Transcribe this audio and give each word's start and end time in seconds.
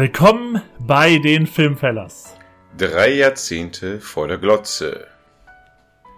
Willkommen 0.00 0.62
bei 0.78 1.18
den 1.18 1.46
Filmfellers. 1.46 2.34
Drei 2.78 3.16
Jahrzehnte 3.16 4.00
vor 4.00 4.28
der 4.28 4.38
Glotze. 4.38 5.06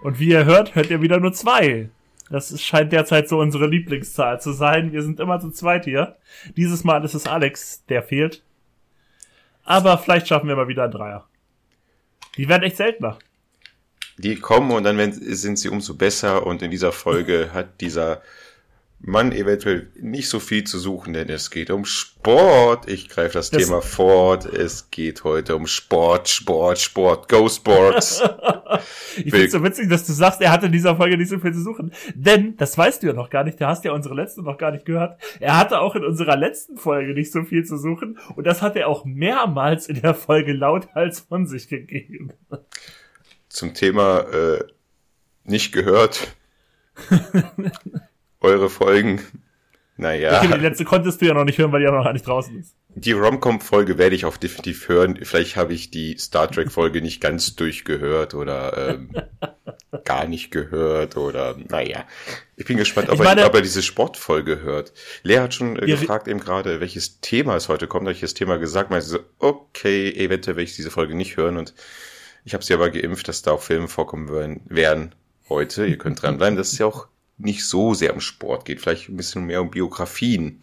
Und 0.03 0.19
wie 0.19 0.29
ihr 0.29 0.45
hört, 0.45 0.73
hört 0.73 0.89
ihr 0.89 1.01
wieder 1.01 1.19
nur 1.19 1.33
zwei. 1.33 1.89
Das 2.29 2.61
scheint 2.61 2.93
derzeit 2.93 3.27
so 3.27 3.39
unsere 3.39 3.67
Lieblingszahl 3.67 4.39
zu 4.39 4.53
sein. 4.53 4.93
Wir 4.93 5.03
sind 5.03 5.19
immer 5.19 5.41
zu 5.41 5.51
zweit 5.51 5.83
hier. 5.83 6.15
Dieses 6.55 6.85
Mal 6.85 7.03
ist 7.03 7.13
es 7.13 7.27
Alex, 7.27 7.83
der 7.89 8.03
fehlt. 8.03 8.41
Aber 9.65 9.97
vielleicht 9.97 10.29
schaffen 10.29 10.47
wir 10.47 10.55
mal 10.55 10.69
wieder 10.69 10.83
einen 10.83 10.93
Dreier. 10.93 11.27
Die 12.37 12.47
werden 12.47 12.63
echt 12.63 12.77
seltener. 12.77 13.19
Die 14.17 14.37
kommen 14.37 14.71
und 14.71 14.85
dann 14.85 15.11
sind 15.11 15.59
sie 15.59 15.67
umso 15.67 15.95
besser 15.95 16.47
und 16.47 16.61
in 16.61 16.71
dieser 16.71 16.93
Folge 16.93 17.49
hat 17.51 17.81
dieser 17.81 18.21
Mann 19.05 19.33
eventuell 19.33 19.91
nicht 19.99 20.29
so 20.29 20.39
viel 20.39 20.63
zu 20.63 20.79
suchen, 20.79 21.11
denn 21.11 21.27
es 21.27 21.51
geht 21.51 21.69
um 21.71 21.83
Sport. 21.83 22.87
Ich 22.89 23.09
greife 23.09 23.33
das, 23.33 23.49
das 23.49 23.61
Thema 23.61 23.81
fort. 23.81 24.45
Es 24.45 24.91
geht 24.91 25.25
heute 25.25 25.57
um 25.57 25.67
Sport, 25.67 26.29
Sport, 26.29 26.79
Sport, 26.79 27.27
Go 27.27 27.49
Sports. 27.49 28.23
ich 29.17 29.31
finde 29.31 29.45
es 29.45 29.51
so 29.51 29.61
witzig, 29.61 29.89
dass 29.89 30.07
du 30.07 30.13
sagst, 30.13 30.39
er 30.39 30.53
hatte 30.53 30.67
in 30.67 30.71
dieser 30.71 30.95
Folge 30.95 31.17
nicht 31.17 31.27
so 31.27 31.37
viel 31.37 31.53
zu 31.53 31.61
suchen. 31.61 31.91
Denn, 32.15 32.55
das 32.55 32.77
weißt 32.77 33.03
du 33.03 33.07
ja 33.07 33.13
noch 33.13 33.29
gar 33.29 33.43
nicht, 33.43 33.59
du 33.59 33.67
hast 33.67 33.83
ja 33.83 33.91
unsere 33.91 34.15
letzte 34.15 34.41
noch 34.41 34.57
gar 34.57 34.71
nicht 34.71 34.85
gehört. 34.85 35.21
Er 35.41 35.57
hatte 35.57 35.81
auch 35.81 35.95
in 35.95 36.05
unserer 36.05 36.37
letzten 36.37 36.77
Folge 36.77 37.13
nicht 37.13 37.33
so 37.33 37.43
viel 37.43 37.65
zu 37.65 37.77
suchen. 37.77 38.17
Und 38.37 38.47
das 38.47 38.61
hat 38.61 38.77
er 38.77 38.87
auch 38.87 39.03
mehrmals 39.03 39.87
in 39.87 39.99
der 40.01 40.15
Folge 40.15 40.53
lauthals 40.53 41.19
von 41.19 41.45
sich 41.45 41.67
gegeben. 41.67 42.31
Zum 43.49 43.73
Thema 43.73 44.19
äh, 44.31 44.63
nicht 45.43 45.73
gehört. 45.73 46.37
eure 48.43 48.69
Folgen. 48.69 49.21
Naja. 49.95 50.39
Okay, 50.39 50.53
die 50.55 50.59
letzte 50.59 50.85
konntest 50.85 51.21
du 51.21 51.27
ja 51.27 51.33
noch 51.33 51.43
nicht 51.43 51.59
hören, 51.59 51.71
weil 51.71 51.79
die 51.79 51.85
ja 51.85 51.91
noch 51.91 52.03
gar 52.03 52.13
nicht 52.13 52.25
draußen 52.25 52.57
ist. 52.59 52.75
Die 52.95 53.11
Romcom-Folge 53.11 53.97
werde 53.97 54.15
ich 54.15 54.25
auch 54.25 54.37
definitiv 54.37 54.87
hören. 54.87 55.19
Vielleicht 55.21 55.55
habe 55.55 55.73
ich 55.73 55.91
die 55.91 56.17
Star 56.17 56.49
Trek-Folge 56.49 57.01
nicht 57.01 57.21
ganz 57.21 57.55
durchgehört 57.55 58.33
oder 58.33 58.89
ähm, 58.89 59.11
gar 60.03 60.25
nicht 60.25 60.51
gehört 60.51 61.15
oder 61.15 61.55
naja. 61.69 62.05
Ich 62.55 62.65
bin 62.65 62.77
gespannt, 62.77 63.09
ob, 63.09 63.19
meine, 63.19 63.41
er, 63.41 63.47
ob 63.47 63.55
er 63.55 63.61
diese 63.61 63.83
Sportfolge 63.83 64.61
hört. 64.61 64.93
Lea 65.21 65.39
hat 65.39 65.53
schon 65.53 65.77
äh, 65.77 65.85
gefragt 65.85 66.27
eben 66.27 66.39
gerade, 66.39 66.79
welches 66.79 67.19
Thema 67.19 67.55
es 67.55 67.69
heute 67.69 67.87
kommt. 67.87 68.05
Da 68.05 68.09
habe 68.09 68.15
ich 68.15 68.21
das 68.21 68.33
Thema 68.33 68.57
gesagt, 68.57 68.89
meinte 68.89 69.05
so, 69.05 69.19
okay, 69.39 70.11
eventuell 70.11 70.55
werde 70.55 70.69
ich 70.69 70.75
diese 70.75 70.91
Folge 70.91 71.15
nicht 71.15 71.37
hören 71.37 71.57
und 71.57 71.73
ich 72.45 72.53
habe 72.53 72.63
sie 72.63 72.73
aber 72.73 72.89
geimpft, 72.89 73.27
dass 73.27 73.41
da 73.41 73.51
auch 73.51 73.61
Filme 73.61 73.87
vorkommen 73.87 74.59
werden 74.65 75.15
heute. 75.49 75.85
Ihr 75.85 75.97
könnt 75.97 76.21
dranbleiben. 76.21 76.57
Das 76.57 76.73
ist 76.73 76.79
ja 76.79 76.87
auch 76.87 77.07
nicht 77.43 77.65
so 77.65 77.93
sehr 77.93 78.13
um 78.13 78.19
Sport 78.19 78.65
geht, 78.65 78.81
vielleicht 78.81 79.09
ein 79.09 79.17
bisschen 79.17 79.45
mehr 79.45 79.61
um 79.61 79.71
Biografien. 79.71 80.61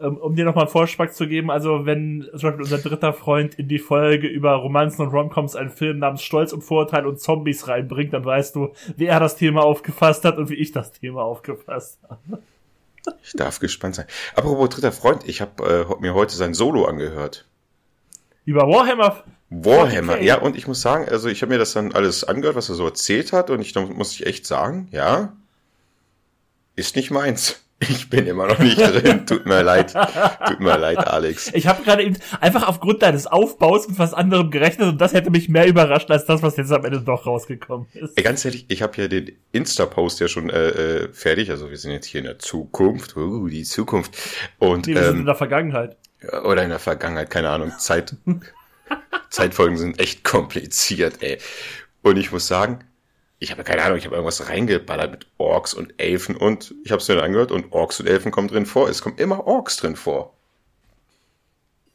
Ähm, 0.00 0.16
um 0.16 0.34
dir 0.34 0.44
nochmal 0.44 0.64
einen 0.64 0.72
Vorschlag 0.72 1.12
zu 1.12 1.28
geben, 1.28 1.50
also 1.50 1.86
wenn 1.86 2.28
zum 2.32 2.50
Beispiel 2.50 2.62
unser 2.62 2.78
dritter 2.78 3.12
Freund 3.12 3.54
in 3.54 3.68
die 3.68 3.78
Folge 3.78 4.26
über 4.26 4.54
Romanzen 4.54 5.02
und 5.02 5.12
Romcoms 5.12 5.54
einen 5.54 5.70
Film 5.70 5.98
namens 5.98 6.22
Stolz 6.22 6.52
und 6.52 6.62
Vorurteil 6.62 7.06
und 7.06 7.20
Zombies 7.20 7.68
reinbringt, 7.68 8.12
dann 8.12 8.24
weißt 8.24 8.56
du, 8.56 8.72
wie 8.96 9.06
er 9.06 9.20
das 9.20 9.36
Thema 9.36 9.62
aufgefasst 9.62 10.24
hat 10.24 10.38
und 10.38 10.50
wie 10.50 10.56
ich 10.56 10.72
das 10.72 10.92
Thema 10.92 11.22
aufgefasst 11.22 12.00
habe. 12.08 12.42
Ich 13.22 13.32
darf 13.32 13.58
gespannt 13.58 13.96
sein. 13.96 14.06
Apropos 14.34 14.70
dritter 14.70 14.92
Freund, 14.92 15.22
ich 15.26 15.40
habe 15.40 15.86
äh, 15.90 16.00
mir 16.00 16.14
heute 16.14 16.34
sein 16.34 16.54
Solo 16.54 16.84
angehört. 16.84 17.46
Über 18.44 18.62
Warhammer 18.62 19.22
Warhammer, 19.52 20.14
okay. 20.14 20.24
ja, 20.24 20.38
und 20.38 20.56
ich 20.56 20.66
muss 20.66 20.80
sagen, 20.80 21.06
also 21.08 21.28
ich 21.28 21.42
habe 21.42 21.52
mir 21.52 21.58
das 21.58 21.74
dann 21.74 21.92
alles 21.92 22.24
angehört, 22.24 22.56
was 22.56 22.70
er 22.70 22.74
so 22.74 22.86
erzählt 22.86 23.32
hat, 23.32 23.50
und 23.50 23.60
ich 23.60 23.74
muss 23.74 24.12
ich 24.14 24.26
echt 24.26 24.46
sagen, 24.46 24.88
ja, 24.92 25.36
ist 26.82 26.96
nicht 26.96 27.10
meins. 27.12 27.62
Ich 27.88 28.10
bin 28.10 28.26
immer 28.26 28.46
noch 28.46 28.58
nicht 28.58 28.78
drin. 28.78 29.26
Tut 29.26 29.46
mir 29.46 29.62
leid. 29.62 29.94
Tut 30.46 30.60
mir 30.60 30.76
leid, 30.78 30.98
Alex. 30.98 31.50
Ich 31.54 31.66
habe 31.66 31.82
gerade 31.82 32.02
eben 32.02 32.16
einfach 32.40 32.68
aufgrund 32.68 33.02
deines 33.02 33.26
Aufbaus 33.26 33.88
mit 33.88 33.98
was 33.98 34.14
anderem 34.14 34.50
gerechnet 34.50 34.88
und 34.88 35.00
das 35.00 35.12
hätte 35.12 35.30
mich 35.30 35.48
mehr 35.48 35.66
überrascht 35.66 36.10
als 36.10 36.24
das, 36.26 36.42
was 36.42 36.56
jetzt 36.56 36.72
am 36.72 36.84
Ende 36.84 37.00
doch 37.00 37.26
rausgekommen 37.26 37.86
ist. 37.94 38.16
Ey, 38.16 38.22
ganz 38.22 38.44
ehrlich, 38.44 38.66
ich 38.68 38.82
habe 38.82 39.00
ja 39.00 39.08
den 39.08 39.32
Insta-Post 39.52 40.20
ja 40.20 40.28
schon 40.28 40.50
äh, 40.50 40.68
äh, 40.68 41.12
fertig. 41.12 41.50
Also 41.50 41.70
wir 41.70 41.76
sind 41.76 41.92
jetzt 41.92 42.06
hier 42.06 42.20
in 42.20 42.26
der 42.26 42.38
Zukunft. 42.38 43.16
Uh, 43.16 43.48
die 43.48 43.64
Zukunft. 43.64 44.16
Und, 44.58 44.86
nee, 44.86 44.94
wir 44.94 45.02
ähm, 45.02 45.08
sind 45.08 45.18
in 45.20 45.26
der 45.26 45.34
Vergangenheit. 45.34 45.96
Oder 46.44 46.62
in 46.62 46.70
der 46.70 46.78
Vergangenheit, 46.78 47.30
keine 47.30 47.50
Ahnung. 47.50 47.72
Zeit. 47.78 48.14
Zeitfolgen 49.30 49.76
sind 49.76 49.98
echt 49.98 50.24
kompliziert, 50.24 51.22
ey. 51.22 51.38
Und 52.02 52.16
ich 52.16 52.32
muss 52.32 52.46
sagen, 52.46 52.80
ich 53.42 53.50
habe 53.50 53.64
keine 53.64 53.82
Ahnung, 53.82 53.98
ich 53.98 54.04
habe 54.04 54.14
irgendwas 54.14 54.48
reingeballert 54.48 55.10
mit 55.10 55.26
Orks 55.36 55.74
und 55.74 55.94
Elfen 56.00 56.36
und 56.36 56.74
ich 56.84 56.92
habe 56.92 57.02
es 57.02 57.08
mir 57.08 57.16
dann 57.16 57.24
angehört 57.24 57.50
und 57.50 57.72
Orks 57.72 57.98
und 57.98 58.06
Elfen 58.06 58.30
kommen 58.30 58.46
drin 58.46 58.66
vor. 58.66 58.88
Es 58.88 59.02
kommen 59.02 59.18
immer 59.18 59.46
Orks 59.48 59.76
drin 59.78 59.96
vor. 59.96 60.32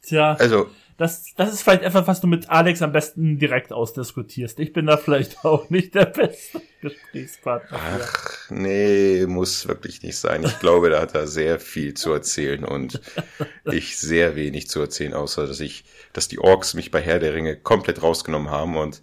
Tja. 0.02 0.34
Also, 0.34 0.68
das, 0.98 1.32
das 1.36 1.54
ist 1.54 1.62
vielleicht 1.62 1.84
etwas, 1.84 2.06
was 2.06 2.20
du 2.20 2.26
mit 2.26 2.50
Alex 2.50 2.82
am 2.82 2.92
besten 2.92 3.38
direkt 3.38 3.72
ausdiskutierst. 3.72 4.58
Ich 4.60 4.74
bin 4.74 4.84
da 4.84 4.98
vielleicht 4.98 5.42
auch 5.44 5.70
nicht 5.70 5.94
der 5.94 6.04
beste 6.04 6.60
Gesprächspartner. 6.82 7.78
Ach, 7.80 8.50
nee, 8.50 9.24
muss 9.26 9.66
wirklich 9.66 10.02
nicht 10.02 10.18
sein. 10.18 10.44
Ich 10.44 10.58
glaube, 10.58 10.90
da 10.90 11.00
hat 11.00 11.14
er 11.14 11.26
sehr 11.26 11.60
viel 11.60 11.94
zu 11.94 12.12
erzählen 12.12 12.62
und 12.62 13.00
ich 13.64 13.96
sehr 13.96 14.36
wenig 14.36 14.68
zu 14.68 14.80
erzählen, 14.80 15.14
außer 15.14 15.46
dass 15.46 15.60
ich, 15.60 15.84
dass 16.12 16.28
die 16.28 16.40
Orks 16.40 16.74
mich 16.74 16.90
bei 16.90 17.00
Herr 17.00 17.20
der 17.20 17.32
Ringe 17.32 17.56
komplett 17.56 18.02
rausgenommen 18.02 18.50
haben 18.50 18.76
und 18.76 19.00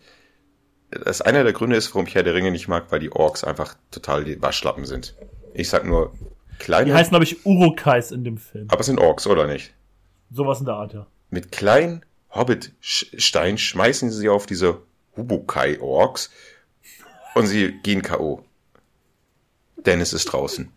das 1.03 1.22
einer 1.22 1.44
der 1.44 1.53
Gründe 1.53 1.75
ist, 1.75 1.94
warum 1.94 2.07
ich 2.07 2.16
Herr 2.16 2.23
der 2.23 2.33
Ringe 2.33 2.51
nicht 2.51 2.67
mag, 2.67 2.85
weil 2.91 3.00
die 3.00 3.11
Orks 3.11 3.44
einfach 3.44 3.75
total 3.91 4.23
die 4.23 4.41
Waschlappen 4.41 4.85
sind. 4.85 5.16
Ich 5.53 5.69
sag 5.69 5.85
nur, 5.85 6.13
kleine. 6.59 6.85
Die 6.85 6.94
heißen, 6.94 7.09
glaube 7.09 7.25
ich, 7.25 7.45
Urukais 7.45 8.11
in 8.11 8.23
dem 8.23 8.38
Film. 8.38 8.67
Aber 8.69 8.81
es 8.81 8.85
sind 8.85 9.00
Orks, 9.00 9.28
oder 9.28 9.47
nicht? 9.47 9.73
Sowas 10.31 10.59
in 10.59 10.66
der 10.66 10.75
Art, 10.75 10.94
ja. 10.94 11.07
Mit 11.29 11.51
kleinen 11.51 12.05
Hobbit-Stein 12.31 13.57
schmeißen 13.57 14.11
sie 14.11 14.29
auf 14.29 14.45
diese 14.45 14.81
Hubukai-Orks 15.16 16.31
und 17.35 17.47
sie 17.47 17.79
gehen 17.84 18.01
K.O. 18.01 18.44
Dennis 19.78 20.13
ist 20.13 20.25
draußen. 20.25 20.72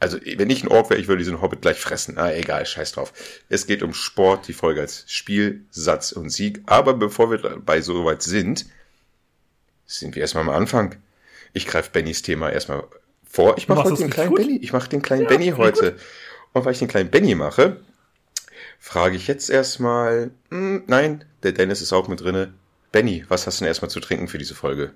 Also, 0.00 0.18
wenn 0.20 0.50
ich 0.50 0.64
ein 0.64 0.68
Ork 0.68 0.90
wäre, 0.90 0.98
ich 0.98 1.06
würde 1.06 1.22
diesen 1.22 1.40
Hobbit 1.40 1.62
gleich 1.62 1.78
fressen. 1.78 2.18
Ah, 2.18 2.32
egal, 2.32 2.66
scheiß 2.66 2.90
drauf. 2.90 3.12
Es 3.48 3.68
geht 3.68 3.84
um 3.84 3.94
Sport, 3.94 4.48
die 4.48 4.52
Folge 4.52 4.80
als 4.80 5.04
Spiel, 5.06 5.64
Satz 5.70 6.10
und 6.10 6.30
Sieg. 6.30 6.60
Aber 6.66 6.94
bevor 6.94 7.30
wir 7.30 7.38
dabei 7.38 7.80
so 7.82 8.04
weit 8.04 8.22
sind, 8.22 8.66
sind 9.98 10.14
wir 10.14 10.22
erstmal 10.22 10.44
am 10.44 10.50
Anfang. 10.50 10.96
Ich 11.52 11.66
greife 11.66 11.90
Bennys 11.90 12.22
Thema 12.22 12.50
erstmal 12.50 12.84
vor. 13.24 13.56
Ich 13.58 13.68
mache 13.68 13.84
heute 13.84 13.96
den 13.96 14.10
kleinen 14.10 14.30
gut? 14.30 14.38
Benny. 14.38 14.58
Ich 14.58 14.72
mache 14.72 14.88
den 14.88 15.02
kleinen 15.02 15.22
ja, 15.22 15.28
Benny 15.28 15.50
heute. 15.50 15.92
Gut. 15.92 16.00
Und 16.52 16.64
weil 16.64 16.72
ich 16.72 16.78
den 16.78 16.88
kleinen 16.88 17.10
Benny 17.10 17.34
mache, 17.34 17.80
frage 18.78 19.16
ich 19.16 19.26
jetzt 19.26 19.48
erstmal, 19.48 20.30
hm, 20.50 20.84
nein, 20.86 21.24
der 21.42 21.52
Dennis 21.52 21.80
ist 21.80 21.92
auch 21.92 22.08
mit 22.08 22.20
drinne. 22.20 22.52
Benny, 22.90 23.24
was 23.28 23.46
hast 23.46 23.60
du 23.60 23.64
denn 23.64 23.68
erstmal 23.68 23.90
zu 23.90 24.00
trinken 24.00 24.28
für 24.28 24.38
diese 24.38 24.54
Folge? 24.54 24.92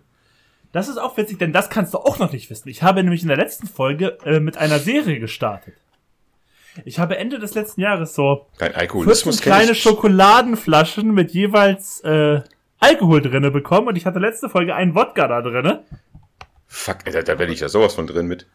Das 0.73 0.89
ist 0.89 0.99
auch 0.99 1.17
witzig, 1.17 1.39
denn 1.39 1.53
das 1.53 1.71
kannst 1.71 1.95
du 1.95 1.99
auch 1.99 2.19
noch 2.19 2.33
nicht 2.33 2.51
wissen. 2.51 2.69
Ich 2.69 2.83
habe 2.83 3.03
nämlich 3.03 3.23
in 3.23 3.29
der 3.29 3.39
letzten 3.39 3.67
Folge 3.67 4.19
äh, 4.25 4.41
mit 4.41 4.59
einer 4.59 4.79
Serie 4.79 5.19
gestartet. 5.19 5.75
Ich 6.85 6.99
habe 6.99 7.17
Ende 7.17 7.39
des 7.39 7.55
letzten 7.55 7.81
Jahres 7.81 8.15
so 8.15 8.47
Kein 8.59 8.75
Alkoholismus 8.75 9.41
kleine 9.41 9.75
Schokoladenflaschen 9.75 11.15
mit 11.15 11.31
jeweils 11.31 12.01
äh, 12.01 12.43
Alkohol 12.79 13.23
drinne 13.23 13.51
bekommen 13.51 13.89
und 13.89 13.97
ich 13.97 14.07
hatte 14.07 14.19
letzte 14.19 14.49
Folge 14.49 14.75
einen 14.75 14.95
Wodka 14.95 15.29
da 15.29 15.43
drinne. 15.43 15.85
Fuck, 16.67 16.99
Alter, 17.07 17.23
da 17.23 17.35
bin 17.35 17.51
ich 17.51 17.61
ja 17.61 17.69
sowas 17.69 17.95
von 17.95 18.07
drin 18.07 18.27
mit. 18.27 18.47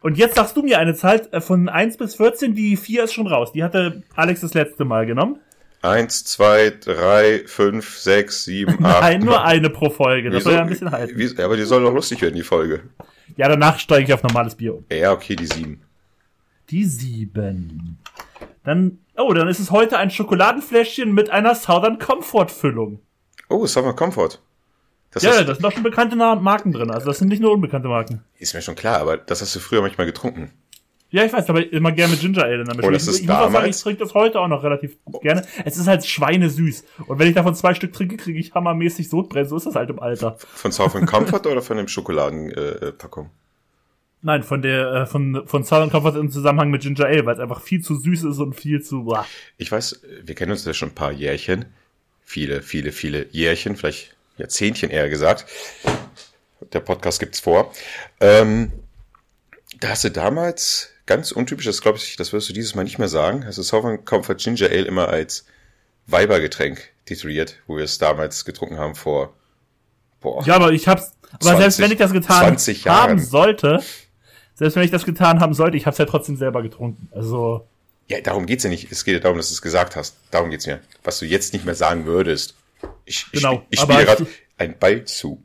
Und 0.00 0.16
jetzt 0.16 0.36
sagst 0.36 0.56
du 0.56 0.62
mir 0.62 0.78
eine 0.78 0.94
Zahl 0.94 1.26
äh, 1.32 1.40
von 1.40 1.68
1 1.68 1.96
bis 1.96 2.16
14, 2.16 2.54
die 2.54 2.76
4 2.76 3.04
ist 3.04 3.12
schon 3.12 3.26
raus. 3.26 3.52
Die 3.52 3.64
hatte 3.64 4.02
Alex 4.14 4.40
das 4.40 4.54
letzte 4.54 4.84
Mal 4.84 5.06
genommen. 5.06 5.40
1, 5.82 6.24
2, 6.24 6.70
3, 6.80 7.42
5, 7.46 7.98
6, 7.98 8.44
7, 8.44 8.72
8. 8.72 8.80
Nein, 8.80 9.20
nur 9.20 9.44
eine 9.44 9.70
pro 9.70 9.90
Folge. 9.90 10.30
Das 10.30 10.44
soll 10.44 10.54
ja 10.54 10.62
ein 10.62 10.68
bisschen 10.68 10.90
halten. 10.90 11.16
Wie, 11.16 11.42
aber 11.42 11.56
die 11.56 11.62
soll 11.62 11.82
doch 11.82 11.94
lustig 11.94 12.20
werden, 12.20 12.34
die 12.34 12.42
Folge. 12.42 12.82
Ja, 13.36 13.48
danach 13.48 13.78
steige 13.78 14.04
ich 14.04 14.12
auf 14.12 14.22
normales 14.22 14.56
Bier 14.56 14.74
um. 14.74 14.84
Ja, 14.90 15.12
okay, 15.12 15.36
die 15.36 15.46
7. 15.46 15.80
Die 16.70 16.84
7. 16.84 17.98
Dann, 18.64 18.98
oh, 19.16 19.32
dann 19.32 19.46
ist 19.48 19.60
es 19.60 19.70
heute 19.70 19.98
ein 19.98 20.10
Schokoladenfläschchen 20.10 21.12
mit 21.12 21.30
einer 21.30 21.54
Southern 21.54 21.98
Comfort 21.98 22.48
Füllung. 22.48 23.00
Oh, 23.48 23.66
Southern 23.66 23.96
Comfort. 23.96 24.40
Das 25.10 25.22
ja, 25.22 25.42
da 25.42 25.54
sind 25.54 25.64
auch 25.64 25.72
schon 25.72 25.82
bekannte 25.82 26.16
Marken 26.16 26.72
drin. 26.72 26.90
Also 26.90 27.06
das 27.06 27.18
sind 27.18 27.28
nicht 27.28 27.40
nur 27.40 27.52
unbekannte 27.52 27.88
Marken. 27.88 28.22
Ist 28.38 28.54
mir 28.54 28.60
schon 28.60 28.74
klar, 28.74 29.00
aber 29.00 29.16
das 29.16 29.40
hast 29.40 29.54
du 29.56 29.60
früher 29.60 29.80
manchmal 29.80 30.06
getrunken. 30.06 30.52
Ja, 31.10 31.24
ich 31.24 31.32
weiß, 31.32 31.48
aber 31.48 31.72
immer 31.72 31.90
gerne 31.92 32.12
mit 32.12 32.20
Ginger 32.20 32.44
Ale 32.44 32.64
damit. 32.64 32.84
Oh, 32.84 32.90
das 32.90 33.04
ich, 33.04 33.08
ist 33.08 33.20
ich 33.20 33.26
damals? 33.26 33.52
Sagen, 33.52 33.70
ich 33.70 33.80
trinke 33.80 34.00
das 34.00 34.12
heute 34.12 34.40
auch 34.40 34.48
noch 34.48 34.62
relativ 34.62 34.98
gerne. 35.22 35.42
Es 35.64 35.78
ist 35.78 35.86
halt 35.86 36.04
schweinesüß. 36.04 36.84
Und 37.06 37.18
wenn 37.18 37.28
ich 37.28 37.34
davon 37.34 37.54
zwei 37.54 37.72
Stück 37.72 37.94
trinke, 37.94 38.18
kriege 38.18 38.38
ich 38.38 38.52
hammermäßig 38.52 39.08
Sodbrennen. 39.08 39.48
So 39.48 39.56
ist 39.56 39.66
das 39.66 39.74
halt 39.74 39.88
im 39.88 40.00
Alter. 40.00 40.36
Von 40.38 40.70
Southern 40.70 41.06
Comfort 41.06 41.46
oder 41.46 41.62
von 41.62 41.78
dem 41.78 41.88
Schokoladenpackung? 41.88 43.26
Äh, 43.26 43.28
Nein, 44.20 44.42
von 44.42 44.60
der 44.60 44.92
äh, 44.92 45.06
von 45.06 45.46
von 45.46 45.64
Southern 45.64 45.90
Comfort 45.90 46.18
im 46.18 46.30
Zusammenhang 46.30 46.70
mit 46.70 46.82
Ginger 46.82 47.06
Ale, 47.06 47.24
weil 47.24 47.34
es 47.34 47.40
einfach 47.40 47.62
viel 47.62 47.80
zu 47.80 47.94
süß 47.94 48.24
ist 48.24 48.38
und 48.38 48.54
viel 48.54 48.82
zu. 48.82 49.04
Boah. 49.04 49.24
Ich 49.56 49.72
weiß, 49.72 50.02
wir 50.24 50.34
kennen 50.34 50.52
uns 50.52 50.64
ja 50.66 50.74
schon 50.74 50.90
ein 50.90 50.94
paar 50.94 51.12
Jährchen, 51.12 51.66
viele, 52.28 52.60
viele, 52.60 52.92
viele 52.92 53.26
Jährchen, 53.30 53.74
vielleicht 53.74 54.14
Jahrzehntchen 54.36 54.90
eher 54.90 55.08
gesagt. 55.08 55.46
Der 56.74 56.80
Podcast 56.80 57.20
gibt's 57.20 57.40
vor. 57.40 57.72
Ähm, 58.20 58.70
da 59.80 59.88
hast 59.88 60.04
du 60.04 60.10
damals 60.10 60.90
ganz 61.06 61.32
untypisch, 61.32 61.64
das 61.64 61.80
glaube 61.80 61.96
ich, 61.96 62.16
das 62.16 62.34
wirst 62.34 62.50
du 62.50 62.52
dieses 62.52 62.74
Mal 62.74 62.84
nicht 62.84 62.98
mehr 62.98 63.08
sagen. 63.08 63.46
Hast 63.46 63.56
du 63.56 63.62
Southern 63.62 64.04
Comfort 64.04 64.36
Ginger 64.36 64.66
Ale 64.66 64.82
immer 64.82 65.08
als 65.08 65.46
Weibergetränk 66.06 66.90
tituliert, 67.06 67.56
wo 67.66 67.78
wir 67.78 67.84
es 67.84 67.96
damals 67.96 68.44
getrunken 68.44 68.78
haben 68.78 68.94
vor, 68.94 69.32
boah. 70.20 70.44
Ja, 70.46 70.56
aber 70.56 70.72
ich 70.72 70.86
hab's, 70.86 71.14
aber 71.32 71.40
20, 71.40 71.58
selbst 71.60 71.78
wenn 71.78 71.92
ich 71.92 71.98
das 71.98 72.12
getan 72.12 72.58
haben 72.84 73.18
sollte, 73.18 73.82
selbst 74.54 74.76
wenn 74.76 74.82
ich 74.82 74.90
das 74.90 75.06
getan 75.06 75.40
haben 75.40 75.54
sollte, 75.54 75.78
ich 75.78 75.86
hab's 75.86 75.96
ja 75.96 76.04
trotzdem 76.04 76.36
selber 76.36 76.62
getrunken. 76.62 77.08
Also. 77.10 77.66
Ja, 78.08 78.20
darum 78.20 78.46
geht's 78.46 78.64
ja 78.64 78.70
nicht. 78.70 78.90
Es 78.90 79.04
geht 79.04 79.14
ja 79.14 79.20
darum, 79.20 79.36
dass 79.36 79.48
du 79.48 79.54
es 79.54 79.62
gesagt 79.62 79.94
hast. 79.94 80.16
Darum 80.30 80.50
geht's 80.50 80.66
mir. 80.66 80.80
Was 81.04 81.18
du 81.18 81.26
jetzt 81.26 81.52
nicht 81.52 81.64
mehr 81.64 81.74
sagen 81.74 82.06
würdest. 82.06 82.54
Ich, 83.04 83.26
genau, 83.32 83.66
ich, 83.70 83.78
ich 83.78 83.80
spiele 83.80 84.04
gerade 84.04 84.26
ein 84.56 84.78
Ball 84.78 85.04
zu. 85.04 85.42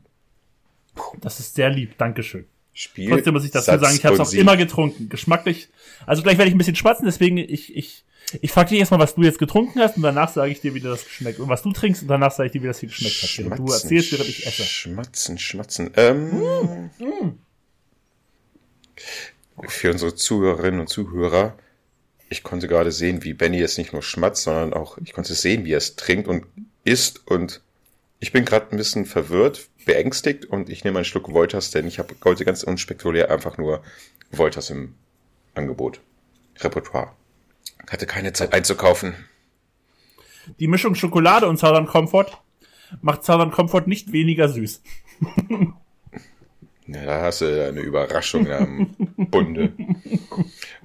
Das 1.20 1.40
ist 1.40 1.54
sehr 1.54 1.70
lieb. 1.70 1.98
Dankeschön. 1.98 2.46
Spiel, 2.76 3.08
Trotzdem 3.08 3.34
muss 3.34 3.44
ich 3.44 3.52
dazu 3.52 3.66
Satz 3.66 3.80
sagen, 3.80 3.94
ich 3.94 4.04
habe 4.04 4.16
es 4.16 4.20
auch 4.20 4.32
immer 4.32 4.56
getrunken. 4.56 5.08
Geschmacklich. 5.08 5.68
Also 6.06 6.22
gleich 6.22 6.38
werde 6.38 6.48
ich 6.48 6.54
ein 6.56 6.58
bisschen 6.58 6.74
schmatzen, 6.74 7.04
deswegen 7.06 7.38
ich, 7.38 7.74
ich, 7.76 8.04
ich 8.40 8.50
frage 8.50 8.70
dich 8.70 8.80
erstmal, 8.80 8.98
was 8.98 9.14
du 9.14 9.22
jetzt 9.22 9.38
getrunken 9.38 9.78
hast 9.78 9.96
und 9.96 10.02
danach 10.02 10.28
sage 10.28 10.50
ich 10.50 10.60
dir, 10.60 10.74
wie 10.74 10.80
das 10.80 11.04
geschmeckt 11.04 11.38
und 11.38 11.48
was 11.48 11.62
du 11.62 11.72
trinkst 11.72 12.02
und 12.02 12.08
danach 12.08 12.32
sage 12.32 12.48
ich 12.48 12.52
dir, 12.52 12.62
wie 12.62 12.66
das 12.66 12.80
hier 12.80 12.88
geschmeckt 12.88 13.22
hat. 13.22 13.28
Schmatzen, 13.28 13.64
du 13.64 13.72
erzählst, 13.72 14.12
während 14.12 14.28
ich 14.28 14.44
esse. 14.44 14.64
Schmatzen, 14.64 15.38
schmatzen. 15.38 15.90
Ähm, 15.96 16.30
mm, 16.30 16.90
mm. 16.98 17.38
Für 19.68 19.92
unsere 19.92 20.16
Zuhörerinnen 20.16 20.80
und 20.80 20.88
Zuhörer, 20.88 21.56
ich 22.28 22.42
konnte 22.42 22.68
gerade 22.68 22.92
sehen, 22.92 23.22
wie 23.24 23.34
Benny 23.34 23.58
jetzt 23.58 23.78
nicht 23.78 23.92
nur 23.92 24.02
schmatzt, 24.02 24.44
sondern 24.44 24.72
auch, 24.72 24.98
ich 24.98 25.12
konnte 25.12 25.34
sehen, 25.34 25.64
wie 25.64 25.72
er 25.72 25.78
es 25.78 25.96
trinkt 25.96 26.28
und 26.28 26.46
isst 26.84 27.26
und 27.26 27.60
ich 28.20 28.32
bin 28.32 28.44
gerade 28.44 28.70
ein 28.70 28.76
bisschen 28.76 29.04
verwirrt, 29.04 29.68
beängstigt 29.84 30.46
und 30.46 30.68
ich 30.70 30.84
nehme 30.84 30.98
einen 30.98 31.04
Schluck 31.04 31.30
Wolters, 31.32 31.70
denn 31.70 31.86
ich 31.86 31.98
habe 31.98 32.14
heute 32.24 32.44
ganz 32.44 32.62
unspektakulär 32.62 33.30
einfach 33.30 33.58
nur 33.58 33.82
Wolters 34.30 34.70
im 34.70 34.94
Angebot. 35.54 36.00
Repertoire. 36.60 37.12
Hatte 37.90 38.06
keine 38.06 38.32
Zeit 38.32 38.52
einzukaufen. 38.54 39.14
Die 40.58 40.68
Mischung 40.68 40.94
Schokolade 40.94 41.46
und 41.48 41.58
Southern 41.58 41.86
Comfort 41.86 42.38
macht 43.02 43.24
Southern 43.24 43.50
Comfort 43.50 43.86
nicht 43.86 44.12
weniger 44.12 44.48
süß. 44.48 44.82
Na, 46.86 47.04
da 47.04 47.22
hast 47.22 47.40
du 47.40 47.66
eine 47.66 47.80
Überraschung 47.80 48.50
am 48.50 48.94
Bunde. 49.16 49.72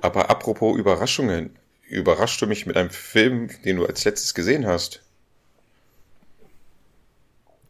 Aber 0.02 0.30
apropos 0.30 0.78
Überraschungen, 0.78 1.58
überraschst 1.90 2.42
du 2.42 2.48
mich 2.48 2.66
mit 2.66 2.78
einem 2.78 2.90
Film, 2.90 3.50
den 3.66 3.78
du 3.78 3.86
als 3.86 4.06
letztes 4.06 4.34
gesehen 4.34 4.66
hast? 4.66 5.04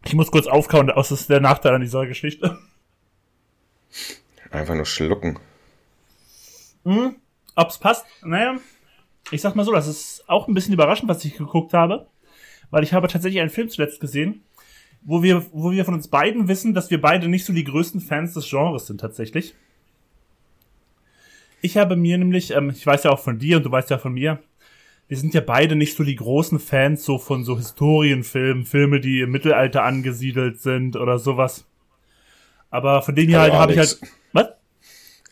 Ich 0.06 0.14
muss 0.14 0.32
kurz 0.32 0.48
aufkauen, 0.48 0.88
das 0.88 1.12
ist 1.12 1.30
der 1.30 1.40
Nachteil 1.42 1.74
an 1.74 1.82
dieser 1.82 2.06
Geschichte. 2.06 2.58
Einfach 4.52 4.76
nur 4.76 4.86
schlucken. 4.86 5.40
Hm, 6.86 7.16
ob's 7.56 7.78
passt? 7.78 8.06
Naja, 8.24 8.58
ich 9.32 9.42
sag 9.42 9.56
mal 9.56 9.66
so, 9.66 9.74
das 9.74 9.88
ist 9.88 10.24
auch 10.28 10.48
ein 10.48 10.54
bisschen 10.54 10.74
überraschend, 10.74 11.10
was 11.10 11.26
ich 11.26 11.36
geguckt 11.36 11.74
habe, 11.74 12.08
weil 12.70 12.84
ich 12.84 12.94
habe 12.94 13.08
tatsächlich 13.08 13.42
einen 13.42 13.50
Film 13.50 13.70
zuletzt 13.70 14.00
gesehen, 14.00 14.44
wo 15.02 15.24
wir, 15.24 15.46
wo 15.52 15.72
wir 15.72 15.86
von 15.86 15.94
uns 15.94 16.08
beiden 16.08 16.48
wissen, 16.48 16.74
dass 16.74 16.92
wir 16.92 17.02
beide 17.02 17.28
nicht 17.28 17.46
so 17.46 17.54
die 17.54 17.64
größten 17.64 18.02
Fans 18.02 18.34
des 18.34 18.50
Genres 18.50 18.88
sind 18.88 19.02
tatsächlich. 19.02 19.56
Ich 21.62 21.78
habe 21.78 21.96
mir 21.96 22.18
nämlich, 22.18 22.52
ähm, 22.52 22.70
ich 22.70 22.86
weiß 22.86 23.04
ja 23.04 23.12
auch 23.12 23.20
von 23.20 23.40
dir 23.40 23.58
und 23.58 23.64
du 23.64 23.72
weißt 23.72 23.90
ja 23.90 23.98
von 23.98 24.14
mir, 24.14 24.40
wir 25.08 25.18
sind 25.18 25.34
ja 25.34 25.42
beide 25.42 25.76
nicht 25.76 25.96
so 25.96 26.04
die 26.04 26.16
großen 26.16 26.60
Fans 26.60 27.04
so 27.04 27.18
von 27.18 27.44
so 27.44 27.58
Historienfilmen, 27.58 28.66
Filme, 28.66 29.00
die 29.00 29.22
im 29.22 29.32
Mittelalter 29.32 29.84
angesiedelt 29.84 30.62
sind 30.62 30.96
oder 30.96 31.18
sowas. 31.18 31.66
Aber 32.70 33.02
von 33.02 33.16
denen 33.16 33.30
hier 33.30 33.40
halt 33.40 33.54
habe 33.54 33.74
ich 33.74 33.80
halt. 33.80 34.00
Was? 34.34 34.50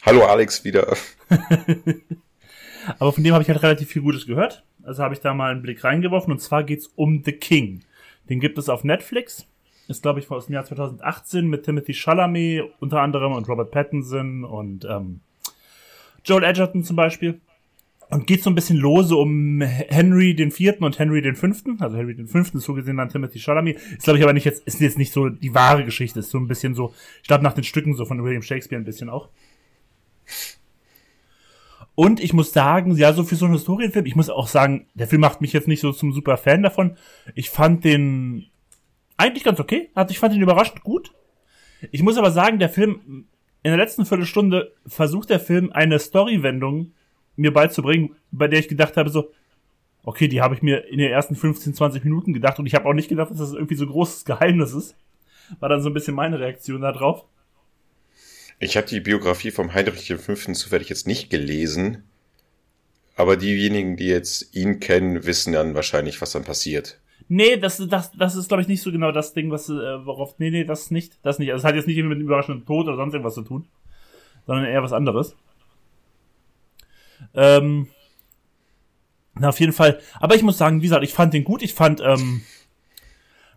Hallo 0.03 0.25
Alex 0.25 0.63
wieder. 0.63 0.97
Aber 2.99 3.13
von 3.13 3.23
dem 3.23 3.33
habe 3.33 3.43
ich 3.43 3.49
halt 3.49 3.61
relativ 3.61 3.89
viel 3.89 4.01
Gutes 4.01 4.25
gehört. 4.25 4.63
Also 4.83 5.03
habe 5.03 5.13
ich 5.13 5.19
da 5.19 5.33
mal 5.33 5.51
einen 5.51 5.61
Blick 5.61 5.83
reingeworfen 5.83 6.31
und 6.31 6.39
zwar 6.39 6.63
geht's 6.63 6.87
um 6.95 7.21
The 7.23 7.33
King. 7.33 7.81
Den 8.29 8.39
gibt 8.39 8.57
es 8.57 8.69
auf 8.69 8.83
Netflix. 8.83 9.45
Ist, 9.87 10.01
glaube 10.01 10.19
ich, 10.19 10.29
aus 10.29 10.47
dem 10.47 10.53
Jahr 10.53 10.65
2018 10.65 11.47
mit 11.47 11.63
Timothy 11.63 11.93
Chalamet 11.93 12.63
unter 12.79 13.01
anderem 13.01 13.31
und 13.31 13.47
Robert 13.47 13.71
Pattinson 13.71 14.43
und 14.43 14.85
ähm, 14.85 15.21
Joel 16.25 16.43
Edgerton 16.43 16.83
zum 16.83 16.95
Beispiel 16.97 17.39
und 18.09 18.27
geht 18.27 18.43
so 18.43 18.49
ein 18.49 18.55
bisschen 18.55 18.77
lose 18.77 19.15
um 19.15 19.61
Henry 19.61 20.35
den 20.35 20.51
Vierten 20.51 20.83
und 20.83 20.97
Henry 20.99 21.21
den 21.21 21.35
Fünften. 21.35 21.81
Also 21.81 21.97
Henry 21.97 22.15
den 22.15 22.27
Fünften 22.27 22.59
so 22.59 22.73
gesehen 22.73 22.97
dann 22.97 23.09
Timothy 23.09 23.39
Chalamet. 23.39 23.77
Ist 23.77 24.03
glaube 24.03 24.17
ich 24.17 24.23
aber 24.23 24.33
nicht 24.33 24.45
jetzt, 24.45 24.65
ist 24.65 24.79
jetzt 24.79 24.97
nicht 24.97 25.11
so 25.11 25.29
die 25.29 25.53
wahre 25.53 25.83
Geschichte. 25.83 26.19
Ist 26.19 26.29
so 26.29 26.37
ein 26.37 26.47
bisschen 26.47 26.73
so, 26.73 26.93
ich 27.21 27.27
glaube 27.27 27.43
nach 27.43 27.53
den 27.53 27.63
Stücken 27.63 27.95
so 27.95 28.05
von 28.05 28.23
William 28.23 28.41
Shakespeare 28.41 28.81
ein 28.81 28.85
bisschen 28.85 29.09
auch. 29.09 29.29
Und 31.95 32.19
ich 32.19 32.31
muss 32.31 32.53
sagen, 32.53 32.95
ja, 32.95 33.11
so 33.11 33.23
für 33.23 33.35
so 33.35 33.45
einen 33.45 33.55
Historienfilm, 33.55 34.05
ich 34.05 34.15
muss 34.15 34.29
auch 34.29 34.47
sagen, 34.47 34.85
der 34.93 35.07
Film 35.07 35.21
macht 35.21 35.41
mich 35.41 35.51
jetzt 35.51 35.67
nicht 35.67 35.81
so 35.81 35.91
zum 35.91 36.13
super 36.13 36.37
Fan 36.37 36.61
davon. 36.61 36.95
Ich 37.33 37.49
fand 37.49 37.83
den 37.83 38.45
eigentlich 39.17 39.43
ganz 39.43 39.59
okay. 39.59 39.89
Also 39.93 40.11
ich 40.11 40.19
fand 40.19 40.33
den 40.33 40.41
überraschend 40.41 40.83
gut. 40.83 41.13
Ich 41.91 42.01
muss 42.01 42.17
aber 42.17 42.31
sagen, 42.31 42.59
der 42.59 42.69
Film, 42.69 43.27
in 43.63 43.71
der 43.71 43.77
letzten 43.77 44.05
Viertelstunde 44.05 44.73
versucht 44.85 45.29
der 45.29 45.39
Film 45.39 45.71
eine 45.71 45.99
Storywendung 45.99 46.93
mir 47.35 47.53
beizubringen, 47.53 48.15
bei 48.31 48.47
der 48.47 48.59
ich 48.59 48.67
gedacht 48.67 48.97
habe, 48.97 49.09
so, 49.09 49.31
okay, 50.03 50.27
die 50.27 50.41
habe 50.41 50.55
ich 50.55 50.61
mir 50.61 50.87
in 50.87 50.99
den 50.99 51.11
ersten 51.11 51.35
15, 51.35 51.73
20 51.73 52.03
Minuten 52.03 52.33
gedacht 52.33 52.59
und 52.59 52.65
ich 52.65 52.75
habe 52.75 52.87
auch 52.87 52.93
nicht 52.93 53.09
gedacht, 53.09 53.31
dass 53.31 53.37
das 53.39 53.53
irgendwie 53.53 53.75
so 53.75 53.85
großes 53.85 54.25
Geheimnis 54.25 54.73
ist. 54.73 54.95
War 55.59 55.69
dann 55.69 55.81
so 55.81 55.89
ein 55.89 55.93
bisschen 55.93 56.15
meine 56.15 56.39
Reaktion 56.39 56.81
darauf. 56.81 57.25
Ich 58.59 58.75
habe 58.75 58.87
die 58.87 58.99
Biografie 58.99 59.51
vom 59.51 59.73
Heinrich 59.73 60.11
V. 60.13 60.33
zufällig 60.53 60.89
jetzt 60.89 61.05
nicht 61.05 61.29
gelesen, 61.29 62.03
aber 63.15 63.37
diejenigen, 63.37 63.97
die 63.97 64.07
jetzt 64.07 64.55
ihn 64.55 64.79
kennen, 64.79 65.25
wissen 65.25 65.53
dann 65.53 65.75
wahrscheinlich, 65.75 66.21
was 66.21 66.31
dann 66.31 66.43
passiert. 66.43 66.99
Nee, 67.29 67.57
das, 67.57 67.77
das, 67.89 68.11
das 68.13 68.35
ist, 68.35 68.47
glaube 68.47 68.61
ich, 68.61 68.69
nicht 68.69 68.81
so 68.81 68.91
genau 68.91 69.11
das 69.11 69.33
Ding, 69.33 69.51
was, 69.51 69.69
äh, 69.69 70.05
worauf, 70.05 70.39
nee, 70.39 70.49
nee, 70.49 70.63
das 70.63 70.91
nicht, 70.91 71.19
das 71.23 71.39
nicht. 71.39 71.51
Also, 71.51 71.61
es 71.61 71.67
hat 71.67 71.75
jetzt 71.75 71.87
nicht 71.87 71.97
mit 71.97 72.17
dem 72.17 72.25
überraschenden 72.25 72.65
Tod 72.65 72.87
oder 72.87 72.95
sonst 72.95 73.13
irgendwas 73.13 73.33
zu 73.33 73.41
tun, 73.41 73.67
sondern 74.45 74.65
eher 74.65 74.83
was 74.83 74.93
anderes. 74.93 75.35
Ähm, 77.33 77.87
na, 79.35 79.49
auf 79.49 79.59
jeden 79.59 79.73
Fall. 79.73 79.99
Aber 80.19 80.35
ich 80.35 80.43
muss 80.43 80.57
sagen, 80.57 80.81
wie 80.81 80.85
gesagt, 80.85 81.03
ich 81.03 81.13
fand 81.13 81.33
den 81.33 81.43
gut. 81.43 81.61
Ich 81.61 81.73
fand 81.73 82.01
ähm, 82.01 82.41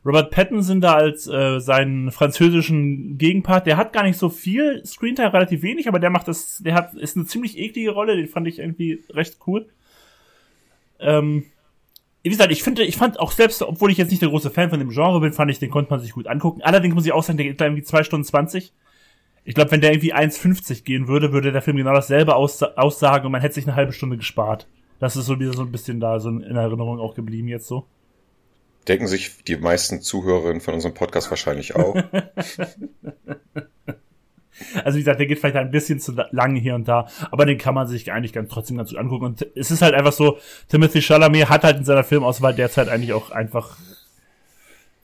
Robert 0.04 0.30
Pattinson 0.30 0.80
da 0.80 0.94
als 0.94 1.26
äh, 1.26 1.60
seinen 1.60 2.10
französischen 2.10 3.18
Gegenpart. 3.18 3.66
Der 3.66 3.76
hat 3.76 3.92
gar 3.92 4.02
nicht 4.02 4.18
so 4.18 4.28
viel 4.28 4.84
Screentime, 4.84 5.32
relativ 5.32 5.62
wenig, 5.62 5.88
aber 5.88 5.98
der 5.98 6.10
macht 6.10 6.28
das. 6.28 6.58
Der 6.58 6.74
hat 6.74 6.94
ist 6.94 7.16
eine 7.16 7.26
ziemlich 7.26 7.58
eklige 7.58 7.90
Rolle. 7.90 8.16
Den 8.16 8.28
fand 8.28 8.48
ich 8.48 8.58
irgendwie 8.58 9.04
recht 9.10 9.38
cool. 9.46 9.68
Ähm, 10.98 11.44
wie 12.22 12.28
gesagt, 12.28 12.52
ich 12.52 12.62
finde, 12.62 12.84
ich 12.84 12.96
fand 12.96 13.18
auch 13.18 13.32
selbst, 13.32 13.62
obwohl 13.62 13.90
ich 13.90 13.98
jetzt 13.98 14.10
nicht 14.10 14.20
der 14.20 14.28
große 14.28 14.50
Fan 14.50 14.70
von 14.70 14.78
dem 14.78 14.90
Genre 14.90 15.20
bin, 15.20 15.32
fand 15.32 15.50
ich, 15.50 15.58
den 15.58 15.70
konnte 15.70 15.90
man 15.90 16.00
sich 16.00 16.12
gut 16.12 16.26
angucken. 16.26 16.62
Allerdings 16.62 16.94
muss 16.94 17.06
ich 17.06 17.12
auch 17.12 17.22
sagen, 17.22 17.38
der 17.38 17.46
geht 17.46 17.60
da 17.60 17.64
irgendwie 17.64 17.82
zwei 17.82 18.04
Stunden 18.04 18.24
zwanzig. 18.24 18.72
Ich 19.44 19.54
glaube, 19.54 19.70
wenn 19.70 19.80
der 19.80 19.92
irgendwie 19.92 20.14
1,50 20.14 20.84
gehen 20.84 21.08
würde, 21.08 21.32
würde 21.32 21.50
der 21.50 21.62
Film 21.62 21.78
genau 21.78 21.94
dasselbe 21.94 22.36
aussagen 22.36 23.26
und 23.26 23.32
man 23.32 23.40
hätte 23.40 23.54
sich 23.54 23.66
eine 23.66 23.74
halbe 23.74 23.92
Stunde 23.92 24.18
gespart. 24.18 24.66
Das 24.98 25.16
ist 25.16 25.24
so 25.24 25.40
wieder 25.40 25.54
so 25.54 25.62
ein 25.62 25.72
bisschen 25.72 25.98
da, 25.98 26.20
so 26.20 26.28
in 26.28 26.42
Erinnerung 26.42 27.00
auch 27.00 27.14
geblieben 27.14 27.48
jetzt 27.48 27.66
so. 27.66 27.86
Denken 28.86 29.06
sich 29.06 29.42
die 29.44 29.56
meisten 29.56 30.02
Zuhörerinnen 30.02 30.60
von 30.60 30.74
unserem 30.74 30.94
Podcast 30.94 31.30
wahrscheinlich 31.30 31.74
auch. 31.74 31.96
also 34.84 34.96
wie 34.96 35.02
gesagt, 35.02 35.18
der 35.20 35.26
geht 35.26 35.38
vielleicht 35.38 35.56
ein 35.56 35.70
bisschen 35.70 36.00
zu 36.00 36.12
lang 36.30 36.56
hier 36.56 36.74
und 36.74 36.88
da, 36.88 37.08
aber 37.30 37.46
den 37.46 37.58
kann 37.58 37.74
man 37.74 37.86
sich 37.86 38.10
eigentlich 38.12 38.32
ganz, 38.32 38.50
trotzdem 38.50 38.76
ganz 38.76 38.90
gut 38.90 38.98
angucken. 38.98 39.24
Und 39.26 39.46
es 39.54 39.70
ist 39.70 39.82
halt 39.82 39.94
einfach 39.94 40.12
so, 40.12 40.38
Timothy 40.68 41.02
Chalamet 41.02 41.48
hat 41.48 41.64
halt 41.64 41.78
in 41.78 41.84
seiner 41.84 42.04
Filmauswahl 42.04 42.54
derzeit 42.54 42.88
eigentlich 42.88 43.12
auch 43.12 43.30
einfach 43.30 43.76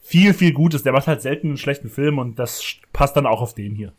viel, 0.01 0.33
viel 0.33 0.53
Gutes. 0.53 0.83
Der 0.83 0.93
macht 0.93 1.07
halt 1.07 1.21
selten 1.21 1.47
einen 1.47 1.57
schlechten 1.57 1.89
Film 1.89 2.17
und 2.17 2.39
das 2.39 2.63
passt 2.93 3.17
dann 3.17 3.25
auch 3.25 3.41
auf 3.41 3.53
den 3.53 3.75
hier. 3.75 3.93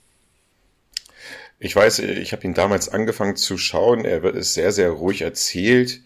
Ich 1.60 1.74
weiß, 1.74 1.98
ich 1.98 2.32
habe 2.32 2.44
ihn 2.44 2.54
damals 2.54 2.88
angefangen 2.88 3.36
zu 3.36 3.58
schauen. 3.58 4.04
Er 4.04 4.22
wird 4.22 4.36
es 4.36 4.54
sehr, 4.54 4.72
sehr 4.72 4.90
ruhig 4.90 5.22
erzählt. 5.22 6.00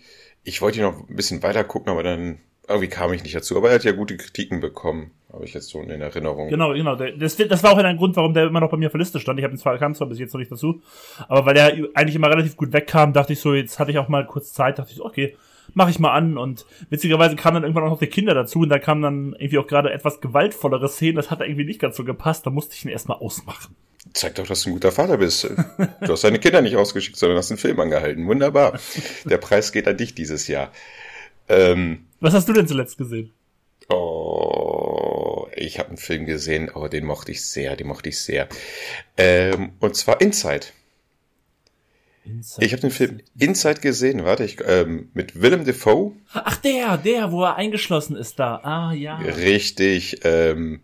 Ich 0.45 0.63
wollte 0.63 0.79
ihn 0.79 0.85
noch 0.85 1.09
ein 1.09 1.15
bisschen 1.15 1.43
weiter 1.43 1.63
gucken, 1.63 1.93
aber 1.93 2.03
dann 2.03 2.39
irgendwie 2.67 2.89
kam 2.89 3.13
ich 3.13 3.23
nicht 3.23 3.35
dazu. 3.35 3.57
Aber 3.57 3.69
er 3.69 3.75
hat 3.77 3.85
ja 3.85 3.93
gute 3.93 4.17
Kritiken 4.17 4.61
bekommen, 4.61 5.13
habe 5.33 5.45
ich 5.45 5.55
jetzt 5.55 5.69
so 5.69 5.81
in 5.81 5.89
Erinnerung. 5.89 6.49
Genau, 6.49 6.73
genau. 6.75 6.95
Das, 6.95 7.37
das 7.37 7.63
war 7.63 7.73
auch 7.73 7.79
ein 7.79 7.97
Grund, 7.97 8.17
warum 8.17 8.35
der 8.35 8.47
immer 8.47 8.61
noch 8.61 8.71
bei 8.71 8.77
mir 8.77 8.87
auf 8.87 8.93
der 8.93 9.01
Liste 9.01 9.19
stand. 9.19 9.39
Ich 9.39 9.45
habe 9.45 9.55
ihn 9.55 9.59
zwar 9.59 9.79
kam 9.79 9.95
zwar 9.95 10.09
bis 10.09 10.19
jetzt 10.19 10.35
noch 10.35 10.39
nicht 10.41 10.53
dazu, 10.53 10.83
aber 11.29 11.47
weil 11.47 11.57
er 11.57 11.69
eigentlich 11.95 12.17
immer 12.17 12.29
relativ 12.29 12.57
gut 12.57 12.73
wegkam, 12.73 13.13
dachte 13.13 13.33
ich 13.33 13.41
so, 13.41 13.55
jetzt 13.55 13.79
hatte 13.79 13.91
ich 13.91 13.99
auch 13.99 14.09
mal 14.09 14.27
kurz 14.27 14.53
Zeit, 14.53 14.79
dachte 14.79 14.91
ich 14.91 14.97
so, 14.97 15.05
okay, 15.05 15.37
mache 15.75 15.91
ich 15.91 15.99
mal 15.99 16.13
an. 16.13 16.37
Und 16.37 16.67
witzigerweise 16.91 17.37
kamen 17.37 17.55
dann 17.55 17.63
irgendwann 17.65 17.85
auch 17.85 17.91
noch 17.91 17.99
die 17.99 18.07
Kinder 18.07 18.35
dazu 18.35 18.61
und 18.61 18.69
da 18.69 18.79
kamen 18.79 19.03
dann 19.03 19.33
irgendwie 19.39 19.59
auch 19.59 19.67
gerade 19.67 19.93
etwas 19.93 20.21
gewaltvollere 20.21 20.89
Szenen. 20.89 21.17
Das 21.17 21.31
hat 21.31 21.41
irgendwie 21.41 21.65
nicht 21.65 21.81
ganz 21.81 21.97
so 21.97 22.05
gepasst. 22.05 22.47
Da 22.47 22.51
musste 22.51 22.75
ich 22.75 22.85
ihn 22.85 22.91
erstmal 22.91 23.19
ausmachen. 23.19 23.75
Zeig 24.15 24.35
doch, 24.35 24.47
dass 24.47 24.63
du 24.63 24.71
ein 24.71 24.75
guter 24.75 24.93
Vater 24.93 25.17
bist. 25.17 25.45
Du 25.45 26.13
hast 26.13 26.25
deine 26.25 26.39
Kinder 26.41 26.61
nicht 26.61 26.77
ausgeschickt, 26.77 27.17
sondern 27.17 27.39
hast 27.39 27.51
einen 27.51 27.59
Film 27.59 27.79
angehalten. 27.81 28.27
Wunderbar. 28.27 28.79
Der 29.25 29.39
Preis 29.39 29.73
geht 29.73 29.87
an 29.89 29.97
dich 29.97 30.15
dieses 30.15 30.49
Jahr. 30.49 30.71
Ähm, 31.49 32.07
Was 32.21 32.35
hast 32.35 32.49
du 32.49 32.53
denn 32.53 32.67
zuletzt 32.67 32.99
gesehen? 32.99 33.33
Oh, 33.89 35.12
ich 35.57 35.79
habe 35.79 35.89
einen 35.91 35.99
Film 35.99 36.27
gesehen, 36.27 36.71
aber 36.71 36.89
den 36.89 37.05
mochte 37.05 37.33
ich 37.33 37.45
sehr, 37.45 37.77
den 37.77 37.87
mochte 37.87 38.09
ich 38.09 38.21
sehr. 38.21 38.49
Ähm, 39.17 39.73
und 39.81 39.97
zwar 39.97 40.21
Inside. 40.21 40.67
Inside 42.25 42.65
ich 42.65 42.73
habe 42.73 42.83
den 42.83 42.91
Film 42.91 43.21
Inside 43.39 43.81
gesehen, 43.81 44.25
warte, 44.25 44.45
ich, 44.45 44.59
ähm, 44.65 45.11
mit 45.13 45.41
Willem 45.41 45.65
Dafoe. 45.65 46.13
Ach, 46.33 46.57
der, 46.57 46.97
der, 46.97 47.33
wo 47.33 47.43
er 47.43 47.57
eingeschlossen 47.57 48.17
ist 48.17 48.39
da. 48.39 48.57
Ah, 48.63 48.93
ja. 48.93 49.17
Richtig, 49.19 50.21
ähm, 50.25 50.83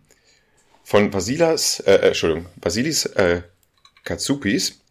von 0.83 1.11
Basilas, 1.11 1.79
äh, 1.81 1.93
äh, 1.93 2.07
Entschuldigung, 2.07 2.47
Basilis 2.57 3.05
äh, 3.05 3.43
Katsupis. 4.03 4.81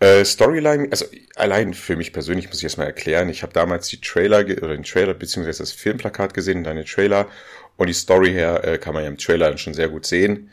Äh, 0.00 0.24
Storyline, 0.24 0.88
also 0.90 1.04
allein 1.36 1.72
für 1.74 1.96
mich 1.96 2.12
persönlich 2.12 2.48
muss 2.48 2.58
ich 2.58 2.64
erstmal 2.64 2.88
erklären, 2.88 3.28
ich 3.28 3.42
habe 3.42 3.52
damals 3.52 3.88
die 3.88 4.00
Trailer, 4.00 4.40
oder 4.40 4.74
den 4.74 4.82
Trailer, 4.82 5.14
beziehungsweise 5.14 5.62
das 5.62 5.72
Filmplakat 5.72 6.34
gesehen, 6.34 6.64
deine 6.64 6.84
Trailer, 6.84 7.28
und 7.76 7.88
die 7.88 7.94
Story 7.94 8.32
her 8.32 8.64
äh, 8.64 8.78
kann 8.78 8.94
man 8.94 9.02
ja 9.02 9.08
im 9.08 9.18
Trailer 9.18 9.56
schon 9.58 9.74
sehr 9.74 9.88
gut 9.88 10.06
sehen. 10.06 10.50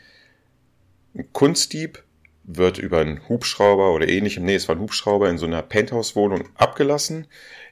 Ein 1.14 1.32
Kunstdieb 1.32 2.02
wird 2.44 2.78
über 2.78 3.00
einen 3.00 3.28
Hubschrauber 3.28 3.94
oder 3.94 4.08
ähnlichem, 4.08 4.44
nee, 4.44 4.54
es 4.54 4.68
war 4.68 4.76
ein 4.76 4.80
Hubschrauber 4.80 5.28
in 5.28 5.38
so 5.38 5.46
einer 5.46 5.62
Penthouse-Wohnung 5.62 6.48
abgelassen. 6.56 7.26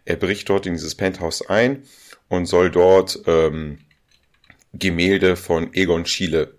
Er 0.04 0.16
bricht 0.16 0.49
dort 0.49 0.66
in 0.66 0.75
dieses 0.75 0.95
Penthouse 0.95 1.49
ein 1.49 1.83
und 2.28 2.47
soll 2.47 2.71
dort 2.71 3.21
ähm, 3.26 3.78
Gemälde 4.73 5.37
von 5.37 5.75
Egon 5.75 6.07
Schiele, 6.07 6.54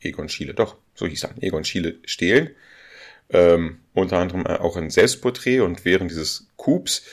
Egon 0.00 0.28
Schiele, 0.28 0.54
doch, 0.54 0.76
so 0.94 1.06
hieß 1.06 1.24
er, 1.24 1.34
Egon 1.40 1.64
Schiele 1.64 1.98
stehlen. 2.04 2.50
Ähm, 3.30 3.78
unter 3.94 4.18
anderem 4.18 4.46
auch 4.46 4.76
ein 4.76 4.90
Selbstporträt 4.90 5.60
und 5.60 5.84
während 5.84 6.10
dieses 6.10 6.48
Coups 6.56 7.04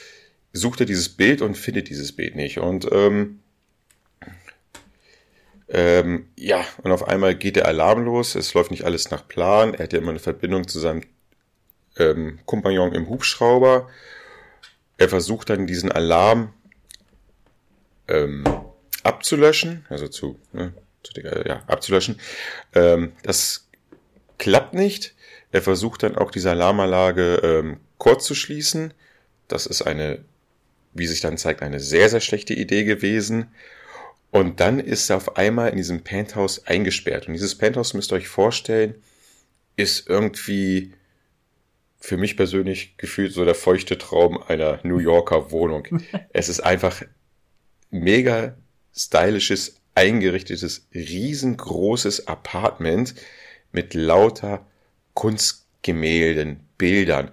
sucht 0.52 0.82
er 0.82 0.86
dieses 0.86 1.10
Bild 1.10 1.42
und 1.42 1.56
findet 1.56 1.90
dieses 1.90 2.12
Bild 2.12 2.36
nicht. 2.36 2.58
Und 2.58 2.88
ähm, 2.92 3.41
ähm, 5.74 6.28
ja, 6.36 6.66
und 6.84 6.92
auf 6.92 7.08
einmal 7.08 7.34
geht 7.34 7.56
der 7.56 7.66
Alarm 7.66 8.04
los, 8.04 8.36
es 8.36 8.54
läuft 8.54 8.72
nicht 8.72 8.84
alles 8.84 9.10
nach 9.10 9.26
Plan, 9.26 9.74
er 9.74 9.86
hat 9.86 9.94
ja 9.94 10.00
immer 10.00 10.10
eine 10.10 10.20
Verbindung 10.20 10.68
zu 10.68 10.80
seinem 10.80 11.04
ähm, 11.98 12.40
Kompagnon 12.46 12.94
im 12.94 13.08
Hubschrauber. 13.08 13.90
Er 14.98 15.08
versucht 15.08 15.50
dann 15.50 15.68
diesen 15.68 15.90
Alarm 15.90 16.54
ähm, 18.10 18.44
abzulöschen, 19.04 19.86
also 19.90 20.10
zu, 20.10 20.38
ne, 20.52 20.74
zu 21.04 21.22
ja, 21.22 21.64
abzulöschen. 21.68 22.20
Ähm, 22.76 23.14
das 23.24 23.70
klappt 24.38 24.74
nicht. 24.74 25.16
Er 25.52 25.62
versucht 25.62 26.04
dann 26.04 26.18
auch 26.18 26.32
diese 26.32 26.52
Alarmanlage 26.52 27.36
ähm, 27.44 27.80
kurz 27.98 28.26
zu 28.26 28.36
schließen. 28.36 28.94
Das 29.48 29.66
ist 29.66 29.82
eine, 29.82 30.24
wie 30.94 31.08
sich 31.08 31.22
dann 31.22 31.38
zeigt, 31.38 31.62
eine 31.62 31.80
sehr, 31.80 32.10
sehr 32.10 32.22
schlechte 32.22 32.54
Idee 32.54 32.84
gewesen. 32.84 33.48
Und 34.32 34.62
dann 34.62 34.80
ist 34.80 35.10
er 35.10 35.18
auf 35.18 35.36
einmal 35.36 35.70
in 35.70 35.78
diesem 35.78 36.04
Penthouse 36.04 36.66
eingesperrt. 36.66 37.28
Und 37.28 37.34
dieses 37.34 37.56
Penthouse 37.56 37.94
müsst 37.94 38.12
ihr 38.12 38.16
euch 38.16 38.30
vorstellen, 38.30 38.96
ist 39.76 40.08
irgendwie 40.08 40.94
für 42.00 42.18
mich 42.18 42.38
persönlich 42.38 42.98
gefühlt 42.98 43.34
so 43.34 43.46
der 43.46 43.56
feuchte 43.56 43.98
Traum 43.98 44.42
einer 44.42 44.80
New 44.84 44.98
Yorker 44.98 45.52
Wohnung. 45.52 45.88
es 46.34 46.50
ist 46.50 46.62
einfach 46.62 47.04
mega 47.90 48.56
stylisches, 48.96 49.76
eingerichtetes, 49.96 50.88
riesengroßes 50.94 52.28
Apartment 52.28 53.16
mit 53.74 53.94
lauter 53.94 54.66
Kunstgemälden, 55.14 56.62
Bildern, 56.78 57.32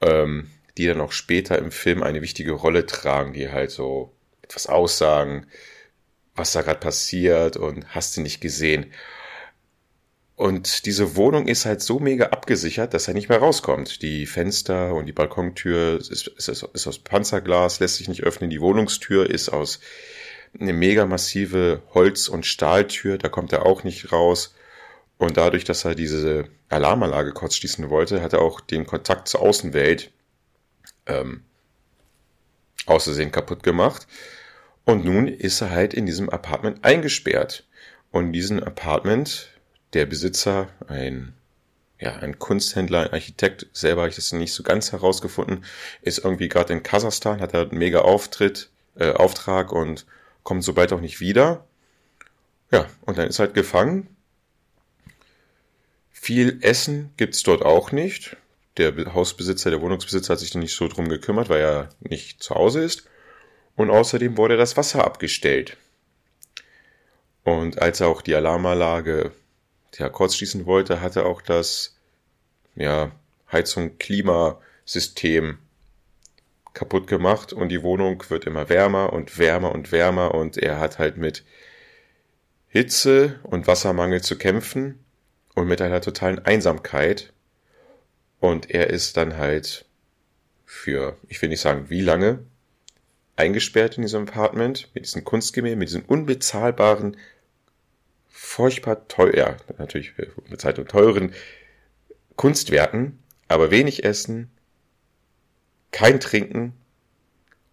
ähm, 0.00 0.50
die 0.76 0.86
dann 0.86 1.00
auch 1.00 1.12
später 1.12 1.58
im 1.58 1.70
Film 1.70 2.02
eine 2.02 2.22
wichtige 2.22 2.52
Rolle 2.52 2.86
tragen, 2.86 3.32
die 3.32 3.50
halt 3.50 3.70
so 3.70 4.12
etwas 4.42 4.66
aussagen, 4.66 5.46
was 6.34 6.52
da 6.52 6.62
gerade 6.62 6.80
passiert 6.80 7.56
und 7.56 7.94
hast 7.94 8.16
du 8.16 8.20
nicht 8.20 8.40
gesehen. 8.40 8.92
Und 10.36 10.86
diese 10.86 11.16
Wohnung 11.16 11.48
ist 11.48 11.66
halt 11.66 11.82
so 11.82 11.98
mega 11.98 12.28
abgesichert, 12.28 12.94
dass 12.94 13.08
er 13.08 13.14
nicht 13.14 13.28
mehr 13.28 13.40
rauskommt. 13.40 14.00
Die 14.00 14.24
Fenster 14.24 14.94
und 14.94 15.04
die 15.04 15.12
Balkontür 15.12 15.98
ist, 15.98 16.28
ist, 16.28 16.48
ist 16.48 16.86
aus 16.86 16.98
Panzerglas, 16.98 17.78
lässt 17.78 17.96
sich 17.96 18.08
nicht 18.08 18.22
öffnen. 18.22 18.48
Die 18.48 18.62
Wohnungstür 18.62 19.28
ist 19.28 19.50
aus 19.50 19.80
eine 20.58 20.72
mega 20.72 21.04
massive 21.04 21.82
Holz- 21.92 22.28
und 22.28 22.46
Stahltür, 22.46 23.18
da 23.18 23.28
kommt 23.28 23.52
er 23.52 23.66
auch 23.66 23.84
nicht 23.84 24.12
raus. 24.12 24.54
Und 25.18 25.36
dadurch, 25.36 25.64
dass 25.64 25.84
er 25.84 25.94
diese 25.94 26.46
Alarmanlage 26.70 27.32
kurz 27.32 27.56
schließen 27.56 27.90
wollte, 27.90 28.22
hat 28.22 28.32
er 28.32 28.40
auch 28.40 28.60
den 28.60 28.86
Kontakt 28.86 29.28
zur 29.28 29.42
Außenwelt 29.42 30.10
ähm, 31.06 31.42
außersehen 32.86 33.30
kaputt 33.30 33.62
gemacht. 33.62 34.06
Und 34.90 35.04
nun 35.04 35.28
ist 35.28 35.60
er 35.60 35.70
halt 35.70 35.94
in 35.94 36.04
diesem 36.04 36.28
Apartment 36.30 36.84
eingesperrt. 36.84 37.62
Und 38.10 38.26
in 38.26 38.32
diesem 38.32 38.60
Apartment, 38.60 39.48
der 39.92 40.04
Besitzer, 40.04 40.68
ein, 40.88 41.32
ja, 42.00 42.16
ein 42.16 42.40
Kunsthändler, 42.40 43.02
ein 43.02 43.12
Architekt, 43.12 43.68
selber 43.72 44.00
habe 44.00 44.08
ich 44.08 44.16
das 44.16 44.32
nicht 44.32 44.52
so 44.52 44.64
ganz 44.64 44.90
herausgefunden, 44.90 45.64
ist 46.02 46.24
irgendwie 46.24 46.48
gerade 46.48 46.72
in 46.72 46.82
Kasachstan, 46.82 47.40
hat 47.40 47.54
er 47.54 47.70
einen 47.70 47.78
mega 47.78 48.00
Auftritt, 48.00 48.68
äh, 48.96 49.12
Auftrag 49.12 49.70
und 49.70 50.06
kommt 50.42 50.64
sobald 50.64 50.92
auch 50.92 51.00
nicht 51.00 51.20
wieder. 51.20 51.64
Ja, 52.72 52.86
und 53.02 53.16
dann 53.16 53.28
ist 53.28 53.38
halt 53.38 53.54
gefangen. 53.54 54.08
Viel 56.10 56.58
Essen 56.62 57.12
gibt's 57.16 57.44
dort 57.44 57.64
auch 57.64 57.92
nicht. 57.92 58.36
Der 58.76 59.14
Hausbesitzer, 59.14 59.70
der 59.70 59.82
Wohnungsbesitzer 59.82 60.32
hat 60.32 60.40
sich 60.40 60.52
nicht 60.56 60.74
so 60.74 60.88
drum 60.88 61.08
gekümmert, 61.08 61.48
weil 61.48 61.60
er 61.60 61.88
nicht 62.00 62.42
zu 62.42 62.56
Hause 62.56 62.82
ist. 62.82 63.04
Und 63.80 63.88
außerdem 63.88 64.36
wurde 64.36 64.58
das 64.58 64.76
Wasser 64.76 65.06
abgestellt. 65.06 65.78
Und 67.44 67.80
als 67.80 68.00
er 68.00 68.08
auch 68.08 68.20
die 68.20 68.34
Alarmanlage 68.34 69.32
ja, 69.96 70.10
kurz 70.10 70.36
schließen 70.36 70.66
wollte, 70.66 71.00
hatte 71.00 71.24
auch 71.24 71.40
das 71.40 71.96
ja, 72.74 73.10
Heizung 73.50 73.96
Klimasystem 73.96 75.60
kaputt 76.74 77.06
gemacht 77.06 77.54
und 77.54 77.70
die 77.70 77.82
Wohnung 77.82 78.22
wird 78.28 78.44
immer 78.44 78.68
wärmer 78.68 79.14
und 79.14 79.38
wärmer 79.38 79.72
und 79.72 79.92
wärmer 79.92 80.34
und 80.34 80.58
er 80.58 80.78
hat 80.78 80.98
halt 80.98 81.16
mit 81.16 81.42
Hitze 82.68 83.40
und 83.44 83.66
Wassermangel 83.66 84.20
zu 84.20 84.36
kämpfen 84.36 85.02
und 85.54 85.66
mit 85.66 85.80
einer 85.80 86.02
totalen 86.02 86.38
Einsamkeit 86.44 87.32
und 88.40 88.70
er 88.70 88.90
ist 88.90 89.16
dann 89.16 89.38
halt 89.38 89.86
für, 90.66 91.16
ich 91.28 91.40
will 91.40 91.48
nicht 91.48 91.62
sagen 91.62 91.88
wie 91.88 92.02
lange, 92.02 92.44
eingesperrt 93.40 93.96
in 93.96 94.02
diesem 94.02 94.28
Apartment 94.28 94.88
mit 94.94 95.04
diesen 95.04 95.24
Kunstgemälden, 95.24 95.78
mit 95.78 95.88
diesen 95.88 96.04
unbezahlbaren, 96.04 97.16
furchtbar 98.28 99.08
teuer, 99.08 99.56
natürlich 99.78 100.14
bezahlt 100.48 100.76
teuren 100.88 101.32
Kunstwerken, 102.36 103.18
aber 103.48 103.70
wenig 103.70 104.04
Essen, 104.04 104.50
kein 105.90 106.20
Trinken 106.20 106.74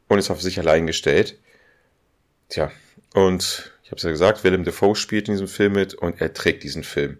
und 0.07 0.19
ist 0.19 0.31
auf 0.31 0.41
sich 0.41 0.59
allein 0.59 0.87
gestellt. 0.87 1.37
Tja, 2.49 2.71
und 3.13 3.71
ich 3.83 3.91
habe 3.91 3.97
es 3.97 4.03
ja 4.03 4.09
gesagt, 4.09 4.43
Willem 4.43 4.63
Dafoe 4.63 4.95
spielt 4.95 5.27
in 5.27 5.33
diesem 5.33 5.47
Film 5.47 5.73
mit 5.73 5.93
und 5.93 6.21
er 6.21 6.33
trägt 6.33 6.63
diesen 6.63 6.83
Film. 6.83 7.19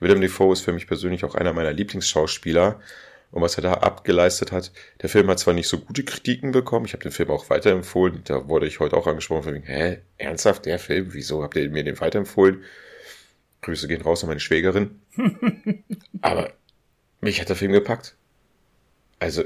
Willem 0.00 0.20
Dafoe 0.20 0.52
ist 0.52 0.60
für 0.60 0.72
mich 0.72 0.86
persönlich 0.86 1.24
auch 1.24 1.34
einer 1.34 1.52
meiner 1.52 1.72
Lieblingsschauspieler 1.72 2.80
und 3.30 3.42
was 3.42 3.56
er 3.56 3.62
da 3.62 3.74
abgeleistet 3.74 4.52
hat. 4.52 4.72
Der 5.02 5.08
Film 5.08 5.28
hat 5.28 5.38
zwar 5.38 5.54
nicht 5.54 5.68
so 5.68 5.78
gute 5.78 6.04
Kritiken 6.04 6.52
bekommen, 6.52 6.86
ich 6.86 6.92
habe 6.92 7.02
den 7.02 7.12
Film 7.12 7.30
auch 7.30 7.50
weiterempfohlen, 7.50 8.22
da 8.24 8.48
wurde 8.48 8.66
ich 8.66 8.80
heute 8.80 8.96
auch 8.96 9.06
angesprochen 9.06 9.42
von 9.42 9.54
wegen, 9.54 9.66
hä, 9.66 9.98
ernsthaft, 10.18 10.66
der 10.66 10.78
Film, 10.78 11.12
wieso 11.12 11.42
habt 11.42 11.56
ihr 11.56 11.68
mir 11.70 11.84
den 11.84 12.00
weiterempfohlen? 12.00 12.64
Grüße 13.62 13.88
gehen 13.88 14.02
raus 14.02 14.22
an 14.22 14.28
meine 14.28 14.40
Schwägerin. 14.40 15.00
Aber 16.22 16.52
mich 17.20 17.40
hat 17.40 17.48
der 17.48 17.56
Film 17.56 17.72
gepackt. 17.72 18.14
Also 19.18 19.44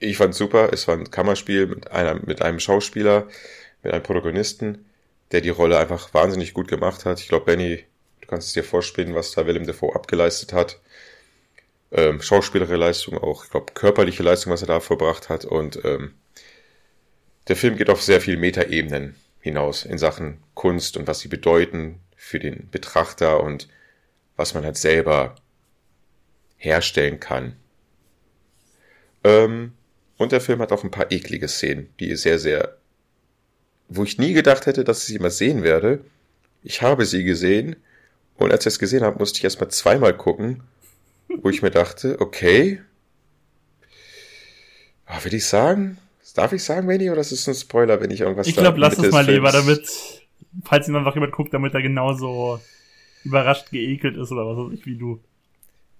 ich 0.00 0.16
fand 0.16 0.34
super. 0.34 0.72
Es 0.72 0.88
war 0.88 0.96
ein 0.96 1.10
Kammerspiel 1.10 1.66
mit 1.66 1.90
einer, 1.90 2.14
mit 2.14 2.42
einem 2.42 2.58
Schauspieler, 2.58 3.28
mit 3.82 3.92
einem 3.92 4.02
Protagonisten, 4.02 4.86
der 5.30 5.40
die 5.40 5.50
Rolle 5.50 5.78
einfach 5.78 6.12
wahnsinnig 6.14 6.54
gut 6.54 6.68
gemacht 6.68 7.04
hat. 7.04 7.20
Ich 7.20 7.28
glaube, 7.28 7.44
Benny, 7.46 7.84
du 8.20 8.26
kannst 8.26 8.48
es 8.48 8.54
dir 8.54 8.64
vorspielen, 8.64 9.14
was 9.14 9.32
da 9.32 9.46
Willem 9.46 9.66
Dafoe 9.66 9.94
abgeleistet 9.94 10.52
hat. 10.52 10.80
Ähm, 11.92 12.22
schauspielerische 12.22 12.76
Leistung, 12.76 13.18
auch, 13.18 13.44
ich 13.44 13.50
glaube, 13.50 13.72
körperliche 13.72 14.22
Leistung, 14.22 14.52
was 14.52 14.62
er 14.62 14.68
da 14.68 14.80
verbracht 14.80 15.28
hat. 15.28 15.44
Und 15.44 15.84
ähm, 15.84 16.14
der 17.48 17.56
Film 17.56 17.76
geht 17.76 17.90
auf 17.90 18.02
sehr 18.02 18.20
viele 18.20 18.36
Metaebenen 18.36 19.16
hinaus 19.40 19.84
in 19.84 19.98
Sachen 19.98 20.38
Kunst 20.54 20.96
und 20.96 21.06
was 21.06 21.20
sie 21.20 21.28
bedeuten 21.28 22.00
für 22.14 22.38
den 22.38 22.68
Betrachter 22.70 23.42
und 23.42 23.68
was 24.36 24.54
man 24.54 24.64
halt 24.64 24.76
selber 24.76 25.34
herstellen 26.56 27.18
kann. 27.18 27.56
Ähm, 29.24 29.72
und 30.16 30.32
der 30.32 30.40
Film 30.40 30.60
hat 30.60 30.72
auch 30.72 30.84
ein 30.84 30.90
paar 30.90 31.10
eklige 31.10 31.48
Szenen, 31.48 31.88
die 31.98 32.14
sehr, 32.16 32.38
sehr, 32.38 32.76
wo 33.88 34.04
ich 34.04 34.18
nie 34.18 34.34
gedacht 34.34 34.66
hätte, 34.66 34.84
dass 34.84 35.00
ich 35.00 35.06
sie 35.06 35.18
mal 35.18 35.30
sehen 35.30 35.62
werde. 35.62 36.04
Ich 36.62 36.82
habe 36.82 37.06
sie 37.06 37.24
gesehen 37.24 37.76
und 38.36 38.52
als 38.52 38.64
ich 38.64 38.74
es 38.74 38.78
gesehen 38.78 39.02
habe, 39.02 39.18
musste 39.18 39.38
ich 39.38 39.44
erstmal 39.44 39.70
zweimal 39.70 40.16
gucken, 40.16 40.62
wo 41.42 41.50
ich 41.50 41.62
mir 41.62 41.70
dachte, 41.70 42.20
okay, 42.20 42.80
ah, 45.06 45.22
würde 45.22 45.36
ich 45.36 45.46
sagen, 45.46 45.98
darf 46.34 46.52
ich 46.52 46.64
sagen, 46.64 46.86
Manny, 46.86 47.10
oder 47.10 47.20
ist 47.20 47.32
es 47.32 47.48
ein 47.48 47.54
Spoiler, 47.54 48.00
wenn 48.00 48.10
ich 48.10 48.20
irgendwas 48.20 48.46
Ich 48.46 48.56
glaube, 48.56 48.78
lass 48.78 48.98
es 48.98 49.12
mal 49.12 49.28
lieber, 49.28 49.52
damit, 49.52 49.86
falls 50.64 50.88
ihn 50.88 50.96
einfach 50.96 51.14
jemand 51.14 51.32
guckt, 51.32 51.52
damit 51.52 51.74
er 51.74 51.82
genauso 51.82 52.60
überrascht 53.24 53.70
geekelt 53.70 54.16
ist 54.16 54.32
oder 54.32 54.46
was 54.46 54.56
weiß 54.56 54.78
ich, 54.78 54.86
wie 54.86 54.96
du. 54.96 55.20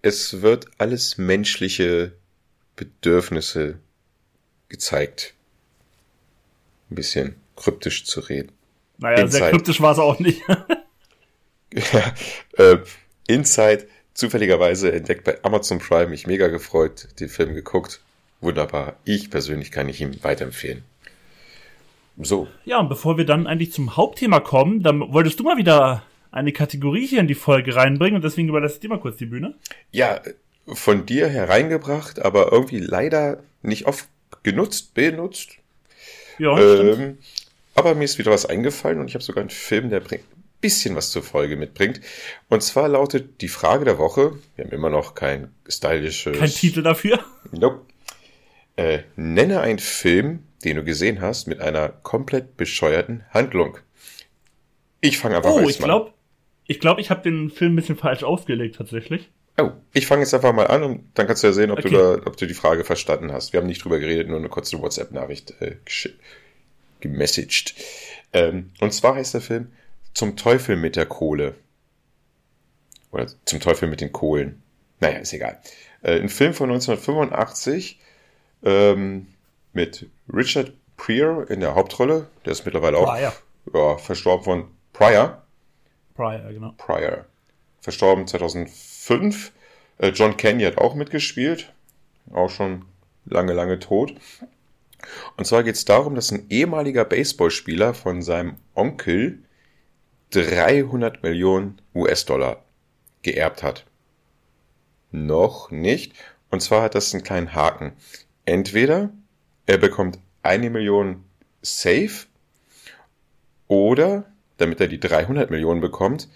Es 0.03 0.41
wird 0.41 0.67
alles 0.79 1.19
menschliche 1.19 2.13
Bedürfnisse 2.77 3.79
gezeigt, 4.69 5.35
ein 6.91 6.95
bisschen 6.95 7.37
kryptisch 7.57 8.05
zu 8.05 8.21
reden. 8.21 8.53
Naja, 8.99 9.21
Inside. 9.21 9.39
sehr 9.39 9.51
kryptisch 9.51 9.81
war 9.81 9.93
es 9.93 9.99
auch 9.99 10.19
nicht. 10.19 10.41
ja, 11.75 12.15
äh, 12.57 12.79
Inside, 13.27 13.87
zufälligerweise 14.15 14.93
entdeckt 14.93 15.25
bei 15.25 15.39
Amazon 15.43 15.79
Prime, 15.79 16.09
mich 16.09 16.27
mega 16.27 16.49
gefreut, 16.49 17.09
den 17.19 17.29
Film 17.29 17.55
geguckt. 17.55 18.01
Wunderbar. 18.41 18.97
Ich 19.05 19.31
persönlich 19.31 19.71
kann 19.71 19.89
ich 19.89 20.01
ihm 20.01 20.23
weiterempfehlen. 20.23 20.83
So. 22.19 22.49
Ja, 22.65 22.79
und 22.79 22.89
bevor 22.89 23.17
wir 23.17 23.25
dann 23.25 23.47
eigentlich 23.47 23.73
zum 23.73 23.97
Hauptthema 23.97 24.41
kommen, 24.41 24.83
dann 24.83 25.13
wolltest 25.13 25.41
du 25.41 25.45
mal 25.45 25.57
wieder 25.57 26.03
eine 26.33 26.53
Kategorie 26.53 27.07
hier 27.07 27.21
in 27.21 27.29
die 27.29 27.35
Folge 27.35 27.75
reinbringen 27.75 28.17
und 28.17 28.25
deswegen 28.25 28.49
überlasse 28.49 28.75
ich 28.75 28.81
dir 28.81 28.89
mal 28.89 29.01
kurz 29.01 29.17
die 29.17 29.27
Bühne. 29.27 29.55
Ja, 29.91 30.21
von 30.67 31.07
dir 31.07 31.29
hereingebracht, 31.29 32.21
aber 32.21 32.53
irgendwie 32.53 32.79
leider 32.79 33.43
nicht 33.63 33.87
oft 33.87 34.09
genutzt, 34.43 34.95
benutzt. 34.95 35.57
Ja, 36.39 36.59
ähm, 36.59 37.19
aber 37.75 37.95
mir 37.95 38.05
ist 38.05 38.19
wieder 38.19 38.31
was 38.31 38.47
eingefallen 38.47 39.01
und 39.01 39.09
ich 39.09 39.15
habe 39.15 39.25
sogar 39.25 39.41
einen 39.41 39.51
Film, 39.51 39.91
der 39.91 40.01
bringt 40.01 40.25
bisschen 40.61 40.97
was 40.97 41.11
zur 41.11 41.23
Folge 41.23 41.57
mitbringt. 41.57 42.01
Und 42.49 42.63
zwar 42.63 42.89
lautet 42.89 43.41
die 43.41 43.49
Frage 43.49 43.85
der 43.85 43.99
Woche, 43.99 44.39
wir 44.57 44.65
haben 44.65 44.73
immer 44.73 44.91
noch 44.91 45.15
kein 45.15 45.55
stylisches... 45.69 46.39
Kein 46.39 46.51
Titel 46.51 46.83
dafür? 46.83 47.21
Nope. 47.53 47.87
Äh, 48.77 49.01
nenne 49.17 49.61
einen 49.61 49.79
Film, 49.79 50.45
den 50.65 50.77
du 50.77 50.85
gesehen 50.85 51.21
hast, 51.21 51.47
mit 51.47 51.61
einer 51.61 51.89
komplett 51.89 52.57
bescheuerten 52.57 53.25
Handlung. 53.31 53.79
Ich 55.01 55.19
fange 55.19 55.37
einfach 55.37 55.51
oh, 55.51 55.61
mal 55.61 55.71
ich 55.71 55.79
glaub, 55.79 56.15
Ich 56.67 56.81
glaube, 56.81 57.01
ich 57.01 57.11
habe 57.11 57.23
den 57.23 57.51
Film 57.51 57.73
ein 57.73 57.77
bisschen 57.77 57.97
falsch 57.97 58.23
ausgelegt, 58.23 58.77
tatsächlich. 58.77 59.31
Oh, 59.59 59.73
ich 59.93 60.07
fange 60.07 60.23
jetzt 60.23 60.33
einfach 60.35 60.53
mal 60.53 60.69
an 60.69 60.83
und 60.83 61.05
dann 61.15 61.27
kannst 61.27 61.43
du 61.43 61.49
ja 61.49 61.53
sehen, 61.53 61.71
ob, 61.71 61.79
okay. 61.79 61.91
du 61.91 61.97
da, 61.97 62.27
ob 62.27 62.37
du 62.37 62.47
die 62.47 62.55
Frage 62.55 62.85
verstanden 62.85 63.33
hast. 63.33 63.53
Wir 63.53 63.61
haben 63.61 63.67
nicht 63.67 63.85
drüber 63.85 63.99
geredet, 63.99 64.29
nur 64.29 64.39
eine 64.39 64.49
kurze 64.49 64.81
WhatsApp-Nachricht 64.81 65.55
äh, 65.61 65.77
gemessaged. 67.01 67.75
Ähm, 68.33 68.71
und 68.81 68.95
zwar 68.95 69.17
heißt 69.17 69.35
der 69.35 69.41
Film 69.41 69.73
Zum 70.15 70.37
Teufel 70.37 70.77
mit 70.77 70.97
der 70.97 71.07
Kohle. 71.07 71.55
Oder 73.13 73.27
Zum 73.45 73.61
Teufel 73.61 73.89
mit 73.89 74.01
den 74.01 74.13
Kohlen. 74.13 74.63
Naja, 75.01 75.19
ist 75.19 75.33
egal. 75.33 75.61
Äh, 76.03 76.21
ein 76.21 76.29
Film 76.29 76.55
von 76.55 76.71
1985 76.71 77.99
ähm, 78.63 79.27
mit 79.73 80.07
Richard 80.33 80.73
Pryor 80.97 81.49
in 81.51 81.61
der 81.61 81.75
Hauptrolle. 81.75 82.27
Der 82.45 82.53
ist 82.53 82.65
mittlerweile 82.65 82.99
auch 82.99 83.17
ja, 83.17 83.99
verstorben 83.99 84.45
von 84.45 84.69
Pryor. 84.93 85.43
Pryor, 86.15 86.53
genau. 86.53 86.75
Pryor. 86.77 87.25
Verstorben 87.81 88.27
2005. 88.27 89.53
Äh, 89.99 90.09
John 90.09 90.37
Candy 90.37 90.65
hat 90.65 90.79
auch 90.79 90.95
mitgespielt. 90.95 91.73
Auch 92.33 92.51
schon 92.51 92.85
lange, 93.25 93.53
lange 93.53 93.79
tot. 93.79 94.15
Und 95.37 95.47
zwar 95.47 95.63
geht 95.63 95.77
es 95.77 95.85
darum, 95.87 96.15
dass 96.15 96.31
ein 96.31 96.47
ehemaliger 96.51 97.05
Baseballspieler 97.05 97.95
von 97.95 98.23
seinem 98.23 98.57
Onkel 98.75 99.39
300 100.31 101.23
Millionen 101.23 101.81
US-Dollar 101.95 102.65
geerbt 103.23 103.63
hat. 103.63 103.85
Noch 105.11 105.71
nicht. 105.71 106.15
Und 106.51 106.61
zwar 106.61 106.83
hat 106.83 106.95
das 106.95 107.13
einen 107.13 107.25
kleinen 107.25 107.55
Haken. 107.55 107.93
Entweder 108.45 109.11
er 109.67 109.79
bekommt 109.79 110.19
eine 110.43 110.71
Million 110.71 111.25
safe 111.63 112.27
oder, 113.69 114.25
damit 114.57 114.81
er 114.81 114.89
die 114.89 115.01
300 115.01 115.51
Millionen 115.51 115.81
bekommt, 115.81 116.29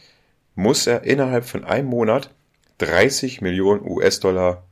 muss 0.54 0.86
er 0.86 1.02
innerhalb 1.02 1.44
von 1.44 1.64
einem 1.64 1.88
Monat 1.88 2.30
30 2.78 3.40
Millionen 3.40 3.82
US-Dollar 3.88 4.64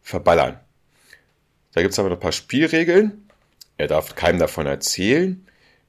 verballern. 0.00 0.58
Da 1.72 1.82
gibt 1.82 1.92
es 1.92 1.98
aber 1.98 2.08
noch 2.08 2.16
ein 2.16 2.20
paar 2.20 2.32
Spielregeln. 2.32 3.28
Er 3.76 3.86
darf 3.86 4.14
keinem 4.14 4.40
davon 4.40 4.66
erzählen. 4.66 5.46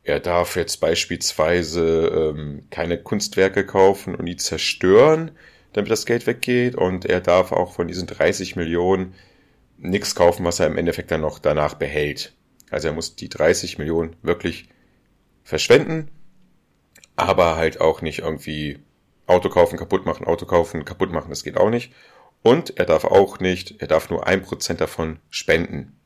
Er 0.10 0.20
darf 0.20 0.56
jetzt 0.56 0.78
beispielsweise 0.78 2.34
ähm, 2.36 2.64
keine 2.72 2.98
Kunstwerke 2.98 3.64
kaufen 3.64 4.16
und 4.16 4.26
die 4.26 4.38
zerstören, 4.38 5.30
damit 5.74 5.92
das 5.92 6.08
Geld 6.08 6.26
weggeht. 6.26 6.74
Und 6.74 7.06
er 7.06 7.22
darf 7.22 7.52
auch 7.52 7.74
von 7.74 7.88
diesen 7.88 8.08
30 8.08 8.56
Millionen 8.56 9.14
nichts 9.78 10.16
kaufen, 10.16 10.44
was 10.46 10.60
er 10.60 10.66
im 10.66 10.80
Endeffekt 10.80 11.12
dann 11.12 11.22
noch 11.22 11.38
danach 11.38 11.76
behält. 11.76 12.34
Also 12.72 12.88
er 12.88 12.96
muss 12.96 13.18
die 13.18 13.30
30 13.30 13.78
Millionen 13.78 14.16
wirklich 14.24 14.70
verschwenden, 15.44 16.10
aber 17.16 17.56
halt 17.56 17.80
auch 17.80 18.02
nicht 18.02 18.20
irgendwie 18.20 18.80
Auto 19.28 19.50
kaufen, 19.50 19.78
kaputt 19.78 20.08
machen, 20.08 20.26
Auto 20.26 20.48
kaufen, 20.48 20.86
kaputt 20.86 21.12
machen, 21.12 21.30
das 21.30 21.44
geht 21.44 21.56
auch 21.56 21.70
nicht. 21.70 21.94
Und 22.42 22.80
er 22.80 22.88
darf 22.88 23.06
auch 23.06 23.40
nicht, 23.40 23.80
er 23.80 23.88
darf 23.88 24.10
nur 24.10 24.26
ein 24.26 24.42
Prozent 24.42 24.82
davon 24.82 25.20
spenden. 25.30 26.00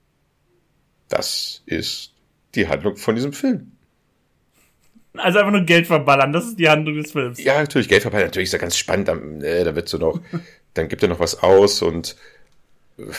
Das 1.07 1.63
ist 1.67 2.13
die 2.55 2.67
Handlung 2.67 2.97
von 2.97 3.15
diesem 3.15 3.31
Film. 3.31 3.72
Also 5.17 5.39
einfach 5.39 5.51
nur 5.51 5.61
Geld 5.61 5.87
verballern, 5.87 6.33
das 6.33 6.45
ist 6.45 6.59
die 6.59 6.69
Handlung 6.69 6.95
des 6.95 7.11
Films. 7.11 7.43
Ja, 7.43 7.59
natürlich, 7.59 7.87
Geld 7.87 8.01
verballern, 8.01 8.27
natürlich 8.27 8.47
ist 8.47 8.53
ja 8.53 8.59
ganz 8.59 8.77
spannend. 8.77 9.09
Äh, 9.43 9.63
da 9.63 9.75
wird 9.75 9.87
so 9.87 9.97
noch, 9.97 10.19
dann 10.73 10.87
gibt 10.87 11.03
er 11.03 11.09
noch 11.09 11.19
was 11.19 11.43
aus 11.43 11.81
und 11.81 12.15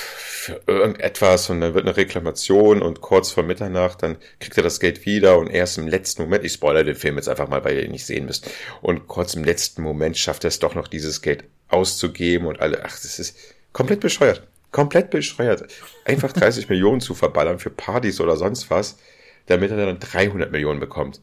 für 0.07 0.61
irgendetwas 0.66 1.50
und 1.50 1.61
dann 1.61 1.74
wird 1.74 1.87
eine 1.87 1.96
Reklamation 1.96 2.80
und 2.83 3.00
kurz 3.00 3.33
vor 3.33 3.42
Mitternacht, 3.42 4.02
dann 4.02 4.16
kriegt 4.38 4.57
er 4.57 4.62
das 4.62 4.78
Geld 4.78 5.04
wieder 5.04 5.38
und 5.38 5.48
erst 5.48 5.78
im 5.78 5.88
letzten 5.88 6.22
Moment, 6.22 6.44
ich 6.44 6.52
spoilere 6.52 6.85
den 6.85 6.94
Film 6.94 7.16
jetzt 7.16 7.28
einfach 7.28 7.48
mal, 7.48 7.64
weil 7.64 7.76
ihr 7.76 7.85
ihn 7.85 7.90
nicht 7.90 8.07
sehen 8.07 8.26
müsst, 8.26 8.48
und 8.83 9.09
kurz 9.09 9.35
im 9.35 9.42
letzten 9.42 9.83
Moment 9.83 10.16
schafft 10.16 10.44
er 10.44 10.48
es 10.48 10.61
doch 10.61 10.74
noch, 10.74 10.87
dieses 10.87 11.22
Geld 11.22 11.44
auszugeben 11.68 12.46
und 12.46 12.61
alle, 12.61 12.85
ach, 12.85 12.92
das 12.92 13.18
ist 13.18 13.37
komplett 13.72 14.00
bescheuert. 14.00 14.46
Komplett 14.70 15.11
bescheuert. 15.11 15.64
Einfach 16.04 16.33
30 16.33 16.68
Millionen 16.68 17.00
zu 17.00 17.14
verballern 17.14 17.59
für 17.59 17.70
Partys 17.70 18.20
oder 18.20 18.37
sonst 18.37 18.70
was, 18.70 18.98
damit 19.46 19.70
er 19.70 19.87
dann 19.87 19.98
300 19.98 20.52
Millionen 20.52 20.80
bekommt. 20.80 21.20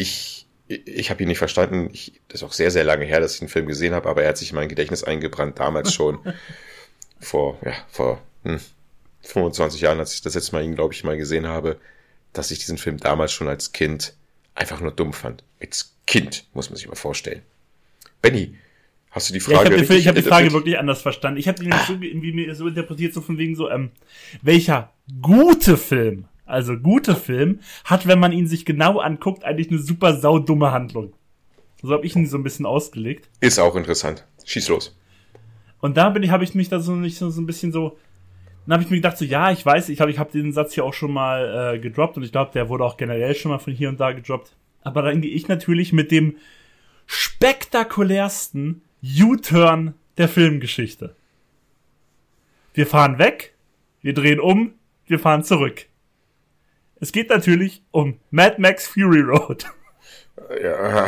Ich, 0.00 0.46
ich 0.68 1.10
habe 1.10 1.22
ihn 1.22 1.28
nicht 1.28 1.38
verstanden. 1.38 1.90
Ich, 1.92 2.20
das 2.28 2.40
ist 2.40 2.46
auch 2.46 2.52
sehr, 2.52 2.70
sehr 2.70 2.84
lange 2.84 3.04
her, 3.04 3.20
dass 3.20 3.34
ich 3.34 3.40
den 3.40 3.48
Film 3.48 3.66
gesehen 3.66 3.94
habe, 3.94 4.08
aber 4.08 4.22
er 4.22 4.30
hat 4.30 4.38
sich 4.38 4.50
in 4.50 4.56
mein 4.56 4.68
Gedächtnis 4.68 5.04
eingebrannt, 5.04 5.58
damals 5.58 5.92
schon. 5.92 6.18
vor, 7.20 7.58
ja, 7.64 7.74
vor 7.88 8.22
hm, 8.44 8.60
25 9.22 9.80
Jahren, 9.80 9.98
als 9.98 10.14
ich 10.14 10.22
das 10.22 10.34
letzte 10.34 10.54
Mal 10.54 10.64
ihn, 10.64 10.74
glaube 10.74 10.94
ich, 10.94 11.04
mal 11.04 11.16
gesehen 11.16 11.46
habe, 11.46 11.78
dass 12.32 12.50
ich 12.50 12.58
diesen 12.58 12.78
Film 12.78 12.98
damals 12.98 13.32
schon 13.32 13.48
als 13.48 13.72
Kind 13.72 14.14
einfach 14.54 14.80
nur 14.80 14.92
dumm 14.92 15.12
fand. 15.12 15.44
Als 15.60 15.94
Kind, 16.06 16.46
muss 16.54 16.70
man 16.70 16.76
sich 16.76 16.88
mal 16.88 16.94
vorstellen. 16.94 17.42
Benny, 18.22 18.54
Hast 19.10 19.28
du 19.28 19.32
die 19.32 19.40
Frage? 19.40 19.70
Ja, 19.70 19.76
ich 19.76 19.88
habe 19.88 20.00
die, 20.00 20.08
hab 20.08 20.14
die, 20.14 20.22
Frage 20.22 20.52
wirklich 20.52 20.78
anders 20.78 21.02
verstanden. 21.02 21.40
Ich 21.40 21.48
habe 21.48 21.62
die 21.62 21.72
ah. 21.72 21.84
so, 21.84 21.94
irgendwie 21.94 22.54
so 22.54 22.68
interpretiert, 22.68 23.12
so 23.12 23.20
von 23.20 23.38
wegen 23.38 23.56
so, 23.56 23.68
ähm, 23.68 23.90
welcher 24.40 24.92
gute 25.20 25.76
Film, 25.76 26.26
also 26.50 26.76
gute 26.76 27.14
Film, 27.14 27.60
hat, 27.84 28.06
wenn 28.06 28.18
man 28.18 28.32
ihn 28.32 28.46
sich 28.46 28.64
genau 28.64 28.98
anguckt, 28.98 29.44
eigentlich 29.44 29.70
eine 29.70 29.78
super 29.78 30.16
saudumme 30.16 30.72
Handlung. 30.72 31.12
So 31.82 31.92
habe 31.92 32.04
ich 32.04 32.14
ihn 32.14 32.26
so 32.26 32.36
ein 32.36 32.42
bisschen 32.42 32.66
ausgelegt. 32.66 33.30
Ist 33.40 33.58
auch 33.58 33.74
interessant. 33.76 34.26
Schieß 34.44 34.68
los. 34.68 34.96
Und 35.80 35.96
da 35.96 36.10
bin 36.10 36.22
ich, 36.22 36.30
habe 36.30 36.44
ich 36.44 36.54
mich 36.54 36.68
da 36.68 36.80
so 36.80 36.92
nicht 36.94 37.16
so, 37.16 37.30
so 37.30 37.40
ein 37.40 37.46
bisschen 37.46 37.72
so, 37.72 37.96
dann 38.66 38.74
habe 38.74 38.82
ich 38.82 38.90
mir 38.90 38.96
gedacht, 38.96 39.16
so 39.16 39.24
ja, 39.24 39.50
ich 39.50 39.64
weiß, 39.64 39.88
ich 39.88 39.96
glaube, 39.96 40.12
ich 40.12 40.18
habe 40.18 40.30
den 40.30 40.52
Satz 40.52 40.74
hier 40.74 40.84
auch 40.84 40.94
schon 40.94 41.12
mal 41.12 41.74
äh, 41.74 41.78
gedroppt 41.78 42.16
und 42.16 42.22
ich 42.22 42.32
glaube, 42.32 42.52
der 42.52 42.68
wurde 42.68 42.84
auch 42.84 42.96
generell 42.96 43.34
schon 43.34 43.50
mal 43.50 43.58
von 43.58 43.72
hier 43.72 43.88
und 43.88 43.98
da 43.98 44.12
gedroppt. 44.12 44.54
Aber 44.82 45.02
dann 45.02 45.20
gehe 45.22 45.32
ich 45.32 45.48
natürlich 45.48 45.92
mit 45.92 46.10
dem 46.10 46.36
spektakulärsten 47.06 48.82
U-Turn 49.02 49.94
der 50.18 50.28
Filmgeschichte. 50.28 51.16
Wir 52.74 52.86
fahren 52.86 53.18
weg, 53.18 53.54
wir 54.02 54.14
drehen 54.14 54.40
um, 54.40 54.74
wir 55.06 55.18
fahren 55.18 55.42
zurück. 55.42 55.86
Es 57.00 57.12
geht 57.12 57.30
natürlich 57.30 57.82
um 57.90 58.18
Mad 58.30 58.56
Max 58.58 58.86
Fury 58.86 59.20
Road. 59.20 59.66
Ja. 60.62 61.06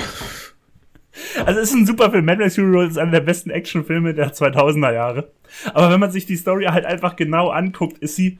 Also 1.44 1.61
es 1.61 1.68
ist 1.68 1.74
ein 1.74 1.87
super 1.87 2.11
Film. 2.11 2.24
Mad 2.24 2.40
Max 2.40 2.55
Fury 2.55 2.74
Road 2.74 2.90
ist 2.90 2.98
einer 2.98 3.11
der 3.11 3.20
besten 3.20 3.50
Actionfilme 3.50 4.14
der 4.14 4.33
2000er 4.33 4.92
Jahre. 4.92 5.33
Aber 5.74 5.90
wenn 5.90 6.00
man 6.00 6.11
sich 6.11 6.24
die 6.24 6.37
Story 6.37 6.64
halt 6.64 6.87
einfach 6.87 7.16
genau 7.16 7.50
anguckt, 7.50 7.98
ist 7.98 8.16
sie, 8.16 8.38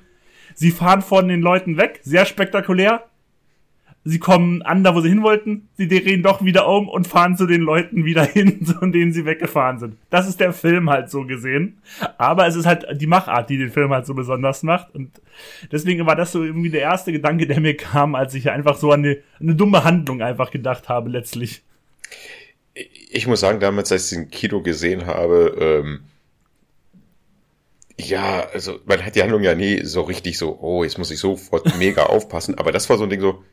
sie 0.55 0.71
fahren 0.71 1.03
von 1.03 1.29
den 1.29 1.43
Leuten 1.43 1.77
weg, 1.77 2.01
sehr 2.03 2.25
spektakulär, 2.25 3.05
sie 4.05 4.19
kommen 4.19 4.63
an, 4.63 4.83
da 4.83 4.95
wo 4.95 5.01
sie 5.01 5.09
hin 5.09 5.23
wollten, 5.23 5.69
sie 5.77 5.87
drehen 5.87 6.23
doch 6.23 6.45
wieder 6.45 6.69
um 6.69 6.89
und 6.89 7.07
fahren 7.07 7.37
zu 7.37 7.47
den 7.47 7.61
Leuten 7.61 8.05
wieder 8.05 8.25
hin, 8.27 8.65
von 8.67 8.93
denen 8.93 9.13
sie 9.13 9.25
weggefahren 9.25 9.79
sind. 9.79 9.97
Das 10.11 10.29
ist 10.29 10.41
der 10.41 10.53
Film 10.53 10.91
halt 10.91 11.11
so 11.11 11.25
gesehen. 11.25 11.79
Aber 12.19 12.47
es 12.47 12.57
ist 12.57 12.67
halt 12.67 12.87
die 13.01 13.07
Machart, 13.07 13.51
die 13.51 13.59
den 13.59 13.71
Film 13.71 13.93
halt 13.93 14.07
so 14.07 14.15
besonders 14.15 14.63
macht. 14.63 14.95
Und 14.95 15.11
deswegen 15.71 16.07
war 16.07 16.17
das 16.17 16.33
so 16.33 16.43
irgendwie 16.43 16.71
der 16.71 16.81
erste 16.81 17.13
Gedanke, 17.13 17.47
der 17.47 17.61
mir 17.61 17.77
kam, 17.77 18.15
als 18.15 18.35
ich 18.35 18.51
einfach 18.51 18.77
so 18.77 18.91
an 18.91 19.05
eine, 19.05 19.19
eine 19.41 19.55
dumme 19.55 19.85
Handlung 19.85 20.23
einfach 20.23 20.51
gedacht 20.51 20.89
habe, 20.89 21.09
letztlich. 21.09 21.63
Ich 22.75 23.27
muss 23.27 23.41
sagen, 23.41 23.61
damals, 23.61 23.93
als 23.93 24.11
ich 24.11 24.19
den 24.19 24.31
Kino 24.31 24.63
gesehen 24.63 25.07
habe, 25.07 25.57
ähm, 25.61 26.01
ja, 27.99 28.47
also 28.53 28.81
man 28.87 29.05
hat 29.05 29.15
die 29.15 29.23
Handlung 29.23 29.43
ja 29.43 29.55
nie 29.55 29.85
so 29.85 30.03
richtig 30.03 30.39
so, 30.39 30.59
oh, 30.61 30.83
jetzt 30.83 30.99
muss 30.99 31.11
ich 31.11 31.21
sofort 31.21 31.79
mega 31.79 32.03
aufpassen. 32.07 32.59
Aber 32.59 32.73
das 32.73 32.89
war 32.91 32.97
so 32.97 33.05
ein 33.05 33.11
Ding 33.11 33.21
so, 33.21 33.45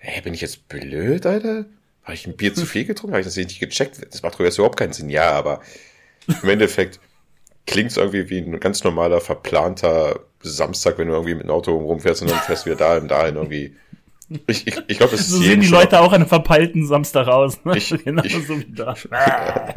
hä, 0.00 0.20
bin 0.22 0.34
ich 0.34 0.40
jetzt 0.40 0.68
blöd, 0.68 1.24
Alter? 1.26 1.66
Habe 2.02 2.14
ich 2.14 2.26
ein 2.26 2.36
Bier 2.36 2.54
zu 2.54 2.66
viel 2.66 2.84
getrunken? 2.84 3.12
Habe 3.12 3.20
ich 3.20 3.26
das 3.26 3.36
nicht 3.36 3.60
gecheckt? 3.60 4.00
Das 4.10 4.22
macht 4.22 4.34
doch 4.34 4.40
jetzt 4.40 4.58
überhaupt 4.58 4.78
keinen 4.78 4.92
Sinn. 4.92 5.08
Ja, 5.10 5.30
aber 5.32 5.60
im 6.42 6.48
Endeffekt 6.48 6.98
klingt 7.66 7.90
es 7.90 7.96
irgendwie 7.96 8.28
wie 8.30 8.38
ein 8.38 8.58
ganz 8.58 8.82
normaler, 8.84 9.20
verplanter 9.20 10.20
Samstag, 10.42 10.98
wenn 10.98 11.08
du 11.08 11.14
irgendwie 11.14 11.34
mit 11.34 11.44
dem 11.44 11.50
Auto 11.50 11.76
rumfährst 11.76 12.22
und 12.22 12.30
dann 12.30 12.38
fährst 12.40 12.64
du 12.66 12.70
wieder 12.70 12.78
dahin, 12.78 13.08
dahin 13.08 13.36
irgendwie. 13.36 13.76
Ich, 14.46 14.66
ich, 14.66 14.76
ich 14.86 14.96
glaube, 14.98 15.12
das 15.12 15.20
ist 15.22 15.30
So 15.30 15.38
sehen 15.38 15.60
die 15.60 15.66
schon- 15.66 15.78
Leute 15.78 16.00
auch 16.00 16.08
an 16.12 16.20
einem 16.20 16.28
verpeilten 16.28 16.86
Samstag 16.86 17.26
aus. 17.28 17.64
Ne? 17.64 17.76
Ich- 17.76 17.88
genau 18.04 18.22
ich- 18.24 18.46
so 18.46 18.58
wie 18.58 18.66
da. 18.72 18.94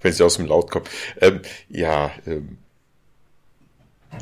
wenn 0.00 0.12
sie 0.12 0.24
aus 0.24 0.36
dem 0.36 0.46
Laut 0.46 0.70
kommen. 0.70 0.86
Ähm, 1.20 1.40
ja, 1.68 2.10
ähm, 2.26 2.58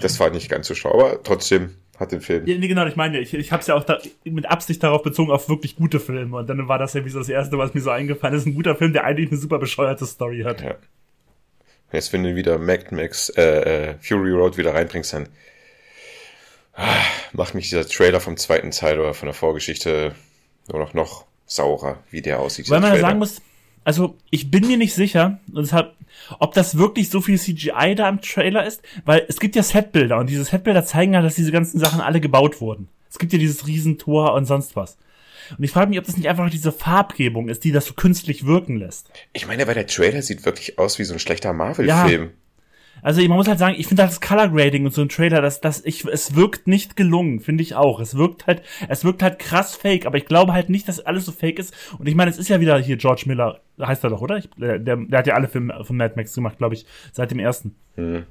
das 0.00 0.18
war 0.20 0.30
nicht 0.30 0.48
ganz 0.48 0.66
so 0.68 0.74
schlau, 0.74 0.92
aber 0.94 1.22
trotzdem 1.22 1.76
hat 1.98 2.12
den 2.12 2.20
Film. 2.20 2.46
Ja, 2.46 2.58
nee, 2.58 2.68
genau, 2.68 2.86
ich 2.86 2.96
meine, 2.96 3.20
ich, 3.20 3.34
ich 3.34 3.52
habe 3.52 3.60
es 3.60 3.66
ja 3.66 3.74
auch 3.74 3.84
da, 3.84 3.98
mit 4.24 4.50
Absicht 4.50 4.82
darauf 4.82 5.02
bezogen, 5.02 5.30
auf 5.30 5.48
wirklich 5.48 5.76
gute 5.76 6.00
Filme. 6.00 6.38
Und 6.38 6.48
dann 6.48 6.68
war 6.68 6.78
das 6.78 6.94
ja 6.94 7.04
wie 7.04 7.10
so 7.10 7.18
das 7.18 7.28
Erste, 7.28 7.58
was 7.58 7.74
mir 7.74 7.80
so 7.80 7.90
eingefallen 7.90 8.36
ist. 8.36 8.46
Ein 8.46 8.54
guter 8.54 8.76
Film, 8.76 8.92
der 8.92 9.04
eigentlich 9.04 9.30
eine 9.30 9.38
super 9.38 9.58
bescheuerte 9.58 10.06
Story 10.06 10.42
hat. 10.42 10.62
Ja. 10.62 10.76
Jetzt, 11.92 12.12
wenn 12.12 12.24
du 12.24 12.34
wieder 12.34 12.58
Mad 12.58 12.86
Max 12.94 13.28
äh, 13.30 13.90
äh, 13.90 13.94
Fury 14.00 14.32
Road 14.32 14.56
wieder 14.56 14.74
reinbringst, 14.74 15.12
dann 15.12 15.28
ah, 16.72 16.96
macht 17.32 17.54
mich 17.54 17.68
dieser 17.68 17.86
Trailer 17.86 18.20
vom 18.20 18.36
zweiten 18.36 18.70
Teil 18.70 18.98
oder 18.98 19.12
von 19.12 19.26
der 19.26 19.34
Vorgeschichte 19.34 20.14
nur 20.68 20.80
noch 20.80 20.94
noch 20.94 21.26
saurer, 21.44 21.98
wie 22.10 22.22
der 22.22 22.40
aussieht. 22.40 22.70
Weil 22.70 22.80
man 22.80 22.94
ja 22.94 23.00
sagen 23.00 23.18
muss, 23.18 23.42
also 23.84 24.16
ich 24.30 24.50
bin 24.50 24.66
mir 24.66 24.76
nicht 24.76 24.94
sicher, 24.94 25.40
und 25.52 25.62
deshalb, 25.62 25.94
ob 26.38 26.54
das 26.54 26.78
wirklich 26.78 27.10
so 27.10 27.20
viel 27.20 27.38
CGI 27.38 27.94
da 27.96 28.08
im 28.08 28.20
Trailer 28.20 28.66
ist, 28.66 28.82
weil 29.04 29.24
es 29.28 29.40
gibt 29.40 29.56
ja 29.56 29.62
Setbilder 29.62 30.18
und 30.18 30.28
diese 30.28 30.44
Setbilder 30.44 30.84
zeigen 30.84 31.14
halt, 31.14 31.24
dass 31.24 31.34
diese 31.34 31.52
ganzen 31.52 31.78
Sachen 31.80 32.00
alle 32.00 32.20
gebaut 32.20 32.60
wurden. 32.60 32.88
Es 33.10 33.18
gibt 33.18 33.32
ja 33.32 33.38
dieses 33.38 33.66
Riesentor 33.66 34.34
und 34.34 34.46
sonst 34.46 34.76
was. 34.76 34.96
Und 35.58 35.64
ich 35.64 35.70
frage 35.70 35.90
mich, 35.90 35.98
ob 35.98 36.06
das 36.06 36.16
nicht 36.16 36.28
einfach 36.28 36.48
diese 36.48 36.72
Farbgebung 36.72 37.48
ist, 37.48 37.64
die 37.64 37.72
das 37.72 37.86
so 37.86 37.94
künstlich 37.94 38.46
wirken 38.46 38.76
lässt. 38.76 39.10
Ich 39.32 39.46
meine, 39.46 39.66
weil 39.66 39.74
der 39.74 39.86
Trailer 39.86 40.22
sieht 40.22 40.44
wirklich 40.44 40.78
aus 40.78 40.98
wie 40.98 41.04
so 41.04 41.12
ein 41.12 41.18
schlechter 41.18 41.52
Marvel-Film. 41.52 42.30
Also 43.02 43.20
man 43.22 43.36
muss 43.36 43.48
halt 43.48 43.58
sagen, 43.58 43.74
ich 43.76 43.88
finde 43.88 44.04
halt 44.04 44.12
das 44.12 44.20
Color 44.20 44.48
Grading 44.48 44.84
und 44.84 44.94
so 44.94 45.02
ein 45.02 45.08
Trailer, 45.08 45.42
das, 45.42 45.60
das, 45.60 45.84
ich, 45.84 46.04
es 46.04 46.36
wirkt 46.36 46.68
nicht 46.68 46.96
gelungen, 46.96 47.40
finde 47.40 47.62
ich 47.62 47.74
auch. 47.74 47.98
Es 47.98 48.16
wirkt 48.16 48.46
halt, 48.46 48.62
es 48.88 49.04
wirkt 49.04 49.22
halt 49.22 49.40
krass 49.40 49.74
fake, 49.74 50.06
aber 50.06 50.18
ich 50.18 50.26
glaube 50.26 50.52
halt 50.52 50.70
nicht, 50.70 50.86
dass 50.86 51.00
alles 51.00 51.24
so 51.24 51.32
fake 51.32 51.58
ist. 51.58 51.74
Und 51.98 52.08
ich 52.08 52.14
meine, 52.14 52.30
es 52.30 52.38
ist 52.38 52.48
ja 52.48 52.60
wieder 52.60 52.78
hier 52.78 52.96
George 52.96 53.24
Miller, 53.26 53.60
heißt 53.80 54.04
er 54.04 54.10
doch, 54.10 54.22
oder? 54.22 54.38
Ich, 54.38 54.48
der, 54.56 54.78
der, 54.78 55.18
hat 55.18 55.26
ja 55.26 55.34
alle 55.34 55.48
Filme 55.48 55.84
von 55.84 55.96
Mad 55.96 56.14
Max 56.16 56.32
gemacht, 56.34 56.58
glaube 56.58 56.74
ich, 56.74 56.86
seit 57.12 57.32
dem 57.32 57.40
ersten. 57.40 57.74
Hm. 57.96 58.24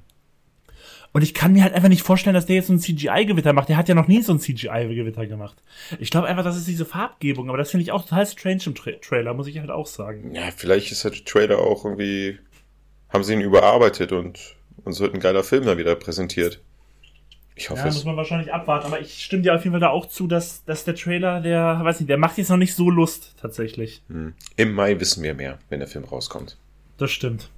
Und 1.13 1.23
ich 1.23 1.33
kann 1.33 1.51
mir 1.51 1.63
halt 1.63 1.73
einfach 1.73 1.89
nicht 1.89 2.03
vorstellen, 2.03 2.33
dass 2.33 2.45
der 2.45 2.55
jetzt 2.55 2.67
so 2.67 2.73
ein 2.73 2.79
CGI-Gewitter 2.79 3.51
macht. 3.51 3.67
Der 3.67 3.75
hat 3.75 3.89
ja 3.89 3.95
noch 3.95 4.07
nie 4.07 4.21
so 4.21 4.31
ein 4.31 4.39
CGI-Gewitter 4.39 5.27
gemacht. 5.27 5.61
Ich 5.99 6.09
glaube 6.09 6.27
einfach, 6.27 6.45
das 6.45 6.55
ist 6.55 6.67
diese 6.69 6.85
Farbgebung, 6.85 7.49
aber 7.49 7.57
das 7.57 7.69
finde 7.69 7.83
ich 7.83 7.91
auch 7.91 8.03
total 8.03 8.25
strange 8.25 8.61
im 8.67 8.75
Tra 8.75 8.91
Trailer, 9.01 9.33
muss 9.33 9.47
ich 9.47 9.59
halt 9.59 9.71
auch 9.71 9.87
sagen. 9.87 10.33
Ja, 10.33 10.43
vielleicht 10.55 10.91
ist 10.93 11.03
der 11.03 11.11
Trailer 11.11 11.59
auch 11.59 11.83
irgendwie, 11.83 12.39
haben 13.09 13.25
sie 13.25 13.33
ihn 13.33 13.41
überarbeitet 13.41 14.13
und 14.13 14.55
uns 14.83 14.99
wird 14.99 15.13
ein 15.13 15.19
geiler 15.19 15.43
Film 15.43 15.65
dann 15.65 15.77
wieder 15.77 15.95
präsentiert. 15.95 16.59
Ich 17.55 17.69
hoffe 17.69 17.81
Ja, 17.81 17.87
es. 17.87 17.95
muss 17.95 18.05
man 18.05 18.15
wahrscheinlich 18.17 18.51
abwarten, 18.53 18.87
aber 18.87 19.01
ich 19.01 19.23
stimme 19.23 19.43
dir 19.43 19.53
auf 19.55 19.63
jeden 19.63 19.73
Fall 19.73 19.81
da 19.81 19.89
auch 19.89 20.07
zu, 20.07 20.25
dass, 20.27 20.63
dass 20.65 20.83
der 20.85 20.95
Trailer, 20.95 21.41
der, 21.41 21.79
weiß 21.83 21.99
nicht, 21.99 22.09
der 22.09 22.17
macht 22.17 22.37
jetzt 22.37 22.49
noch 22.49 22.57
nicht 22.57 22.73
so 22.73 22.89
Lust, 22.89 23.35
tatsächlich. 23.39 24.01
Hm. 24.07 24.33
Im 24.55 24.73
Mai 24.73 24.99
wissen 24.99 25.21
wir 25.21 25.33
mehr, 25.33 25.59
wenn 25.69 25.79
der 25.79 25.87
Film 25.87 26.05
rauskommt. 26.05 26.57
Das 26.97 27.11
stimmt. 27.11 27.49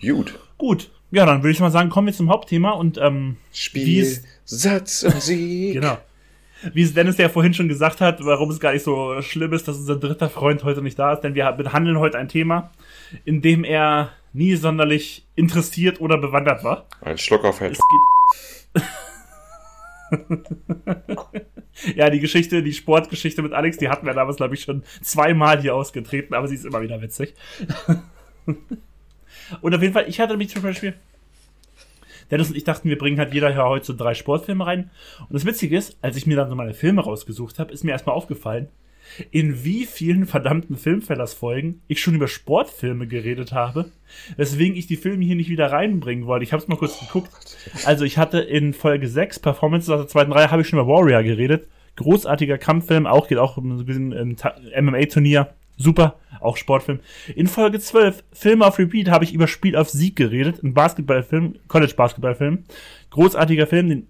Gut. 0.00 0.38
Gut. 0.58 0.90
Ja, 1.12 1.26
dann 1.26 1.42
würde 1.42 1.50
ich 1.52 1.60
mal 1.60 1.70
sagen, 1.70 1.90
kommen 1.90 2.06
wir 2.06 2.14
zum 2.14 2.30
Hauptthema 2.30 2.70
und, 2.72 2.98
ähm, 2.98 3.36
Spiel, 3.52 4.02
ist- 4.02 4.24
Satz 4.44 5.02
und 5.02 5.20
Sieg. 5.22 5.74
genau. 5.74 5.98
Wie 6.74 6.82
es 6.82 6.92
Dennis 6.92 7.16
ja 7.16 7.30
vorhin 7.30 7.54
schon 7.54 7.68
gesagt 7.68 8.02
hat, 8.02 8.22
warum 8.24 8.50
es 8.50 8.60
gar 8.60 8.72
nicht 8.74 8.82
so 8.84 9.20
schlimm 9.22 9.52
ist, 9.54 9.66
dass 9.66 9.78
unser 9.78 9.96
dritter 9.96 10.28
Freund 10.28 10.62
heute 10.62 10.82
nicht 10.82 10.98
da 10.98 11.14
ist, 11.14 11.22
denn 11.22 11.34
wir 11.34 11.50
behandeln 11.52 11.98
heute 11.98 12.18
ein 12.18 12.28
Thema, 12.28 12.70
in 13.24 13.40
dem 13.40 13.64
er 13.64 14.10
nie 14.32 14.56
sonderlich 14.56 15.26
interessiert 15.34 16.00
oder 16.00 16.18
bewandert 16.18 16.64
war. 16.64 16.86
Ein 17.00 17.18
Schluck 17.18 17.44
auf 17.44 17.60
Herr 17.60 17.72
ja, 21.94 22.10
die 22.10 22.20
Geschichte, 22.20 22.62
die 22.62 22.72
Sportgeschichte 22.72 23.42
mit 23.42 23.52
Alex, 23.52 23.78
die 23.78 23.88
hatten 23.88 24.06
wir 24.06 24.14
damals, 24.14 24.38
glaube 24.38 24.54
ich, 24.54 24.62
schon 24.62 24.82
zweimal 25.02 25.60
hier 25.60 25.74
ausgetreten, 25.74 26.34
aber 26.34 26.48
sie 26.48 26.56
ist 26.56 26.64
immer 26.64 26.82
wieder 26.82 27.00
witzig. 27.00 27.34
und 29.60 29.74
auf 29.74 29.82
jeden 29.82 29.92
Fall, 29.92 30.08
ich 30.08 30.20
hatte 30.20 30.36
mich 30.36 30.48
zum 30.50 30.62
Beispiel. 30.62 30.94
Dennis 32.30 32.48
und 32.48 32.56
ich 32.56 32.64
dachten, 32.64 32.88
wir 32.88 32.98
bringen 32.98 33.18
halt 33.18 33.34
jeder 33.34 33.50
ja 33.50 33.64
heute 33.64 33.86
so 33.86 33.92
drei 33.92 34.14
Sportfilme 34.14 34.64
rein. 34.64 34.90
Und 35.20 35.34
das 35.34 35.44
Witzige 35.44 35.76
ist, 35.76 35.98
als 36.00 36.16
ich 36.16 36.26
mir 36.26 36.36
dann 36.36 36.48
so 36.48 36.54
meine 36.54 36.74
Filme 36.74 37.02
rausgesucht 37.02 37.58
habe, 37.58 37.72
ist 37.72 37.82
mir 37.82 37.90
erstmal 37.90 38.14
aufgefallen, 38.14 38.68
in 39.30 39.64
wie 39.64 39.86
vielen 39.86 40.26
verdammten 40.26 40.76
Filmfellers-Folgen 40.76 41.82
ich 41.88 42.00
schon 42.00 42.14
über 42.14 42.28
Sportfilme 42.28 43.06
geredet 43.06 43.52
habe, 43.52 43.90
weswegen 44.36 44.76
ich 44.76 44.86
die 44.86 44.96
Filme 44.96 45.24
hier 45.24 45.36
nicht 45.36 45.50
wieder 45.50 45.72
reinbringen 45.72 46.26
wollte. 46.26 46.44
Ich 46.44 46.52
habe 46.52 46.62
es 46.62 46.68
mal 46.68 46.76
kurz 46.76 46.98
geguckt. 47.00 47.30
Also 47.84 48.04
ich 48.04 48.18
hatte 48.18 48.38
in 48.40 48.72
Folge 48.72 49.08
6, 49.08 49.40
Performances 49.40 49.90
aus 49.90 50.00
der 50.00 50.08
zweiten 50.08 50.32
Reihe, 50.32 50.50
habe 50.50 50.62
ich 50.62 50.68
schon 50.68 50.78
über 50.78 50.88
Warrior 50.88 51.22
geredet. 51.22 51.68
Großartiger 51.96 52.58
Kampffilm, 52.58 53.06
auch 53.06 53.28
geht 53.28 53.38
auch 53.38 53.56
um 53.56 53.78
ein 53.78 53.84
bisschen 53.84 54.36
MMA-Turnier. 54.78 55.54
Super, 55.76 56.18
auch 56.40 56.58
Sportfilm. 56.58 57.00
In 57.34 57.46
Folge 57.46 57.80
12, 57.80 58.22
Filme 58.32 58.66
auf 58.66 58.78
Repeat, 58.78 59.08
habe 59.08 59.24
ich 59.24 59.32
über 59.32 59.46
Spiel 59.46 59.76
auf 59.76 59.88
Sieg 59.88 60.14
geredet. 60.14 60.62
Ein 60.62 60.74
Basketballfilm, 60.74 61.54
College-Basketballfilm. 61.68 62.64
Großartiger 63.08 63.66
Film, 63.66 63.88
den 63.88 64.06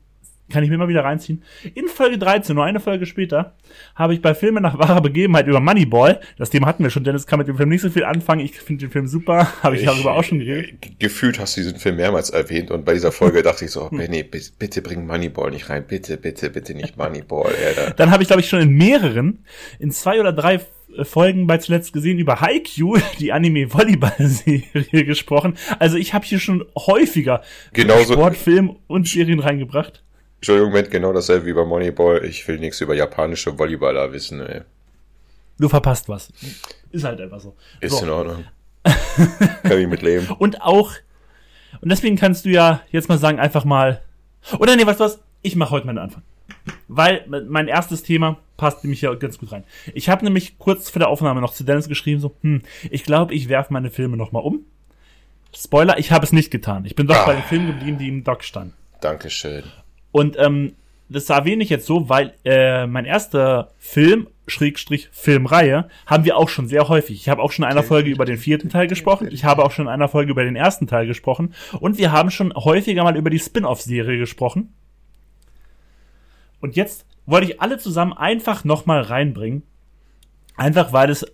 kann 0.51 0.63
ich 0.63 0.69
mir 0.69 0.75
immer 0.75 0.89
wieder 0.89 1.05
reinziehen. 1.05 1.43
In 1.75 1.89
Folge 1.89 2.19
13, 2.19 2.55
nur 2.55 2.65
eine 2.65 2.81
Folge 2.81 3.07
später, 3.07 3.55
habe 3.95 4.13
ich 4.15 4.21
bei 4.21 4.35
Filmen 4.35 4.63
nach 4.63 4.79
wahrer 4.79 5.01
Begebenheit 5.01 5.47
über 5.47 5.61
Moneyball, 5.61 6.21
das 6.37 6.51
Thema 6.51 6.67
hatten 6.67 6.83
wir 6.83 6.91
schon, 6.91 7.05
Dennis 7.05 7.27
kann 7.27 7.39
mit 7.39 7.49
dem 7.49 7.57
Film 7.57 7.69
nicht 7.71 7.81
so 7.83 7.91
viel 7.91 8.05
anfangen, 8.05 8.41
ich 8.45 8.53
finde 8.61 8.87
den 8.87 8.91
Film 8.93 9.07
super, 9.07 9.51
habe 9.63 9.77
ich, 9.77 9.85
darüber 9.85 10.13
auch 10.13 10.25
schon 10.25 10.41
geredet. 10.41 10.83
Ge- 10.83 10.93
Gefühlt 10.99 11.39
hast 11.39 11.57
du 11.57 11.63
diesen 11.63 11.79
Film 11.79 11.97
mehrmals 11.97 12.31
erwähnt 12.31 12.71
und 12.71 12.85
bei 12.85 12.93
dieser 12.95 13.13
Folge 13.13 13.43
dachte 13.43 13.65
ich 13.65 13.71
so, 13.71 13.85
oh, 13.85 13.89
bi- 13.91 14.25
bitte 14.59 14.83
bring 14.83 15.07
Moneyball 15.07 15.51
nicht 15.51 15.69
rein. 15.71 15.85
Bitte, 15.87 16.17
bitte, 16.17 16.51
bitte 16.51 16.75
nicht 16.75 16.97
Moneyball, 16.99 17.53
Alter. 17.67 17.95
Dann 17.95 18.11
habe 18.11 18.23
ich, 18.23 18.29
glaube 18.29 18.43
ich, 18.43 18.49
schon 18.49 18.61
in 18.61 18.71
mehreren, 18.75 19.45
in 19.79 19.91
zwei 19.91 20.21
oder 20.21 20.33
drei 20.33 20.61
äh, 20.97 21.05
Folgen 21.05 21.47
bei 21.47 21.59
zuletzt 21.59 21.93
gesehen 21.93 22.19
über 22.19 22.41
Haikyuu, 22.41 22.99
die 23.21 23.33
Anime-Volleyball-Serie 23.33 25.05
gesprochen. 25.05 25.55
Also 25.79 25.97
ich 25.97 26.15
habe 26.15 26.25
hier 26.25 26.39
schon 26.39 26.65
häufiger 26.77 27.43
Genauso- 27.73 28.15
Sport, 28.15 28.37
Film 28.37 28.77
und 28.87 29.07
Serien 29.09 29.41
reingebracht. 29.41 30.03
Entschuldigung, 30.41 30.71
Moment, 30.71 30.91
genau 30.91 31.13
dasselbe 31.13 31.47
wie 31.47 31.53
bei 31.53 31.65
Moneyball. 31.65 32.25
Ich 32.25 32.49
will 32.49 32.59
nichts 32.59 32.81
über 32.81 32.95
japanische 32.95 33.59
Volleyballer 33.59 34.13
wissen, 34.13 34.41
ey. 34.41 34.63
Du 35.59 35.69
verpasst 35.69 36.09
was. 36.09 36.33
Ist 36.91 37.05
halt 37.05 37.21
einfach 37.21 37.41
so. 37.41 37.55
Ist 37.81 37.99
so. 37.99 38.05
in 38.05 38.11
Ordnung. 38.11 38.45
Kann 39.63 39.79
ich 39.79 39.87
mit 39.87 40.01
leben. 40.01 40.27
Und 40.39 40.63
auch, 40.63 40.93
und 41.83 41.91
deswegen 41.93 42.17
kannst 42.17 42.47
du 42.47 42.49
ja 42.49 42.81
jetzt 42.91 43.11
mal 43.11 43.19
sagen, 43.19 43.39
einfach 43.39 43.67
mal, 43.67 44.01
oder 44.59 44.75
nee, 44.77 44.87
weißt 44.87 45.01
du 45.01 45.05
was? 45.05 45.21
Ich 45.43 45.57
mache 45.57 45.71
heute 45.73 45.87
meinen 45.87 45.99
Anfang. 45.99 46.23
Weil 46.89 47.25
mein 47.29 47.69
erstes 47.69 48.03
Thema 48.03 48.39
passt 48.57 48.83
nämlich 48.85 49.03
ja 49.03 49.13
ganz 49.15 49.39
gut 49.39 49.53
rein. 49.53 49.65
Ich 49.95 50.09
habe 50.09 50.25
nämlich 50.25 50.59
kurz 50.59 50.89
vor 50.89 51.01
der 51.01 51.09
Aufnahme 51.09 51.41
noch 51.43 51.53
zu 51.53 51.65
Dennis 51.65 51.89
geschrieben, 51.89 52.21
so, 52.21 52.35
hm, 52.43 52.63
ich 52.91 53.05
glaube, 53.05 53.35
ich 53.35 53.49
werfe 53.51 53.73
meine 53.75 53.91
Filme 53.91 54.17
nochmal 54.17 54.43
um. 54.43 54.65
Spoiler, 55.55 55.99
ich 55.99 56.13
habe 56.13 56.25
es 56.25 56.33
nicht 56.33 56.51
getan. 56.51 56.85
Ich 56.87 56.95
bin 56.95 57.07
doch 57.07 57.17
Ah. 57.17 57.27
bei 57.27 57.35
den 57.35 57.43
Filmen 57.43 57.67
geblieben, 57.67 57.99
die 57.99 58.09
im 58.09 58.25
Doc 58.25 58.43
standen. 58.45 58.73
Dankeschön. 59.01 59.65
Und 60.13 60.37
ähm, 60.39 60.75
das 61.09 61.29
erwähne 61.29 61.65
ich 61.65 61.71
jetzt 61.71 61.87
so, 61.87 62.09
weil 62.09 62.35
äh, 62.45 62.87
mein 62.87 63.05
erster 63.05 63.73
Film, 63.79 64.29
Schrägstrich 64.47 65.09
Filmreihe, 65.13 65.89
haben 66.07 66.25
wir 66.25 66.37
auch 66.37 66.49
schon 66.49 66.69
sehr 66.69 66.89
häufig. 66.89 67.17
Ich 67.17 67.29
habe 67.29 67.43
auch 67.43 67.51
schon 67.51 67.65
in 67.65 67.71
einer 67.71 67.83
Folge 67.83 68.11
über 68.11 68.25
den 68.25 68.39
vierten 68.39 68.69
Teil 68.69 68.87
gesprochen. 68.87 69.29
Ich 69.31 69.45
habe 69.45 69.65
auch 69.65 69.73
schon 69.73 69.87
in 69.87 69.93
einer 69.93 70.09
Folge 70.09 70.31
über 70.31 70.45
den 70.45 70.57
ersten 70.57 70.87
Teil 70.87 71.07
gesprochen. 71.07 71.53
Und 71.81 71.99
wir 71.99 72.13
haben 72.13 72.31
schon 72.31 72.55
häufiger 72.55 73.03
mal 73.03 73.17
über 73.17 73.31
die 73.31 73.41
Spin-off-Serie 73.41 74.19
gesprochen. 74.19 74.73
Und 76.61 76.77
jetzt 76.77 77.07
wollte 77.27 77.51
ich 77.51 77.61
alle 77.61 77.79
zusammen 77.79 78.13
einfach 78.13 78.65
nochmal 78.65 79.03
reinbringen. 79.03 79.63
Einfach 80.57 80.93
weil 80.93 81.11
es 81.11 81.27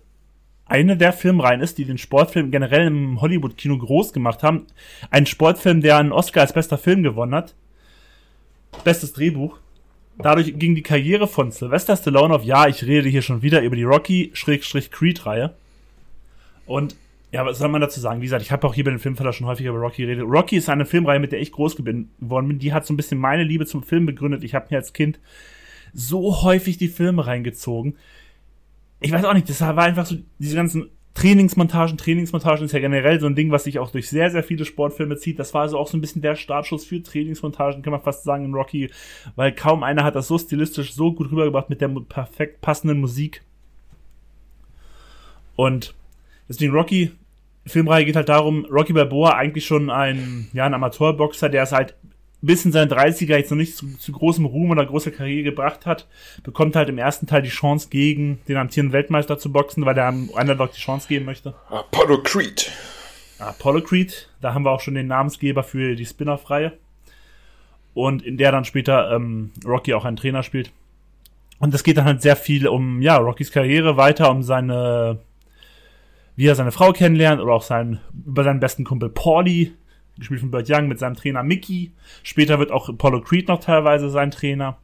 eine 0.65 0.97
der 0.97 1.13
Filmreihen 1.13 1.61
ist, 1.61 1.77
die 1.77 1.85
den 1.85 1.97
Sportfilm 1.97 2.51
generell 2.51 2.87
im 2.87 3.21
Hollywood-Kino 3.21 3.77
groß 3.77 4.11
gemacht 4.11 4.43
haben. 4.43 4.67
Ein 5.11 5.25
Sportfilm, 5.25 5.81
der 5.81 5.97
einen 5.97 6.11
Oscar 6.11 6.41
als 6.41 6.53
bester 6.53 6.77
Film 6.77 7.03
gewonnen 7.03 7.35
hat. 7.35 7.55
Bestes 8.83 9.13
Drehbuch. 9.13 9.59
Dadurch 10.19 10.57
ging 10.57 10.73
die 10.73 10.83
Karriere 10.83 11.27
von 11.27 11.51
Sylvester 11.51 11.95
Stallone 11.95 12.33
auf, 12.33 12.43
ja, 12.43 12.67
ich 12.67 12.83
rede 12.83 13.07
hier 13.07 13.21
schon 13.21 13.43
wieder 13.43 13.61
über 13.61 13.75
die 13.75 13.83
Rocky-Creed-Reihe. 13.83 15.53
Und 16.65 16.95
ja, 17.31 17.45
was 17.45 17.59
soll 17.59 17.69
man 17.69 17.81
dazu 17.81 17.99
sagen? 17.99 18.21
Wie 18.21 18.25
gesagt, 18.25 18.41
ich 18.41 18.51
habe 18.51 18.65
auch 18.65 18.73
hier 18.73 18.83
bei 18.83 18.89
den 18.89 18.99
Filmfeller 18.99 19.33
schon 19.33 19.47
häufiger 19.47 19.69
über 19.71 19.79
Rocky 19.79 20.03
geredet. 20.03 20.25
Rocky 20.27 20.57
ist 20.57 20.69
eine 20.69 20.85
Filmreihe, 20.85 21.19
mit 21.19 21.33
der 21.33 21.41
ich 21.41 21.51
groß 21.51 21.75
geworden 21.75 22.47
bin. 22.47 22.59
Die 22.59 22.73
hat 22.73 22.85
so 22.85 22.93
ein 22.93 22.97
bisschen 22.97 23.19
meine 23.19 23.43
Liebe 23.43 23.65
zum 23.65 23.83
Film 23.83 24.05
begründet. 24.05 24.43
Ich 24.43 24.55
habe 24.55 24.67
mir 24.71 24.77
als 24.77 24.93
Kind 24.93 25.19
so 25.93 26.41
häufig 26.41 26.77
die 26.77 26.87
Filme 26.87 27.27
reingezogen. 27.27 27.97
Ich 28.99 29.11
weiß 29.11 29.25
auch 29.25 29.33
nicht, 29.33 29.49
das 29.49 29.61
war 29.61 29.77
einfach 29.77 30.05
so, 30.05 30.15
diese 30.39 30.55
ganzen 30.55 30.89
Trainingsmontagen, 31.17 31.97
Trainingsmontagen 31.97 32.65
ist 32.65 32.73
ja 32.73 32.79
generell 32.79 33.19
so 33.19 33.25
ein 33.25 33.33
Ding, 33.33 33.49
was 33.49 33.63
sich 33.63 33.79
auch 33.79 33.89
durch 33.89 34.07
sehr, 34.07 34.29
sehr 34.29 34.43
viele 34.43 34.65
Sportfilme 34.65 35.17
zieht. 35.17 35.39
Das 35.39 35.51
war 35.55 35.63
also 35.63 35.79
auch 35.79 35.87
so 35.87 35.97
ein 35.97 36.01
bisschen 36.01 36.21
der 36.21 36.35
Startschuss 36.35 36.85
für 36.85 37.01
Trainingsmontagen, 37.01 37.81
kann 37.81 37.89
man 37.89 38.03
fast 38.03 38.23
sagen, 38.23 38.45
in 38.45 38.53
Rocky, 38.53 38.91
weil 39.35 39.51
kaum 39.51 39.81
einer 39.81 40.03
hat 40.03 40.13
das 40.13 40.27
so 40.27 40.37
stilistisch 40.37 40.93
so 40.93 41.11
gut 41.11 41.31
rübergebracht 41.31 41.71
mit 41.71 41.81
der 41.81 41.87
perfekt 41.87 42.61
passenden 42.61 42.99
Musik. 42.99 43.41
Und 45.55 45.95
deswegen 46.47 46.71
Rocky, 46.71 47.11
Filmreihe 47.65 48.05
geht 48.05 48.15
halt 48.15 48.29
darum, 48.29 48.65
Rocky 48.65 48.93
Balboa 48.93 49.31
eigentlich 49.31 49.65
schon 49.65 49.89
ein, 49.89 50.49
ja, 50.53 50.67
ein 50.67 50.75
Amateurboxer, 50.75 51.49
der 51.49 51.63
es 51.63 51.71
halt 51.71 51.95
bis 52.41 52.65
in 52.65 52.71
seine 52.71 52.91
30er 52.91 53.37
jetzt 53.37 53.49
noch 53.49 53.57
nicht 53.57 53.75
zu, 53.75 53.97
zu 53.97 54.11
großem 54.11 54.45
Ruhm 54.45 54.71
oder 54.71 54.85
großer 54.85 55.11
Karriere 55.11 55.43
gebracht 55.43 55.85
hat, 55.85 56.07
bekommt 56.43 56.75
halt 56.75 56.89
im 56.89 56.97
ersten 56.97 57.27
Teil 57.27 57.41
die 57.41 57.49
Chance 57.49 57.89
gegen 57.89 58.39
den 58.47 58.57
amtierenden 58.57 58.93
Weltmeister 58.93 59.39
zu 59.39 59.51
boxen, 59.51 59.85
weil 59.85 59.95
der 59.95 60.05
am 60.05 60.29
Underdog 60.29 60.71
die 60.71 60.79
Chance 60.79 61.07
geben 61.07 61.25
möchte. 61.25 61.55
Apollo 61.69 62.21
Creed. 62.23 62.71
Apollo 63.39 63.81
Creed, 63.81 64.29
da 64.41 64.53
haben 64.53 64.63
wir 64.63 64.71
auch 64.71 64.81
schon 64.81 64.95
den 64.95 65.07
Namensgeber 65.07 65.63
für 65.63 65.95
die 65.95 66.05
Spin-off-Reihe. 66.05 66.73
Und 67.93 68.21
in 68.21 68.37
der 68.37 68.51
dann 68.51 68.65
später 68.65 69.11
ähm, 69.11 69.51
Rocky 69.65 69.95
auch 69.95 70.05
einen 70.05 70.17
Trainer 70.17 70.43
spielt. 70.43 70.71
Und 71.59 71.73
es 71.73 71.83
geht 71.83 71.97
dann 71.97 72.05
halt 72.05 72.21
sehr 72.21 72.35
viel 72.35 72.67
um, 72.67 73.01
ja, 73.01 73.17
Rockys 73.17 73.51
Karriere 73.51 73.97
weiter, 73.97 74.29
um 74.29 74.43
seine, 74.43 75.19
wie 76.35 76.45
er 76.45 76.53
seine 76.53 76.71
Frau 76.71 76.93
kennenlernt 76.93 77.41
oder 77.41 77.53
auch 77.53 77.63
sein, 77.63 77.99
über 78.25 78.43
seinen 78.43 78.59
besten 78.59 78.83
Kumpel 78.83 79.09
Paulie, 79.09 79.73
gespielt 80.17 80.39
von 80.39 80.51
Burt 80.51 80.69
Young, 80.69 80.87
mit 80.87 80.99
seinem 80.99 81.15
Trainer 81.15 81.43
Mickey. 81.43 81.91
Später 82.23 82.59
wird 82.59 82.71
auch 82.71 82.89
Apollo 82.89 83.21
Creed 83.21 83.47
noch 83.47 83.59
teilweise 83.59 84.09
sein 84.09 84.31
Trainer. 84.31 84.77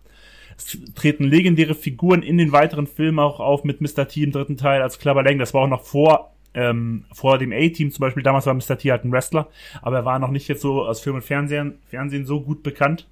Es 0.58 0.78
treten 0.94 1.24
legendäre 1.24 1.76
Figuren 1.76 2.22
in 2.22 2.38
den 2.38 2.52
weiteren 2.52 2.88
Filmen 2.88 3.20
auch 3.20 3.40
auf 3.40 3.64
mit 3.64 3.82
Mr. 3.82 4.08
T 4.08 4.24
im 4.24 4.32
dritten 4.32 4.58
Teil 4.58 4.82
als 4.82 5.00
Clubber 5.00 5.24
Lang. 5.24 5.40
Das 5.40 5.54
war 5.54 5.62
auch 5.62 5.68
noch 5.68 5.84
vor 5.84 6.34
ähm, 6.54 7.06
vor 7.12 7.38
dem 7.38 7.52
A-Team 7.52 7.92
zum 7.92 8.02
Beispiel, 8.02 8.24
damals 8.24 8.46
war 8.46 8.54
Mr. 8.54 8.78
T 8.78 8.92
halt 8.92 9.04
ein 9.04 9.12
Wrestler, 9.12 9.50
aber 9.82 9.98
er 9.98 10.06
war 10.06 10.20
noch 10.20 10.30
nicht 10.30 10.48
jetzt 10.48 10.62
so 10.62 10.84
aus 10.84 11.02
Film 11.02 11.16
und 11.16 11.24
Fernsehen, 11.24 11.80
Fernsehen 11.90 12.26
so 12.26 12.42
gut 12.42 12.64
bekannt. 12.64 13.08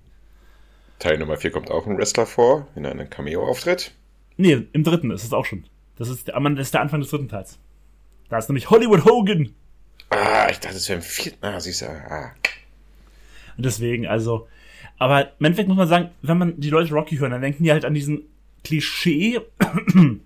Teil 1.00 1.18
Nummer 1.18 1.38
4 1.38 1.52
kommt 1.52 1.72
auch 1.72 1.88
ein 1.88 1.98
Wrestler 1.98 2.28
vor, 2.28 2.68
in 2.76 2.86
einem 2.86 3.10
Cameo-Auftritt. 3.10 3.94
Nee, 4.38 4.68
im 4.72 4.84
dritten 4.84 5.12
ist 5.12 5.24
es 5.24 5.34
auch 5.34 5.46
schon. 5.46 5.66
Das 5.98 6.10
ist, 6.10 6.30
das 6.30 6.60
ist 6.60 6.74
der 6.74 6.82
Anfang 6.82 7.02
des 7.02 7.10
dritten 7.10 7.30
Teils. 7.30 7.60
Da 8.30 8.38
ist 8.38 8.50
nämlich 8.50 8.70
Hollywood 8.70 9.06
Hogan. 9.06 9.54
Ah, 10.12 10.50
ich 10.52 10.60
dachte, 10.60 10.76
es 10.76 10.89
wäre 10.89 11.00
im 11.00 11.04
vierten. 11.04 11.43
Ah, 11.43 11.60
siehst 11.60 11.82
du. 11.82 11.86
Ah. 11.88 12.34
Deswegen, 13.58 14.08
also. 14.08 14.47
Aber 14.97 15.32
im 15.39 15.45
Endeffekt 15.45 15.67
muss 15.67 15.78
man 15.78 15.88
sagen, 15.88 16.12
wenn 16.21 16.38
man 16.38 16.60
die 16.60 16.69
Leute 16.69 16.93
Rocky 16.93 17.17
hören, 17.17 17.32
dann 17.32 17.41
denken 17.41 17.63
die 17.63 17.71
halt 17.71 17.86
an 17.86 17.93
diesen 17.93 18.24
Klischee 18.63 19.39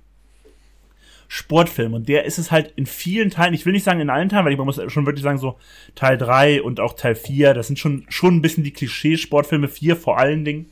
Sportfilm. 1.28 1.94
Und 1.94 2.10
der 2.10 2.26
ist 2.26 2.40
es 2.40 2.52
halt 2.52 2.74
in 2.76 2.86
vielen 2.86 3.30
Teilen, 3.30 3.54
ich 3.54 3.66
will 3.66 3.74
nicht 3.74 3.84
sagen 3.84 4.02
in 4.02 4.10
allen 4.10 4.28
Teilen, 4.28 4.46
weil 4.46 4.52
ich 4.52 4.58
man 4.58 4.66
muss 4.66 4.82
schon 4.92 5.06
wirklich 5.06 5.24
sagen, 5.24 5.38
so 5.38 5.58
Teil 5.94 6.18
3 6.18 6.62
und 6.62 6.80
auch 6.80 6.94
Teil 6.94 7.16
4, 7.16 7.54
das 7.54 7.68
sind 7.68 7.80
schon, 7.80 8.06
schon 8.10 8.36
ein 8.36 8.42
bisschen 8.42 8.66
die 8.66 8.74
Klischee-Sportfilme, 8.74 9.70
4 9.70 9.96
vor 9.96 10.18
allen 10.18 10.44
Dingen. 10.44 10.72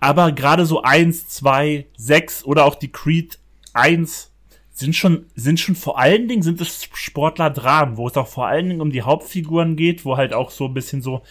Aber 0.00 0.32
gerade 0.32 0.64
so 0.64 0.82
1, 0.82 1.28
2, 1.28 1.86
6 1.96 2.44
oder 2.44 2.64
auch 2.64 2.76
die 2.76 2.92
Creed 2.92 3.38
1 3.74 4.31
sind 4.72 4.96
schon, 4.96 5.26
sind 5.34 5.60
schon 5.60 5.74
vor 5.74 5.98
allen 5.98 6.28
Dingen 6.28 6.42
sind 6.42 6.60
es 6.60 6.88
Sportler-Dramen, 6.92 7.96
wo 7.96 8.08
es 8.08 8.16
auch 8.16 8.28
vor 8.28 8.46
allen 8.46 8.68
Dingen 8.68 8.80
um 8.80 8.90
die 8.90 9.02
Hauptfiguren 9.02 9.76
geht, 9.76 10.04
wo 10.04 10.16
halt 10.16 10.32
auch 10.32 10.50
so 10.50 10.66
ein 10.66 10.74
bisschen 10.74 11.02
so, 11.02 11.22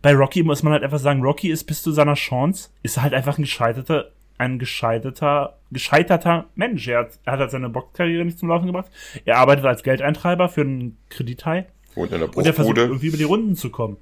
bei 0.00 0.14
Rocky 0.14 0.42
muss 0.42 0.62
man 0.62 0.72
halt 0.72 0.84
einfach 0.84 1.00
sagen, 1.00 1.22
Rocky 1.22 1.50
ist 1.50 1.64
bis 1.64 1.82
zu 1.82 1.92
seiner 1.92 2.14
Chance, 2.14 2.70
ist 2.82 3.00
halt 3.00 3.12
einfach 3.12 3.38
ein 3.38 3.42
gescheiterter 3.42 4.10
ein 4.38 4.58
gescheiterter, 4.58 5.58
gescheiterter 5.70 6.46
Mensch. 6.54 6.88
Er 6.88 7.00
hat, 7.00 7.18
er 7.24 7.34
hat 7.34 7.40
halt 7.40 7.50
seine 7.50 7.68
Boxkarriere 7.68 8.24
nicht 8.24 8.38
zum 8.38 8.48
Laufen 8.48 8.66
gebracht. 8.66 8.90
Er 9.24 9.38
arbeitet 9.38 9.64
als 9.64 9.82
Geldeintreiber 9.82 10.48
für 10.48 10.62
einen 10.62 10.96
Kredithai. 11.08 11.66
Und, 11.94 12.12
und 12.12 12.46
er 12.46 12.54
versucht 12.54 12.78
irgendwie 12.78 13.06
über 13.06 13.16
die 13.16 13.24
Runden 13.24 13.54
zu 13.54 13.70
kommen. 13.70 13.96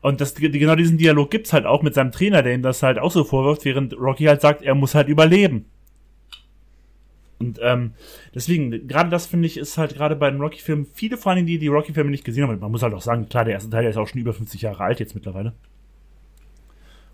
Und 0.00 0.20
das, 0.20 0.34
genau 0.34 0.74
diesen 0.74 0.98
Dialog 0.98 1.30
gibt's 1.30 1.52
halt 1.52 1.64
auch 1.64 1.82
mit 1.82 1.94
seinem 1.94 2.12
Trainer, 2.12 2.42
der 2.42 2.54
ihm 2.54 2.62
das 2.62 2.82
halt 2.82 2.98
auch 2.98 3.12
so 3.12 3.24
vorwirft, 3.24 3.64
während 3.64 3.94
Rocky 3.94 4.24
halt 4.24 4.40
sagt, 4.40 4.62
er 4.62 4.74
muss 4.74 4.94
halt 4.94 5.08
überleben. 5.08 5.66
Und 7.38 7.58
ähm, 7.62 7.94
deswegen, 8.34 8.86
gerade 8.86 9.10
das 9.10 9.26
finde 9.26 9.46
ich, 9.46 9.56
ist 9.56 9.76
halt 9.76 9.94
gerade 9.94 10.16
bei 10.16 10.30
den 10.30 10.40
Rocky-Filmen, 10.40 10.86
viele 10.86 11.16
vor 11.16 11.32
allem 11.32 11.46
die, 11.46 11.58
die 11.58 11.68
Rocky-Filme 11.68 12.10
nicht 12.10 12.24
gesehen 12.24 12.46
haben, 12.46 12.58
man 12.58 12.70
muss 12.70 12.82
halt 12.82 12.94
auch 12.94 13.02
sagen, 13.02 13.28
klar, 13.28 13.44
der 13.44 13.54
erste 13.54 13.70
Teil 13.70 13.82
der 13.82 13.90
ist 13.90 13.96
auch 13.96 14.08
schon 14.08 14.20
über 14.20 14.32
50 14.32 14.62
Jahre 14.62 14.84
alt 14.84 15.00
jetzt 15.00 15.14
mittlerweile. 15.14 15.52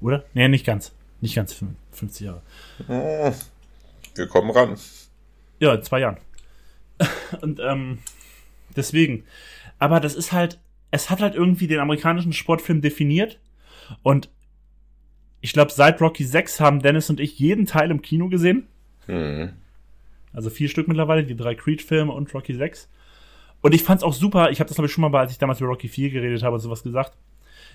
Oder? 0.01 0.25
Nee, 0.35 0.49
nicht 0.49 0.67
ganz. 0.67 0.93
Nicht 1.21 1.35
ganz 1.35 1.63
50 1.93 2.27
Jahre. 2.27 2.43
Hm, 2.87 3.35
wir 4.15 4.27
kommen 4.27 4.51
ran. 4.51 4.77
Ja, 5.59 5.75
in 5.75 5.83
zwei 5.83 6.01
Jahren. 6.01 6.19
Und 7.43 7.61
ähm, 7.61 7.99
deswegen. 8.77 9.25
Aber 9.79 10.01
das 10.01 10.15
ist 10.15 10.33
halt, 10.33 10.59
es 10.91 11.11
hat 11.11 11.21
halt 11.21 11.35
irgendwie 11.35 11.67
den 11.67 11.81
amerikanischen 11.81 12.33
Sportfilm 12.33 12.81
definiert. 12.81 13.39
Und 14.03 14.31
ich 15.41 15.53
glaube, 15.53 15.73
seit 15.73 16.01
Rocky 16.01 16.25
6 16.25 16.61
haben 16.61 16.81
Dennis 16.81 17.11
und 17.11 17.21
ich 17.21 17.39
jeden 17.39 17.67
Teil 17.67 17.91
im 17.91 18.03
Kino 18.03 18.29
gesehen. 18.29 18.67
Mhm. 19.07 19.53
Also 20.33 20.51
vier 20.51 20.69
Stück 20.69 20.89
mittlerweile, 20.89 21.25
die 21.25 21.37
drei 21.37 21.55
Creed-Filme 21.55 22.13
und 22.13 22.33
Rocky 22.35 22.55
6. 22.55 22.89
Und 23.63 23.75
ich 23.75 23.83
fand's 23.83 24.03
auch 24.03 24.15
super, 24.15 24.51
ich 24.51 24.61
habe 24.61 24.69
das 24.69 24.77
glaube 24.77 24.87
ich 24.87 24.93
schon 24.93 25.03
mal, 25.11 25.19
als 25.19 25.33
ich 25.33 25.39
damals 25.39 25.61
über 25.61 25.71
Rocky 25.71 25.89
4 25.89 26.11
geredet 26.11 26.43
habe, 26.43 26.59
sowas 26.59 26.83
gesagt 26.83 27.17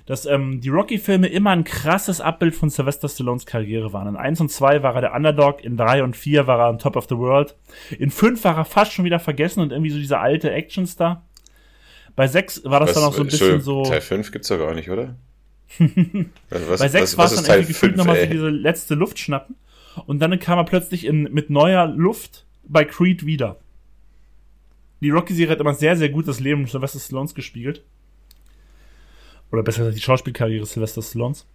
dass 0.06 0.26
ähm, 0.28 0.62
die 0.62 0.70
Rocky-Filme 0.70 1.28
immer 1.28 1.50
ein 1.50 1.64
krasses 1.64 2.22
Abbild 2.22 2.56
von 2.56 2.70
Sylvester 2.70 3.10
Stallones 3.10 3.46
Karriere 3.46 3.92
waren. 3.92 4.08
In 4.08 4.16
1 4.16 4.40
und 4.40 4.52
2 4.52 4.84
war 4.84 4.96
er 4.96 5.02
der 5.02 5.14
Underdog, 5.16 5.64
in 5.64 5.78
3 5.78 6.04
und 6.04 6.16
4 6.16 6.46
war 6.46 6.60
er 6.60 6.70
on 6.70 6.78
top 6.78 6.96
of 6.96 7.08
the 7.10 7.18
world. 7.18 7.56
In 7.98 8.12
5 8.12 8.44
war 8.44 8.58
er 8.58 8.66
fast 8.66 8.94
schon 8.94 9.06
wieder 9.06 9.20
vergessen 9.20 9.62
und 9.62 9.72
irgendwie 9.72 9.90
so 9.90 9.98
dieser 9.98 10.22
alte 10.22 10.52
Actionstar. 10.52 11.26
Bei 12.16 12.28
6 12.28 12.66
war 12.66 12.80
das 12.80 12.90
was, 12.90 12.96
dann 12.96 13.04
auch 13.06 13.14
so 13.14 13.22
ein 13.22 13.28
bisschen 13.28 13.62
so. 13.62 13.84
Teil 13.84 14.02
5 14.02 14.32
gibt's 14.32 14.48
doch 14.48 14.60
gar 14.60 14.76
nicht, 14.76 14.90
oder? 14.90 15.16
was, 16.50 16.80
Bei 16.80 16.88
6 16.88 17.18
war 17.18 17.26
es 17.26 17.36
dann 17.36 17.46
irgendwie 17.46 17.74
gefühlt 17.74 17.98
nochmal 17.98 18.20
so 18.20 18.26
diese 18.28 18.50
letzte 18.50 18.94
Luft 18.94 19.18
schnappen. 19.18 19.56
Und 20.06 20.20
dann 20.20 20.38
kam 20.40 20.60
er 20.60 20.66
plötzlich 20.66 21.06
in, 21.06 21.24
mit 21.24 21.50
neuer 21.50 21.88
Luft 21.88 22.45
bei 22.68 22.86
Creed 22.86 23.26
wieder. 23.26 23.60
Die 25.02 25.10
Rocky-Serie 25.10 25.52
hat 25.52 25.60
immer 25.60 25.74
sehr, 25.74 25.96
sehr 25.96 26.10
gut 26.10 26.28
das 26.28 26.40
Leben 26.40 26.66
Sylvester 26.66 27.00
Stallones 27.00 27.36
gespiegelt 27.36 27.84
oder 29.52 29.64
besser 29.64 29.80
gesagt 29.80 29.98
die 29.98 30.02
Schauspielkarriere 30.02 30.66
Sylvester 30.66 31.02
Stallones. 31.02 31.46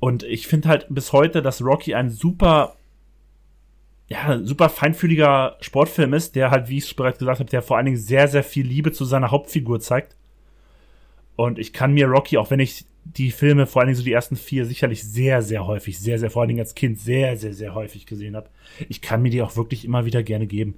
Und 0.00 0.24
ich 0.24 0.46
finde 0.46 0.68
halt 0.68 0.86
bis 0.88 1.12
heute, 1.12 1.42
dass 1.42 1.62
Rocky 1.62 1.94
ein 1.94 2.10
super, 2.10 2.76
ja, 4.08 4.40
super 4.42 4.68
feinfühliger 4.68 5.56
Sportfilm 5.60 6.12
ist, 6.14 6.34
der 6.34 6.50
halt, 6.50 6.68
wie 6.68 6.78
ich 6.78 6.84
es 6.84 6.94
bereits 6.94 7.18
gesagt 7.18 7.38
habe, 7.38 7.50
der 7.50 7.62
vor 7.62 7.76
allen 7.76 7.86
Dingen 7.86 7.98
sehr, 7.98 8.26
sehr 8.26 8.42
viel 8.42 8.66
Liebe 8.66 8.92
zu 8.92 9.04
seiner 9.04 9.30
Hauptfigur 9.30 9.78
zeigt. 9.78 10.16
Und 11.36 11.58
ich 11.58 11.72
kann 11.72 11.94
mir 11.94 12.06
Rocky, 12.06 12.36
auch 12.36 12.50
wenn 12.50 12.60
ich 12.60 12.84
die 13.04 13.30
Filme, 13.30 13.66
vor 13.66 13.80
allen 13.80 13.88
Dingen 13.88 13.98
so 13.98 14.04
die 14.04 14.12
ersten 14.12 14.36
vier, 14.36 14.64
sicherlich 14.64 15.02
sehr, 15.02 15.42
sehr 15.42 15.66
häufig, 15.66 15.98
sehr, 15.98 16.18
sehr, 16.18 16.30
vor 16.30 16.42
allen 16.42 16.48
Dingen 16.48 16.60
als 16.60 16.74
Kind 16.74 16.98
sehr, 16.98 17.36
sehr, 17.36 17.52
sehr 17.52 17.74
häufig 17.74 18.06
gesehen 18.06 18.36
habe, 18.36 18.48
ich 18.88 19.00
kann 19.00 19.22
mir 19.22 19.30
die 19.30 19.42
auch 19.42 19.56
wirklich 19.56 19.84
immer 19.84 20.04
wieder 20.04 20.22
gerne 20.22 20.46
geben. 20.46 20.74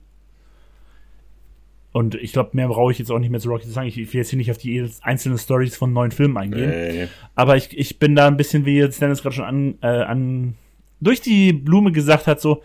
Und 1.92 2.16
ich 2.16 2.32
glaube, 2.32 2.50
mehr 2.54 2.66
brauche 2.66 2.90
ich 2.90 2.98
jetzt 2.98 3.12
auch 3.12 3.20
nicht 3.20 3.30
mehr 3.30 3.38
zu 3.38 3.48
Rocky 3.48 3.66
zu 3.66 3.70
sagen. 3.70 3.87
Ich 3.87 3.96
will 3.96 4.06
jetzt 4.12 4.30
hier 4.30 4.37
nicht 4.37 4.50
auf 4.50 4.58
die 4.58 4.84
einzelnen 5.02 5.38
Stories 5.38 5.76
von 5.76 5.92
neuen 5.92 6.10
Filmen 6.10 6.37
eingehen. 6.37 6.70
Nee. 6.70 7.08
Aber 7.37 7.56
ich, 7.56 7.76
ich 7.78 8.00
bin 8.00 8.16
da 8.16 8.26
ein 8.26 8.37
bisschen, 8.37 8.66
wie 8.66 8.76
jetzt 8.76 9.00
Dennis 9.00 9.22
gerade 9.22 9.37
schon 9.37 9.44
an, 9.44 9.78
äh, 9.80 10.02
an 10.02 10.54
durch 11.00 11.20
die 11.20 11.52
Blume 11.52 11.92
gesagt 11.92 12.26
hat, 12.26 12.40
so, 12.40 12.64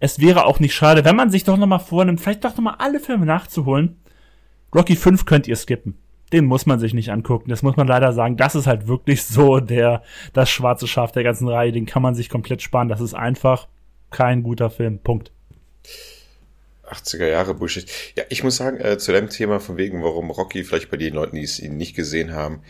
es 0.00 0.20
wäre 0.20 0.44
auch 0.44 0.60
nicht 0.60 0.74
schade, 0.74 1.06
wenn 1.06 1.16
man 1.16 1.30
sich 1.30 1.44
doch 1.44 1.56
nochmal 1.56 1.80
vornimmt, 1.80 2.20
vielleicht 2.20 2.44
doch 2.44 2.56
nochmal 2.56 2.76
alle 2.78 3.00
Filme 3.00 3.24
nachzuholen. 3.24 3.96
Rocky 4.74 4.96
5 4.96 5.24
könnt 5.24 5.48
ihr 5.48 5.56
skippen. 5.56 5.96
Den 6.32 6.44
muss 6.44 6.66
man 6.66 6.78
sich 6.78 6.94
nicht 6.94 7.10
angucken. 7.10 7.50
Das 7.50 7.62
muss 7.62 7.76
man 7.76 7.86
leider 7.86 8.12
sagen. 8.12 8.36
Das 8.36 8.54
ist 8.54 8.66
halt 8.66 8.86
wirklich 8.86 9.24
so 9.24 9.60
der, 9.60 10.02
das 10.32 10.50
schwarze 10.50 10.86
Schaf 10.86 11.12
der 11.12 11.24
ganzen 11.24 11.48
Reihe. 11.48 11.72
Den 11.72 11.86
kann 11.86 12.02
man 12.02 12.14
sich 12.14 12.28
komplett 12.28 12.62
sparen. 12.62 12.88
Das 12.88 13.00
ist 13.00 13.14
einfach 13.14 13.68
kein 14.10 14.42
guter 14.42 14.70
Film. 14.70 14.98
Punkt. 14.98 15.32
80er 16.86 17.26
Jahre 17.26 17.54
Bullshit. 17.54 17.90
Ja, 18.16 18.24
ich 18.28 18.42
muss 18.42 18.56
sagen, 18.56 18.78
äh, 18.80 18.98
zu 18.98 19.12
dem 19.12 19.28
Thema 19.28 19.60
von 19.60 19.76
wegen, 19.76 20.02
warum 20.02 20.30
Rocky 20.30 20.64
vielleicht 20.64 20.90
bei 20.90 20.96
den 20.96 21.14
Leuten, 21.14 21.36
die 21.36 21.42
es 21.42 21.60
ihn 21.60 21.76
nicht 21.76 21.94
gesehen 21.94 22.32
haben, 22.32 22.62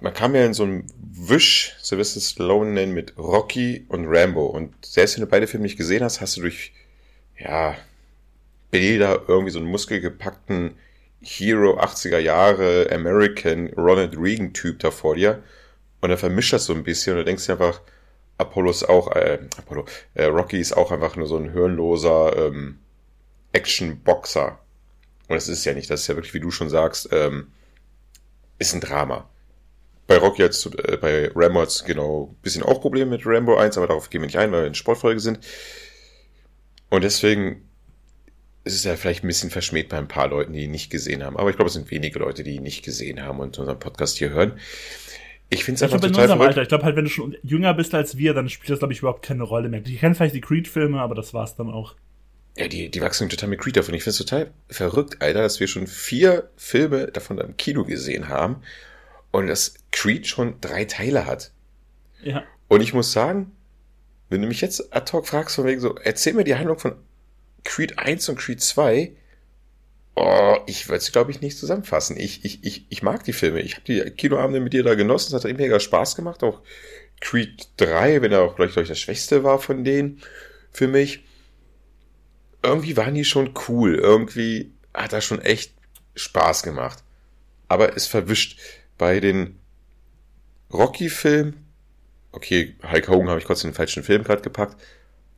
man 0.00 0.14
kam 0.14 0.34
ja 0.34 0.44
in 0.44 0.54
so 0.54 0.64
einem 0.64 0.86
Wisch, 0.98 1.74
Sylvester 1.80 2.20
Stallone 2.20 2.70
nennen, 2.72 2.94
mit 2.94 3.16
Rocky 3.16 3.84
und 3.88 4.06
Rambo. 4.08 4.46
Und 4.46 4.74
selbst 4.84 5.16
wenn 5.16 5.24
du 5.24 5.30
beide 5.30 5.46
Filme 5.46 5.64
nicht 5.64 5.76
gesehen 5.76 6.02
hast, 6.02 6.20
hast 6.20 6.36
du 6.36 6.42
durch, 6.42 6.72
ja, 7.38 7.76
Bilder 8.72 9.22
irgendwie 9.28 9.52
so 9.52 9.60
einen 9.60 9.68
muskelgepackten 9.68 10.74
Hero 11.20 11.78
80er 11.78 12.18
Jahre 12.18 12.88
American 12.90 13.68
Ronald 13.76 14.16
Reagan 14.18 14.52
Typ 14.52 14.80
da 14.80 14.90
vor 14.90 15.14
dir. 15.14 15.44
Und 16.00 16.10
er 16.10 16.18
vermischt 16.18 16.52
das 16.52 16.64
so 16.64 16.74
ein 16.74 16.82
bisschen 16.82 17.12
und 17.12 17.18
du 17.20 17.24
denkst 17.24 17.46
dir 17.46 17.52
einfach, 17.52 17.80
Apollo 18.38 18.70
ist 18.70 18.88
auch, 18.88 19.14
äh, 19.14 19.38
Apollo, 19.56 19.84
äh, 20.14 20.24
Rocky 20.24 20.58
ist 20.58 20.76
auch 20.76 20.90
einfach 20.90 21.14
nur 21.14 21.28
so 21.28 21.36
ein 21.36 21.52
hirnloser 21.52 22.36
ähm, 22.36 22.78
Action-Boxer. 23.52 24.58
Und 25.28 25.34
das 25.36 25.48
ist 25.48 25.64
ja 25.64 25.74
nicht, 25.74 25.88
das 25.90 26.00
ist 26.00 26.06
ja 26.08 26.16
wirklich, 26.16 26.34
wie 26.34 26.40
du 26.40 26.50
schon 26.50 26.68
sagst, 26.68 27.08
ähm, 27.12 27.52
ist 28.58 28.74
ein 28.74 28.80
Drama. 28.80 29.28
Bei 30.06 30.16
Rocky 30.16 30.42
jetzt, 30.42 30.66
äh, 30.66 30.96
bei 30.96 31.30
Rambo 31.34 31.60
hat 31.60 31.84
genau 31.86 32.30
ein 32.32 32.42
bisschen 32.42 32.62
auch 32.62 32.80
Probleme 32.80 33.12
mit 33.12 33.26
Rambo 33.26 33.56
1, 33.56 33.76
aber 33.76 33.86
darauf 33.86 34.10
gehen 34.10 34.22
wir 34.22 34.26
nicht 34.26 34.38
ein, 34.38 34.50
weil 34.50 34.62
wir 34.62 34.66
in 34.66 34.74
Sportfolge 34.74 35.20
sind. 35.20 35.40
Und 36.90 37.04
deswegen 37.04 37.68
ist 38.64 38.74
es 38.74 38.84
ja 38.84 38.96
vielleicht 38.96 39.24
ein 39.24 39.28
bisschen 39.28 39.50
verschmäht 39.50 39.88
bei 39.88 39.98
ein 39.98 40.08
paar 40.08 40.28
Leuten, 40.28 40.52
die 40.52 40.64
ihn 40.64 40.70
nicht 40.70 40.90
gesehen 40.90 41.22
haben. 41.22 41.36
Aber 41.36 41.50
ich 41.50 41.56
glaube, 41.56 41.68
es 41.68 41.74
sind 41.74 41.90
wenige 41.90 42.18
Leute, 42.18 42.44
die 42.44 42.56
ihn 42.56 42.62
nicht 42.62 42.84
gesehen 42.84 43.22
haben 43.22 43.40
und 43.40 43.58
unseren 43.58 43.78
Podcast 43.78 44.18
hier 44.18 44.30
hören. 44.30 44.52
Ich 45.50 45.64
finde 45.64 45.76
es 45.76 45.82
einfach 45.82 46.00
total 46.00 46.10
in 46.14 46.20
unserem 46.22 46.40
Alter. 46.40 46.62
Ich 46.62 46.68
glaube 46.68 46.84
halt, 46.84 46.96
wenn 46.96 47.04
du 47.04 47.10
schon 47.10 47.36
jünger 47.42 47.74
bist 47.74 47.94
als 47.94 48.16
wir, 48.16 48.34
dann 48.34 48.48
spielt 48.48 48.70
das, 48.70 48.78
glaube 48.78 48.94
ich, 48.94 49.00
überhaupt 49.00 49.22
keine 49.22 49.42
Rolle 49.42 49.68
mehr. 49.68 49.82
Ich 49.84 50.00
kenne 50.00 50.14
vielleicht 50.14 50.34
die 50.34 50.40
Creed-Filme, 50.40 51.00
aber 51.00 51.14
das 51.14 51.34
war's 51.34 51.56
dann 51.56 51.70
auch. 51.70 51.94
ja, 52.56 52.68
die, 52.68 52.88
die 52.90 53.00
wachsen 53.00 53.28
total 53.28 53.48
mit 53.48 53.60
Creed. 53.60 53.76
Und 53.76 53.94
ich 53.94 54.02
finde 54.02 54.10
es 54.10 54.18
total 54.18 54.50
verrückt, 54.68 55.20
Alter, 55.20 55.42
dass 55.42 55.60
wir 55.60 55.66
schon 55.66 55.86
vier 55.86 56.50
Filme 56.56 57.08
davon 57.08 57.38
im 57.38 57.56
Kino 57.56 57.84
gesehen 57.84 58.28
haben 58.28 58.62
und 59.30 59.46
dass 59.46 59.74
Creed 59.90 60.26
schon 60.26 60.54
drei 60.60 60.84
Teile 60.84 61.26
hat. 61.26 61.50
Ja. 62.22 62.44
Und 62.68 62.80
ich 62.80 62.94
muss 62.94 63.12
sagen, 63.12 63.52
wenn 64.30 64.40
du 64.40 64.48
mich 64.48 64.60
jetzt 64.60 64.94
ad 64.94 65.12
hoc 65.12 65.26
fragst, 65.26 65.56
von 65.56 65.66
wegen 65.66 65.80
so, 65.80 65.96
erzähl 65.96 66.32
mir 66.32 66.44
die 66.44 66.54
Handlung 66.54 66.78
von 66.78 66.94
Creed 67.64 67.98
1 67.98 68.28
und 68.28 68.38
Creed 68.38 68.60
2, 68.60 69.12
oh, 70.14 70.56
ich 70.66 70.88
würde 70.88 70.98
es, 70.98 71.12
glaube 71.12 71.30
ich, 71.30 71.40
nicht 71.40 71.58
zusammenfassen. 71.58 72.16
Ich, 72.18 72.44
ich, 72.44 72.64
ich, 72.64 72.86
ich 72.88 73.02
mag 73.02 73.24
die 73.24 73.32
Filme. 73.32 73.60
Ich 73.60 73.74
habe 73.74 73.84
die 73.84 74.00
Kinoabende 74.10 74.60
mit 74.60 74.72
dir 74.72 74.82
da 74.82 74.94
genossen. 74.94 75.34
Es 75.34 75.44
hat 75.44 75.56
mega 75.56 75.80
Spaß 75.80 76.16
gemacht. 76.16 76.42
Auch 76.42 76.60
Creed 77.20 77.68
3, 77.78 78.22
wenn 78.22 78.32
er 78.32 78.42
auch 78.42 78.56
gleich, 78.56 78.72
gleich 78.72 78.88
das 78.88 78.98
Schwächste 78.98 79.44
war 79.44 79.58
von 79.58 79.84
denen 79.84 80.20
für 80.70 80.88
mich. 80.88 81.24
Irgendwie 82.62 82.96
waren 82.96 83.14
die 83.14 83.24
schon 83.24 83.54
cool. 83.68 83.94
Irgendwie 83.94 84.72
hat 84.94 85.12
er 85.12 85.20
schon 85.20 85.40
echt 85.40 85.72
Spaß 86.14 86.62
gemacht. 86.62 87.02
Aber 87.68 87.96
es 87.96 88.06
verwischt 88.06 88.60
bei 88.98 89.20
den 89.20 89.58
Rocky-Filmen. 90.72 91.66
Okay, 92.32 92.76
Hulk 92.82 93.08
Hogan 93.08 93.28
habe 93.28 93.40
ich 93.40 93.46
kurz 93.46 93.64
in 93.64 93.70
den 93.70 93.76
falschen 93.76 94.02
Film 94.02 94.24
gerade 94.24 94.42
gepackt. 94.42 94.80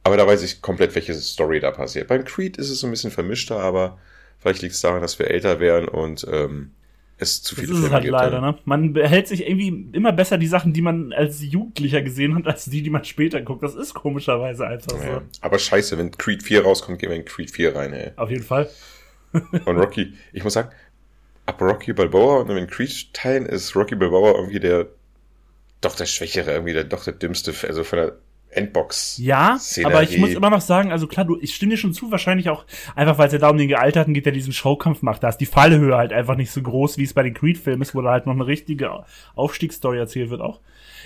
Aber 0.04 0.16
da 0.16 0.26
weiß 0.26 0.42
ich 0.42 0.62
komplett, 0.62 0.94
welche 0.94 1.14
Story 1.14 1.60
da 1.60 1.70
passiert. 1.70 2.08
Beim 2.08 2.24
Creed 2.24 2.58
ist 2.58 2.70
es 2.70 2.80
so 2.80 2.86
ein 2.86 2.90
bisschen 2.90 3.10
vermischter, 3.10 3.58
aber 3.58 3.98
vielleicht 4.38 4.62
liegt 4.62 4.74
es 4.74 4.80
daran, 4.80 5.00
dass 5.00 5.18
wir 5.18 5.30
älter 5.30 5.60
werden 5.60 5.88
und 5.88 6.26
ähm, 6.30 6.72
es 7.16 7.42
zu 7.42 7.54
viele 7.54 7.68
das 7.68 7.76
ist 7.76 7.80
Filme 7.82 7.94
halt 7.94 8.04
gibt. 8.04 8.12
leider, 8.12 8.40
ne? 8.40 8.58
Man 8.64 8.92
behält 8.92 9.28
sich 9.28 9.46
irgendwie 9.46 9.88
immer 9.92 10.12
besser 10.12 10.36
die 10.36 10.46
Sachen, 10.46 10.72
die 10.72 10.82
man 10.82 11.12
als 11.12 11.42
Jugendlicher 11.42 12.02
gesehen 12.02 12.34
hat, 12.34 12.46
als 12.46 12.66
die, 12.66 12.82
die 12.82 12.90
man 12.90 13.04
später 13.04 13.40
guckt. 13.40 13.62
Das 13.62 13.74
ist 13.74 13.94
komischerweise 13.94 14.66
einfach 14.66 14.98
so. 14.98 15.04
Ja. 15.04 15.22
Aber 15.40 15.58
scheiße, 15.58 15.96
wenn 15.96 16.10
Creed 16.10 16.42
4 16.42 16.64
rauskommt, 16.64 16.98
gehen 16.98 17.10
wir 17.10 17.16
in 17.16 17.24
Creed 17.24 17.50
4 17.50 17.74
rein, 17.74 17.92
ey. 17.92 18.12
Auf 18.16 18.30
jeden 18.30 18.42
Fall. 18.42 18.68
Und 19.32 19.76
Rocky, 19.78 20.14
ich 20.32 20.44
muss 20.44 20.52
sagen, 20.52 20.70
ab 21.46 21.60
Rocky 21.60 21.92
Balboa 21.92 22.40
und 22.40 22.48
den 22.48 22.66
Creed-Teilen 22.66 23.46
ist 23.46 23.74
Rocky 23.76 23.94
Balboa 23.94 24.32
irgendwie 24.32 24.60
der, 24.60 24.86
doch 25.80 25.96
der 25.96 26.06
Schwächere, 26.06 26.52
irgendwie 26.52 26.72
der, 26.72 26.84
doch 26.84 27.04
der 27.04 27.14
dümmste, 27.14 27.52
also 27.66 27.84
von 27.84 27.98
der 27.98 28.16
Endbox. 28.56 29.18
Ja, 29.18 29.58
Szenerie. 29.58 29.92
aber 29.92 30.02
ich 30.02 30.18
muss 30.18 30.30
immer 30.30 30.50
noch 30.50 30.60
sagen, 30.60 30.92
also 30.92 31.06
klar, 31.06 31.24
du, 31.24 31.38
ich 31.40 31.54
stimme 31.54 31.70
dir 31.70 31.76
schon 31.76 31.92
zu, 31.92 32.10
wahrscheinlich 32.10 32.48
auch 32.50 32.64
einfach, 32.94 33.18
weil 33.18 33.26
es 33.26 33.32
ja 33.32 33.38
da 33.38 33.50
um 33.50 33.58
den 33.58 33.68
Gealterten 33.68 34.14
geht, 34.14 34.26
der 34.26 34.32
diesen 34.32 34.52
Showkampf 34.52 35.02
macht. 35.02 35.22
Da 35.22 35.28
ist 35.28 35.38
die 35.38 35.46
Fallhöhe 35.46 35.96
halt 35.96 36.12
einfach 36.12 36.36
nicht 36.36 36.50
so 36.50 36.62
groß, 36.62 36.98
wie 36.98 37.04
es 37.04 37.14
bei 37.14 37.22
den 37.22 37.34
Creed-Filmen 37.34 37.82
ist, 37.82 37.94
wo 37.94 38.02
da 38.02 38.10
halt 38.10 38.26
noch 38.26 38.34
eine 38.34 38.46
richtige 38.46 39.04
Aufstiegsstory 39.34 39.98
erzählt 39.98 40.30
wird 40.30 40.40
auch. 40.40 40.60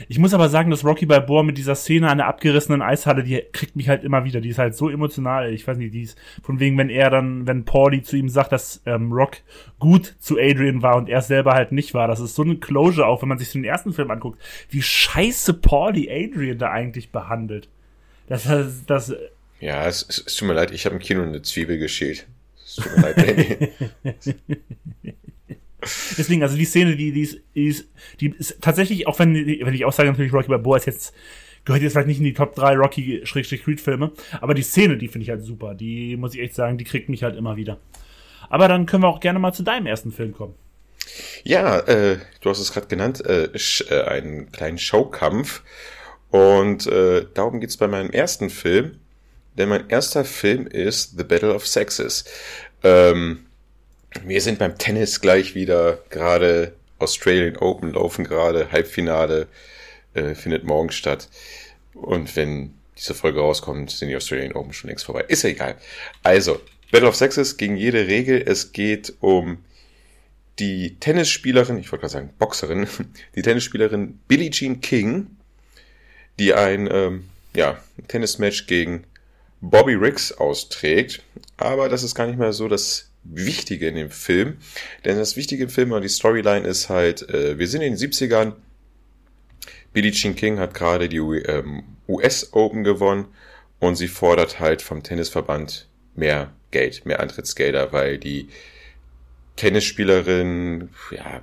Ich 0.08 0.18
muss 0.18 0.34
aber 0.34 0.48
sagen, 0.48 0.70
dass 0.70 0.84
Rocky 0.84 1.06
Balboa 1.06 1.42
mit 1.42 1.58
dieser 1.58 1.74
Szene 1.74 2.08
an 2.08 2.18
der 2.18 2.26
abgerissenen 2.26 2.82
Eishalle, 2.82 3.24
die 3.24 3.42
kriegt 3.52 3.74
mich 3.74 3.88
halt 3.88 4.04
immer 4.04 4.24
wieder. 4.24 4.40
Die 4.40 4.50
ist 4.50 4.58
halt 4.58 4.76
so 4.76 4.88
emotional. 4.88 5.52
Ich 5.52 5.66
weiß 5.66 5.78
nicht, 5.78 5.94
die 5.94 6.02
ist 6.02 6.18
von 6.42 6.60
wegen, 6.60 6.78
wenn 6.78 6.90
er 6.90 7.10
dann, 7.10 7.46
wenn 7.46 7.64
Paulie 7.64 8.02
zu 8.02 8.16
ihm 8.16 8.28
sagt, 8.28 8.52
dass 8.52 8.82
ähm, 8.86 9.12
Rock 9.12 9.38
gut 9.78 10.14
zu 10.18 10.38
Adrian 10.38 10.82
war 10.82 10.96
und 10.96 11.08
er 11.08 11.22
selber 11.22 11.54
halt 11.54 11.72
nicht 11.72 11.94
war. 11.94 12.06
Das 12.06 12.20
ist 12.20 12.34
so 12.34 12.42
eine 12.42 12.56
Closure, 12.56 13.06
auch 13.06 13.22
wenn 13.22 13.28
man 13.28 13.38
sich 13.38 13.50
den 13.50 13.64
ersten 13.64 13.92
Film 13.92 14.10
anguckt, 14.10 14.40
wie 14.70 14.82
scheiße 14.82 15.54
Paulie 15.54 16.08
Adrian 16.10 16.58
da 16.58 16.70
eigentlich 16.70 17.10
behandelt. 17.10 17.68
Das, 18.28 18.44
das, 18.44 18.84
das 18.86 19.14
Ja, 19.60 19.86
es, 19.86 20.06
es, 20.08 20.24
es 20.26 20.36
tut 20.36 20.48
mir 20.48 20.54
leid, 20.54 20.70
ich 20.70 20.84
habe 20.84 20.94
im 20.94 21.00
Kino 21.00 21.22
eine 21.22 21.42
Zwiebel 21.42 21.78
geschält. 21.78 22.26
Es 22.64 22.76
tut 22.76 22.96
mir 22.96 23.02
leid, 23.02 23.16
Danny. 23.16 23.68
Deswegen, 26.16 26.42
also 26.42 26.56
die 26.56 26.64
Szene, 26.64 26.96
die, 26.96 27.12
die, 27.12 27.22
ist, 27.22 27.38
die, 27.54 27.66
ist, 27.66 27.88
die 28.20 28.34
ist 28.36 28.60
tatsächlich, 28.60 29.06
auch 29.06 29.18
wenn, 29.18 29.34
wenn 29.34 29.74
ich 29.74 29.84
auch 29.84 29.92
sage, 29.92 30.10
natürlich 30.10 30.32
Rocky 30.32 30.48
Balboa 30.48 30.76
ist 30.76 30.86
jetzt, 30.86 31.14
gehört 31.64 31.82
jetzt 31.82 31.92
vielleicht 31.92 32.08
nicht 32.08 32.18
in 32.18 32.24
die 32.24 32.34
Top 32.34 32.54
3 32.54 32.76
Rocky-Creed-Filme, 32.76 34.12
aber 34.40 34.54
die 34.54 34.62
Szene, 34.62 34.96
die 34.96 35.08
finde 35.08 35.24
ich 35.24 35.30
halt 35.30 35.44
super. 35.44 35.74
Die, 35.74 36.16
muss 36.16 36.34
ich 36.34 36.40
echt 36.40 36.54
sagen, 36.54 36.78
die 36.78 36.84
kriegt 36.84 37.08
mich 37.08 37.22
halt 37.22 37.36
immer 37.36 37.56
wieder. 37.56 37.78
Aber 38.48 38.66
dann 38.66 38.86
können 38.86 39.02
wir 39.02 39.08
auch 39.08 39.20
gerne 39.20 39.38
mal 39.38 39.52
zu 39.52 39.62
deinem 39.62 39.86
ersten 39.86 40.10
Film 40.10 40.32
kommen. 40.32 40.54
Ja, 41.44 41.78
äh, 41.80 42.18
du 42.40 42.50
hast 42.50 42.58
es 42.58 42.72
gerade 42.72 42.86
genannt, 42.86 43.24
äh, 43.24 43.50
äh, 43.54 44.04
einen 44.04 44.50
kleinen 44.50 44.78
Showkampf. 44.78 45.62
Und 46.30 46.86
äh, 46.86 47.26
darum 47.34 47.60
geht's 47.60 47.76
bei 47.76 47.88
meinem 47.88 48.10
ersten 48.10 48.50
Film. 48.50 48.98
Denn 49.56 49.68
mein 49.68 49.88
erster 49.88 50.24
Film 50.24 50.66
ist 50.66 51.18
The 51.18 51.24
Battle 51.24 51.54
of 51.54 51.66
Sexes. 51.66 52.24
Ähm, 52.82 53.47
wir 54.24 54.40
sind 54.40 54.58
beim 54.58 54.78
Tennis 54.78 55.20
gleich 55.20 55.54
wieder. 55.54 55.98
Gerade 56.10 56.74
Australian 56.98 57.56
Open 57.56 57.92
laufen 57.92 58.24
gerade. 58.24 58.72
Halbfinale 58.72 59.48
äh, 60.14 60.34
findet 60.34 60.64
morgen 60.64 60.90
statt. 60.90 61.28
Und 61.94 62.34
wenn 62.36 62.74
diese 62.96 63.14
Folge 63.14 63.40
rauskommt, 63.40 63.90
sind 63.90 64.08
die 64.08 64.16
Australian 64.16 64.52
Open 64.52 64.72
schon 64.72 64.88
längst 64.88 65.04
vorbei. 65.04 65.24
Ist 65.28 65.42
ja 65.42 65.50
egal. 65.50 65.76
Also, 66.22 66.60
Battle 66.90 67.08
of 67.08 67.16
Sexes 67.16 67.56
gegen 67.56 67.76
jede 67.76 68.06
Regel. 68.06 68.42
Es 68.44 68.72
geht 68.72 69.14
um 69.20 69.58
die 70.58 70.96
Tennisspielerin, 70.98 71.78
ich 71.78 71.92
wollte 71.92 72.02
gerade 72.02 72.12
sagen 72.12 72.30
Boxerin, 72.38 72.88
die 73.36 73.42
Tennisspielerin 73.42 74.18
Billie 74.26 74.50
Jean 74.50 74.80
King, 74.80 75.36
die 76.38 76.54
ein 76.54 76.88
ähm, 76.90 77.28
ja, 77.54 77.78
Tennismatch 78.08 78.66
gegen 78.66 79.04
Bobby 79.60 79.94
Riggs 79.94 80.32
austrägt. 80.32 81.22
Aber 81.56 81.88
das 81.88 82.02
ist 82.02 82.14
gar 82.14 82.26
nicht 82.26 82.38
mehr 82.38 82.52
so 82.52 82.68
das 82.68 83.07
Wichtige 83.24 83.88
in 83.88 83.94
dem 83.94 84.10
Film. 84.10 84.58
Denn 85.04 85.18
das 85.18 85.36
Wichtige 85.36 85.64
im 85.64 85.70
Film 85.70 85.92
und 85.92 86.02
die 86.02 86.08
Storyline 86.08 86.66
ist 86.66 86.88
halt, 86.88 87.28
äh, 87.28 87.58
wir 87.58 87.68
sind 87.68 87.82
in 87.82 87.94
den 87.94 87.98
70ern. 87.98 88.54
Billie 89.92 90.12
Jean 90.12 90.36
King 90.36 90.58
hat 90.58 90.74
gerade 90.74 91.08
die 91.08 91.18
ähm, 91.18 91.84
US 92.06 92.52
Open 92.52 92.84
gewonnen 92.84 93.26
und 93.80 93.96
sie 93.96 94.08
fordert 94.08 94.60
halt 94.60 94.82
vom 94.82 95.02
Tennisverband 95.02 95.88
mehr 96.14 96.52
Geld, 96.70 97.06
mehr 97.06 97.20
Antrittsgelder, 97.20 97.92
weil 97.92 98.18
die 98.18 98.48
Tennisspielerin 99.56 100.90
ja 101.10 101.42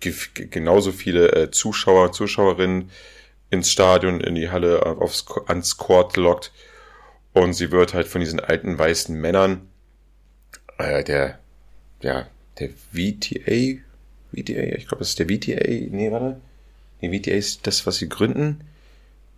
genauso 0.00 0.92
viele 0.92 1.32
äh, 1.32 1.50
Zuschauer, 1.50 2.12
Zuschauerinnen 2.12 2.90
ins 3.50 3.70
Stadion, 3.70 4.20
in 4.20 4.34
die 4.34 4.50
Halle, 4.50 4.84
aufs, 4.84 5.24
ans 5.46 5.76
Court 5.76 6.16
lockt. 6.16 6.52
Und 7.32 7.54
sie 7.54 7.70
wird 7.70 7.94
halt 7.94 8.06
von 8.06 8.20
diesen 8.20 8.40
alten 8.40 8.78
weißen 8.78 9.18
Männern, 9.18 9.68
äh, 10.78 11.04
der, 11.04 11.38
ja, 12.00 12.26
der 12.58 12.70
VTA, 12.70 13.80
VTA, 14.32 14.76
ich 14.76 14.88
glaube, 14.88 14.98
das 15.00 15.10
ist 15.10 15.18
der 15.18 15.28
VTA, 15.28 15.64
nee, 15.90 16.10
warte. 16.10 16.40
Nee, 17.00 17.18
VTA 17.18 17.32
ist 17.32 17.66
das, 17.66 17.86
was 17.86 17.96
sie 17.96 18.08
gründen. 18.08 18.60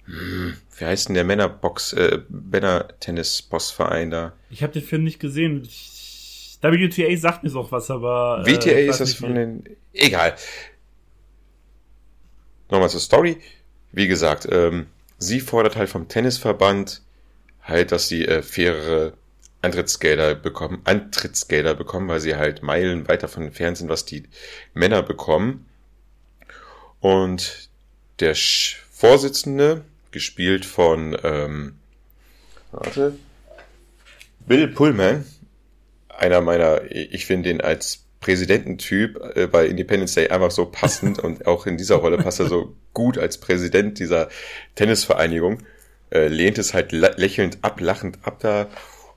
Hm, 0.06 0.56
wie 0.78 0.84
heißt 0.84 1.08
denn 1.08 1.14
der 1.14 1.24
Männerbox, 1.24 1.92
äh, 1.94 2.20
Männer-Tennis-Bossverein 2.28 4.10
da? 4.10 4.32
Ich 4.50 4.62
habe 4.62 4.72
den 4.72 4.82
Film 4.82 5.04
nicht 5.04 5.18
gesehen. 5.18 5.62
Ich, 5.64 6.58
WTA 6.62 7.16
sagt 7.16 7.44
mir 7.44 7.54
auch 7.54 7.72
was, 7.72 7.90
aber. 7.90 8.44
VTA 8.44 8.70
äh, 8.70 8.86
ist 8.86 9.00
das 9.00 9.14
von 9.14 9.34
den. 9.34 9.64
Egal. 9.92 10.34
Nochmal 12.70 12.90
zur 12.90 13.00
Story. 13.00 13.38
Wie 13.92 14.08
gesagt, 14.08 14.48
ähm, 14.50 14.86
sie 15.18 15.40
fordert 15.40 15.76
halt 15.76 15.88
vom 15.88 16.08
Tennisverband 16.08 17.02
halt, 17.62 17.92
dass 17.92 18.08
sie 18.08 18.24
äh, 18.24 18.42
faire 18.42 19.12
Antrittsgelder 19.66 20.36
bekommen, 20.36 20.80
Antrittsgelder 20.84 21.74
bekommen, 21.74 22.08
weil 22.08 22.20
sie 22.20 22.36
halt 22.36 22.62
Meilen 22.62 23.08
weiter 23.08 23.26
von 23.26 23.42
entfernt 23.42 23.76
sind, 23.76 23.88
was 23.88 24.04
die 24.04 24.22
Männer 24.74 25.02
bekommen. 25.02 25.66
Und 27.00 27.68
der 28.20 28.34
Sch 28.34 28.82
Vorsitzende, 28.90 29.84
gespielt 30.10 30.64
von, 30.64 31.14
ähm, 31.22 31.74
warte, 32.72 33.14
Bill 34.46 34.68
Pullman, 34.68 35.26
einer 36.08 36.40
meiner, 36.40 36.90
ich 36.90 37.26
finde 37.26 37.50
den 37.50 37.60
als 37.60 38.06
Präsidententyp 38.20 39.20
äh, 39.34 39.46
bei 39.48 39.66
Independence 39.66 40.14
Day 40.14 40.28
einfach 40.28 40.50
so 40.50 40.64
passend 40.64 41.18
und 41.24 41.46
auch 41.46 41.66
in 41.66 41.76
dieser 41.76 41.96
Rolle 41.96 42.16
passt 42.16 42.40
er 42.40 42.46
so 42.46 42.74
gut 42.94 43.18
als 43.18 43.38
Präsident 43.38 43.98
dieser 43.98 44.30
Tennisvereinigung. 44.76 45.58
Äh, 46.10 46.28
lehnt 46.28 46.56
es 46.56 46.72
halt 46.72 46.92
lächelnd 46.92 47.58
ab, 47.62 47.80
lachend 47.80 48.18
ab 48.22 48.38
da 48.40 48.68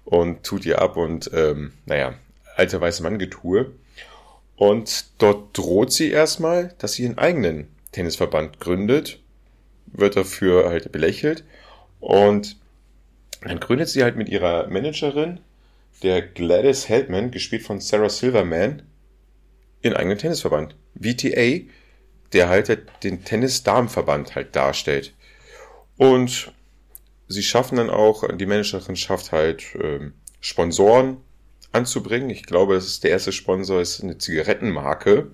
und 0.10 0.44
tut 0.44 0.66
ihr 0.66 0.82
ab 0.82 0.98
und 0.98 1.30
ähm, 1.36 1.74
naja, 1.86 2.16
alte 2.56 2.82
weiße 2.82 3.04
Mann-Getue. 3.04 3.72
Und 4.56 5.06
dort 5.20 5.56
droht 5.56 5.94
sie 5.94 6.10
erstmal, 6.10 6.74
dass 6.80 6.94
sie 6.94 7.04
ihren 7.04 7.20
eigenen 7.20 7.68
Tennisverband 7.92 8.60
gründet, 8.60 9.20
wird 9.86 10.16
dafür 10.16 10.68
halt 10.68 10.92
belächelt 10.92 11.44
und 12.00 12.58
dann 13.42 13.60
gründet 13.60 13.88
sie 13.88 14.04
halt 14.04 14.16
mit 14.18 14.30
ihrer 14.30 14.68
Managerin, 14.68 15.40
der 16.02 16.24
Gladys 16.24 16.90
Heldman, 16.90 17.30
gespielt 17.30 17.62
von 17.62 17.80
Sarah 17.80 18.10
Silverman, 18.10 18.82
ihren 19.82 19.96
eigenen 19.96 20.18
Tennisverband. 20.18 20.76
VTA, 20.96 21.66
der 22.34 22.50
halt 22.50 22.82
den 23.04 23.24
Tennis-Damenverband 23.24 24.36
halt 24.36 24.56
darstellt. 24.56 25.14
Und 25.98 26.52
sie 27.30 27.44
schaffen 27.44 27.78
dann 27.78 27.90
auch, 27.90 28.28
die 28.36 28.46
Managerin 28.46 28.98
schafft 28.98 29.32
halt 29.32 29.64
ähm, 29.82 30.14
Sponsoren 30.42 31.18
anzubringen. 31.72 32.30
Ich 32.30 32.44
glaube, 32.44 32.74
das 32.74 32.88
ist 32.88 33.04
der 33.04 33.12
erste 33.12 33.32
Sponsor, 33.32 33.80
ist 33.80 34.04
eine 34.04 34.18
Zigarettenmarke, 34.18 35.32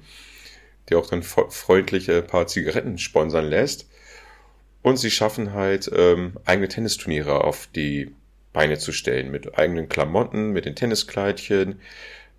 die 0.89 0.95
auch 0.95 1.09
dann 1.09 1.23
freundliche 1.23 2.21
paar 2.21 2.47
Zigaretten 2.47 2.99
sponsern 2.99 3.45
lässt. 3.45 3.89
Und 4.83 4.97
sie 4.97 5.09
schaffen 5.09 5.53
halt 5.53 5.89
ähm, 5.95 6.37
eigene 6.45 6.67
Tennisturniere 6.67 7.43
auf 7.43 7.67
die 7.73 8.13
Beine 8.53 8.77
zu 8.77 8.91
stellen. 8.91 9.31
Mit 9.31 9.57
eigenen 9.57 9.89
Klamotten, 9.89 10.51
mit 10.51 10.65
den 10.65 10.75
Tenniskleidchen. 10.75 11.79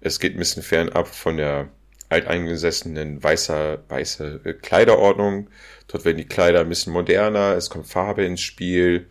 Es 0.00 0.20
geht 0.20 0.36
ein 0.36 0.38
bisschen 0.38 0.62
fernab 0.62 1.08
von 1.08 1.38
der 1.38 1.70
alteingesessenen 2.08 3.20
weißer, 3.22 3.82
weiße 3.88 4.40
Kleiderordnung. 4.62 5.48
Dort 5.88 6.04
werden 6.04 6.18
die 6.18 6.28
Kleider 6.28 6.60
ein 6.60 6.68
bisschen 6.68 6.92
moderner, 6.92 7.56
es 7.56 7.68
kommt 7.68 7.88
Farbe 7.88 8.24
ins 8.24 8.42
Spiel 8.42 9.08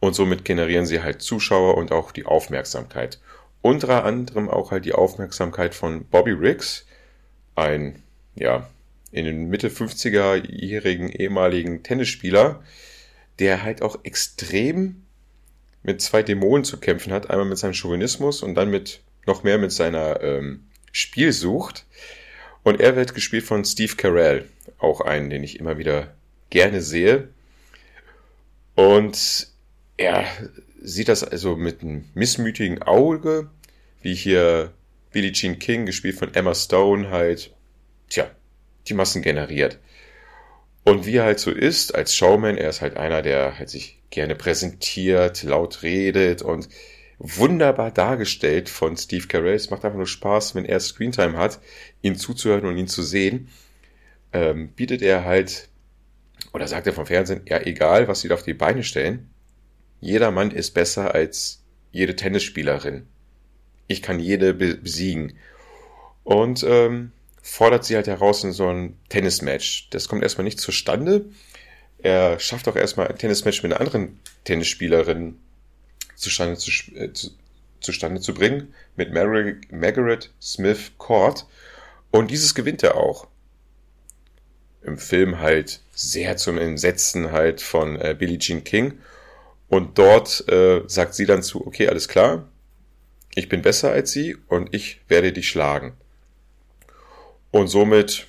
und 0.00 0.14
somit 0.14 0.44
generieren 0.44 0.86
sie 0.86 1.02
halt 1.02 1.22
Zuschauer 1.22 1.76
und 1.76 1.92
auch 1.92 2.12
die 2.12 2.26
Aufmerksamkeit. 2.26 3.20
Unter 3.62 4.04
anderem 4.04 4.48
auch 4.48 4.70
halt 4.70 4.84
die 4.84 4.92
Aufmerksamkeit 4.92 5.74
von 5.74 6.04
Bobby 6.06 6.32
Riggs, 6.32 6.86
ein, 7.54 8.02
ja, 8.34 8.68
in 9.10 9.24
den 9.24 9.48
Mitte 9.48 9.70
50er-jährigen 9.70 11.08
ehemaligen 11.08 11.82
Tennisspieler, 11.82 12.62
der 13.38 13.62
halt 13.62 13.82
auch 13.82 13.98
extrem 14.04 15.02
mit 15.82 16.02
zwei 16.02 16.22
Dämonen 16.22 16.64
zu 16.64 16.78
kämpfen 16.78 17.12
hat. 17.12 17.30
Einmal 17.30 17.46
mit 17.46 17.58
seinem 17.58 17.74
Chauvinismus 17.74 18.42
und 18.42 18.54
dann 18.54 18.70
mit 18.70 19.00
noch 19.26 19.42
mehr 19.42 19.58
mit 19.58 19.72
seiner 19.72 20.22
ähm, 20.22 20.66
Spielsucht. 20.92 21.86
Und 22.62 22.80
er 22.80 22.96
wird 22.96 23.14
gespielt 23.14 23.44
von 23.44 23.64
Steve 23.64 23.94
Carell, 23.96 24.48
auch 24.78 25.00
einen, 25.00 25.30
den 25.30 25.44
ich 25.44 25.60
immer 25.60 25.78
wieder 25.78 26.14
gerne 26.50 26.82
sehe. 26.82 27.28
Und 28.74 29.48
er 29.96 30.24
sieht 30.80 31.08
das 31.08 31.24
also 31.24 31.56
mit 31.56 31.82
einem 31.82 32.04
missmütigen 32.14 32.82
Auge, 32.82 33.50
wie 34.02 34.14
hier 34.14 34.72
Billie 35.10 35.32
Jean 35.32 35.58
King, 35.58 35.86
gespielt 35.86 36.16
von 36.16 36.34
Emma 36.34 36.54
Stone, 36.54 37.10
halt, 37.10 37.54
tja, 38.08 38.30
die 38.88 38.94
Massen 38.94 39.22
generiert. 39.22 39.78
Und 40.84 41.06
wie 41.06 41.16
er 41.16 41.24
halt 41.24 41.40
so 41.40 41.50
ist, 41.50 41.94
als 41.94 42.14
Showman, 42.14 42.56
er 42.56 42.70
ist 42.70 42.80
halt 42.80 42.96
einer, 42.96 43.22
der 43.22 43.58
halt 43.58 43.68
sich 43.70 43.98
gerne 44.10 44.36
präsentiert, 44.36 45.42
laut 45.42 45.82
redet 45.82 46.42
und 46.42 46.68
wunderbar 47.18 47.90
dargestellt 47.90 48.68
von 48.68 48.96
Steve 48.96 49.26
Carell. 49.26 49.54
Es 49.54 49.70
macht 49.70 49.84
einfach 49.84 49.96
nur 49.96 50.06
Spaß, 50.06 50.54
wenn 50.54 50.64
er 50.64 50.78
Screentime 50.78 51.36
hat, 51.36 51.58
ihn 52.02 52.16
zuzuhören 52.16 52.66
und 52.66 52.76
ihn 52.76 52.88
zu 52.88 53.02
sehen. 53.02 53.48
Ähm, 54.32 54.68
bietet 54.68 55.02
er 55.02 55.24
halt, 55.24 55.68
oder 56.52 56.68
sagt 56.68 56.86
er 56.86 56.92
vom 56.92 57.06
Fernsehen, 57.06 57.40
ja, 57.46 57.60
egal, 57.60 58.06
was 58.06 58.20
sie 58.20 58.28
da 58.28 58.34
auf 58.34 58.42
die 58.42 58.54
Beine 58.54 58.84
stellen, 58.84 59.30
jeder 60.00 60.30
Mann 60.30 60.50
ist 60.50 60.72
besser 60.72 61.14
als 61.14 61.62
jede 61.92 62.16
Tennisspielerin. 62.16 63.06
Ich 63.88 64.02
kann 64.02 64.20
jede 64.20 64.54
besiegen. 64.54 65.38
Und 66.24 66.64
ähm, 66.68 67.12
fordert 67.42 67.84
sie 67.84 67.94
halt 67.94 68.08
heraus 68.08 68.42
in 68.44 68.52
so 68.52 68.68
ein 68.68 68.98
Tennismatch. 69.08 69.88
Das 69.90 70.08
kommt 70.08 70.22
erstmal 70.22 70.44
nicht 70.44 70.60
zustande. 70.60 71.26
Er 71.98 72.38
schafft 72.40 72.68
auch 72.68 72.76
erstmal 72.76 73.08
ein 73.08 73.18
Tennismatch 73.18 73.62
mit 73.62 73.72
einer 73.72 73.80
anderen 73.80 74.20
Tennisspielerin 74.44 75.38
zustande 76.16 76.56
zu, 76.56 76.70
äh, 76.94 77.12
zu, 77.12 77.30
zustande 77.80 78.20
zu 78.20 78.34
bringen 78.34 78.74
mit 78.96 79.12
Mar 79.12 79.26
Margaret 79.70 80.32
Smith 80.42 80.92
Court. 80.98 81.46
Und 82.10 82.30
dieses 82.30 82.54
gewinnt 82.54 82.82
er 82.82 82.96
auch. 82.96 83.28
Im 84.82 84.98
Film 84.98 85.40
halt 85.40 85.80
sehr 85.92 86.36
zum 86.36 86.58
Entsetzen 86.58 87.32
halt 87.32 87.60
von 87.60 87.96
äh, 88.00 88.14
Billie 88.18 88.38
Jean 88.38 88.64
King. 88.64 88.98
Und 89.68 89.98
dort 89.98 90.48
äh, 90.48 90.82
sagt 90.86 91.14
sie 91.14 91.26
dann 91.26 91.42
zu, 91.42 91.66
okay, 91.66 91.88
alles 91.88 92.08
klar, 92.08 92.48
ich 93.34 93.48
bin 93.48 93.62
besser 93.62 93.90
als 93.90 94.12
sie 94.12 94.36
und 94.48 94.74
ich 94.74 95.00
werde 95.08 95.32
dich 95.32 95.48
schlagen. 95.48 95.94
Und 97.50 97.68
somit 97.68 98.26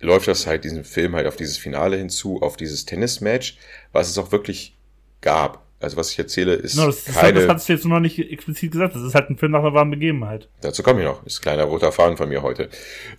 läuft 0.00 0.28
das 0.28 0.46
halt 0.46 0.64
diesen 0.64 0.84
Film 0.84 1.14
halt 1.14 1.26
auf 1.26 1.36
dieses 1.36 1.56
Finale 1.56 1.96
hinzu, 1.96 2.42
auf 2.42 2.56
dieses 2.56 2.86
Tennismatch, 2.86 3.58
was 3.92 4.08
es 4.08 4.18
auch 4.18 4.32
wirklich 4.32 4.76
gab. 5.20 5.64
Also 5.78 5.96
was 5.98 6.10
ich 6.10 6.18
erzähle, 6.18 6.54
ist 6.54 6.74
no, 6.74 6.86
das, 6.86 7.04
keine... 7.04 7.34
Das, 7.34 7.46
das 7.46 7.56
hast 7.56 7.68
du 7.68 7.72
jetzt 7.74 7.84
noch 7.84 8.00
nicht 8.00 8.18
explizit 8.18 8.72
gesagt. 8.72 8.94
Das 8.94 9.02
ist 9.02 9.14
halt 9.14 9.28
ein 9.28 9.36
Film 9.36 9.52
nach 9.52 9.60
einer 9.60 9.74
warmen 9.74 9.90
Begebenheit. 9.90 10.48
Dazu 10.62 10.82
komme 10.82 11.00
ich 11.00 11.06
noch. 11.06 11.24
Ist 11.26 11.38
ein 11.38 11.42
kleiner 11.42 11.64
roter 11.64 11.92
Faden 11.92 12.16
von 12.16 12.28
mir 12.28 12.42
heute. 12.42 12.70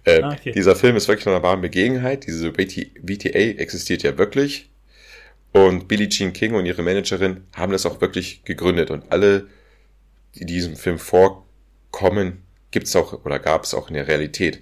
Äh, 0.04 0.22
ah, 0.22 0.34
okay. 0.34 0.54
Dieser 0.54 0.76
Film 0.76 0.96
ist 0.96 1.08
wirklich 1.08 1.26
nach 1.26 1.34
einer 1.34 1.44
warmen 1.44 1.62
Begebenheit. 1.62 2.26
Diese 2.26 2.52
VTA 2.52 3.40
existiert 3.60 4.02
ja 4.02 4.18
wirklich. 4.18 4.70
Und 5.52 5.88
Billie 5.88 6.10
Jean 6.10 6.34
King 6.34 6.54
und 6.54 6.66
ihre 6.66 6.84
Managerin 6.84 7.46
haben 7.56 7.72
das 7.72 7.86
auch 7.86 8.02
wirklich 8.02 8.44
gegründet. 8.44 8.92
Und 8.92 9.12
alle, 9.12 9.48
die 10.36 10.46
diesem 10.46 10.76
Film 10.76 11.00
vorkommen, 11.00 12.44
gibt's 12.72 12.96
auch 12.96 13.26
oder 13.26 13.40
gab 13.40 13.64
es 13.64 13.74
auch 13.74 13.88
in 13.88 13.96
der 13.96 14.08
Realität. 14.08 14.62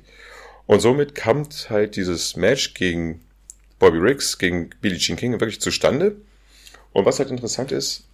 Und 0.67 0.79
somit 0.79 1.15
kam 1.15 1.47
halt 1.69 1.95
dieses 1.95 2.35
Match 2.35 2.73
gegen 2.73 3.21
Bobby 3.79 3.97
Riggs, 3.97 4.37
gegen 4.37 4.69
Billie 4.81 4.97
Jean 4.97 5.15
King 5.15 5.33
wirklich 5.33 5.61
zustande. 5.61 6.15
Und 6.93 7.05
was 7.05 7.19
halt 7.19 7.29
interessant 7.29 7.71
ist, 7.71 8.05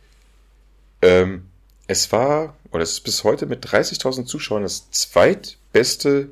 ähm, 1.01 1.47
es 1.87 2.11
war, 2.11 2.57
oder 2.71 2.83
es 2.83 2.93
ist 2.93 3.01
bis 3.01 3.23
heute 3.23 3.45
mit 3.45 3.65
30.000 3.65 4.25
Zuschauern 4.25 4.63
das 4.63 4.89
zweitbeste 4.91 6.29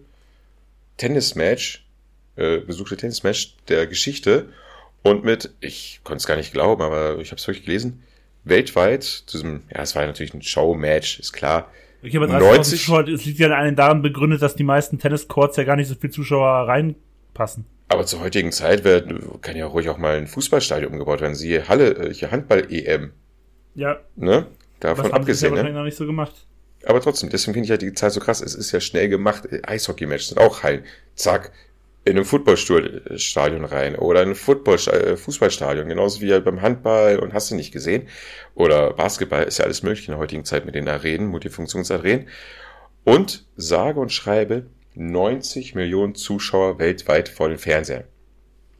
Tennismatch, 0.97 1.85
äh, 2.35 2.59
besuchte 2.59 2.97
Tennismatch 2.97 3.55
der 3.67 3.87
Geschichte. 3.87 4.51
Und 5.03 5.23
mit, 5.23 5.53
ich 5.61 6.01
konnte 6.03 6.17
es 6.17 6.27
gar 6.27 6.35
nicht 6.35 6.51
glauben, 6.51 6.81
aber 6.81 7.19
ich 7.19 7.31
habe 7.31 7.39
es 7.39 7.47
wirklich 7.47 7.65
gelesen, 7.65 8.03
weltweit 8.43 9.03
zu 9.03 9.37
diesem, 9.37 9.61
ja, 9.73 9.81
es 9.81 9.95
war 9.95 10.05
natürlich 10.05 10.33
ein 10.33 10.41
Showmatch, 10.41 11.19
ist 11.19 11.33
klar. 11.33 11.71
Ich 12.01 12.15
habe 12.15 12.27
90 12.27 12.79
Zuschauer, 12.79 13.07
es 13.07 13.25
liegt 13.25 13.39
ja 13.39 13.49
an 13.49 13.75
daran 13.75 14.01
begründet, 14.01 14.41
dass 14.41 14.55
die 14.55 14.63
meisten 14.63 14.99
Tenniscourts 14.99 15.57
ja 15.57 15.63
gar 15.63 15.75
nicht 15.75 15.87
so 15.87 15.95
viel 15.95 16.11
Zuschauer 16.11 16.67
reinpassen. 16.67 17.65
Aber 17.89 18.05
zur 18.05 18.21
heutigen 18.21 18.51
Zeit 18.51 18.83
wird, 18.83 19.41
kann 19.41 19.57
ja 19.57 19.65
ruhig 19.65 19.89
auch 19.89 19.97
mal 19.97 20.15
ein 20.15 20.27
Fußballstadion 20.27 20.91
umgebaut 20.91 21.21
werden. 21.21 21.35
Siehe 21.35 21.67
Halle, 21.67 21.95
äh, 21.95 22.13
hier 22.13 22.31
Handball-EM. 22.31 23.11
Ja. 23.73 23.99
Ne? 24.15 24.45
Davon 24.79 25.05
Was 25.05 25.11
abgesehen. 25.11 25.55
Das 25.55 25.63
ja 25.63 25.69
ne? 25.69 25.75
noch 25.75 25.83
nicht 25.83 25.97
so 25.97 26.05
gemacht. 26.05 26.33
Aber 26.85 27.01
trotzdem, 27.01 27.29
deswegen 27.29 27.53
finde 27.53 27.65
ich 27.65 27.69
ja 27.69 27.77
die 27.77 27.93
Zeit 27.93 28.13
so 28.13 28.19
krass. 28.19 28.41
Es 28.41 28.55
ist 28.55 28.71
ja 28.71 28.79
schnell 28.79 29.09
gemacht. 29.09 29.49
Eishockey-Match 29.63 30.25
sind 30.27 30.37
auch 30.37 30.63
Hallen. 30.63 30.83
Zack, 31.15 31.51
in 32.09 32.17
ein 32.17 32.25
Footballstadion 32.25 33.65
rein 33.65 33.95
oder 33.95 34.23
in 34.23 34.29
ein 34.29 34.35
Football, 34.35 34.75
äh, 34.75 35.15
Fußballstadion, 35.15 35.87
genauso 35.87 36.21
wie 36.21 36.39
beim 36.39 36.61
Handball 36.61 37.19
und 37.19 37.33
hast 37.33 37.51
du 37.51 37.55
nicht 37.55 37.71
gesehen. 37.71 38.07
Oder 38.55 38.93
Basketball 38.93 39.43
ist 39.43 39.59
ja 39.59 39.65
alles 39.65 39.83
möglich 39.83 40.07
in 40.07 40.13
der 40.13 40.19
heutigen 40.19 40.45
Zeit 40.45 40.65
mit 40.65 40.75
den 40.75 40.87
Arenen, 40.87 41.27
Multifunktionsarenen. 41.27 42.27
Und 43.03 43.45
sage 43.55 43.99
und 43.99 44.11
schreibe, 44.11 44.65
90 44.95 45.75
Millionen 45.75 46.15
Zuschauer 46.15 46.79
weltweit 46.79 47.29
vor 47.29 47.49
den 47.49 47.57
Fernsehern. 47.57 48.03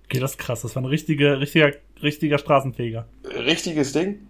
Okay, 0.06 0.20
das 0.20 0.32
ist 0.32 0.38
krass. 0.40 0.62
Das 0.62 0.76
war 0.76 0.82
ein 0.82 0.88
richtiger, 0.88 1.40
richtiger, 1.40 1.72
richtiger 2.02 2.38
Straßenfeger. 2.40 3.08
Richtiges 3.24 3.94
Ding. 3.94 4.28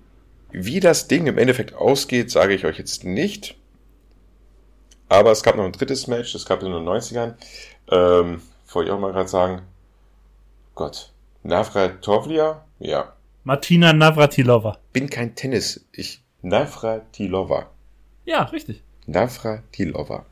Wie 0.51 0.79
das 0.79 1.07
Ding 1.07 1.27
im 1.27 1.37
Endeffekt 1.37 1.73
ausgeht, 1.73 2.31
sage 2.31 2.53
ich 2.53 2.65
euch 2.65 2.77
jetzt 2.77 3.03
nicht. 3.03 3.55
Aber 5.07 5.31
es 5.31 5.41
gab 5.41 5.55
noch 5.55 5.65
ein 5.65 5.71
drittes 5.71 6.07
Match, 6.07 6.33
das 6.33 6.45
gab 6.45 6.59
es 6.59 6.67
in 6.67 6.73
den 6.73 6.83
90ern. 6.83 7.33
Ähm, 7.91 8.41
wollte 8.75 8.89
ich 8.89 8.95
auch 8.95 8.99
mal 8.99 9.11
gerade 9.11 9.29
sagen. 9.29 9.61
Gott. 10.75 11.11
Navratovlia? 11.43 12.65
Ja. 12.79 13.13
Martina 13.43 13.93
Navratilova. 13.93 14.77
Bin 14.93 15.09
kein 15.09 15.35
Tennis. 15.35 15.85
Ich. 15.91 16.21
Navratilova. 16.41 17.69
Ja, 18.25 18.43
richtig. 18.43 18.83
Navratilova. 19.07 20.25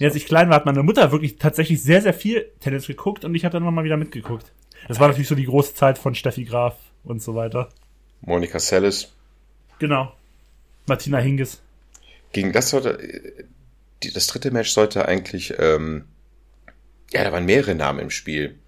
Als 0.00 0.14
ich 0.14 0.26
klein 0.26 0.48
war, 0.48 0.56
hat 0.56 0.66
meine 0.66 0.82
Mutter 0.82 1.12
wirklich 1.12 1.36
tatsächlich 1.36 1.82
sehr, 1.82 2.02
sehr 2.02 2.14
viel 2.14 2.50
Tennis 2.60 2.86
geguckt 2.86 3.24
und 3.24 3.34
ich 3.34 3.44
habe 3.44 3.52
dann 3.52 3.62
immer 3.62 3.72
mal 3.72 3.84
wieder 3.84 3.96
mitgeguckt. 3.96 4.52
Das 4.88 5.00
war 5.00 5.08
natürlich 5.08 5.28
so 5.28 5.34
die 5.34 5.46
große 5.46 5.74
Zeit 5.74 5.98
von 5.98 6.14
Steffi 6.14 6.44
Graf 6.44 6.76
und 7.04 7.22
so 7.22 7.34
weiter. 7.34 7.68
Monika 8.20 8.58
Seles. 8.58 9.12
Genau. 9.78 10.12
Martina 10.86 11.18
Hingis. 11.18 11.60
Gegen 12.32 12.52
das 12.52 12.70
sollte, 12.70 12.98
das 14.14 14.26
dritte 14.26 14.50
Match 14.50 14.70
sollte 14.70 15.06
eigentlich, 15.06 15.54
ähm, 15.58 16.04
ja, 17.12 17.24
da 17.24 17.32
waren 17.32 17.44
mehrere 17.44 17.74
Namen 17.74 18.00
im 18.00 18.10
Spiel. 18.10 18.58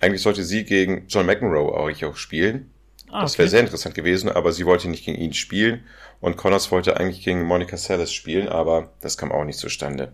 Eigentlich 0.00 0.22
sollte 0.22 0.44
sie 0.44 0.64
gegen 0.64 1.06
John 1.08 1.26
McEnroe 1.26 1.72
auch 1.72 2.16
spielen. 2.16 2.70
Ah, 3.10 3.22
das 3.22 3.38
wäre 3.38 3.48
sehr 3.48 3.60
interessant 3.60 3.94
gewesen, 3.94 4.28
aber 4.28 4.52
sie 4.52 4.66
wollte 4.66 4.88
nicht 4.88 5.04
gegen 5.04 5.18
ihn 5.18 5.32
spielen 5.32 5.84
und 6.20 6.36
Connors 6.36 6.70
wollte 6.70 6.98
eigentlich 6.98 7.24
gegen 7.24 7.42
Monica 7.42 7.76
Seles 7.76 8.12
spielen, 8.12 8.48
aber 8.48 8.92
das 9.00 9.16
kam 9.16 9.32
auch 9.32 9.44
nicht 9.44 9.58
zustande. 9.58 10.12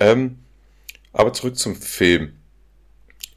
Ähm, 0.00 0.38
aber 1.12 1.32
zurück 1.32 1.58
zum 1.58 1.76
Film. 1.76 2.36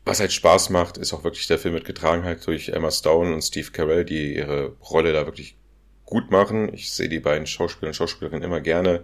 Was 0.05 0.21
halt 0.21 0.31
Spaß 0.31 0.69
macht, 0.69 0.97
ist 0.97 1.13
auch 1.13 1.25
wirklich 1.25 1.47
der 1.47 1.59
Film 1.59 1.73
mitgetragen 1.73 2.23
halt 2.23 2.47
durch 2.47 2.69
Emma 2.69 2.89
Stone 2.91 3.33
und 3.33 3.41
Steve 3.41 3.71
Carell, 3.71 4.05
die 4.05 4.35
ihre 4.35 4.77
Rolle 4.89 5.11
da 5.11 5.25
wirklich 5.25 5.57
gut 6.05 6.31
machen. 6.31 6.73
Ich 6.73 6.93
sehe 6.93 7.09
die 7.09 7.19
beiden 7.19 7.45
Schauspieler 7.45 7.89
und 7.89 7.93
Schauspielerinnen 7.93 8.43
immer 8.43 8.61
gerne. 8.61 9.03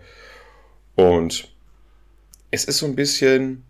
Und 0.95 1.53
es 2.51 2.63
ist 2.63 2.77
so 2.77 2.85
ein 2.85 2.95
bisschen, 2.95 3.65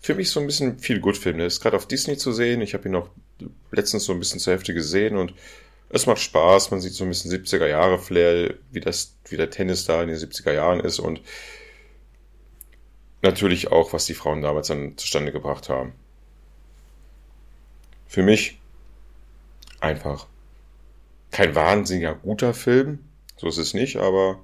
für 0.00 0.14
mich 0.14 0.30
so 0.30 0.40
ein 0.40 0.46
bisschen 0.46 0.78
viel 0.78 1.00
Good-Film. 1.00 1.38
Der 1.38 1.46
ist 1.46 1.60
gerade 1.60 1.76
auf 1.76 1.88
Disney 1.88 2.16
zu 2.16 2.32
sehen. 2.32 2.60
Ich 2.60 2.74
habe 2.74 2.88
ihn 2.88 2.94
auch 2.94 3.08
letztens 3.70 4.04
so 4.04 4.12
ein 4.12 4.18
bisschen 4.18 4.40
zur 4.40 4.52
Hälfte 4.52 4.74
gesehen 4.74 5.16
und 5.16 5.34
es 5.88 6.06
macht 6.06 6.20
Spaß. 6.20 6.70
Man 6.70 6.80
sieht 6.80 6.94
so 6.94 7.04
ein 7.04 7.08
bisschen 7.08 7.30
70er 7.30 7.66
Jahre 7.66 7.98
Flair, 7.98 8.54
wie 8.70 8.80
das, 8.80 9.16
wie 9.28 9.36
der 9.36 9.50
Tennis 9.50 9.84
da 9.84 10.02
in 10.02 10.08
den 10.08 10.16
70er 10.16 10.52
Jahren 10.52 10.80
ist 10.80 10.98
und 10.98 11.20
natürlich 13.22 13.72
auch, 13.72 13.92
was 13.92 14.06
die 14.06 14.14
Frauen 14.14 14.42
damals 14.42 14.68
dann 14.68 14.96
zustande 14.96 15.32
gebracht 15.32 15.68
haben. 15.68 15.92
Für 18.06 18.22
mich 18.22 18.58
einfach 19.80 20.26
kein 21.30 21.54
wahnsinniger 21.54 22.14
guter 22.14 22.54
Film, 22.54 23.00
so 23.36 23.48
ist 23.48 23.58
es 23.58 23.74
nicht, 23.74 23.96
aber 23.96 24.40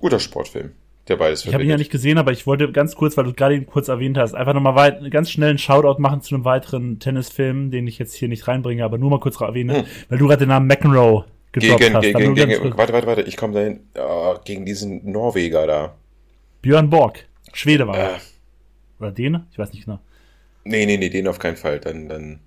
guter 0.00 0.20
Sportfilm, 0.20 0.74
der 1.08 1.16
beides 1.16 1.44
Ich 1.44 1.52
habe 1.54 1.64
ihn 1.64 1.70
ja 1.70 1.76
nicht 1.76 1.90
gesehen, 1.90 2.18
aber 2.18 2.32
ich 2.32 2.46
wollte 2.46 2.70
ganz 2.72 2.94
kurz, 2.94 3.16
weil 3.16 3.24
du 3.24 3.32
gerade 3.32 3.54
ihn 3.54 3.66
kurz 3.66 3.88
erwähnt 3.88 4.18
hast, 4.18 4.34
einfach 4.34 4.54
nochmal 4.54 4.74
weit, 4.74 5.10
ganz 5.10 5.30
schnell 5.30 5.50
einen 5.50 5.58
Shoutout 5.58 6.00
machen 6.00 6.20
zu 6.22 6.34
einem 6.34 6.44
weiteren 6.44 6.98
Tennisfilm, 6.98 7.70
den 7.70 7.86
ich 7.86 7.98
jetzt 7.98 8.14
hier 8.14 8.28
nicht 8.28 8.46
reinbringe, 8.48 8.84
aber 8.84 8.98
nur 8.98 9.10
mal 9.10 9.20
kurz 9.20 9.40
erwähne, 9.40 9.78
Hm. 9.78 9.84
weil 10.08 10.18
du 10.18 10.26
gerade 10.26 10.40
den 10.40 10.48
Namen 10.48 10.66
McEnroe 10.66 11.24
gedroppt 11.52 11.80
Gegen, 11.80 11.94
hast. 11.94 12.02
gegen, 12.02 12.34
gegen, 12.34 12.48
gegen, 12.50 12.76
warte, 12.76 12.92
warte, 12.92 13.06
warte, 13.06 13.22
ich 13.22 13.36
komme 13.36 13.54
dahin, 13.54 13.80
ah, 13.96 14.38
gegen 14.44 14.64
diesen 14.66 15.10
Norweger 15.10 15.66
da. 15.66 15.94
Björn 16.62 16.90
Borg. 16.90 17.24
Schwede 17.52 17.86
war 17.86 17.96
er. 17.96 18.10
Äh, 18.16 18.18
Oder 19.00 19.12
Däne? 19.12 19.46
Ich 19.52 19.58
weiß 19.58 19.72
nicht 19.72 19.84
genau. 19.86 20.00
nee, 20.64 20.84
nee, 20.86 20.96
nee, 20.98 21.08
den 21.08 21.26
auf 21.28 21.38
keinen 21.38 21.56
Fall, 21.56 21.78
dann, 21.80 22.08
dann 22.08 22.40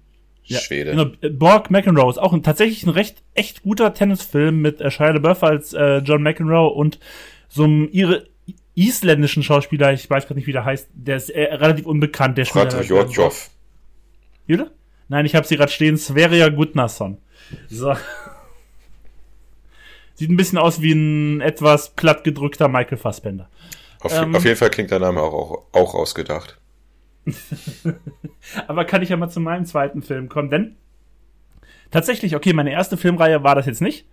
Ja, 0.44 0.60
Schwede. 0.60 0.92
Genau, 0.92 1.06
äh, 1.22 1.30
Borg 1.30 1.72
McEnroe 1.72 2.10
ist 2.10 2.20
auch 2.20 2.34
ein, 2.34 2.44
tatsächlich 2.44 2.84
ein 2.84 2.90
recht 2.90 3.24
echt 3.34 3.64
guter 3.64 3.94
Tennisfilm 3.94 4.62
mit 4.62 4.80
äh, 4.82 4.92
Shia 4.92 5.12
LaBeouf 5.12 5.44
als 5.44 5.74
äh, 5.74 5.98
John 6.00 6.22
McEnroe 6.22 6.68
und 6.68 7.00
so 7.50 7.64
einem 7.64 7.90
ihre 7.92 8.28
isländischen 8.76 9.44
Schauspieler, 9.44 9.94
ich 9.94 10.10
weiß 10.10 10.26
gerade 10.26 10.40
nicht, 10.40 10.48
wie 10.48 10.54
der 10.54 10.66
heißt, 10.66 10.90
der 10.94 11.18
ist 11.18 11.30
äh, 11.30 11.54
relativ 11.54 11.86
unbekannt, 11.86 12.38
der 12.38 12.46
spielt. 12.46 12.70
Prater 12.70 12.84
Jortjov. 12.84 13.50
Jule? 14.48 14.72
Nein, 15.10 15.26
ich 15.26 15.36
habe 15.36 15.46
sie 15.46 15.58
gerade 15.58 15.72
stehen, 15.72 15.98
Sverja 15.98 16.50
Gudnason. 16.50 17.18
So. 17.70 17.96
Sieht 20.16 20.30
ein 20.30 20.38
bisschen 20.38 20.58
aus 20.58 20.82
wie 20.82 20.94
ein 20.94 21.42
etwas 21.42 21.90
platt 21.90 22.24
gedrückter 22.24 22.68
Michael 22.68 22.98
Fassbender. 22.98 23.50
Auf, 24.00 24.14
Ähm. 24.14 24.36
auf 24.36 24.46
jeden 24.46 24.58
Fall 24.58 24.70
klingt 24.70 24.92
der 24.92 25.00
Name 25.00 25.22
auch, 25.22 25.34
auch, 25.34 25.64
auch 25.74 25.96
ausgedacht. 25.96 26.58
Aber 28.68 28.86
kann 28.86 29.02
ich 29.02 29.10
ja 29.10 29.18
mal 29.18 29.30
zu 29.30 29.40
meinem 29.40 29.66
zweiten 29.66 30.02
Film 30.02 30.30
kommen, 30.30 30.50
denn 30.50 30.76
tatsächlich, 31.92 32.36
okay, 32.36 32.54
meine 32.54 32.72
erste 32.72 32.98
Filmreihe 32.98 33.44
war 33.44 33.56
das 33.56 33.66
jetzt 33.66 33.82
nicht. 33.82 34.06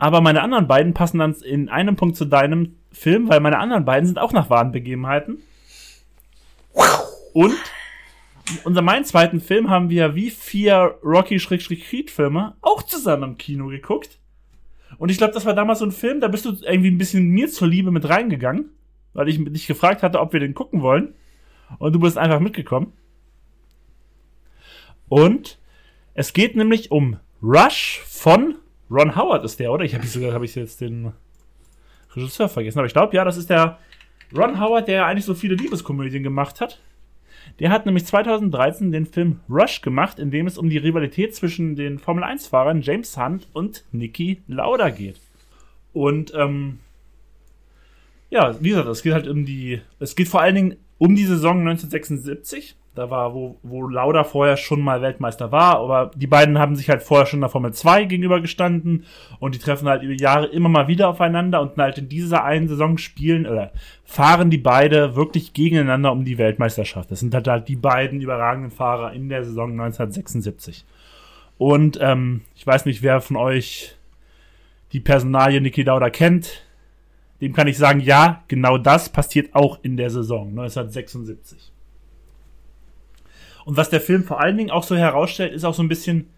Aber 0.00 0.20
meine 0.20 0.42
anderen 0.42 0.68
beiden 0.68 0.94
passen 0.94 1.18
dann 1.18 1.34
in 1.34 1.68
einem 1.68 1.96
Punkt 1.96 2.16
zu 2.16 2.24
deinem 2.24 2.76
Film, 2.92 3.28
weil 3.28 3.40
meine 3.40 3.58
anderen 3.58 3.84
beiden 3.84 4.06
sind 4.06 4.20
auch 4.20 4.32
nach 4.32 4.48
wahren 4.48 4.70
Begebenheiten. 4.70 5.38
Und 7.32 7.56
unser 8.62 8.80
meinen 8.80 9.04
zweiten 9.04 9.40
Film 9.40 9.68
haben 9.68 9.90
wir 9.90 10.14
wie 10.14 10.30
vier 10.30 10.98
Rocky-Creed-Filme 11.02 12.54
auch 12.60 12.84
zusammen 12.84 13.30
im 13.30 13.38
Kino 13.38 13.66
geguckt. 13.66 14.20
Und 14.98 15.10
ich 15.10 15.18
glaube, 15.18 15.34
das 15.34 15.46
war 15.46 15.54
damals 15.54 15.80
so 15.80 15.84
ein 15.86 15.92
Film, 15.92 16.20
da 16.20 16.28
bist 16.28 16.44
du 16.44 16.50
irgendwie 16.62 16.92
ein 16.92 16.98
bisschen 16.98 17.28
mir 17.30 17.48
zur 17.48 17.66
Liebe 17.66 17.90
mit 17.90 18.08
reingegangen, 18.08 18.70
weil 19.14 19.28
ich 19.28 19.44
dich 19.52 19.66
gefragt 19.66 20.04
hatte, 20.04 20.20
ob 20.20 20.32
wir 20.32 20.38
den 20.38 20.54
gucken 20.54 20.80
wollen. 20.80 21.16
Und 21.78 21.92
du 21.92 21.98
bist 21.98 22.18
einfach 22.18 22.38
mitgekommen. 22.38 22.92
Und 25.08 25.58
es 26.14 26.32
geht 26.32 26.54
nämlich 26.54 26.92
um 26.92 27.16
Rush 27.42 28.00
von 28.06 28.54
Ron 28.90 29.16
Howard 29.16 29.44
ist 29.44 29.60
der, 29.60 29.72
oder? 29.72 29.84
Ich 29.84 29.94
habe 29.94 30.32
habe 30.32 30.44
ich 30.44 30.54
jetzt 30.54 30.80
den 30.80 31.12
Regisseur 32.14 32.48
vergessen, 32.48 32.78
aber 32.78 32.86
ich 32.86 32.92
glaube, 32.92 33.14
ja, 33.14 33.24
das 33.24 33.36
ist 33.36 33.50
der 33.50 33.78
Ron 34.34 34.60
Howard, 34.60 34.88
der 34.88 35.06
eigentlich 35.06 35.24
so 35.24 35.34
viele 35.34 35.54
Liebeskomödien 35.54 36.22
gemacht 36.22 36.60
hat. 36.60 36.80
Der 37.60 37.70
hat 37.70 37.86
nämlich 37.86 38.04
2013 38.04 38.92
den 38.92 39.06
Film 39.06 39.40
Rush 39.48 39.80
gemacht, 39.80 40.18
in 40.18 40.30
dem 40.30 40.46
es 40.46 40.58
um 40.58 40.68
die 40.68 40.78
Rivalität 40.78 41.34
zwischen 41.34 41.76
den 41.76 41.98
Formel 41.98 42.24
1-Fahrern 42.24 42.82
James 42.82 43.16
Hunt 43.16 43.48
und 43.52 43.84
Niki 43.92 44.42
Lauda 44.46 44.90
geht. 44.90 45.20
Und 45.92 46.32
ähm, 46.34 46.78
ja, 48.30 48.54
wie 48.60 48.70
gesagt, 48.70 48.88
es 48.88 49.02
geht 49.02 49.14
halt 49.14 49.26
um 49.26 49.44
die, 49.44 49.80
es 49.98 50.14
geht 50.14 50.28
vor 50.28 50.42
allen 50.42 50.54
Dingen 50.54 50.76
um 50.98 51.16
die 51.16 51.24
Saison 51.24 51.60
1976. 51.60 52.76
Da 52.94 53.10
war, 53.10 53.32
wo, 53.32 53.58
wo 53.62 53.86
Lauda 53.86 54.24
vorher 54.24 54.56
schon 54.56 54.80
mal 54.80 55.02
Weltmeister 55.02 55.52
war, 55.52 55.78
aber 55.78 56.10
die 56.16 56.26
beiden 56.26 56.58
haben 56.58 56.74
sich 56.74 56.90
halt 56.90 57.02
vorher 57.02 57.26
schon 57.26 57.38
in 57.38 57.42
der 57.42 57.50
Formel 57.50 57.72
2 57.72 58.04
gegenübergestanden 58.06 59.04
und 59.38 59.54
die 59.54 59.60
treffen 59.60 59.88
halt 59.88 60.02
über 60.02 60.14
Jahre 60.14 60.46
immer 60.46 60.68
mal 60.68 60.88
wieder 60.88 61.08
aufeinander 61.08 61.60
und 61.60 61.76
halt 61.76 61.98
in 61.98 62.08
dieser 62.08 62.42
einen 62.44 62.66
Saison 62.66 62.98
spielen 62.98 63.46
oder 63.46 63.70
fahren 64.04 64.50
die 64.50 64.58
beide 64.58 65.14
wirklich 65.14 65.52
gegeneinander 65.52 66.10
um 66.10 66.24
die 66.24 66.38
Weltmeisterschaft. 66.38 67.10
Das 67.10 67.20
sind 67.20 67.34
halt, 67.34 67.46
halt 67.46 67.68
die 67.68 67.76
beiden 67.76 68.20
überragenden 68.20 68.72
Fahrer 68.72 69.12
in 69.12 69.28
der 69.28 69.44
Saison 69.44 69.70
1976. 69.70 70.84
Und 71.56 71.98
ähm, 72.00 72.40
ich 72.56 72.66
weiß 72.66 72.84
nicht, 72.86 73.02
wer 73.02 73.20
von 73.20 73.36
euch 73.36 73.96
die 74.92 75.00
Personalie 75.00 75.60
Niki 75.60 75.82
Lauda 75.82 76.10
kennt. 76.10 76.64
Dem 77.40 77.52
kann 77.52 77.68
ich 77.68 77.78
sagen, 77.78 78.00
ja, 78.00 78.42
genau 78.48 78.78
das 78.78 79.08
passiert 79.10 79.54
auch 79.54 79.78
in 79.82 79.96
der 79.96 80.10
Saison 80.10 80.48
1976. 80.48 81.72
Und 83.68 83.76
was 83.76 83.90
der 83.90 84.00
Film 84.00 84.24
vor 84.24 84.40
allen 84.40 84.56
Dingen 84.56 84.70
auch 84.70 84.82
so 84.82 84.96
herausstellt, 84.96 85.52
ist 85.52 85.64
auch 85.64 85.74
so 85.74 85.82
ein 85.82 85.90
bisschen 85.90 86.30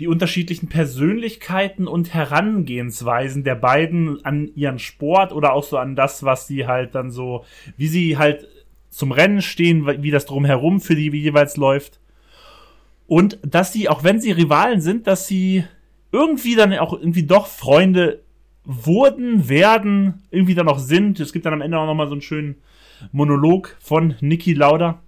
die 0.00 0.08
unterschiedlichen 0.08 0.68
Persönlichkeiten 0.68 1.86
und 1.86 2.12
Herangehensweisen 2.12 3.44
der 3.44 3.54
beiden 3.54 4.24
an 4.24 4.50
ihren 4.56 4.80
Sport 4.80 5.32
oder 5.32 5.52
auch 5.52 5.62
so 5.62 5.78
an 5.78 5.94
das, 5.94 6.24
was 6.24 6.48
sie 6.48 6.66
halt 6.66 6.96
dann 6.96 7.12
so, 7.12 7.44
wie 7.76 7.86
sie 7.86 8.18
halt 8.18 8.48
zum 8.90 9.12
Rennen 9.12 9.40
stehen, 9.40 9.86
wie 10.02 10.10
das 10.10 10.26
drumherum 10.26 10.80
für 10.80 10.96
die 10.96 11.10
jeweils 11.10 11.56
läuft. 11.56 12.00
Und 13.06 13.38
dass 13.42 13.72
sie, 13.72 13.88
auch 13.88 14.02
wenn 14.02 14.20
sie 14.20 14.32
Rivalen 14.32 14.80
sind, 14.80 15.06
dass 15.06 15.28
sie 15.28 15.62
irgendwie 16.10 16.56
dann 16.56 16.76
auch 16.78 16.92
irgendwie 16.92 17.22
doch 17.22 17.46
Freunde 17.46 18.20
wurden, 18.64 19.48
werden, 19.48 20.24
irgendwie 20.32 20.56
dann 20.56 20.66
auch 20.66 20.80
sind. 20.80 21.20
Es 21.20 21.32
gibt 21.32 21.46
dann 21.46 21.54
am 21.54 21.60
Ende 21.60 21.78
auch 21.78 21.86
nochmal 21.86 22.08
so 22.08 22.14
einen 22.14 22.22
schönen 22.22 22.56
Monolog 23.12 23.76
von 23.78 24.16
Niki 24.20 24.54
Lauda. 24.54 25.03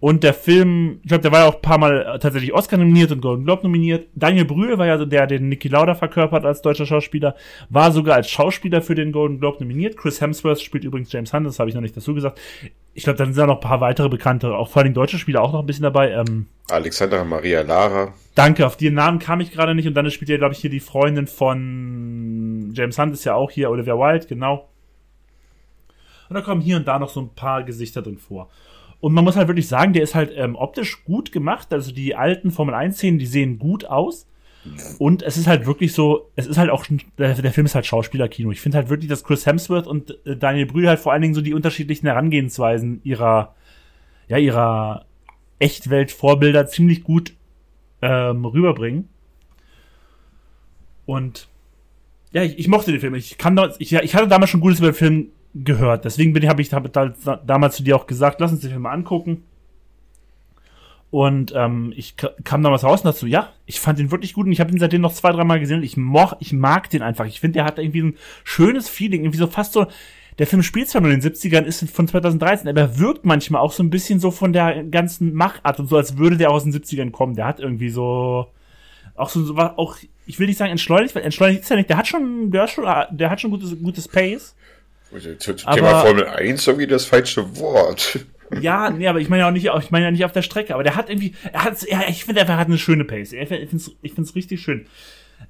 Und 0.00 0.22
der 0.22 0.34
Film, 0.34 1.00
ich 1.02 1.08
glaube, 1.08 1.22
der 1.22 1.32
war 1.32 1.40
ja 1.40 1.46
auch 1.46 1.56
ein 1.56 1.62
paar 1.62 1.78
Mal 1.78 2.02
äh, 2.02 2.18
tatsächlich 2.18 2.52
Oscar 2.52 2.76
nominiert 2.76 3.12
und 3.12 3.20
Golden 3.20 3.44
Globe 3.44 3.62
nominiert. 3.62 4.08
Daniel 4.14 4.44
Brühl 4.44 4.78
war 4.78 4.86
ja 4.86 4.98
so 4.98 5.04
der, 5.04 5.26
der 5.26 5.38
den 5.38 5.48
Niki 5.48 5.68
Lauda 5.68 5.94
verkörpert 5.94 6.44
als 6.44 6.62
deutscher 6.62 6.86
Schauspieler, 6.86 7.34
war 7.68 7.92
sogar 7.92 8.16
als 8.16 8.30
Schauspieler 8.30 8.82
für 8.82 8.94
den 8.94 9.12
Golden 9.12 9.40
Globe 9.40 9.58
nominiert. 9.60 9.96
Chris 9.96 10.20
Hemsworth 10.20 10.60
spielt 10.60 10.84
übrigens 10.84 11.12
James 11.12 11.32
Hunt, 11.32 11.46
das 11.46 11.58
habe 11.58 11.68
ich 11.68 11.74
noch 11.74 11.82
nicht 11.82 11.96
dazu 11.96 12.14
gesagt. 12.14 12.40
Ich 12.94 13.04
glaube, 13.04 13.18
dann 13.18 13.32
sind 13.32 13.42
da 13.42 13.46
noch 13.46 13.56
ein 13.56 13.68
paar 13.68 13.80
weitere 13.80 14.08
bekannte, 14.08 14.54
auch 14.54 14.68
vor 14.68 14.82
allem 14.82 14.94
deutsche 14.94 15.18
Spieler 15.18 15.42
auch 15.42 15.52
noch 15.52 15.60
ein 15.60 15.66
bisschen 15.66 15.82
dabei. 15.82 16.12
Ähm, 16.12 16.46
Alexandra 16.70 17.24
Maria 17.24 17.62
Lara. 17.62 18.14
Danke, 18.34 18.66
auf 18.66 18.76
den 18.76 18.94
Namen 18.94 19.18
kam 19.18 19.40
ich 19.40 19.52
gerade 19.52 19.74
nicht. 19.74 19.86
Und 19.86 19.94
dann 19.94 20.10
spielt 20.10 20.28
ja, 20.28 20.38
glaube 20.38 20.54
ich, 20.54 20.60
hier 20.60 20.70
die 20.70 20.80
Freundin 20.80 21.26
von 21.26 22.72
James 22.74 22.98
Hunt, 22.98 23.12
ist 23.12 23.24
ja 23.24 23.34
auch 23.34 23.50
hier, 23.50 23.70
Olivia 23.70 23.94
Wilde, 23.94 24.26
genau. 24.26 24.68
Und 26.28 26.34
da 26.34 26.40
kommen 26.40 26.60
hier 26.60 26.76
und 26.76 26.88
da 26.88 26.98
noch 26.98 27.10
so 27.10 27.20
ein 27.20 27.34
paar 27.34 27.62
Gesichter 27.64 28.02
drin 28.02 28.18
vor. 28.18 28.48
Und 29.04 29.12
man 29.12 29.22
muss 29.22 29.36
halt 29.36 29.48
wirklich 29.48 29.68
sagen, 29.68 29.92
der 29.92 30.02
ist 30.02 30.14
halt 30.14 30.32
ähm, 30.34 30.56
optisch 30.56 31.04
gut 31.04 31.30
gemacht. 31.30 31.74
Also 31.74 31.92
die 31.92 32.16
alten 32.16 32.50
Formel 32.50 32.74
1-Szenen, 32.74 33.18
die 33.18 33.26
sehen 33.26 33.58
gut 33.58 33.84
aus. 33.84 34.26
Und 34.98 35.22
es 35.22 35.36
ist 35.36 35.46
halt 35.46 35.66
wirklich 35.66 35.92
so, 35.92 36.30
es 36.36 36.46
ist 36.46 36.56
halt 36.56 36.70
auch, 36.70 36.86
der, 37.18 37.36
Film 37.52 37.66
ist 37.66 37.74
halt 37.74 37.84
Schauspielerkino. 37.84 38.50
Ich 38.50 38.62
finde 38.62 38.78
halt 38.78 38.88
wirklich, 38.88 39.10
dass 39.10 39.22
Chris 39.22 39.44
Hemsworth 39.44 39.86
und 39.86 40.16
äh, 40.26 40.38
Daniel 40.38 40.64
Brühl 40.64 40.88
halt 40.88 41.00
vor 41.00 41.12
allen 41.12 41.20
Dingen 41.20 41.34
so 41.34 41.42
die 41.42 41.52
unterschiedlichen 41.52 42.06
Herangehensweisen 42.06 43.02
ihrer, 43.04 43.54
ja, 44.28 44.38
ihrer 44.38 45.04
Echtwelt-Vorbilder 45.58 46.66
ziemlich 46.68 47.04
gut 47.04 47.34
ähm, 48.00 48.46
rüberbringen. 48.46 49.10
Und 51.04 51.48
ja, 52.32 52.42
ich, 52.42 52.58
ich 52.58 52.68
mochte 52.68 52.90
den 52.90 53.00
Film. 53.00 53.16
Ich 53.16 53.36
kann 53.36 53.60
ich, 53.78 53.92
ich 53.92 54.14
hatte 54.14 54.28
damals 54.28 54.50
schon 54.50 54.62
Gutes 54.62 54.78
über 54.78 54.92
den 54.92 54.94
Film 54.94 55.28
gehört. 55.54 56.04
Deswegen 56.04 56.48
habe 56.48 56.62
ich 56.62 56.72
hab 56.72 56.92
da, 56.92 57.12
damals 57.46 57.76
zu 57.76 57.82
dir 57.82 57.96
auch 57.96 58.06
gesagt, 58.06 58.40
lass 58.40 58.52
uns 58.52 58.60
den 58.60 58.70
Film 58.70 58.82
mal 58.82 58.92
angucken. 58.92 59.44
Und 61.10 61.52
ähm, 61.54 61.92
ich 61.96 62.16
ka- 62.16 62.32
kam 62.42 62.62
damals 62.64 62.82
raus 62.82 63.02
und 63.02 63.06
dazu, 63.06 63.26
ja, 63.28 63.52
ich 63.66 63.78
fand 63.78 64.00
den 64.00 64.10
wirklich 64.10 64.32
gut 64.32 64.46
und 64.46 64.52
ich 64.52 64.58
habe 64.58 64.72
ihn 64.72 64.78
seitdem 64.80 65.00
noch 65.00 65.12
zwei, 65.12 65.30
dreimal 65.30 65.60
gesehen 65.60 65.78
und 65.78 65.84
ich, 65.84 65.96
moch, 65.96 66.34
ich 66.40 66.52
mag 66.52 66.90
den 66.90 67.02
einfach. 67.02 67.26
Ich 67.26 67.38
finde, 67.38 67.54
der 67.58 67.64
hat 67.64 67.78
irgendwie 67.78 68.02
ein 68.02 68.16
schönes 68.42 68.88
Feeling, 68.88 69.20
irgendwie 69.22 69.38
so 69.38 69.46
fast 69.46 69.72
so. 69.74 69.86
Der 70.40 70.48
Film 70.48 70.64
spielt 70.64 70.88
zwar 70.88 71.00
nur 71.00 71.12
in 71.12 71.20
den 71.20 71.32
70ern, 71.32 71.62
ist 71.62 71.88
von 71.90 72.08
2013, 72.08 72.68
aber 72.68 72.80
er 72.80 72.98
wirkt 72.98 73.24
manchmal 73.24 73.60
auch 73.60 73.70
so 73.70 73.84
ein 73.84 73.90
bisschen 73.90 74.18
so 74.18 74.32
von 74.32 74.52
der 74.52 74.82
ganzen 74.82 75.32
Machart 75.34 75.78
und 75.78 75.86
so, 75.88 75.96
als 75.96 76.18
würde 76.18 76.36
der 76.36 76.50
aus 76.50 76.64
den 76.64 76.72
70ern 76.72 77.12
kommen. 77.12 77.36
Der 77.36 77.44
hat 77.46 77.60
irgendwie 77.60 77.90
so, 77.90 78.48
auch 79.14 79.28
so, 79.28 79.56
auch, 79.56 79.96
ich 80.26 80.40
will 80.40 80.48
nicht 80.48 80.56
sagen 80.58 80.72
entschleunigt, 80.72 81.14
weil 81.14 81.22
entschleunigt 81.22 81.62
ist 81.62 81.70
er 81.70 81.76
nicht, 81.76 81.88
der 81.88 81.96
hat 81.98 82.08
schon, 82.08 82.50
der 82.50 82.62
hat 82.62 82.70
schon, 82.70 82.84
der 83.12 83.30
hat 83.30 83.40
schon 83.40 83.52
gutes, 83.52 83.80
gutes 83.80 84.08
Pace. 84.08 84.56
Zum 85.38 85.56
Aber- 85.64 85.76
Thema 85.76 86.00
Formel 86.02 86.26
1 86.26 86.66
irgendwie 86.66 86.86
das 86.86 87.04
falsche 87.06 87.56
Wort. 87.58 88.20
Ja, 88.60 88.90
nee, 88.90 89.08
aber 89.08 89.20
ich 89.20 89.28
meine 89.28 89.40
ja 89.42 89.48
auch 89.48 89.52
nicht, 89.52 89.66
ich 89.66 89.90
meine 89.90 90.04
ja 90.04 90.10
nicht 90.10 90.24
auf 90.24 90.32
der 90.32 90.42
Strecke, 90.42 90.74
aber 90.74 90.84
der 90.84 90.96
hat 90.96 91.08
irgendwie, 91.08 91.34
er 91.52 91.64
hat, 91.64 91.82
ja, 91.88 92.02
ich 92.08 92.24
finde, 92.24 92.42
er 92.42 92.56
hat 92.56 92.66
eine 92.68 92.78
schöne 92.78 93.04
Pace. 93.04 93.32
Ich 93.32 93.48
finde 93.48 93.76
es 93.76 93.90
ich 94.02 94.12
find's 94.12 94.34
richtig 94.34 94.60
schön. 94.60 94.86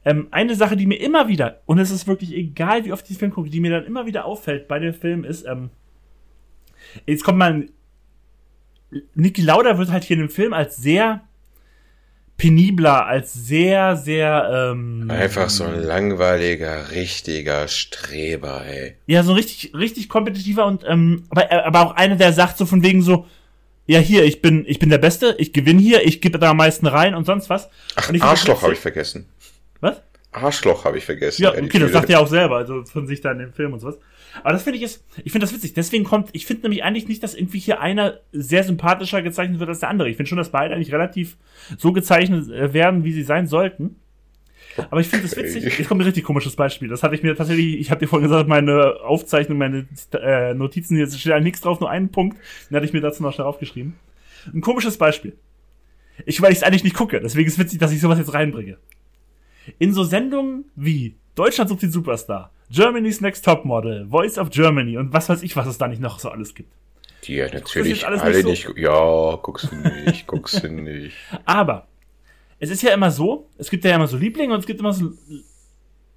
Ähm, 0.05 0.29
eine 0.31 0.55
Sache, 0.55 0.77
die 0.77 0.87
mir 0.87 1.01
immer 1.01 1.29
wieder, 1.29 1.61
und 1.67 1.79
es 1.79 1.91
ist 1.91 2.07
wirklich 2.07 2.33
egal, 2.35 2.85
wie 2.85 2.93
oft 2.93 3.05
ich 3.05 3.17
den 3.17 3.19
Film 3.19 3.31
gucke, 3.33 3.51
die 3.51 3.61
mir 3.61 3.71
dann 3.71 3.85
immer 3.85 4.07
wieder 4.07 4.25
auffällt 4.25 4.69
bei 4.69 4.79
dem 4.79 4.95
Film 4.95 5.25
ist, 5.25 5.45
ähm, 5.47 5.71
jetzt 7.07 7.25
kommt 7.25 7.39
mal, 7.39 7.67
Niki 9.15 9.43
Lauda 9.43 9.77
wird 9.77 9.91
halt 9.91 10.05
hier 10.05 10.15
in 10.17 10.23
dem 10.23 10.31
Film 10.31 10.53
als 10.53 10.77
sehr 10.77 11.23
penibler, 12.37 13.07
als 13.07 13.33
sehr, 13.33 13.97
sehr, 13.97 14.73
ähm, 14.73 15.09
Einfach 15.09 15.51
so 15.51 15.65
ein 15.65 15.81
langweiliger, 15.81 16.91
richtiger 16.91 17.69
Streber, 17.69 18.65
ey. 18.67 18.95
Ja, 19.07 19.23
so 19.23 19.33
ein 19.33 19.37
richtig, 19.37 19.73
richtig 19.75 20.09
kompetitiver 20.09 20.67
und, 20.67 20.85
ähm, 20.87 21.25
aber, 21.31 21.51
aber 21.65 21.81
auch 21.83 21.93
einer, 21.93 22.17
der 22.17 22.33
sagt 22.33 22.59
so 22.59 22.67
von 22.67 22.83
wegen 22.83 23.03
so, 23.03 23.27
ja, 23.87 23.99
hier, 23.99 24.25
ich 24.25 24.41
bin, 24.41 24.65
ich 24.67 24.79
bin 24.79 24.89
der 24.89 24.99
Beste, 24.99 25.37
ich 25.39 25.53
gewinne 25.53 25.81
hier, 25.81 26.07
ich 26.07 26.21
gebe 26.21 26.39
da 26.39 26.51
am 26.51 26.57
meisten 26.57 26.87
rein 26.87 27.15
und 27.15 27.25
sonst 27.25 27.51
was. 27.51 27.69
Ach, 27.97 28.09
und 28.09 28.15
ich 28.15 28.23
Arschloch 28.23 28.63
habe 28.63 28.73
ich 28.73 28.81
vergessen. 28.81 29.27
Was? 29.81 30.01
Arschloch 30.33 30.85
habe 30.85 30.99
ich 30.99 31.05
vergessen. 31.05 31.43
Ja, 31.43 31.53
okay, 31.53 31.79
das 31.79 31.93
sagt 31.93 32.11
er 32.11 32.21
auch 32.21 32.27
selber, 32.27 32.57
also 32.57 32.85
von 32.85 33.07
sich 33.07 33.21
da 33.21 33.31
in 33.33 33.39
dem 33.39 33.53
Film 33.53 33.75
und 33.75 33.81
sowas. 33.81 33.99
Aber 34.43 34.53
das 34.53 34.63
finde 34.63 34.79
ich 34.79 34.83
ist, 34.83 35.05
ich 35.25 35.33
finde 35.33 35.47
das 35.47 35.55
witzig. 35.55 35.75
Deswegen 35.75 36.05
kommt, 36.05 36.31
ich 36.33 36.47
finde 36.47 36.63
nämlich 36.63 36.83
eigentlich 36.83 37.09
nicht, 37.09 37.23
dass 37.23 37.35
irgendwie 37.35 37.59
hier 37.59 37.81
einer 37.81 38.21
sehr 38.33 38.65
sympathischer 38.65 39.23
gezeichnet 39.23 39.61
wird 39.61 39.69
als 39.69 39.81
der 39.81 39.89
andere. 39.89 40.09
Ich 40.09 40.17
finde 40.17 40.29
schon, 40.29 40.39
dass 40.39 40.51
beide 40.51 40.75
eigentlich 40.75 40.93
relativ 40.93 41.37
so 41.79 41.93
gezeichnet 41.93 42.51
äh, 42.51 42.73
werden, 42.73 43.05
wie 43.05 43.13
sie 43.13 43.23
sein 43.23 43.47
sollten. 43.47 43.97
Aber 44.91 45.01
ich 45.01 45.07
finde 45.07 45.29
das 45.29 45.37
witzig. 45.37 45.63
Jetzt 45.79 45.89
kommt 45.89 46.01
ein 46.01 46.05
richtig 46.07 46.25
komisches 46.25 46.57
Beispiel. 46.57 46.89
Das 46.89 47.03
hatte 47.03 47.15
ich 47.15 47.23
mir 47.23 47.37
tatsächlich, 47.37 47.79
ich 47.79 47.91
habe 47.91 48.01
dir 48.01 48.09
vorhin 48.09 48.29
gesagt, 48.29 48.49
meine 48.49 48.97
Aufzeichnung, 49.03 49.59
meine 49.59 49.87
äh, 50.13 50.53
Notizen, 50.55 50.99
jetzt 50.99 51.19
steht 51.21 51.43
nichts 51.43 51.61
drauf, 51.61 51.79
nur 51.79 51.91
einen 51.91 52.09
Punkt. 52.11 52.37
Den 52.69 52.77
hatte 52.77 52.87
ich 52.87 52.93
mir 52.93 53.01
dazu 53.01 53.23
noch 53.23 53.33
schnell 53.33 53.47
aufgeschrieben. 53.47 53.95
Ein 54.53 54.61
komisches 54.61 54.99
Beispiel. 54.99 55.37
Ich, 56.27 56.41
weil 56.41 56.53
ich 56.53 56.59
es 56.59 56.63
eigentlich 56.65 56.85
nicht 56.85 56.97
gucke, 56.97 57.21
deswegen 57.21 57.47
ist 57.47 57.55
es 57.55 57.59
witzig, 57.59 57.79
dass 57.79 57.93
ich 57.93 58.01
sowas 58.01 58.19
jetzt 58.19 58.35
reinbringe. 58.35 58.79
In 59.79 59.93
so 59.93 60.05
Sendungen 60.05 60.67
wie 60.77 61.17
Deutschland 61.35 61.69
sucht 61.69 61.83
den 61.83 61.91
Superstar, 61.91 62.51
Germany's 62.71 63.21
Next 63.21 63.45
Top 63.45 63.65
Model, 63.65 64.07
Voice 64.09 64.39
of 64.39 64.51
Germany 64.51 64.97
und 64.97 65.13
was 65.13 65.29
weiß 65.29 65.43
ich, 65.43 65.57
was 65.57 65.67
es 65.67 65.79
da 65.79 65.89
nicht 65.89 66.01
noch 66.01 66.19
so 66.19 66.29
alles 66.29 66.55
gibt. 66.55 66.73
Die 67.25 67.35
ja 67.35 67.53
natürlich 67.53 68.07
alle 68.07 68.17
nicht, 68.17 68.43
so? 68.43 68.49
nicht, 68.49 68.79
ja, 68.79 69.37
guckst 69.43 69.71
du 69.71 69.77
nicht, 69.77 70.27
guckst 70.27 70.63
du 70.63 70.69
nicht. 70.69 71.17
Aber 71.45 71.87
es 72.59 72.71
ist 72.71 72.83
ja 72.83 72.93
immer 72.93 73.11
so, 73.11 73.49
es 73.59 73.71
gibt 73.71 73.85
ja 73.85 73.95
immer 73.95 74.07
so 74.07 74.17
Lieblinge 74.17 74.53
und 74.53 74.61
es 74.61 74.67
gibt 74.67 74.81
immer 74.81 74.93
so, 74.93 75.13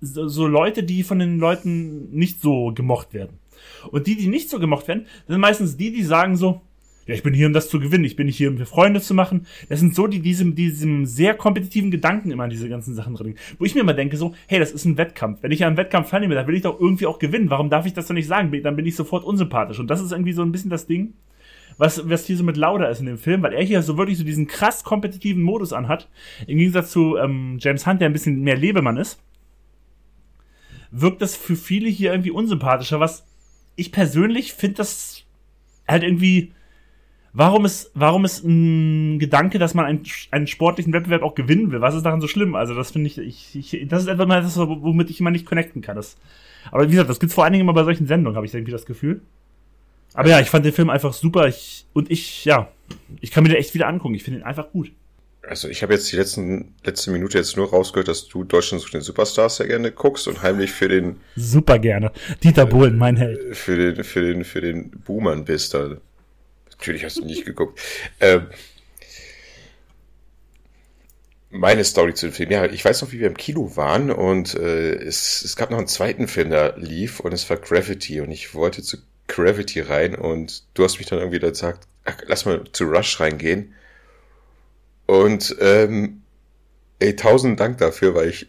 so 0.01 0.47
Leute, 0.47 0.83
die 0.83 1.03
von 1.03 1.19
den 1.19 1.39
Leuten 1.39 2.11
nicht 2.11 2.41
so 2.41 2.73
gemocht 2.73 3.13
werden. 3.13 3.39
Und 3.91 4.07
die, 4.07 4.15
die 4.15 4.27
nicht 4.27 4.49
so 4.49 4.59
gemocht 4.59 4.87
werden, 4.87 5.07
sind 5.27 5.39
meistens 5.39 5.77
die, 5.77 5.91
die 5.91 6.03
sagen 6.03 6.35
so, 6.35 6.61
ja, 7.07 7.15
ich 7.15 7.23
bin 7.23 7.33
hier, 7.33 7.47
um 7.47 7.53
das 7.53 7.69
zu 7.69 7.79
gewinnen, 7.79 8.03
ich 8.03 8.17
bin 8.17 8.25
nicht 8.25 8.35
hier, 8.35 8.49
um 8.49 8.57
für 8.57 8.65
Freunde 8.65 8.99
zu 8.99 9.13
machen. 9.13 9.47
Das 9.69 9.79
sind 9.79 9.95
so 9.95 10.07
die 10.07 10.19
diesem, 10.19 10.55
diesem 10.55 11.05
sehr 11.05 11.35
kompetitiven 11.35 11.89
Gedanken 11.89 12.31
immer 12.31 12.43
an 12.43 12.49
diese 12.49 12.67
ganzen 12.67 12.93
Sachen 12.93 13.15
drin. 13.15 13.35
Wo 13.57 13.65
ich 13.65 13.75
mir 13.75 13.81
immer 13.81 13.93
denke 13.93 14.17
so, 14.17 14.35
hey, 14.47 14.59
das 14.59 14.71
ist 14.71 14.83
ein 14.83 14.97
Wettkampf. 14.97 15.41
Wenn 15.41 15.51
ich 15.51 15.63
an 15.63 15.69
einen 15.69 15.77
Wettkampf 15.77 16.09
teilnehme, 16.09 16.35
dann 16.35 16.47
will 16.47 16.55
ich 16.55 16.63
doch 16.63 16.79
irgendwie 16.79 17.05
auch 17.05 17.17
gewinnen. 17.17 17.49
Warum 17.49 17.69
darf 17.69 17.85
ich 17.85 17.93
das 17.93 18.07
doch 18.07 18.13
nicht 18.13 18.27
sagen? 18.27 18.51
Dann 18.61 18.75
bin 18.75 18.85
ich 18.85 18.95
sofort 18.97 19.23
unsympathisch. 19.23 19.79
Und 19.79 19.87
das 19.87 20.01
ist 20.01 20.11
irgendwie 20.11 20.33
so 20.33 20.41
ein 20.41 20.51
bisschen 20.51 20.69
das 20.69 20.85
Ding, 20.85 21.13
was, 21.77 22.09
was 22.09 22.25
hier 22.25 22.35
so 22.35 22.43
mit 22.43 22.57
Lauda 22.57 22.87
ist 22.87 22.99
in 22.99 23.05
dem 23.05 23.17
Film, 23.17 23.41
weil 23.41 23.53
er 23.53 23.63
hier 23.63 23.81
so 23.81 23.97
wirklich 23.97 24.17
so 24.17 24.25
diesen 24.25 24.47
krass 24.47 24.83
kompetitiven 24.83 25.41
Modus 25.43 25.71
anhat. 25.71 26.09
Im 26.45 26.57
Gegensatz 26.57 26.91
zu 26.91 27.15
ähm, 27.15 27.57
James 27.61 27.87
Hunt, 27.87 28.01
der 28.01 28.09
ein 28.09 28.13
bisschen 28.13 28.41
mehr 28.41 28.57
Lebemann 28.57 28.97
ist, 28.97 29.21
wirkt 30.91 31.21
das 31.21 31.37
für 31.37 31.55
viele 31.55 31.87
hier 31.87 32.11
irgendwie 32.11 32.31
unsympathischer, 32.31 32.99
was 32.99 33.25
ich 33.77 33.91
persönlich 33.93 34.53
finde 34.53 34.77
das 34.77 35.23
halt 35.87 36.03
irgendwie 36.03 36.51
warum 37.37 37.65
ist, 37.65 37.91
warum 37.93 38.25
ist 38.25 38.43
ein 38.43 39.19
Gedanke, 39.19 39.59
dass 39.59 39.73
man 39.73 39.85
einen, 39.85 40.03
einen 40.31 40.47
sportlichen 40.47 40.91
Wettbewerb 40.91 41.21
auch 41.21 41.35
gewinnen 41.35 41.71
will? 41.71 41.81
Was 41.81 41.95
ist 41.95 42.03
daran 42.03 42.19
so 42.19 42.27
schlimm? 42.27 42.55
Also, 42.55 42.73
das 42.73 42.91
finde 42.91 43.07
ich, 43.07 43.17
ich, 43.19 43.55
ich, 43.55 43.87
das 43.87 44.03
ist 44.03 44.07
etwas, 44.07 44.27
das, 44.27 44.57
womit 44.57 45.09
ich 45.09 45.19
immer 45.19 45.31
nicht 45.31 45.45
connecten 45.45 45.81
kann. 45.81 45.95
Das, 45.95 46.17
aber 46.71 46.87
wie 46.87 46.91
gesagt, 46.91 47.09
das 47.09 47.19
gibt's 47.19 47.35
vor 47.35 47.43
allen 47.43 47.53
Dingen 47.53 47.61
immer 47.61 47.73
bei 47.73 47.83
solchen 47.83 48.07
Sendungen, 48.07 48.35
habe 48.35 48.45
ich 48.45 48.53
irgendwie 48.53 48.71
das 48.71 48.85
Gefühl. 48.85 49.21
Aber 50.13 50.29
ja, 50.29 50.39
ich 50.39 50.49
fand 50.49 50.65
den 50.65 50.73
Film 50.73 50.89
einfach 50.89 51.13
super. 51.13 51.47
Ich, 51.47 51.85
und 51.93 52.09
ich, 52.09 52.43
ja, 52.43 52.69
ich 53.21 53.29
kann 53.29 53.43
mir 53.43 53.49
den 53.49 53.59
echt 53.59 53.75
wieder 53.75 53.87
angucken. 53.87 54.15
Ich 54.15 54.23
finde 54.23 54.39
ihn 54.39 54.45
einfach 54.45 54.71
gut. 54.71 54.91
Also 55.47 55.69
ich 55.69 55.83
habe 55.83 55.93
jetzt 55.93 56.11
die 56.11 56.15
letzten, 56.15 56.73
letzte 56.83 57.11
Minute 57.11 57.37
jetzt 57.37 57.55
nur 57.55 57.69
rausgehört, 57.69 58.07
dass 58.07 58.27
du 58.27 58.43
Deutschland 58.43 58.81
sucht 58.81 58.95
den 58.95 59.01
Superstars 59.01 59.57
sehr 59.57 59.67
gerne 59.67 59.91
guckst 59.91 60.27
und 60.27 60.41
heimlich 60.41 60.71
für 60.71 60.89
den 60.89 61.17
super 61.35 61.79
gerne 61.79 62.11
Dieter 62.43 62.65
Bohlen, 62.65 62.97
mein 62.97 63.15
Held, 63.15 63.55
für 63.55 63.77
den 63.77 64.03
für 64.03 64.21
den 64.21 64.43
für 64.43 64.59
den 64.59 64.89
Boomern 64.89 65.45
bist 65.45 65.73
da. 65.73 65.97
Natürlich 66.77 67.03
hast 67.03 67.17
du 67.17 67.25
nicht 67.25 67.45
geguckt. 67.45 67.79
Ähm, 68.19 68.47
meine 71.49 71.83
Story 71.83 72.13
zu 72.13 72.27
dem 72.27 72.33
Film. 72.33 72.51
Ja, 72.51 72.65
ich 72.65 72.83
weiß 72.83 73.01
noch, 73.01 73.11
wie 73.11 73.19
wir 73.19 73.27
im 73.27 73.37
Kino 73.37 73.75
waren 73.75 74.11
und 74.11 74.55
äh, 74.55 74.95
es, 74.95 75.43
es 75.43 75.55
gab 75.55 75.71
noch 75.71 75.77
einen 75.77 75.87
zweiten 75.87 76.27
Film, 76.27 76.49
der 76.49 76.77
lief 76.77 77.19
und 77.19 77.33
es 77.33 77.49
war 77.49 77.57
Gravity 77.57 78.21
und 78.21 78.31
ich 78.31 78.53
wollte 78.53 78.83
zu 78.83 78.97
Gravity 79.27 79.81
rein 79.81 80.15
und 80.15 80.63
du 80.73 80.83
hast 80.83 80.97
mich 80.97 81.07
dann 81.07 81.19
irgendwie 81.19 81.39
gesagt, 81.39 81.87
ach, 82.05 82.17
lass 82.25 82.45
mal 82.45 82.63
zu 82.71 82.85
Rush 82.85 83.19
reingehen. 83.19 83.73
Und 85.05 85.55
ähm, 85.59 86.21
ey, 86.99 87.15
tausend 87.15 87.59
Dank 87.59 87.77
dafür, 87.77 88.15
weil 88.15 88.29
ich 88.29 88.47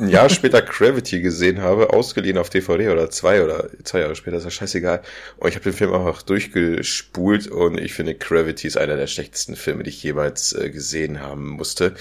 ein 0.00 0.08
Jahr 0.08 0.28
später 0.28 0.62
Gravity 0.62 1.20
gesehen 1.20 1.60
habe, 1.60 1.92
ausgeliehen 1.92 2.38
auf 2.38 2.50
DVD 2.50 2.88
oder 2.88 3.10
zwei 3.10 3.44
oder 3.44 3.68
zwei 3.84 4.00
Jahre 4.00 4.16
später, 4.16 4.38
ist 4.38 4.44
ja 4.44 4.50
scheißegal. 4.50 5.02
Und 5.36 5.48
ich 5.48 5.54
habe 5.54 5.64
den 5.64 5.72
Film 5.72 5.92
einfach 5.92 6.22
durchgespult 6.22 7.46
und 7.46 7.78
ich 7.78 7.94
finde 7.94 8.14
Gravity 8.14 8.66
ist 8.66 8.76
einer 8.76 8.96
der 8.96 9.06
schlechtesten 9.06 9.56
Filme, 9.56 9.82
die 9.82 9.90
ich 9.90 10.02
jemals 10.02 10.52
äh, 10.52 10.70
gesehen 10.70 11.20
haben 11.20 11.48
musste. 11.48 11.94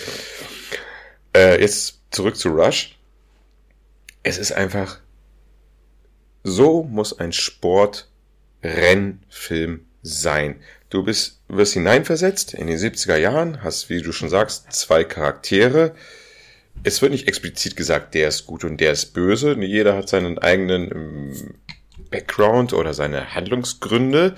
Äh, 1.36 1.62
jetzt 1.62 2.00
zurück 2.12 2.38
zu 2.38 2.50
Rush. 2.50 2.97
Es 4.24 4.38
ist 4.38 4.52
einfach, 4.52 5.00
so 6.43 6.84
muss 6.84 7.18
ein 7.20 7.34
Sportrennfilm 7.34 9.86
sein. 10.02 10.56
Du 10.89 11.04
bist, 11.04 11.41
wirst 11.47 11.74
hineinversetzt 11.74 12.54
in 12.54 12.68
die 12.68 12.78
70er 12.78 13.18
Jahren, 13.18 13.64
hast, 13.64 13.89
wie 13.89 14.02
du 14.02 14.12
schon 14.12 14.30
sagst, 14.30 14.72
zwei 14.72 15.04
Charaktere, 15.04 15.95
es 16.84 17.02
wird 17.02 17.12
nicht 17.12 17.28
explizit 17.28 17.76
gesagt, 17.76 18.14
der 18.14 18.30
ist 18.30 18.46
gut 18.46 18.64
und 18.64 18.78
der 18.78 18.92
ist 18.92 19.14
böse. 19.14 19.54
Jeder 19.60 19.96
hat 19.96 20.10
seinen 20.10 20.38
eigenen 20.38 20.92
ähm, 20.92 21.56
Background 22.10 22.74
oder 22.74 22.94
seine 22.94 23.34
Handlungsgründe. 23.36 24.36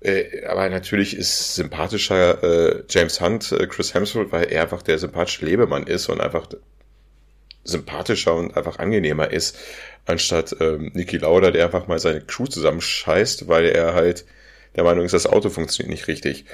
Äh, 0.00 0.44
aber 0.46 0.68
natürlich 0.68 1.16
ist 1.16 1.54
sympathischer 1.54 2.42
äh, 2.42 2.84
James 2.88 3.20
Hunt, 3.20 3.52
äh, 3.52 3.66
Chris 3.66 3.94
Hemsworth, 3.94 4.32
weil 4.32 4.44
er 4.44 4.62
einfach 4.62 4.82
der 4.82 4.98
sympathische 4.98 5.44
Lebemann 5.44 5.86
ist 5.86 6.08
und 6.08 6.20
einfach 6.20 6.48
sympathischer 7.64 8.34
und 8.34 8.56
einfach 8.56 8.78
angenehmer 8.78 9.30
ist, 9.30 9.58
anstatt 10.04 10.54
ähm, 10.60 10.92
Niki 10.94 11.16
Lauda, 11.18 11.50
der 11.50 11.64
einfach 11.64 11.88
mal 11.88 11.98
seine 11.98 12.20
Crew 12.20 12.46
zusammenscheißt, 12.46 13.48
weil 13.48 13.66
er 13.66 13.94
halt 13.94 14.24
der 14.76 14.84
Meinung 14.84 15.04
ist, 15.04 15.12
das 15.12 15.26
Auto 15.26 15.48
funktioniert 15.50 15.90
nicht 15.90 16.06
richtig. 16.06 16.44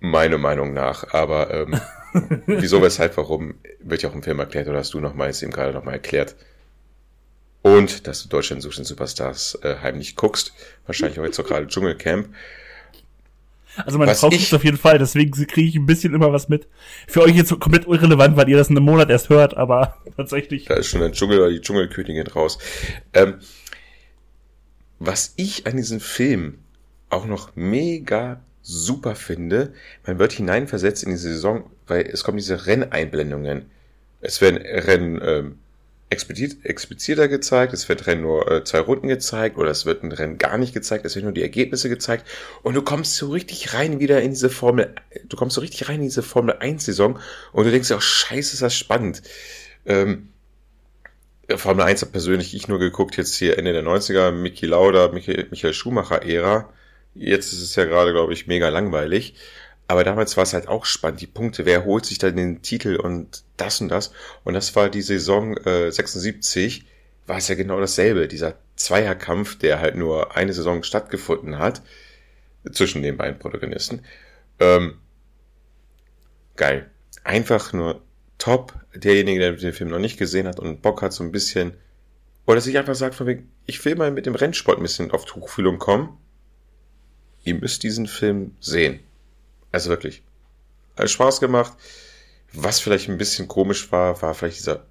Meine 0.00 0.38
Meinung 0.38 0.72
nach. 0.72 1.12
Aber 1.12 1.52
ähm, 1.52 1.80
wieso, 2.46 2.82
weshalb, 2.82 3.16
warum, 3.16 3.54
wird 3.80 4.02
ja 4.02 4.10
auch 4.10 4.14
im 4.14 4.22
Film 4.22 4.38
erklärt 4.38 4.68
oder 4.68 4.78
hast 4.78 4.94
du 4.94 5.00
nochmals 5.00 5.42
eben 5.42 5.52
gerade 5.52 5.72
nochmal 5.72 5.94
erklärt. 5.94 6.36
Und 7.62 8.06
dass 8.06 8.22
du 8.22 8.28
Deutschland 8.28 8.62
sucht 8.62 8.78
den 8.78 8.84
Superstars 8.84 9.58
äh, 9.62 9.76
heimlich 9.82 10.14
guckst. 10.14 10.52
Wahrscheinlich 10.86 11.18
auch 11.18 11.24
jetzt 11.24 11.40
auch 11.40 11.46
gerade 11.46 11.66
Dschungelcamp. 11.66 12.28
Also 13.84 13.98
meine 13.98 14.12
was 14.12 14.20
Frau 14.20 14.30
guckt 14.30 14.54
auf 14.54 14.64
jeden 14.64 14.78
Fall, 14.78 14.98
deswegen 14.98 15.32
kriege 15.32 15.68
ich 15.68 15.76
ein 15.76 15.84
bisschen 15.84 16.14
immer 16.14 16.32
was 16.32 16.48
mit. 16.48 16.66
Für 17.06 17.22
euch 17.22 17.34
jetzt 17.34 17.50
komplett 17.60 17.86
irrelevant, 17.86 18.36
weil 18.36 18.48
ihr 18.48 18.56
das 18.56 18.70
in 18.70 18.76
einem 18.76 18.86
Monat 18.86 19.10
erst 19.10 19.28
hört, 19.28 19.56
aber 19.56 19.96
tatsächlich. 20.16 20.64
Da 20.64 20.74
ist 20.74 20.86
schon 20.86 21.02
ein 21.02 21.12
Dschungel 21.12 21.40
oder 21.40 21.50
die 21.50 21.60
Dschungelkönigin 21.60 22.26
raus. 22.28 22.58
Ähm, 23.12 23.40
was 24.98 25.34
ich 25.36 25.66
an 25.66 25.76
diesem 25.76 26.00
Film 26.00 26.58
auch 27.10 27.26
noch 27.26 27.54
mega 27.54 28.40
super 28.66 29.14
finde, 29.14 29.72
man 30.04 30.18
wird 30.18 30.32
hineinversetzt 30.32 31.04
in 31.04 31.10
die 31.10 31.16
Saison, 31.16 31.70
weil 31.86 32.02
es 32.02 32.24
kommen 32.24 32.36
diese 32.36 32.66
Renneinblendungen. 32.66 33.70
Es 34.20 34.40
werden 34.40 34.58
Rennen 34.58 35.20
ähm, 35.22 35.58
explizit, 36.10 36.64
expliziter 36.64 37.28
gezeigt, 37.28 37.72
es 37.72 37.88
wird 37.88 38.08
Rennen 38.08 38.22
nur 38.22 38.50
äh, 38.50 38.64
zwei 38.64 38.80
Runden 38.80 39.06
gezeigt 39.06 39.56
oder 39.56 39.70
es 39.70 39.86
wird 39.86 40.02
ein 40.02 40.10
Rennen 40.10 40.38
gar 40.38 40.58
nicht 40.58 40.74
gezeigt, 40.74 41.04
es 41.04 41.14
werden 41.14 41.26
nur 41.26 41.32
die 41.32 41.42
Ergebnisse 41.42 41.88
gezeigt 41.88 42.26
und 42.64 42.74
du 42.74 42.82
kommst 42.82 43.14
so 43.14 43.30
richtig 43.30 43.72
rein 43.72 44.00
wieder 44.00 44.20
in 44.20 44.30
diese 44.30 44.50
Formel, 44.50 44.94
du 45.28 45.36
kommst 45.36 45.54
so 45.54 45.60
richtig 45.60 45.88
rein 45.88 45.96
in 45.96 46.02
diese 46.02 46.24
Formel 46.24 46.56
1 46.58 46.84
Saison 46.84 47.20
und 47.52 47.64
du 47.66 47.70
denkst 47.70 47.88
dir 47.88 47.96
auch, 47.96 48.02
scheiße, 48.02 48.54
ist 48.54 48.62
das 48.62 48.76
spannend. 48.76 49.22
Ähm, 49.84 50.30
Formel 51.54 51.84
1 51.84 52.02
hat 52.02 52.10
persönlich 52.10 52.52
ich 52.52 52.66
nur 52.66 52.80
geguckt, 52.80 53.16
jetzt 53.16 53.36
hier 53.36 53.58
Ende 53.58 53.72
der 53.72 53.84
90er, 53.84 54.32
Mickey 54.32 54.66
Lauda, 54.66 55.08
Michael, 55.12 55.46
Michael 55.50 55.72
Schumacher 55.72 56.24
Ära. 56.24 56.68
Jetzt 57.18 57.52
ist 57.52 57.62
es 57.62 57.74
ja 57.76 57.84
gerade, 57.84 58.12
glaube 58.12 58.32
ich, 58.32 58.46
mega 58.46 58.68
langweilig. 58.68 59.34
Aber 59.88 60.04
damals 60.04 60.36
war 60.36 60.42
es 60.42 60.52
halt 60.52 60.68
auch 60.68 60.84
spannend, 60.84 61.20
die 61.20 61.26
Punkte, 61.26 61.64
wer 61.64 61.84
holt 61.84 62.06
sich 62.06 62.18
dann 62.18 62.36
den 62.36 62.62
Titel 62.62 62.96
und 62.96 63.44
das 63.56 63.80
und 63.80 63.88
das. 63.88 64.12
Und 64.44 64.54
das 64.54 64.74
war 64.74 64.88
die 64.90 65.02
Saison 65.02 65.56
äh, 65.58 65.92
76, 65.92 66.84
war 67.26 67.38
es 67.38 67.48
ja 67.48 67.54
genau 67.54 67.78
dasselbe. 67.78 68.26
Dieser 68.26 68.56
Zweierkampf, 68.74 69.58
der 69.58 69.80
halt 69.80 69.96
nur 69.96 70.36
eine 70.36 70.52
Saison 70.52 70.82
stattgefunden 70.82 71.58
hat, 71.58 71.82
zwischen 72.72 73.02
den 73.02 73.16
beiden 73.16 73.38
Protagonisten. 73.38 74.04
Ähm, 74.58 74.98
geil. 76.56 76.90
Einfach 77.22 77.72
nur 77.72 78.02
top. 78.38 78.74
Derjenige, 78.92 79.38
der 79.38 79.52
den 79.52 79.72
Film 79.72 79.90
noch 79.90 79.98
nicht 80.00 80.18
gesehen 80.18 80.48
hat 80.48 80.58
und 80.58 80.82
Bock 80.82 81.02
hat, 81.02 81.12
so 81.12 81.22
ein 81.22 81.30
bisschen, 81.30 81.74
oder 82.44 82.60
sich 82.60 82.76
einfach 82.76 82.94
sagt 82.96 83.14
von 83.14 83.26
wegen, 83.28 83.52
ich 83.66 83.84
will 83.84 83.94
mal 83.94 84.10
mit 84.10 84.26
dem 84.26 84.34
Rennsport 84.34 84.78
ein 84.78 84.82
bisschen 84.82 85.12
auf 85.12 85.26
Tuchfühlung 85.26 85.78
kommen 85.78 86.18
ihr 87.46 87.54
müsst 87.54 87.82
diesen 87.82 88.06
Film 88.06 88.52
sehen. 88.60 89.00
Also 89.72 89.88
wirklich. 89.90 90.22
Hat 90.96 91.10
Spaß 91.10 91.40
gemacht. 91.40 91.72
Was 92.52 92.80
vielleicht 92.80 93.08
ein 93.08 93.18
bisschen 93.18 93.48
komisch 93.48 93.90
war, 93.92 94.20
war 94.22 94.34
vielleicht 94.34 94.58
dieser 94.58 94.84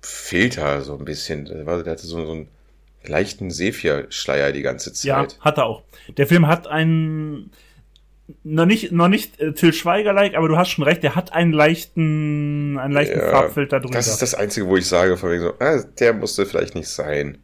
Filter 0.00 0.82
so 0.82 0.96
ein 0.96 1.04
bisschen. 1.04 1.44
Der 1.44 1.66
hatte 1.66 2.06
so, 2.06 2.24
so 2.24 2.32
einen 2.32 2.48
leichten 3.04 3.50
Sepia-Schleier 3.50 4.52
die 4.52 4.62
ganze 4.62 4.92
Zeit. 4.92 5.04
Ja, 5.04 5.26
hat 5.40 5.58
er 5.58 5.66
auch. 5.66 5.82
Der 6.16 6.26
Film 6.26 6.46
hat 6.46 6.66
einen 6.66 7.50
noch 8.44 8.66
nicht, 8.66 8.92
noch 8.92 9.08
nicht 9.08 9.40
äh, 9.40 9.52
Till 9.52 9.72
Schweiger-like, 9.72 10.34
aber 10.34 10.48
du 10.48 10.56
hast 10.56 10.70
schon 10.70 10.84
recht, 10.84 11.02
der 11.02 11.14
hat 11.14 11.32
einen 11.32 11.52
leichten, 11.52 12.78
einen 12.78 12.92
leichten 12.92 13.18
Ja, 13.18 13.30
Farbfilter 13.30 13.80
drüber. 13.80 13.94
Das 13.94 14.06
ist 14.06 14.22
das 14.22 14.34
Einzige, 14.34 14.66
wo 14.66 14.76
ich 14.76 14.86
sage, 14.86 15.16
von 15.16 15.30
wegen 15.30 15.42
so, 15.42 15.54
ah, 15.58 15.82
der 15.98 16.12
musste 16.14 16.46
vielleicht 16.46 16.74
nicht 16.74 16.88
sein. 16.88 17.38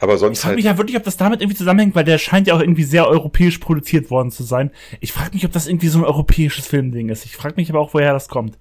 Aber 0.00 0.14
ich 0.14 0.20
sonst 0.20 0.40
frage 0.40 0.48
halt, 0.48 0.56
mich 0.56 0.64
ja 0.64 0.78
wirklich, 0.78 0.96
ob 0.96 1.04
das 1.04 1.18
damit 1.18 1.40
irgendwie 1.40 1.56
zusammenhängt, 1.56 1.94
weil 1.94 2.04
der 2.04 2.18
scheint 2.18 2.46
ja 2.46 2.54
auch 2.54 2.60
irgendwie 2.60 2.84
sehr 2.84 3.06
europäisch 3.06 3.58
produziert 3.58 4.10
worden 4.10 4.30
zu 4.30 4.42
sein. 4.42 4.70
Ich 5.00 5.12
frage 5.12 5.34
mich, 5.34 5.44
ob 5.44 5.52
das 5.52 5.66
irgendwie 5.66 5.88
so 5.88 5.98
ein 5.98 6.04
europäisches 6.04 6.66
Filmding 6.66 7.10
ist. 7.10 7.26
Ich 7.26 7.36
frage 7.36 7.54
mich 7.56 7.70
aber 7.70 7.80
auch, 7.80 7.94
woher 7.94 8.12
das 8.12 8.28
kommt. 8.28 8.58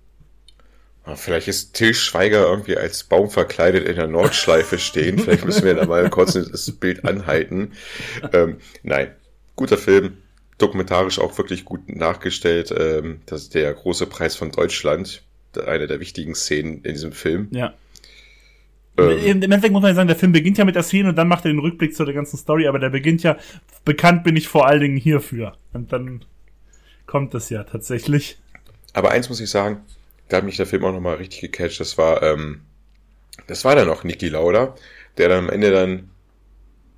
ah, 1.05 1.15
vielleicht 1.15 1.47
ist 1.47 1.73
Till 1.73 1.93
Schweiger 1.93 2.45
irgendwie 2.45 2.77
als 2.77 3.05
Baum 3.05 3.29
verkleidet 3.29 3.87
in 3.87 3.95
der 3.95 4.07
Nordschleife 4.07 4.77
stehen. 4.79 5.17
Vielleicht 5.17 5.45
müssen 5.45 5.63
wir 5.63 5.75
da 5.75 5.85
mal 5.85 6.09
kurz 6.09 6.33
das 6.33 6.71
Bild 6.73 7.05
anhalten. 7.05 7.71
Ähm, 8.33 8.57
nein, 8.83 9.15
guter 9.55 9.77
Film. 9.77 10.17
Dokumentarisch 10.57 11.19
auch 11.19 11.37
wirklich 11.37 11.63
gut 11.63 11.87
nachgestellt. 11.87 12.73
Ähm, 12.77 13.21
das 13.27 13.43
ist 13.43 13.55
der 13.55 13.73
große 13.73 14.07
Preis 14.07 14.35
von 14.35 14.51
Deutschland. 14.51 15.23
Eine 15.65 15.87
der 15.87 16.01
wichtigen 16.01 16.35
Szenen 16.35 16.83
in 16.83 16.93
diesem 16.93 17.13
Film. 17.13 17.47
Ja. 17.51 17.73
Ähm, 18.99 19.17
Im 19.17 19.25
im 19.37 19.43
Endeffekt 19.43 19.71
muss 19.71 19.81
man 19.81 19.91
ja 19.91 19.95
sagen, 19.95 20.07
der 20.07 20.17
Film 20.17 20.31
beginnt 20.31 20.57
ja 20.57 20.65
mit 20.65 20.75
der 20.75 20.83
Szene 20.83 21.09
und 21.09 21.15
dann 21.15 21.27
macht 21.27 21.45
er 21.45 21.51
den 21.51 21.59
Rückblick 21.59 21.95
zu 21.95 22.05
der 22.05 22.13
ganzen 22.13 22.37
Story, 22.37 22.67
aber 22.67 22.79
der 22.79 22.89
beginnt 22.89 23.23
ja, 23.23 23.37
bekannt 23.85 24.23
bin 24.23 24.35
ich 24.35 24.47
vor 24.47 24.67
allen 24.67 24.81
Dingen 24.81 24.97
hierfür. 24.97 25.57
Und 25.73 25.91
dann 25.91 26.25
kommt 27.05 27.33
es 27.33 27.49
ja 27.49 27.63
tatsächlich. 27.63 28.37
Aber 28.93 29.11
eins 29.11 29.29
muss 29.29 29.39
ich 29.39 29.49
sagen, 29.49 29.81
da 30.27 30.37
hat 30.37 30.43
mich 30.45 30.57
der 30.57 30.65
Film 30.65 30.85
auch 30.85 30.93
nochmal 30.93 31.15
richtig 31.15 31.41
gecatcht. 31.41 31.79
Das 31.79 31.97
war, 31.97 32.23
ähm, 32.23 32.61
das 33.47 33.65
war 33.65 33.75
dann 33.75 33.89
auch 33.89 34.03
Niki 34.03 34.29
Lauda, 34.29 34.75
der 35.17 35.29
dann 35.29 35.45
am 35.45 35.49
Ende 35.49 35.71
dann 35.71 36.09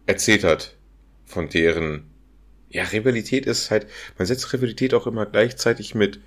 erzählt 0.06 0.43
hat 0.43 0.76
von 1.26 1.49
deren, 1.49 2.10
ja, 2.70 2.84
Rivalität 2.84 3.45
ist 3.45 3.72
halt, 3.72 3.88
man 4.18 4.26
setzt 4.26 4.52
Rivalität 4.54 4.93
auch 4.93 5.08
immer 5.08 5.26
gleichzeitig 5.26 5.95
mit 5.95 6.20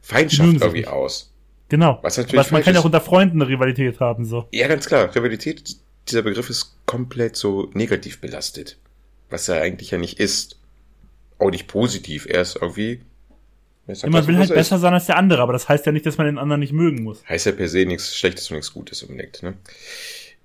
Feindschaft 0.00 0.60
irgendwie 0.60 0.86
aus. 0.86 1.32
Genau. 1.68 1.98
Was 2.02 2.16
natürlich 2.16 2.40
Aber 2.40 2.52
man 2.52 2.62
kann 2.62 2.74
ja 2.74 2.80
auch 2.80 2.84
unter 2.84 3.00
Freunden 3.00 3.42
eine 3.42 3.50
Rivalität 3.50 4.00
haben, 4.00 4.24
so. 4.24 4.46
Ja, 4.52 4.68
ganz 4.68 4.86
klar, 4.86 5.14
Rivalität, 5.14 5.76
dieser 6.08 6.22
Begriff 6.22 6.48
ist 6.48 6.76
komplett 6.86 7.36
so 7.36 7.70
negativ 7.74 8.20
belastet. 8.20 8.78
Was 9.30 9.48
er 9.48 9.60
eigentlich 9.60 9.90
ja 9.90 9.98
nicht 9.98 10.18
ist. 10.18 10.58
Auch 11.38 11.50
nicht 11.50 11.68
positiv, 11.68 12.26
er 12.28 12.40
ist 12.42 12.56
irgendwie, 12.56 13.00
Ja, 13.86 14.08
man 14.08 14.26
will 14.26 14.34
was 14.34 14.40
halt 14.40 14.50
er 14.50 14.56
ist. 14.56 14.70
besser 14.70 14.78
sein 14.78 14.92
als 14.94 15.06
der 15.06 15.16
andere, 15.16 15.40
aber 15.42 15.52
das 15.52 15.68
heißt 15.68 15.86
ja 15.86 15.92
nicht, 15.92 16.04
dass 16.04 16.18
man 16.18 16.26
den 16.26 16.38
anderen 16.38 16.58
nicht 16.60 16.72
mögen 16.72 17.02
muss. 17.04 17.22
Heißt 17.28 17.46
ja 17.46 17.52
per 17.52 17.68
se 17.68 17.84
nichts 17.86 18.16
Schlechtes 18.16 18.50
und 18.50 18.56
nichts 18.56 18.72
Gutes 18.72 19.02
unbedingt. 19.04 19.42
Ne? 19.44 19.54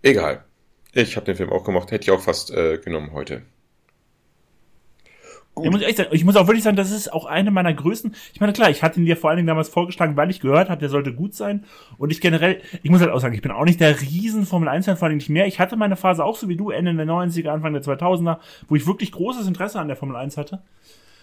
Egal. 0.03 0.43
Ich 0.91 1.15
habe 1.15 1.25
den 1.25 1.35
Film 1.35 1.49
auch 1.49 1.63
gemacht, 1.63 1.89
hätte 1.89 2.03
ich 2.03 2.11
auch 2.11 2.21
fast 2.21 2.51
äh, 2.51 2.77
genommen 2.77 3.11
heute. 3.13 3.41
Gut. 5.55 5.65
Ich 5.65 5.71
muss, 5.71 5.81
echt 5.83 5.97
sagen, 5.97 6.09
ich 6.11 6.25
muss 6.25 6.35
auch 6.35 6.47
wirklich 6.47 6.63
sagen, 6.63 6.77
das 6.77 6.89
ist 6.89 7.13
auch 7.13 7.25
eine 7.25 7.51
meiner 7.51 7.73
größten. 7.73 8.15
Ich 8.33 8.41
meine, 8.41 8.53
klar, 8.53 8.71
ich 8.71 8.81
hatte 8.81 8.99
ihn 8.99 9.05
dir 9.05 9.15
vor 9.15 9.29
allen 9.29 9.37
Dingen 9.37 9.47
damals 9.47 9.69
vorgeschlagen, 9.69 10.17
weil 10.17 10.31
ich 10.31 10.39
gehört 10.39 10.69
habe, 10.69 10.79
der 10.79 10.89
sollte 10.89 11.13
gut 11.13 11.35
sein. 11.35 11.63
Und 11.99 12.11
ich 12.11 12.21
generell, 12.21 12.59
ich 12.81 12.89
muss 12.89 13.01
halt 13.01 13.11
auch 13.11 13.19
sagen, 13.19 13.35
ich 13.35 13.41
bin 13.43 13.51
auch 13.51 13.63
nicht 13.63 13.79
der 13.79 14.01
riesen 14.01 14.47
Formel 14.47 14.67
1 14.67 14.85
Fan, 14.85 14.97
vor 14.97 15.07
allem 15.07 15.17
nicht 15.17 15.29
mehr. 15.29 15.45
Ich 15.45 15.59
hatte 15.59 15.75
meine 15.75 15.95
Phase 15.95 16.25
auch 16.25 16.37
so 16.37 16.49
wie 16.49 16.55
du, 16.55 16.71
Ende 16.71 16.95
der 16.95 17.05
90er, 17.05 17.49
Anfang 17.49 17.73
der 17.73 17.83
2000er, 17.83 18.37
wo 18.67 18.75
ich 18.75 18.87
wirklich 18.87 19.11
großes 19.11 19.47
Interesse 19.47 19.79
an 19.79 19.87
der 19.87 19.95
Formel 19.97 20.15
1 20.15 20.37
hatte. 20.37 20.63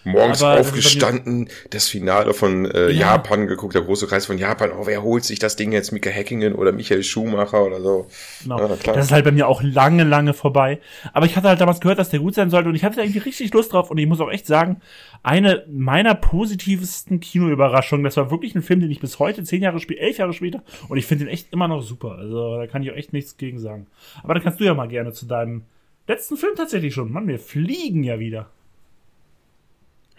Morgens 0.03 0.41
Aber 0.41 0.59
aufgestanden, 0.59 1.49
das 1.69 1.87
Finale 1.87 2.33
von 2.33 2.65
äh, 2.65 2.89
Ja. 2.89 3.11
Japan 3.11 3.47
geguckt, 3.47 3.75
der 3.75 3.83
große 3.83 4.07
Kreis 4.07 4.25
von 4.25 4.37
Japan. 4.37 4.71
Oh, 4.71 4.85
wer 4.87 5.03
holt 5.03 5.23
sich 5.23 5.39
das 5.39 5.55
Ding 5.55 5.71
jetzt? 5.71 5.91
Mika 5.91 6.09
Häkkinen 6.09 6.53
oder 6.55 6.71
Michael 6.71 7.03
Schumacher 7.03 7.63
oder 7.65 7.81
so. 7.81 8.07
Genau. 8.43 8.59
Ja, 8.59 8.93
das 8.93 9.05
ist 9.05 9.11
halt 9.11 9.25
bei 9.25 9.31
mir 9.31 9.47
auch 9.47 9.61
lange, 9.61 10.03
lange 10.03 10.33
vorbei. 10.33 10.79
Aber 11.13 11.25
ich 11.25 11.35
hatte 11.35 11.47
halt 11.47 11.61
damals 11.61 11.79
gehört, 11.79 11.99
dass 11.99 12.09
der 12.09 12.19
gut 12.19 12.35
sein 12.35 12.49
sollte 12.49 12.69
und 12.69 12.75
ich 12.75 12.83
hatte 12.83 12.97
da 12.97 13.03
irgendwie 13.03 13.19
richtig 13.19 13.53
Lust 13.53 13.73
drauf 13.73 13.91
und 13.91 13.97
ich 13.97 14.07
muss 14.07 14.19
auch 14.19 14.31
echt 14.31 14.47
sagen, 14.47 14.81
eine 15.23 15.65
meiner 15.69 16.15
positivsten 16.15 17.19
Kinoüberraschungen, 17.19 18.03
das 18.03 18.17
war 18.17 18.31
wirklich 18.31 18.55
ein 18.55 18.63
Film, 18.63 18.79
den 18.79 18.89
ich 18.89 18.99
bis 18.99 19.19
heute, 19.19 19.43
zehn 19.43 19.61
Jahre 19.61 19.79
später, 19.79 20.01
elf 20.01 20.17
Jahre 20.17 20.33
später, 20.33 20.63
und 20.89 20.97
ich 20.97 21.05
finde 21.05 21.25
den 21.25 21.33
echt 21.33 21.53
immer 21.53 21.67
noch 21.67 21.81
super. 21.81 22.15
Also 22.17 22.57
da 22.57 22.67
kann 22.67 22.81
ich 22.81 22.91
auch 22.91 22.95
echt 22.95 23.13
nichts 23.13 23.37
gegen 23.37 23.59
sagen. 23.59 23.87
Aber 24.23 24.33
dann 24.33 24.41
kannst 24.41 24.59
du 24.59 24.63
ja 24.63 24.73
mal 24.73 24.87
gerne 24.87 25.13
zu 25.13 25.27
deinem 25.27 25.63
letzten 26.07 26.37
Film 26.37 26.53
tatsächlich 26.55 26.93
schon. 26.93 27.11
Mann, 27.11 27.27
wir 27.27 27.39
fliegen 27.39 28.03
ja 28.03 28.19
wieder. 28.19 28.49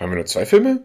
Haben 0.02 0.10
wir 0.10 0.16
nur 0.16 0.26
zwei 0.26 0.46
Filme? 0.46 0.82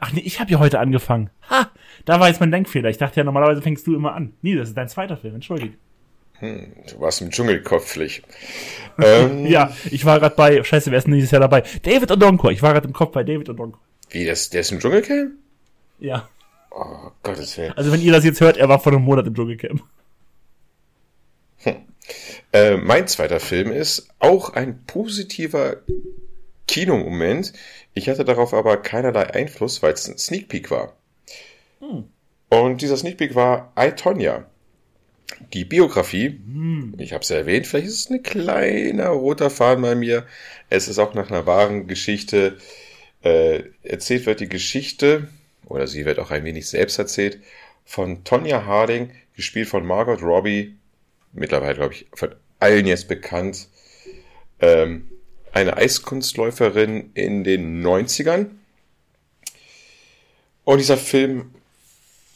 Ach 0.00 0.12
nee, 0.12 0.22
ich 0.24 0.40
habe 0.40 0.50
ja 0.50 0.58
heute 0.58 0.78
angefangen. 0.80 1.28
Ha, 1.50 1.70
da 2.06 2.18
war 2.18 2.28
jetzt 2.28 2.40
mein 2.40 2.50
Denkfehler. 2.50 2.88
Ich 2.88 2.96
dachte 2.96 3.20
ja, 3.20 3.24
normalerweise 3.24 3.60
fängst 3.60 3.86
du 3.86 3.94
immer 3.94 4.14
an. 4.14 4.32
Nee, 4.40 4.56
das 4.56 4.70
ist 4.70 4.76
dein 4.76 4.88
zweiter 4.88 5.18
Film, 5.18 5.34
entschuldige. 5.34 5.74
Hm, 6.38 6.72
du 6.90 7.00
warst 7.00 7.20
im 7.20 7.30
Dschungelkopflich. 7.30 8.22
ähm, 9.02 9.44
Ja, 9.50 9.76
ich 9.90 10.06
war 10.06 10.18
gerade 10.18 10.34
bei, 10.34 10.64
scheiße, 10.64 10.90
wer 10.90 10.98
ist 10.98 11.04
denn 11.04 11.14
dieses 11.14 11.30
Jahr 11.30 11.42
dabei? 11.42 11.62
David 11.82 12.10
Odonkor. 12.10 12.50
Ich 12.52 12.62
war 12.62 12.72
gerade 12.72 12.86
im 12.86 12.94
Kopf 12.94 13.12
bei 13.12 13.22
David 13.22 13.50
Odonkor. 13.50 13.80
Wie, 14.08 14.24
das, 14.24 14.48
der 14.48 14.62
ist 14.62 14.72
im 14.72 14.78
Dschungelcamp? 14.80 15.32
Ja. 15.98 16.26
Oh, 16.70 17.10
Gottes 17.22 17.58
Willen. 17.58 17.72
Also 17.72 17.92
wenn 17.92 18.00
ihr 18.00 18.12
das 18.12 18.24
jetzt 18.24 18.40
hört, 18.40 18.56
er 18.56 18.70
war 18.70 18.78
vor 18.78 18.92
einem 18.92 19.02
Monat 19.02 19.26
im 19.26 19.34
Dschungelcamp. 19.34 19.82
Äh, 22.50 22.78
mein 22.78 23.06
zweiter 23.08 23.40
Film 23.40 23.70
ist 23.70 24.08
auch 24.20 24.54
ein 24.54 24.84
positiver 24.86 25.76
Kinomoment. 26.68 27.52
Ich 27.94 28.08
hatte 28.08 28.24
darauf 28.24 28.54
aber 28.54 28.76
keinerlei 28.76 29.34
Einfluss, 29.34 29.82
weil 29.82 29.94
es 29.94 30.08
ein 30.08 30.18
Sneak 30.18 30.48
Peek 30.48 30.70
war. 30.70 30.96
Und 32.48 32.80
dieser 32.80 32.96
Sneak 32.96 33.16
Peek 33.16 33.34
war 33.34 33.72
I, 33.78 33.90
Tonya. 33.90 34.46
Die 35.52 35.64
Biografie, 35.64 36.40
ich 36.96 37.12
habe 37.12 37.22
es 37.22 37.28
ja 37.28 37.36
erwähnt, 37.36 37.66
vielleicht 37.66 37.88
ist 37.88 38.06
es 38.06 38.10
ein 38.10 38.22
kleiner 38.22 39.08
roter 39.08 39.50
Faden 39.50 39.82
bei 39.82 39.94
mir. 39.94 40.26
Es 40.70 40.88
ist 40.88 40.98
auch 40.98 41.14
nach 41.14 41.30
einer 41.30 41.46
wahren 41.46 41.86
Geschichte 41.86 42.56
äh, 43.22 43.64
erzählt 43.82 44.26
wird 44.26 44.40
die 44.40 44.48
Geschichte, 44.48 45.28
oder 45.66 45.86
sie 45.86 46.04
wird 46.04 46.18
auch 46.18 46.30
ein 46.30 46.44
wenig 46.44 46.68
selbst 46.68 46.98
erzählt, 46.98 47.40
von 47.84 48.24
Tonya 48.24 48.64
Harding, 48.64 49.10
gespielt 49.34 49.68
von 49.68 49.84
Margot 49.84 50.22
Robbie, 50.22 50.76
mittlerweile, 51.32 51.74
glaube 51.74 51.94
ich, 51.94 52.06
von 52.12 52.34
allen 52.58 52.86
jetzt 52.86 53.08
bekannt, 53.08 53.68
ähm, 54.60 55.08
eine 55.58 55.76
Eiskunstläuferin 55.76 57.10
in 57.14 57.44
den 57.44 57.84
90ern. 57.84 58.46
Und 60.64 60.78
dieser 60.78 60.96
Film 60.96 61.50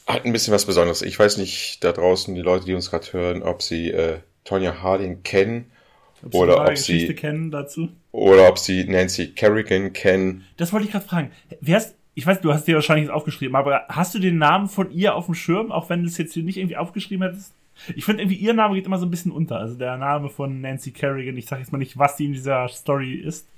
hat 0.07 0.25
ein 0.25 0.33
bisschen 0.33 0.53
was 0.55 0.67
Besonderes. 0.67 1.03
Ich 1.03 1.19
weiß 1.19 1.37
nicht, 1.39 1.83
da 1.85 1.93
draußen, 1.93 2.35
die 2.35 2.41
Leute, 2.41 2.65
die 2.67 2.75
uns 2.75 2.91
gerade 2.91 3.13
hören, 3.13 3.43
ob 3.43 3.63
sie 3.63 3.91
äh, 3.91 4.19
Tonya 4.45 4.83
Harding 4.83 5.23
kennen 5.23 5.71
Ob 6.25 6.35
Oder 6.35 6.55
Sie 6.55 6.61
ob 6.61 6.79
sie- 6.79 6.93
Geschichte 6.95 7.15
kennen 7.15 7.51
dazu. 7.51 7.89
oder 8.11 8.49
ob 8.49 8.59
sie 8.59 8.85
Nancy 8.85 9.29
Kerrigan 9.29 9.93
kennen. 9.93 10.45
Das 10.57 10.73
wollte 10.73 10.87
ich 10.87 10.93
gerade 10.93 11.07
fragen. 11.07 11.31
Wer 11.61 11.79
ist, 11.79 11.95
ich 12.15 12.27
weiß, 12.27 12.41
du 12.41 12.53
hast 12.53 12.65
dir 12.67 12.75
wahrscheinlich 12.75 13.05
jetzt 13.07 13.15
aufgeschrieben, 13.15 13.55
aber 13.57 13.85
hast 13.89 14.15
du 14.15 14.19
den 14.19 14.39
Namen 14.39 14.69
von 14.69 14.91
ihr 14.93 15.15
auf 15.15 15.27
dem 15.27 15.35
Schirm, 15.35 15.71
auch 15.71 15.89
wenn 15.89 16.03
du 16.03 16.09
es 16.09 16.19
jetzt 16.19 16.35
hier 16.35 16.43
nicht 16.43 16.57
irgendwie 16.59 16.77
aufgeschrieben 16.77 17.27
hättest? 17.27 17.53
Ich 17.97 18.05
finde 18.05 18.23
irgendwie, 18.23 18.37
ihr 18.37 18.55
Name 18.55 18.75
geht 18.75 18.87
immer 18.87 18.99
so 18.99 19.07
ein 19.07 19.11
bisschen 19.11 19.33
unter. 19.33 19.59
Also 19.59 19.75
der 19.75 19.97
Name 19.97 20.29
von 20.29 20.61
Nancy 20.61 20.93
Kerrigan, 20.93 21.37
ich 21.37 21.47
sage 21.47 21.63
jetzt 21.63 21.73
mal 21.73 21.79
nicht, 21.79 21.99
was 21.99 22.17
die 22.17 22.27
in 22.27 22.33
dieser 22.33 22.69
Story 22.69 23.15
ist. 23.15 23.49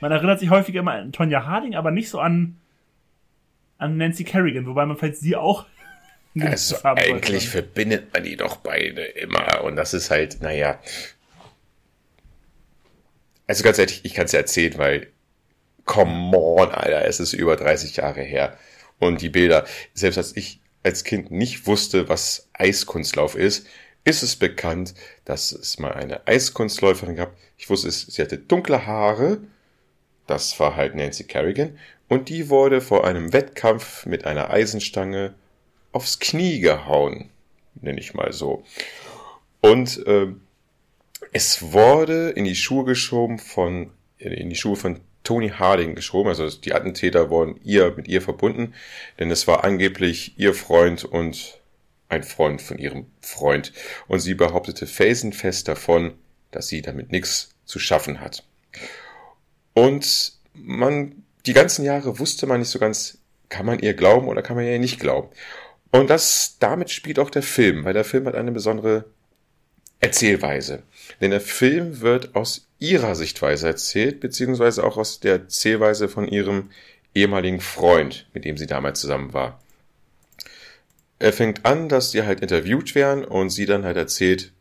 Man 0.00 0.10
erinnert 0.10 0.40
sich 0.40 0.50
häufig 0.50 0.74
immer 0.74 0.92
an 0.92 1.12
Tonya 1.12 1.44
Harding, 1.46 1.74
aber 1.74 1.90
nicht 1.90 2.08
so 2.08 2.18
an, 2.18 2.56
an 3.78 3.96
Nancy 3.98 4.24
Kerrigan, 4.24 4.66
wobei 4.66 4.86
man 4.86 4.96
vielleicht 4.96 5.18
sie 5.18 5.36
auch 5.36 5.66
Also 6.40 6.76
eigentlich 6.82 7.48
verbindet 7.48 8.12
man 8.12 8.24
die 8.24 8.36
doch 8.36 8.56
beide 8.56 9.02
immer. 9.02 9.64
Und 9.64 9.76
das 9.76 9.94
ist 9.94 10.10
halt, 10.10 10.42
naja. 10.42 10.78
Also 13.46 13.62
ganz 13.62 13.78
ehrlich, 13.78 14.00
ich 14.04 14.14
kann 14.14 14.26
es 14.26 14.32
ja 14.32 14.40
erzählen, 14.40 14.76
weil, 14.76 15.06
come 15.84 16.36
on, 16.36 16.70
Alter, 16.70 17.04
es 17.06 17.20
ist 17.20 17.32
über 17.32 17.56
30 17.56 17.96
Jahre 17.96 18.22
her. 18.22 18.56
Und 18.98 19.22
die 19.22 19.28
Bilder, 19.28 19.66
selbst 19.94 20.18
als 20.18 20.36
ich 20.36 20.60
als 20.86 21.02
Kind 21.02 21.32
nicht 21.32 21.66
wusste, 21.66 22.08
was 22.08 22.48
Eiskunstlauf 22.52 23.34
ist, 23.34 23.66
ist 24.04 24.22
es 24.22 24.36
bekannt, 24.36 24.94
dass 25.24 25.50
es 25.50 25.80
mal 25.80 25.92
eine 25.92 26.24
Eiskunstläuferin 26.28 27.16
gab. 27.16 27.36
Ich 27.58 27.68
wusste 27.68 27.88
es, 27.88 28.02
sie 28.02 28.22
hatte 28.22 28.38
dunkle 28.38 28.86
Haare. 28.86 29.38
Das 30.28 30.58
war 30.60 30.76
halt 30.76 30.94
Nancy 30.94 31.24
Kerrigan. 31.24 31.76
Und 32.08 32.28
die 32.28 32.50
wurde 32.50 32.80
vor 32.80 33.04
einem 33.04 33.32
Wettkampf 33.32 34.06
mit 34.06 34.26
einer 34.26 34.50
Eisenstange 34.50 35.34
aufs 35.90 36.20
Knie 36.20 36.60
gehauen, 36.60 37.30
nenne 37.74 37.98
ich 37.98 38.14
mal 38.14 38.32
so. 38.32 38.62
Und 39.60 40.04
ähm, 40.06 40.42
es 41.32 41.72
wurde 41.72 42.30
in 42.30 42.44
die 42.44 42.54
Schuhe 42.54 42.84
geschoben 42.84 43.40
von 43.40 43.90
in 44.18 44.48
die 44.50 44.56
Schuhe 44.56 44.76
von 44.76 45.00
Tony 45.26 45.48
Harding 45.50 45.96
geschoben, 45.96 46.28
also 46.28 46.48
die 46.48 46.72
Attentäter 46.72 47.30
wurden 47.30 47.58
ihr 47.64 47.92
mit 47.96 48.06
ihr 48.06 48.22
verbunden, 48.22 48.74
denn 49.18 49.30
es 49.30 49.48
war 49.48 49.64
angeblich 49.64 50.38
ihr 50.38 50.54
Freund 50.54 51.04
und 51.04 51.60
ein 52.08 52.22
Freund 52.22 52.62
von 52.62 52.78
ihrem 52.78 53.06
Freund 53.20 53.72
und 54.06 54.20
sie 54.20 54.34
behauptete 54.34 54.86
felsenfest 54.86 55.66
davon, 55.66 56.14
dass 56.52 56.68
sie 56.68 56.80
damit 56.80 57.10
nichts 57.10 57.50
zu 57.64 57.80
schaffen 57.80 58.20
hat. 58.20 58.44
Und 59.74 60.34
man 60.54 61.24
die 61.44 61.52
ganzen 61.52 61.84
Jahre 61.84 62.20
wusste 62.20 62.46
man 62.46 62.60
nicht 62.60 62.70
so 62.70 62.78
ganz, 62.78 63.18
kann 63.48 63.66
man 63.66 63.80
ihr 63.80 63.94
glauben 63.94 64.28
oder 64.28 64.42
kann 64.42 64.54
man 64.54 64.64
ihr 64.64 64.78
nicht 64.78 65.00
glauben. 65.00 65.28
Und 65.90 66.08
das, 66.08 66.56
damit 66.60 66.90
spielt 66.90 67.18
auch 67.18 67.30
der 67.30 67.42
Film, 67.42 67.84
weil 67.84 67.94
der 67.94 68.04
Film 68.04 68.26
hat 68.26 68.36
eine 68.36 68.52
besondere 68.52 69.06
Erzählweise. 70.00 70.82
Denn 71.20 71.30
der 71.30 71.40
Film 71.40 72.00
wird 72.00 72.34
aus 72.34 72.68
ihrer 72.78 73.14
Sichtweise 73.14 73.66
erzählt, 73.66 74.20
beziehungsweise 74.20 74.84
auch 74.84 74.96
aus 74.96 75.20
der 75.20 75.32
Erzählweise 75.32 76.08
von 76.08 76.28
ihrem 76.28 76.70
ehemaligen 77.14 77.60
Freund, 77.60 78.26
mit 78.34 78.44
dem 78.44 78.58
sie 78.58 78.66
damals 78.66 79.00
zusammen 79.00 79.32
war. 79.32 79.60
Er 81.18 81.32
fängt 81.32 81.64
an, 81.64 81.88
dass 81.88 82.10
die 82.10 82.22
halt 82.22 82.40
interviewt 82.40 82.94
werden 82.94 83.24
und 83.24 83.48
sie 83.48 83.64
dann 83.64 83.84
halt 83.84 83.96
erzählt, 83.96 84.52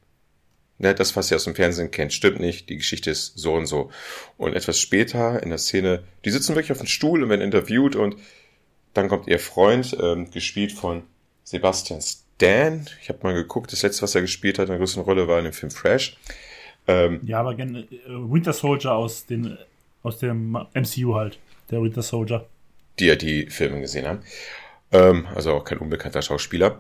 na, 0.78 0.94
das, 0.94 1.16
was 1.16 1.32
ihr 1.32 1.38
aus 1.38 1.46
dem 1.46 1.56
Fernsehen 1.56 1.92
kennt, 1.92 2.14
stimmt 2.14 2.40
nicht, 2.40 2.70
die 2.70 2.78
Geschichte 2.78 3.10
ist 3.12 3.38
so 3.38 3.54
und 3.54 3.66
so. 3.66 3.92
Und 4.38 4.56
etwas 4.56 4.80
später 4.80 5.42
in 5.42 5.50
der 5.50 5.58
Szene, 5.58 6.04
die 6.26 6.32
sitzen 6.32 6.56
wirklich 6.56 6.72
auf 6.72 6.80
dem 6.80 6.88
Stuhl 6.88 7.24
und 7.24 7.30
werden 7.30 7.42
interviewt 7.42 7.96
und 7.96 8.18
dann 8.94 9.10
kommt 9.10 9.28
ihr 9.28 9.40
Freund, 9.40 9.96
ähm, 10.02 10.32
gespielt 10.32 10.72
von 10.72 11.04
Sebastian 11.44 12.02
Stan. 12.36 12.86
Ich 13.02 13.10
habe 13.10 13.20
mal 13.24 13.34
geguckt, 13.34 13.72
das 13.72 13.82
letzte, 13.82 14.04
was 14.04 14.16
er 14.16 14.22
gespielt 14.22 14.60
hat, 14.60 14.70
eine 14.70 14.78
größere 14.78 15.04
Rolle 15.04 15.28
war 15.28 15.38
in 15.40 15.46
dem 15.46 15.54
Film 15.54 15.72
Fresh. 15.72 16.18
Ähm, 16.88 17.22
ja, 17.26 17.40
aber 17.40 17.56
gerne 17.56 17.80
äh, 17.80 17.88
Winter 18.08 18.54
Soldier 18.54 18.94
aus, 18.94 19.26
den, 19.26 19.58
aus 20.04 20.20
dem 20.20 20.52
MCU 20.74 21.16
halt, 21.16 21.40
der 21.72 21.82
Winter 21.82 22.02
Soldier. 22.02 22.46
Die 23.00 23.06
ja 23.06 23.16
die 23.16 23.48
Filme 23.48 23.82
gesehen 23.82 24.08
haben. 24.08 24.20
Ähm, 24.92 25.28
also 25.34 25.54
auch 25.54 25.64
kein 25.64 25.80
unbekannter 25.80 26.22
Schauspieler. 26.22 26.80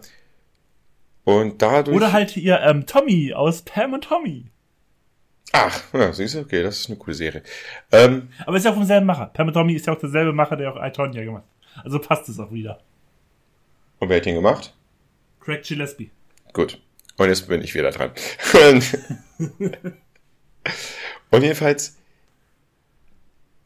Und 1.23 1.61
dadurch. 1.61 1.95
Oder 1.95 2.13
halt 2.13 2.29
hier 2.29 2.61
ähm, 2.61 2.85
Tommy 2.85 3.33
aus 3.33 3.63
Pam 3.63 3.93
und 3.93 4.03
Tommy. 4.03 4.45
Ach, 5.53 5.81
ja, 5.93 6.11
siehst 6.11 6.35
du, 6.35 6.39
okay, 6.41 6.61
das 6.61 6.79
ist 6.81 6.89
eine 6.89 6.97
coole 6.97 7.15
Serie. 7.15 7.41
Ähm, 7.91 8.29
Aber 8.45 8.57
ist 8.57 8.65
ja 8.65 8.71
auch 8.71 8.75
vom 8.75 8.83
selben 8.83 9.05
Macher. 9.05 9.27
Pam 9.27 9.47
und 9.47 9.53
Tommy 9.53 9.73
ist 9.73 9.87
ja 9.87 9.93
auch 9.93 9.99
derselbe 9.99 10.33
Macher, 10.33 10.57
der 10.57 10.71
auch 10.71 10.83
I, 10.83 10.91
Tonya 10.91 11.23
gemacht 11.23 11.45
hat. 11.75 11.85
Also 11.85 11.99
passt 11.99 12.29
es 12.29 12.39
auch 12.39 12.51
wieder. 12.51 12.79
Und 13.99 14.09
wer 14.09 14.17
hat 14.17 14.25
ihn 14.25 14.35
gemacht? 14.35 14.73
Craig 15.45 15.63
Gillespie. 15.63 16.11
Gut. 16.53 16.81
Und 17.17 17.29
jetzt 17.29 17.47
bin 17.47 17.61
ich 17.61 17.75
wieder 17.75 17.91
dran. 17.91 18.11
und 21.31 21.41
jedenfalls, 21.41 21.95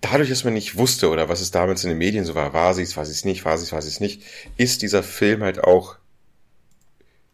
dadurch, 0.02 0.30
dass 0.30 0.44
man 0.44 0.54
nicht 0.54 0.76
wusste 0.76 1.10
oder 1.10 1.30
was 1.30 1.42
es 1.42 1.52
damals 1.52 1.84
in 1.84 1.90
den 1.90 1.98
Medien 1.98 2.26
so 2.26 2.36
war, 2.36 2.54
war 2.54 2.74
sie 2.74 2.84
es, 2.84 2.98
war 2.98 3.06
sie 3.06 3.14
es 3.14 3.26
nicht, 3.26 3.46
war 3.46 3.58
sie 3.58 3.64
es, 3.64 3.72
war 3.72 3.82
sie 3.82 3.88
es 3.88 4.00
nicht, 4.00 4.24
ist 4.58 4.82
dieser 4.82 5.04
Film 5.04 5.42
halt 5.42 5.64
auch, 5.64 5.98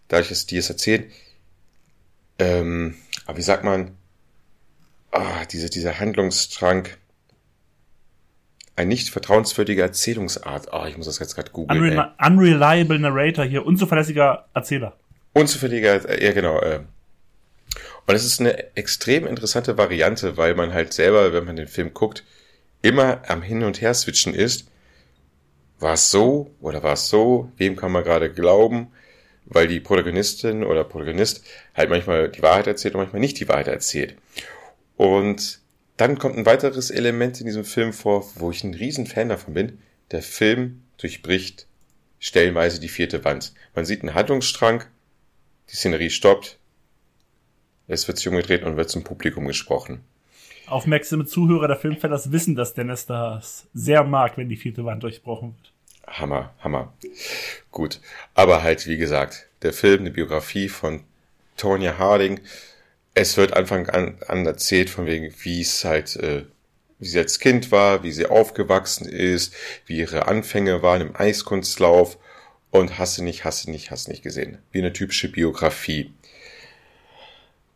dadurch, 0.08 0.30
dass 0.30 0.46
die 0.46 0.58
es 0.58 0.70
erzählen, 0.70 1.12
ähm, 2.38 2.96
aber 3.26 3.38
wie 3.38 3.44
sagt 3.44 3.64
man, 3.64 3.98
ah, 5.12 5.46
diese, 5.46 5.70
dieser 5.70 6.00
Handlungsstrang, 6.00 6.88
ein 8.76 8.88
nicht 8.88 9.10
vertrauenswürdiger 9.10 9.84
Erzählungsart. 9.84 10.74
Ah, 10.74 10.88
ich 10.88 10.98
muss 10.98 11.06
das 11.06 11.20
jetzt 11.20 11.36
gerade 11.36 11.52
googeln. 11.52 11.80
Unreli 11.80 12.02
unreliable 12.20 13.00
Narrator 13.00 13.46
hier, 13.46 13.66
unzuverlässiger 13.66 14.46
Erzähler. 14.54 14.98
Unzuverlässiger, 15.34 16.22
ja 16.22 16.32
genau. 16.34 16.60
Äh. 16.60 16.82
Und 18.06 18.16
es 18.16 18.26
ist 18.26 18.40
eine 18.40 18.76
extrem 18.76 19.26
interessante 19.26 19.78
Variante, 19.78 20.38
weil 20.38 20.56
man 20.56 20.74
halt 20.74 20.94
selber, 20.94 21.34
wenn 21.34 21.46
man 21.46 21.56
den 21.56 21.68
Film 21.68 21.94
guckt, 21.94 22.24
immer 22.82 23.22
am 23.28 23.42
Hin 23.42 23.64
und 23.64 23.82
Her 23.82 23.94
switchen 23.94 24.34
ist. 24.34 24.68
War 25.80 25.94
es 25.94 26.12
so 26.12 26.52
oder 26.62 26.84
war 26.84 26.94
es 26.94 27.10
so? 27.10 27.52
Wem 27.58 27.76
kann 27.76 27.92
man 27.92 28.04
gerade 28.04 28.32
glauben? 28.32 28.92
Weil 29.46 29.68
die 29.68 29.80
Protagonistin 29.80 30.64
oder 30.64 30.84
Protagonist 30.84 31.46
halt 31.76 31.90
manchmal 31.90 32.30
die 32.30 32.42
Wahrheit 32.42 32.68
erzählt 32.68 32.96
und 32.96 33.02
manchmal 33.02 33.20
nicht 33.20 33.40
die 33.40 33.48
Wahrheit 33.48 33.68
erzählt. 33.68 34.16
Und 34.98 35.60
dann 35.98 36.18
kommt 36.18 36.38
ein 36.38 36.46
weiteres 36.46 36.92
Element 36.92 37.40
in 37.40 37.46
diesem 37.46 37.66
Film 37.66 37.94
vor, 37.94 38.30
wo 38.36 38.52
ich 38.52 38.64
ein 38.64 38.74
riesen 38.74 39.08
Fan 39.08 39.30
davon 39.30 39.54
bin. 39.54 39.80
Der 40.12 40.22
Film 40.22 40.84
durchbricht 40.98 41.68
stellenweise 42.20 42.80
die 42.80 42.90
vierte 42.90 43.24
Wand. 43.24 43.54
Man 43.76 43.86
sieht 43.86 44.02
einen 44.02 44.14
Handlungsstrang, 44.14 44.84
die 45.72 45.76
Szenerie 45.76 46.10
stoppt, 46.10 46.58
es 47.88 48.08
wird 48.08 48.18
sich 48.18 48.28
umgedreht 48.28 48.64
und 48.64 48.78
wird 48.78 48.90
zum 48.90 49.04
Publikum 49.04 49.46
gesprochen. 49.46 50.04
Aufmerksame 50.68 51.26
Zuhörer 51.26 51.68
der 51.68 51.78
Filmfellers 51.78 52.32
wissen, 52.32 52.56
dass 52.56 52.74
Dennis 52.74 53.06
das 53.06 53.68
sehr 53.74 54.04
mag, 54.04 54.38
wenn 54.38 54.50
die 54.50 54.58
vierte 54.58 54.84
Wand 54.86 55.04
durchbrochen 55.04 55.56
wird. 55.56 55.72
Hammer, 56.08 56.54
Hammer. 56.60 56.94
Gut. 57.72 58.00
Aber 58.34 58.64
halt, 58.64 58.88
wie 58.88 58.98
gesagt, 58.98 59.48
der 59.62 59.74
Film, 59.74 60.02
eine 60.02 60.12
Biografie 60.12 60.70
von 60.70 61.04
Tonya 61.58 61.98
Harding, 61.98 62.40
es 63.16 63.38
wird 63.38 63.54
Anfang 63.54 63.90
an, 63.90 64.18
an 64.28 64.46
erzählt, 64.46 64.90
von 64.90 65.06
wegen, 65.08 65.34
wie 65.42 65.62
es 65.62 65.84
halt, 65.84 66.16
äh, 66.18 66.44
wie 67.00 67.08
sie 67.08 67.20
als 67.20 67.40
Kind 67.40 67.72
war, 67.72 68.04
wie 68.04 68.12
sie 68.12 68.28
aufgewachsen 68.28 69.08
ist, 69.08 69.54
wie 69.86 69.98
ihre 69.98 70.28
Anfänge 70.28 70.82
waren 70.84 71.02
im 71.02 71.16
Eiskunstlauf 71.16 72.18
und 72.72 73.00
hasse 73.00 73.24
nicht, 73.24 73.46
hasse 73.46 73.72
nicht, 73.72 73.90
hasse 73.90 74.12
nicht 74.12 74.22
gesehen. 74.22 74.60
Wie 74.72 74.80
eine 74.80 74.94
typische 74.94 75.32
Biografie. 75.32 76.14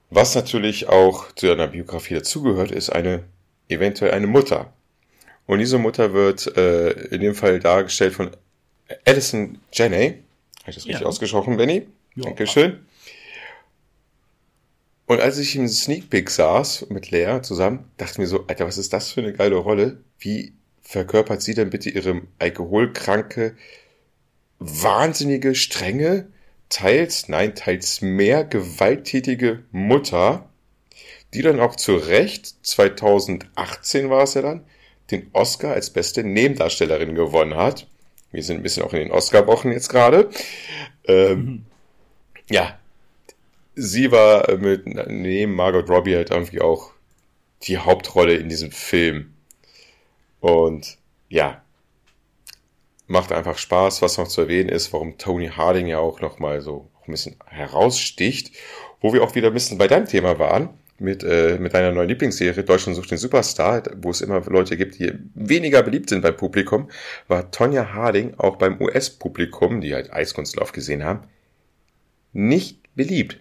Was 0.10 0.36
natürlich 0.36 0.90
auch 0.90 1.32
zu 1.34 1.52
einer 1.52 1.68
Biografie 1.68 2.16
dazugehört, 2.16 2.72
ist 2.72 2.90
eine, 2.90 3.24
eventuell 3.70 4.12
eine 4.12 4.28
Mutter. 4.28 4.74
Und 5.46 5.60
diese 5.60 5.78
Mutter 5.78 6.14
wird 6.14 6.58
äh, 6.58 6.90
in 6.90 7.22
dem 7.22 7.34
Fall 7.34 7.60
dargestellt 7.60 8.14
von 8.14 8.32
Alison 9.06 9.60
Janney. 9.72 10.22
Habe 10.62 10.70
ich 10.70 10.76
das 10.76 10.86
richtig 10.86 11.02
ja. 11.02 11.08
ausgesprochen, 11.08 11.56
Benny? 11.56 11.88
Ja. 12.16 12.26
Dankeschön. 12.26 12.86
Und 15.10 15.22
als 15.22 15.40
ich 15.40 15.56
im 15.56 15.68
Sneak 15.68 16.12
Peek 16.12 16.30
saß 16.30 16.86
mit 16.90 17.10
Lea 17.10 17.40
zusammen, 17.42 17.90
dachte 17.98 18.12
ich 18.12 18.18
mir 18.20 18.28
so, 18.28 18.46
Alter, 18.46 18.68
was 18.68 18.78
ist 18.78 18.94
das 18.94 19.12
für 19.12 19.22
eine 19.22 19.34
geile 19.34 19.56
Rolle? 19.56 20.04
Wie 20.20 20.54
verkörpert 20.84 21.42
sie 21.42 21.56
denn 21.56 21.72
bitte 21.72 21.90
ihre 21.90 22.22
alkoholkranke, 22.38 23.56
wahnsinnige, 24.60 25.56
strenge, 25.56 26.28
teils, 26.70 27.28
nein, 27.28 27.56
teils 27.56 28.02
mehr 28.02 28.44
gewalttätige 28.44 29.64
Mutter, 29.72 30.48
die 31.34 31.42
dann 31.42 31.60
auch 31.60 31.76
zu 31.76 31.96
Recht, 31.96 32.64
2018 32.68 34.12
war 34.12 34.22
es 34.22 34.36
ja 34.36 34.44
dann, 34.44 34.64
den 35.10 35.32
Oscar 35.34 35.74
als 35.74 35.90
beste 35.90 36.24
Nebendarstellerin 36.24 37.16
gewonnen 37.16 37.56
hat. 37.56 37.88
Wir 38.32 38.44
sind 38.44 38.58
ein 38.58 38.64
bisschen 38.64 38.84
auch 38.84 38.94
in 38.94 39.00
den 39.00 39.12
Oscar-Wochen 39.12 39.72
jetzt 39.72 39.90
gerade. 39.90 40.30
Ähm, 41.08 41.40
mhm. 41.40 41.66
Ja, 42.52 42.79
sie 43.80 44.12
war 44.12 44.58
mit 44.58 44.86
neben 45.10 45.56
Margot 45.56 45.90
Robbie 45.90 46.16
halt 46.16 46.32
irgendwie 46.32 46.62
auch 46.62 46.92
die 47.64 47.78
Hauptrolle 47.78 48.36
in 48.36 48.50
diesem 48.50 48.72
Film. 48.72 49.34
Und 50.40 50.98
ja, 51.30 51.62
macht 53.08 53.32
einfach 53.32 53.58
Spaß, 53.58 54.02
was 54.02 54.18
noch 54.18 54.28
zu 54.28 54.42
erwähnen 54.42 54.70
ist, 54.70 54.94
warum 54.94 55.18
Tony 55.18 55.48
Harding 55.48 55.88
ja 55.88 56.00
auch 56.00 56.22
nochmal 56.22 56.62
so 56.62 56.90
ein 57.08 57.12
bisschen 57.12 57.36
heraussticht, 57.46 58.52
wo 59.02 59.14
wir 59.14 59.24
auch 59.24 59.36
wieder 59.36 59.48
ein 59.48 59.54
bisschen 59.54 59.78
bei 59.78 59.88
deinem 59.88 60.06
Thema 60.06 60.38
waren, 60.40 60.70
mit, 61.00 61.24
äh, 61.24 61.58
mit 61.60 61.74
deiner 61.74 61.92
neuen 61.92 62.10
Lieblingsserie 62.10 62.64
Deutschland 62.64 62.96
sucht 62.96 63.12
den 63.12 63.18
Superstar, 63.18 63.84
wo 64.02 64.12
es 64.12 64.22
immer 64.22 64.42
Leute 64.42 64.78
gibt, 64.78 65.00
die 65.00 65.14
weniger 65.34 65.82
beliebt 65.82 66.10
sind 66.10 66.22
beim 66.22 66.36
Publikum, 66.36 66.90
war 67.28 67.52
Tonja 67.52 67.94
Harding 67.94 68.36
auch 68.38 68.58
beim 68.58 68.80
US-Publikum, 68.82 69.82
die 69.82 69.94
halt 69.94 70.12
Eiskunstlauf 70.12 70.74
gesehen 70.74 71.04
haben, 71.04 71.22
nicht 72.34 72.79
beliebt, 72.96 73.40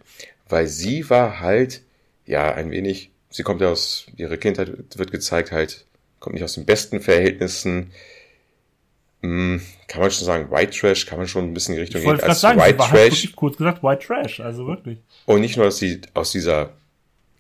weil 0.49 0.67
sie 0.67 1.09
war 1.11 1.41
halt, 1.41 1.83
ja, 2.27 2.53
ein 2.55 2.71
wenig, 2.71 3.11
sie 3.31 3.43
kommt 3.43 3.61
ja 3.61 3.69
aus, 3.69 4.07
ihre 4.17 4.39
Kindheit 4.39 4.71
wird 4.97 5.11
gezeigt 5.11 5.53
halt, 5.53 5.85
kommt 6.21 6.35
nicht 6.35 6.45
aus 6.45 6.55
den 6.55 6.65
besten 6.65 7.01
Verhältnissen, 7.01 7.93
hm, 9.23 9.61
kann 9.89 10.01
man 10.01 10.11
schon 10.11 10.27
sagen, 10.27 10.51
White 10.51 10.79
Trash, 10.79 11.07
kann 11.07 11.19
man 11.19 11.27
schon 11.27 11.45
ein 11.45 11.55
bisschen 11.55 11.75
in 11.75 11.79
die 11.79 11.83
Richtung 11.83 12.01
ich 12.01 12.07
gehen. 12.07 12.21
Als 12.21 12.41
sagen, 12.41 12.61
White 12.61 12.79
Trash. 12.79 13.25
Halt 13.25 13.37
kurz 13.37 13.57
gesagt, 13.57 13.83
White 13.83 14.07
Trash, 14.07 14.41
also 14.41 14.67
wirklich. 14.67 14.99
Und 15.27 15.41
nicht 15.41 15.57
nur, 15.57 15.67
dass 15.67 15.79
sie 15.79 16.01
aus 16.15 16.31
dieser 16.31 16.75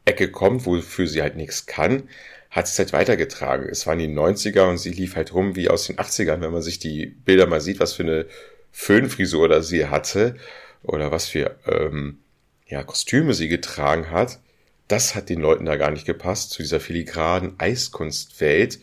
Ecke 0.05 0.31
kommt, 0.31 0.67
wofür 0.67 1.07
sie 1.07 1.23
halt 1.23 1.37
nichts 1.37 1.67
kann, 1.67 2.05
hat 2.51 2.67
sie 2.67 2.73
es 2.73 2.79
halt 2.79 2.93
weitergetragen. 2.93 3.69
Es 3.69 3.87
waren 3.87 3.99
die 3.99 4.09
90er 4.09 4.69
und 4.69 4.79
sie 4.79 4.91
lief 4.91 5.15
halt 5.15 5.35
rum 5.35 5.55
wie 5.55 5.69
aus 5.69 5.87
den 5.87 5.97
80ern, 5.97 6.41
wenn 6.41 6.53
man 6.53 6.63
sich 6.63 6.79
die 6.79 7.07
Bilder 7.07 7.47
mal 7.47 7.61
sieht, 7.61 7.79
was 7.79 7.93
für 7.93 8.03
eine 8.03 8.27
Föhnfrisur 8.73 9.49
da 9.49 9.63
sie 9.63 9.87
hatte 9.87 10.37
oder 10.83 11.11
was 11.11 11.29
für 11.29 11.57
ähm, 11.67 12.19
ja, 12.67 12.83
Kostüme 12.83 13.35
sie 13.35 13.49
getragen 13.49 14.11
hat. 14.11 14.39
Das 14.87 15.15
hat 15.15 15.29
den 15.29 15.41
Leuten 15.41 15.67
da 15.67 15.77
gar 15.77 15.91
nicht 15.91 16.07
gepasst, 16.07 16.51
zu 16.51 16.63
dieser 16.63 16.81
filigranen 16.81 17.55
Eiskunstwelt 17.59 18.79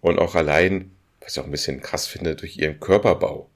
und 0.00 0.18
auch 0.18 0.34
allein 0.34 0.90
was 1.24 1.36
ich 1.36 1.40
auch 1.40 1.46
ein 1.46 1.50
bisschen 1.50 1.80
krass 1.80 2.06
finde, 2.06 2.36
durch 2.36 2.56
ihren 2.58 2.80
Körperbau. 2.80 3.48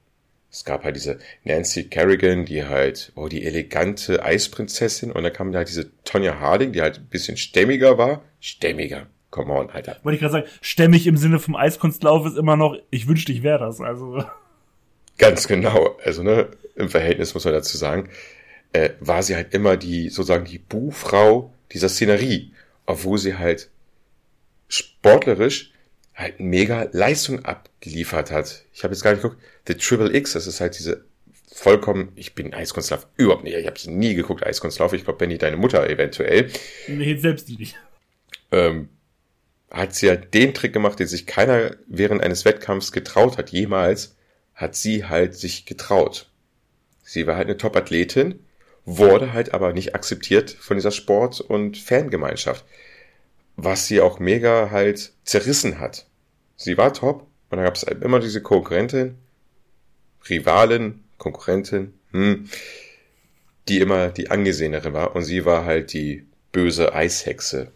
Es 0.50 0.64
gab 0.64 0.84
halt 0.84 0.96
diese 0.96 1.18
Nancy 1.44 1.84
Kerrigan, 1.84 2.46
die 2.46 2.64
halt, 2.64 3.12
oh, 3.14 3.28
die 3.28 3.44
elegante 3.44 4.24
Eisprinzessin. 4.24 5.12
Und 5.12 5.22
dann 5.22 5.32
kam 5.32 5.54
halt 5.54 5.68
diese 5.68 5.90
Tonya 6.04 6.40
Harding, 6.40 6.72
die 6.72 6.80
halt 6.80 6.98
ein 6.98 7.06
bisschen 7.06 7.36
stämmiger 7.36 7.98
war. 7.98 8.22
Stämmiger. 8.40 9.08
Come 9.30 9.52
on, 9.52 9.68
Alter. 9.68 9.98
Wollte 10.02 10.14
ich 10.14 10.20
gerade 10.20 10.32
sagen, 10.32 10.46
stämmig 10.62 11.06
im 11.06 11.18
Sinne 11.18 11.38
vom 11.38 11.54
Eiskunstlauf 11.54 12.26
ist 12.26 12.38
immer 12.38 12.56
noch, 12.56 12.76
ich 12.90 13.06
wünschte, 13.06 13.32
ich 13.32 13.42
wäre 13.42 13.58
das. 13.58 13.82
Also. 13.82 14.24
Ganz 15.18 15.48
genau. 15.48 15.98
Also, 16.04 16.22
ne, 16.22 16.48
im 16.76 16.88
Verhältnis 16.88 17.34
muss 17.34 17.44
man 17.44 17.54
dazu 17.54 17.76
sagen, 17.76 18.08
äh, 18.72 18.90
war 19.00 19.22
sie 19.22 19.34
halt 19.36 19.52
immer 19.52 19.76
die, 19.76 20.08
sozusagen 20.08 20.44
die 20.44 20.58
Buhfrau 20.58 21.52
dieser 21.72 21.88
Szenerie. 21.88 22.52
Obwohl 22.86 23.18
sie 23.18 23.36
halt 23.36 23.68
sportlerisch 24.68 25.72
halt 26.14 26.40
mega 26.40 26.88
Leistung 26.92 27.44
abgeliefert 27.44 28.30
hat. 28.30 28.64
Ich 28.72 28.82
habe 28.82 28.94
jetzt 28.94 29.02
gar 29.02 29.12
nicht 29.12 29.22
geguckt. 29.22 29.40
The 29.66 29.74
Triple 29.74 30.14
X, 30.14 30.32
das 30.32 30.46
ist 30.46 30.60
halt 30.60 30.78
diese 30.78 31.04
vollkommen, 31.52 32.12
ich 32.14 32.34
bin 32.34 32.54
Eiskunstlauf 32.54 33.06
überhaupt 33.16 33.44
nicht, 33.44 33.56
ich 33.56 33.66
habe 33.66 33.90
nie 33.90 34.14
geguckt, 34.14 34.46
Eiskunstlauf, 34.46 34.92
ich 34.92 35.04
glaube, 35.04 35.18
Benny, 35.18 35.38
deine 35.38 35.56
Mutter 35.56 35.88
eventuell. 35.88 36.50
Nee, 36.86 37.16
selbst 37.16 37.48
nicht. 37.48 37.76
Ähm, 38.52 38.88
hat 39.70 39.94
sie 39.94 40.06
ja 40.06 40.16
den 40.16 40.54
Trick 40.54 40.72
gemacht, 40.72 40.98
den 40.98 41.08
sich 41.08 41.26
keiner 41.26 41.76
während 41.86 42.22
eines 42.22 42.44
Wettkampfs 42.44 42.92
getraut 42.92 43.38
hat, 43.38 43.50
jemals, 43.50 44.16
hat 44.58 44.74
sie 44.74 45.04
halt 45.04 45.36
sich 45.36 45.66
getraut. 45.66 46.28
Sie 47.04 47.28
war 47.28 47.36
halt 47.36 47.46
eine 47.46 47.56
Top-Athletin, 47.56 48.40
wurde 48.84 49.32
halt 49.32 49.54
aber 49.54 49.72
nicht 49.72 49.94
akzeptiert 49.94 50.50
von 50.50 50.76
dieser 50.76 50.90
Sport- 50.90 51.40
und 51.40 51.78
Fangemeinschaft. 51.78 52.64
Was 53.56 53.86
sie 53.86 54.00
auch 54.00 54.18
mega 54.18 54.70
halt 54.70 55.12
zerrissen 55.24 55.78
hat. 55.78 56.06
Sie 56.56 56.76
war 56.76 56.92
top 56.92 57.22
und 57.50 57.58
dann 57.58 57.64
gab 57.64 57.76
es 57.76 57.86
halt 57.86 58.02
immer 58.02 58.18
diese 58.18 58.42
Konkurrentin, 58.42 59.16
Rivalin, 60.28 61.04
Konkurrentin, 61.18 61.94
hm, 62.10 62.50
die 63.68 63.78
immer 63.78 64.08
die 64.08 64.30
angesehenere 64.30 64.92
war 64.92 65.14
und 65.14 65.22
sie 65.22 65.44
war 65.44 65.64
halt 65.64 65.92
die 65.92 66.26
böse 66.50 66.92
Eishexe. 66.92 67.70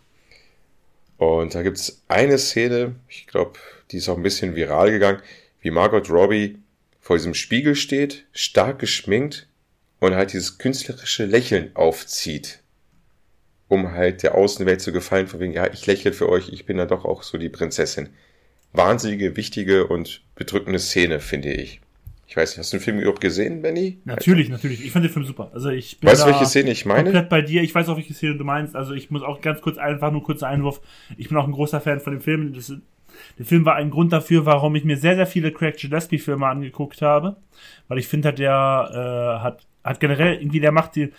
Und 1.16 1.54
da 1.54 1.62
gibt's 1.62 2.02
eine 2.08 2.38
Szene, 2.38 2.96
ich 3.08 3.28
glaube, 3.28 3.60
die 3.92 3.98
ist 3.98 4.08
auch 4.08 4.16
ein 4.16 4.24
bisschen 4.24 4.56
viral 4.56 4.90
gegangen, 4.90 5.22
wie 5.60 5.70
Margot 5.70 6.10
Robbie 6.10 6.58
vor 7.02 7.16
diesem 7.16 7.34
Spiegel 7.34 7.74
steht, 7.74 8.24
stark 8.32 8.78
geschminkt 8.78 9.48
und 9.98 10.14
halt 10.14 10.32
dieses 10.32 10.58
künstlerische 10.58 11.26
Lächeln 11.26 11.72
aufzieht, 11.74 12.60
um 13.68 13.90
halt 13.90 14.22
der 14.22 14.36
Außenwelt 14.36 14.80
zu 14.80 14.92
gefallen, 14.92 15.26
von 15.26 15.40
wegen, 15.40 15.52
ja, 15.52 15.70
ich 15.70 15.84
lächle 15.86 16.12
für 16.12 16.28
euch, 16.28 16.48
ich 16.50 16.64
bin 16.64 16.76
da 16.76 16.86
doch 16.86 17.04
auch 17.04 17.24
so 17.24 17.38
die 17.38 17.48
Prinzessin. 17.48 18.10
Wahnsinnige, 18.72 19.36
wichtige 19.36 19.88
und 19.88 20.22
bedrückende 20.36 20.78
Szene, 20.78 21.18
finde 21.20 21.52
ich. 21.52 21.80
Ich 22.28 22.36
weiß 22.36 22.52
nicht, 22.52 22.58
hast 22.60 22.72
du 22.72 22.78
den 22.78 22.82
Film 22.82 22.98
überhaupt 23.00 23.20
gesehen, 23.20 23.60
Benny? 23.60 23.98
Natürlich, 24.04 24.48
natürlich. 24.48 24.82
Ich 24.82 24.92
fand 24.92 25.04
den 25.04 25.12
Film 25.12 25.26
super. 25.26 25.50
Also 25.52 25.68
ich 25.68 26.00
bin 26.00 26.08
Weißt 26.08 26.22
du, 26.22 26.28
welche 26.28 26.46
Szene 26.46 26.70
ich 26.70 26.86
meine? 26.86 27.02
komplett 27.02 27.28
bei 27.28 27.42
dir. 27.42 27.62
Ich 27.62 27.74
weiß 27.74 27.88
auch, 27.90 27.96
welche 27.96 28.14
Szene 28.14 28.38
du 28.38 28.44
meinst. 28.44 28.74
Also 28.74 28.94
ich 28.94 29.10
muss 29.10 29.22
auch 29.22 29.42
ganz 29.42 29.60
kurz 29.60 29.76
einfach 29.76 30.10
nur 30.10 30.22
kurzer 30.22 30.46
Einwurf. 30.46 30.80
Ich 31.18 31.28
bin 31.28 31.36
auch 31.36 31.46
ein 31.46 31.52
großer 31.52 31.82
Fan 31.82 32.00
von 32.00 32.14
dem 32.14 32.22
Film. 32.22 32.54
Das, 32.54 32.72
der 33.38 33.46
Film 33.46 33.64
war 33.64 33.76
ein 33.76 33.90
Grund 33.90 34.12
dafür, 34.12 34.46
warum 34.46 34.74
ich 34.74 34.84
mir 34.84 34.96
sehr, 34.96 35.16
sehr 35.16 35.26
viele 35.26 35.52
Craig 35.52 35.76
Gillespie 35.76 36.18
Filme 36.18 36.46
angeguckt 36.46 37.02
habe. 37.02 37.36
Weil 37.88 37.98
ich 37.98 38.08
finde, 38.08 38.32
der 38.32 39.38
äh, 39.40 39.42
hat, 39.42 39.66
hat 39.84 40.00
generell 40.00 40.34
irgendwie, 40.34 40.60
der 40.60 40.72
macht 40.72 40.96
die, 40.96 41.12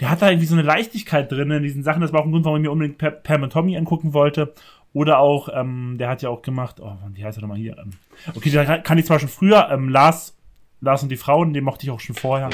der 0.00 0.10
hat 0.10 0.22
da 0.22 0.30
irgendwie 0.30 0.46
so 0.46 0.54
eine 0.54 0.62
Leichtigkeit 0.62 1.30
drin 1.30 1.50
in 1.50 1.62
diesen 1.62 1.82
Sachen. 1.82 2.02
Das 2.02 2.12
war 2.12 2.20
auch 2.20 2.24
ein 2.24 2.32
Grund, 2.32 2.44
warum 2.44 2.58
ich 2.58 2.62
mir 2.62 2.72
unbedingt 2.72 3.22
Pam 3.22 3.42
und 3.42 3.52
Tommy 3.52 3.76
angucken 3.76 4.12
wollte. 4.12 4.54
Oder 4.92 5.18
auch, 5.18 5.48
ähm, 5.52 5.96
der 5.98 6.08
hat 6.08 6.22
ja 6.22 6.28
auch 6.28 6.42
gemacht, 6.42 6.80
oh, 6.80 6.96
wie 7.14 7.24
heißt 7.24 7.38
er 7.38 7.42
nochmal 7.42 7.58
hier? 7.58 7.76
Ähm, 7.78 7.90
okay, 8.34 8.50
da 8.50 8.78
kann 8.78 8.96
ich 8.96 9.06
zwar 9.06 9.18
schon 9.18 9.28
früher, 9.28 9.68
ähm, 9.70 9.88
Lars 9.88 10.36
Lars 10.84 11.02
und 11.02 11.08
die 11.08 11.16
Frauen, 11.16 11.52
den 11.52 11.64
mochte 11.64 11.84
ich 11.84 11.90
auch 11.90 12.00
schon 12.00 12.14
vorher. 12.14 12.50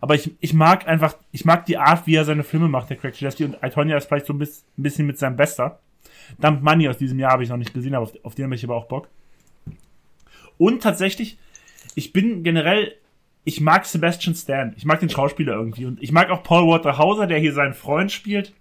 Aber 0.00 0.14
ich, 0.14 0.32
ich 0.40 0.54
mag 0.54 0.88
einfach, 0.88 1.16
ich 1.30 1.44
mag 1.44 1.66
die 1.66 1.78
Art, 1.78 2.06
wie 2.06 2.16
er 2.16 2.24
seine 2.24 2.42
Filme 2.42 2.68
macht, 2.68 2.90
der 2.90 2.96
Craig 2.96 3.14
Gillespie. 3.14 3.44
Und 3.44 3.58
Itonia 3.62 3.96
ist 3.96 4.08
vielleicht 4.08 4.26
so 4.26 4.32
ein 4.32 4.38
bisschen, 4.38 4.66
ein 4.78 4.82
bisschen 4.82 5.06
mit 5.06 5.18
seinem 5.18 5.36
Bester. 5.36 5.78
Dump 6.38 6.62
Money 6.62 6.88
aus 6.88 6.98
diesem 6.98 7.18
Jahr 7.18 7.32
habe 7.32 7.42
ich 7.44 7.48
noch 7.48 7.56
nicht 7.56 7.74
gesehen, 7.74 7.94
aber 7.94 8.04
auf, 8.04 8.12
auf 8.22 8.34
den 8.34 8.46
habe 8.46 8.54
ich 8.54 8.64
aber 8.64 8.76
auch 8.76 8.86
Bock. 8.86 9.08
Und 10.58 10.82
tatsächlich, 10.82 11.38
ich 11.94 12.12
bin 12.12 12.42
generell, 12.42 12.94
ich 13.44 13.60
mag 13.60 13.84
Sebastian 13.86 14.34
Stan. 14.34 14.72
Ich 14.76 14.84
mag 14.84 15.00
den 15.00 15.10
Schauspieler 15.10 15.54
irgendwie. 15.54 15.84
Und 15.86 16.02
ich 16.02 16.12
mag 16.12 16.30
auch 16.30 16.42
Paul 16.42 16.66
Walter 16.68 16.96
Hauser, 16.98 17.26
der 17.26 17.38
hier 17.38 17.52
seinen 17.52 17.74
Freund 17.74 18.10
spielt. 18.12 18.52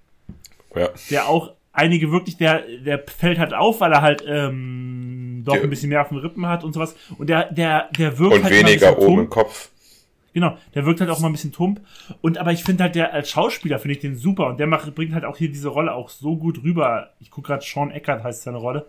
Ja. 0.75 0.89
Der 1.09 1.27
auch 1.29 1.53
einige 1.71 2.11
wirklich, 2.11 2.37
der, 2.37 2.63
der 2.83 3.03
fällt 3.05 3.39
halt 3.39 3.53
auf, 3.53 3.79
weil 3.81 3.91
er 3.93 4.01
halt 4.01 4.23
ähm, 4.27 5.43
doch 5.45 5.53
Der- 5.53 5.63
ein 5.63 5.69
bisschen 5.69 5.89
mehr 5.89 6.01
auf 6.01 6.09
den 6.09 6.17
Rippen 6.17 6.47
hat 6.47 6.63
und 6.63 6.73
sowas. 6.73 6.95
Und 7.17 7.29
der, 7.29 7.51
der, 7.53 7.89
der 7.97 8.17
wirkt 8.19 8.35
Und 8.35 8.43
halt 8.43 8.53
weniger 8.53 8.97
oben 8.97 9.21
im 9.21 9.29
Kopf. 9.29 9.69
Genau, 10.33 10.57
der 10.73 10.85
wirkt 10.85 10.99
halt 10.99 11.11
auch 11.11 11.19
mal 11.19 11.27
ein 11.27 11.33
bisschen 11.33 11.51
tump. 11.51 11.81
Und 12.21 12.37
aber 12.37 12.51
ich 12.51 12.63
finde 12.63 12.83
halt, 12.83 12.95
der 12.95 13.13
als 13.13 13.29
Schauspieler 13.29 13.79
finde 13.79 13.95
ich 13.95 14.01
den 14.01 14.15
super 14.15 14.47
und 14.47 14.59
der 14.59 14.67
macht, 14.67 14.93
bringt 14.95 15.13
halt 15.13 15.25
auch 15.25 15.37
hier 15.37 15.49
diese 15.49 15.69
Rolle 15.69 15.93
auch 15.93 16.09
so 16.09 16.35
gut 16.35 16.63
rüber. 16.63 17.11
Ich 17.19 17.29
gucke 17.29 17.47
gerade, 17.47 17.63
Sean 17.63 17.91
Eckert 17.91 18.23
heißt 18.23 18.43
seine 18.43 18.57
Rolle, 18.57 18.87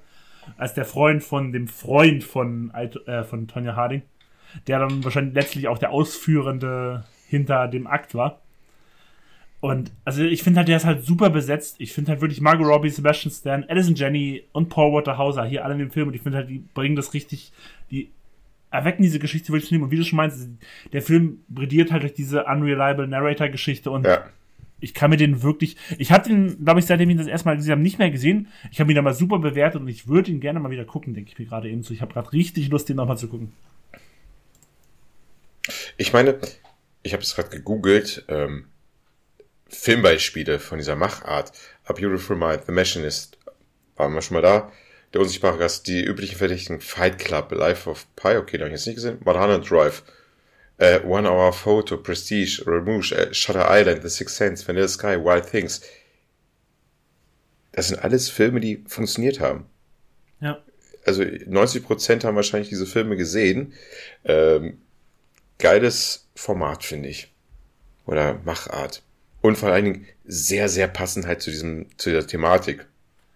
als 0.56 0.74
der 0.74 0.86
Freund 0.86 1.22
von 1.22 1.52
dem 1.52 1.68
Freund 1.68 2.24
von, 2.24 2.72
äh, 2.72 3.24
von 3.24 3.46
Tonja 3.46 3.76
Harding, 3.76 4.02
der 4.66 4.78
dann 4.78 5.04
wahrscheinlich 5.04 5.34
letztlich 5.34 5.68
auch 5.68 5.78
der 5.78 5.90
Ausführende 5.90 7.04
hinter 7.28 7.68
dem 7.68 7.86
Akt 7.86 8.14
war. 8.14 8.40
Und 9.60 9.92
also 10.04 10.22
ich 10.22 10.42
finde 10.42 10.58
halt, 10.58 10.68
der 10.68 10.76
ist 10.76 10.84
halt 10.84 11.04
super 11.06 11.30
besetzt. 11.30 11.76
Ich 11.78 11.94
finde 11.94 12.10
halt 12.10 12.20
wirklich 12.20 12.42
Margot 12.42 12.66
Robbie, 12.66 12.90
Sebastian 12.90 13.32
Stan, 13.32 13.64
Alison 13.64 13.94
Jenny 13.94 14.44
und 14.52 14.68
Paul 14.68 14.92
Waterhauser 14.92 15.44
hier 15.44 15.64
alle 15.64 15.72
in 15.72 15.80
dem 15.80 15.90
Film 15.90 16.08
und 16.08 16.14
ich 16.14 16.20
finde 16.20 16.38
halt, 16.38 16.50
die 16.50 16.58
bringen 16.58 16.96
das 16.96 17.14
richtig, 17.14 17.50
die 17.90 18.10
erwecken 18.74 19.02
diese 19.02 19.18
Geschichte 19.18 19.52
wirklich 19.52 19.68
zu 19.68 19.74
nehmen. 19.74 19.84
Und 19.84 19.90
wie 19.90 19.96
du 19.96 20.04
schon 20.04 20.16
meinst, 20.16 20.48
der 20.92 21.02
Film 21.02 21.44
brilliert 21.48 21.92
halt 21.92 22.02
durch 22.02 22.14
diese 22.14 22.44
unreliable 22.44 23.06
Narrator-Geschichte 23.06 23.90
und 23.90 24.06
Ja. 24.06 24.24
ich 24.80 24.92
kann 24.94 25.10
mir 25.10 25.16
den 25.16 25.42
wirklich, 25.42 25.76
ich 25.98 26.10
habe 26.12 26.28
den, 26.28 26.64
glaube 26.64 26.80
ich, 26.80 26.86
seitdem 26.86 27.08
ich 27.08 27.14
ihn 27.14 27.18
das 27.18 27.26
erste 27.26 27.48
Mal 27.48 27.56
gesehen 27.56 27.72
habe, 27.72 27.82
nicht 27.82 27.98
mehr 27.98 28.10
gesehen. 28.10 28.48
Ich 28.70 28.80
habe 28.80 28.90
ihn 28.92 28.98
aber 28.98 29.14
super 29.14 29.38
bewertet 29.38 29.80
und 29.80 29.88
ich 29.88 30.08
würde 30.08 30.30
ihn 30.30 30.40
gerne 30.40 30.60
mal 30.60 30.70
wieder 30.70 30.84
gucken, 30.84 31.14
denke 31.14 31.30
ich 31.32 31.38
mir 31.38 31.46
gerade 31.46 31.70
eben 31.70 31.82
so. 31.82 31.94
Ich 31.94 32.00
habe 32.02 32.12
gerade 32.12 32.32
richtig 32.32 32.68
Lust, 32.68 32.88
den 32.88 32.96
nochmal 32.96 33.16
zu 33.16 33.28
gucken. 33.28 33.52
Ich 35.96 36.12
meine, 36.12 36.38
ich 37.02 37.12
habe 37.12 37.22
es 37.22 37.34
gerade 37.34 37.48
gegoogelt, 37.50 38.24
ähm, 38.28 38.66
Filmbeispiele 39.68 40.58
von 40.58 40.78
dieser 40.78 40.96
Machart. 40.96 41.52
A 41.86 41.92
Beautiful 41.92 42.36
Mind, 42.36 42.62
The 42.66 42.72
Machinist, 42.72 43.38
waren 43.96 44.12
wir 44.14 44.22
schon 44.22 44.34
mal 44.36 44.42
da. 44.42 44.72
Der 45.14 45.20
unsichtbare 45.20 45.58
Gast, 45.58 45.86
die 45.86 46.02
üblichen 46.04 46.36
Verdächtigen, 46.36 46.80
Fight 46.80 47.18
Club, 47.18 47.52
Life 47.52 47.88
of 47.88 48.06
Pi, 48.16 48.36
okay, 48.36 48.58
da 48.58 48.64
habe 48.64 48.74
ich 48.74 48.80
jetzt 48.80 48.86
nicht 48.86 48.96
gesehen. 48.96 49.18
Mulholland 49.24 49.70
Drive, 49.70 50.02
äh, 50.78 51.00
One 51.02 51.30
Hour 51.30 51.52
Photo, 51.52 51.96
Prestige, 51.96 52.64
Remouche, 52.66 53.14
äh, 53.16 53.32
Shutter 53.32 53.68
Island, 53.70 54.02
The 54.02 54.08
Sixth 54.08 54.36
Sense, 54.36 54.66
Vanilla 54.66 54.88
Sky, 54.88 55.16
Wild 55.24 55.48
Things. 55.48 55.82
Das 57.72 57.88
sind 57.88 58.00
alles 58.00 58.28
Filme, 58.28 58.60
die 58.60 58.84
funktioniert 58.86 59.40
haben 59.40 59.66
Ja. 60.40 60.62
also 61.06 61.22
90% 61.22 62.24
haben 62.24 62.36
wahrscheinlich 62.36 62.68
diese 62.68 62.86
Filme 62.86 63.16
gesehen. 63.16 63.72
Ähm, 64.24 64.78
geiles 65.58 66.28
Format, 66.34 66.84
finde 66.84 67.08
ich. 67.08 67.32
Oder 68.06 68.40
Machart. 68.44 69.02
Und 69.42 69.56
vor 69.58 69.70
allen 69.70 69.84
Dingen 69.84 70.06
sehr, 70.24 70.68
sehr 70.68 70.88
passend 70.88 71.26
halt 71.26 71.40
zu 71.42 71.50
diesem, 71.50 71.86
zu 71.98 72.10
dieser 72.10 72.26
Thematik. 72.26 72.86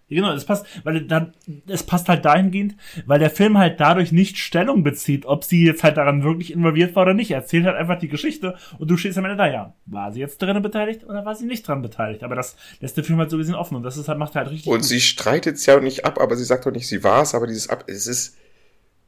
Genau, 0.09 0.31
es 0.33 0.45
passt, 0.45 0.65
weil 0.83 1.01
dann, 1.01 1.33
es 1.67 1.83
passt 1.83 2.09
halt 2.09 2.25
dahingehend, 2.25 2.75
weil 3.05 3.19
der 3.19 3.29
Film 3.29 3.57
halt 3.57 3.79
dadurch 3.79 4.11
nicht 4.11 4.37
Stellung 4.37 4.83
bezieht, 4.83 5.25
ob 5.25 5.43
sie 5.43 5.65
jetzt 5.65 5.83
halt 5.83 5.97
daran 5.97 6.23
wirklich 6.23 6.51
involviert 6.51 6.95
war 6.95 7.03
oder 7.03 7.13
nicht. 7.13 7.31
Er 7.31 7.37
erzählt 7.37 7.65
halt 7.65 7.77
einfach 7.77 7.99
die 7.99 8.07
Geschichte 8.07 8.55
und 8.79 8.89
du 8.89 8.97
stehst 8.97 9.17
am 9.17 9.25
Ende 9.25 9.37
da, 9.37 9.47
ja, 9.47 9.75
war 9.85 10.11
sie 10.11 10.19
jetzt 10.19 10.41
daran 10.41 10.61
beteiligt 10.61 11.03
oder 11.03 11.25
war 11.25 11.35
sie 11.35 11.45
nicht 11.45 11.67
dran 11.67 11.81
beteiligt? 11.81 12.23
Aber 12.23 12.35
das 12.35 12.55
lässt 12.79 12.97
der 12.97 13.03
Film 13.03 13.19
halt 13.19 13.29
so 13.29 13.37
gesehen 13.37 13.55
offen 13.55 13.75
und 13.75 13.83
das 13.83 13.97
ist 13.97 14.07
halt, 14.07 14.17
macht 14.19 14.35
halt 14.35 14.49
richtig 14.49 14.67
Und 14.67 14.79
gut. 14.79 14.85
sie 14.85 14.99
streitet 15.01 15.55
es 15.57 15.65
ja 15.65 15.79
nicht 15.79 16.05
ab, 16.05 16.19
aber 16.19 16.35
sie 16.35 16.43
sagt 16.45 16.65
doch 16.65 16.71
nicht, 16.71 16.87
sie 16.87 17.03
war 17.03 17.21
es, 17.21 17.35
aber 17.35 17.47
dieses 17.47 17.69
Ab, 17.69 17.83
es 17.87 18.07
ist, 18.07 18.35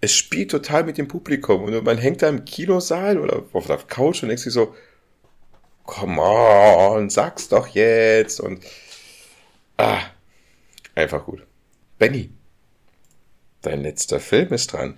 es 0.02 0.16
spielt 0.16 0.52
total 0.52 0.84
mit 0.84 0.98
dem 0.98 1.08
Publikum. 1.08 1.64
Und 1.64 1.84
man 1.84 1.98
hängt 1.98 2.22
da 2.22 2.30
im 2.30 2.46
Kinosaal 2.46 3.18
oder 3.20 3.44
auf 3.54 3.68
der 3.68 3.78
Couch 3.78 4.24
und 4.24 4.30
denkt 4.30 4.42
sich 4.42 4.54
so, 4.54 4.74
come 5.86 6.22
on, 6.22 7.10
sag's 7.10 7.50
doch 7.50 7.68
jetzt. 7.68 8.40
Und, 8.40 8.64
ah, 9.78 10.00
einfach 10.96 11.26
gut. 11.26 11.46
Benny, 11.98 12.32
dein 13.62 13.82
letzter 13.82 14.20
Film 14.20 14.54
ist 14.54 14.74
dran. 14.74 14.98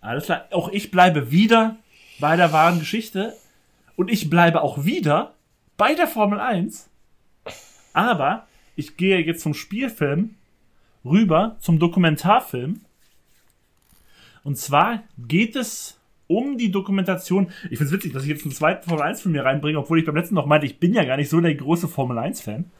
Alles 0.00 0.24
klar. 0.24 0.46
Auch 0.50 0.68
ich 0.68 0.90
bleibe 0.90 1.30
wieder 1.30 1.76
bei 2.20 2.36
der 2.36 2.52
wahren 2.52 2.78
Geschichte. 2.78 3.34
Und 3.96 4.10
ich 4.10 4.30
bleibe 4.30 4.62
auch 4.62 4.84
wieder 4.84 5.34
bei 5.76 5.94
der 5.94 6.06
Formel 6.06 6.38
1. 6.38 6.88
Aber 7.92 8.46
ich 8.76 8.96
gehe 8.96 9.18
jetzt 9.18 9.42
vom 9.42 9.54
Spielfilm 9.54 10.36
rüber 11.04 11.56
zum 11.60 11.80
Dokumentarfilm. 11.80 12.80
Und 14.44 14.56
zwar 14.56 15.02
geht 15.18 15.56
es 15.56 15.98
um 16.28 16.58
die 16.58 16.70
Dokumentation. 16.70 17.50
Ich 17.70 17.78
finde 17.78 17.86
es 17.86 17.92
witzig, 17.92 18.12
dass 18.12 18.22
ich 18.22 18.28
jetzt 18.28 18.44
einen 18.44 18.54
zweiten 18.54 18.88
Formel 18.88 19.04
1 19.04 19.22
Film 19.22 19.34
hier 19.34 19.44
reinbringe, 19.44 19.78
obwohl 19.78 19.98
ich 19.98 20.06
beim 20.06 20.14
letzten 20.14 20.36
noch 20.36 20.46
meinte, 20.46 20.66
ich 20.66 20.78
bin 20.78 20.94
ja 20.94 21.04
gar 21.04 21.16
nicht 21.16 21.30
so 21.30 21.40
der 21.40 21.54
große 21.54 21.88
Formel 21.88 22.18
1 22.18 22.40
Fan. 22.40 22.70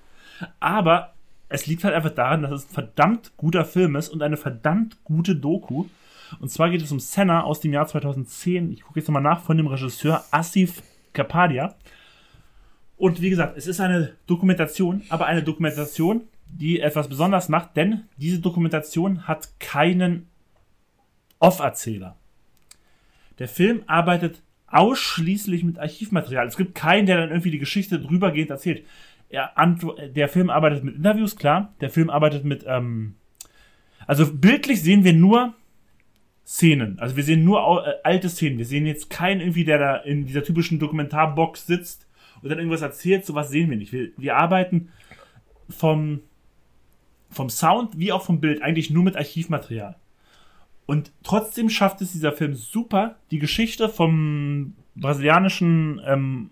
Aber 0.61 1.15
es 1.49 1.67
liegt 1.67 1.85
halt 1.85 1.95
einfach 1.95 2.11
daran, 2.11 2.43
dass 2.43 2.53
es 2.53 2.67
ein 2.67 2.75
verdammt 2.75 3.33
guter 3.37 3.65
Film 3.65 3.97
ist 3.97 4.09
und 4.09 4.23
eine 4.23 4.37
verdammt 4.37 5.03
gute 5.05 5.35
Doku. 5.35 5.87
Und 6.41 6.51
zwar 6.51 6.71
geht 6.71 6.83
es 6.83 6.93
um 6.93 7.01
Senna 7.01 7.43
aus 7.43 7.61
dem 7.61 7.73
Jahr 7.73 7.87
2010. 7.87 8.73
Ich 8.73 8.83
gucke 8.83 9.01
jetzt 9.01 9.09
nochmal 9.09 9.23
nach 9.23 9.41
von 9.41 9.57
dem 9.57 9.67
Regisseur 9.67 10.25
Asif 10.31 10.83
Kapadia. 11.15 11.75
Und 12.97 13.23
wie 13.23 13.31
gesagt, 13.31 13.57
es 13.57 13.67
ist 13.67 13.81
eine 13.81 14.15
Dokumentation, 14.27 15.03
aber 15.09 15.27
eine 15.27 15.43
Dokumentation, 15.43 16.23
die 16.49 16.81
etwas 16.81 17.09
besonders 17.09 17.49
macht, 17.49 17.77
denn 17.77 18.05
diese 18.17 18.41
Dokumentation 18.41 19.27
hat 19.27 19.49
keinen 19.61 20.29
Off-Erzähler. 21.39 22.17
Der 23.39 23.49
Film 23.49 23.83
arbeitet 23.87 24.43
ausschließlich 24.67 25.65
mit 25.65 25.79
Archivmaterial. 25.79 26.47
Es 26.47 26.57
gibt 26.57 26.75
keinen, 26.75 27.07
der 27.07 27.19
dann 27.19 27.31
irgendwie 27.31 27.51
die 27.51 27.59
Geschichte 27.59 28.01
drübergehend 28.01 28.51
erzählt. 28.51 28.85
Er 29.31 29.53
der 30.15 30.29
Film 30.29 30.51
arbeitet 30.51 30.85
mit 30.85 30.97
Interviews, 30.97 31.37
klar. 31.37 31.75
Der 31.81 31.91
Film 31.91 32.09
arbeitet 32.09 32.45
mit, 32.45 32.65
ähm, 32.67 33.17
also 34.07 34.33
bildlich 34.33 34.83
sehen 34.83 35.05
wir 35.05 35.13
nur 35.13 35.55
Szenen. 36.47 36.99
Also 36.99 37.17
wir 37.17 37.25
sehen 37.25 37.45
nur 37.45 37.87
äh, 37.87 37.95
alte 38.05 38.31
Szenen. 38.31 38.57
Wir 38.57 38.65
sehen 38.65 38.87
jetzt 38.87 39.11
keinen 39.11 39.41
irgendwie, 39.43 39.65
der 39.65 39.79
da 39.79 39.97
in 39.97 40.25
dieser 40.25 40.43
typischen 40.43 40.79
Dokumentarbox 40.79 41.67
sitzt 41.67 42.09
und 42.43 42.49
dann 42.49 42.59
irgendwas 42.59 42.81
erzählt. 42.81 43.27
Sowas 43.27 43.51
sehen 43.51 43.69
wir 43.69 43.77
nicht. 43.77 43.93
Wir, 43.93 44.11
wir 44.17 44.37
arbeiten 44.37 44.89
vom, 45.69 46.21
vom 47.29 47.51
Sound 47.51 47.99
wie 47.99 48.13
auch 48.13 48.23
vom 48.23 48.41
Bild 48.41 48.63
eigentlich 48.63 48.89
nur 48.89 49.05
mit 49.05 49.17
Archivmaterial. 49.17 49.97
Und 50.87 51.13
trotzdem 51.23 51.69
schafft 51.69 52.01
es 52.01 52.13
dieser 52.13 52.33
Film 52.33 52.55
super, 52.55 53.17
die 53.31 53.39
Geschichte 53.39 53.91
vom 53.91 54.75
brasilianischen 54.97 56.01
ähm, 56.07 56.51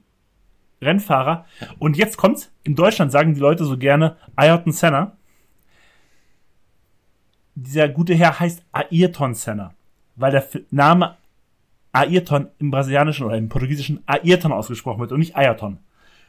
Rennfahrer. 0.80 1.46
Und 1.78 1.96
jetzt 1.96 2.16
kommt's. 2.16 2.52
In 2.62 2.74
Deutschland 2.74 3.12
sagen 3.12 3.34
die 3.34 3.40
Leute 3.40 3.64
so 3.64 3.76
gerne 3.78 4.16
Ayrton 4.36 4.72
Senna. 4.72 5.16
Dieser 7.54 7.88
gute 7.88 8.14
Herr 8.14 8.38
heißt 8.38 8.62
Ayrton 8.72 9.34
Senna, 9.34 9.72
weil 10.14 10.32
der 10.32 10.46
Name 10.70 11.16
Ayrton 11.92 12.48
im 12.58 12.70
brasilianischen 12.70 13.24
oder 13.24 13.38
im 13.38 13.48
portugiesischen 13.48 14.02
Ayrton 14.06 14.52
ausgesprochen 14.52 15.00
wird 15.00 15.12
und 15.12 15.20
nicht 15.20 15.36
Ayrton. 15.36 15.78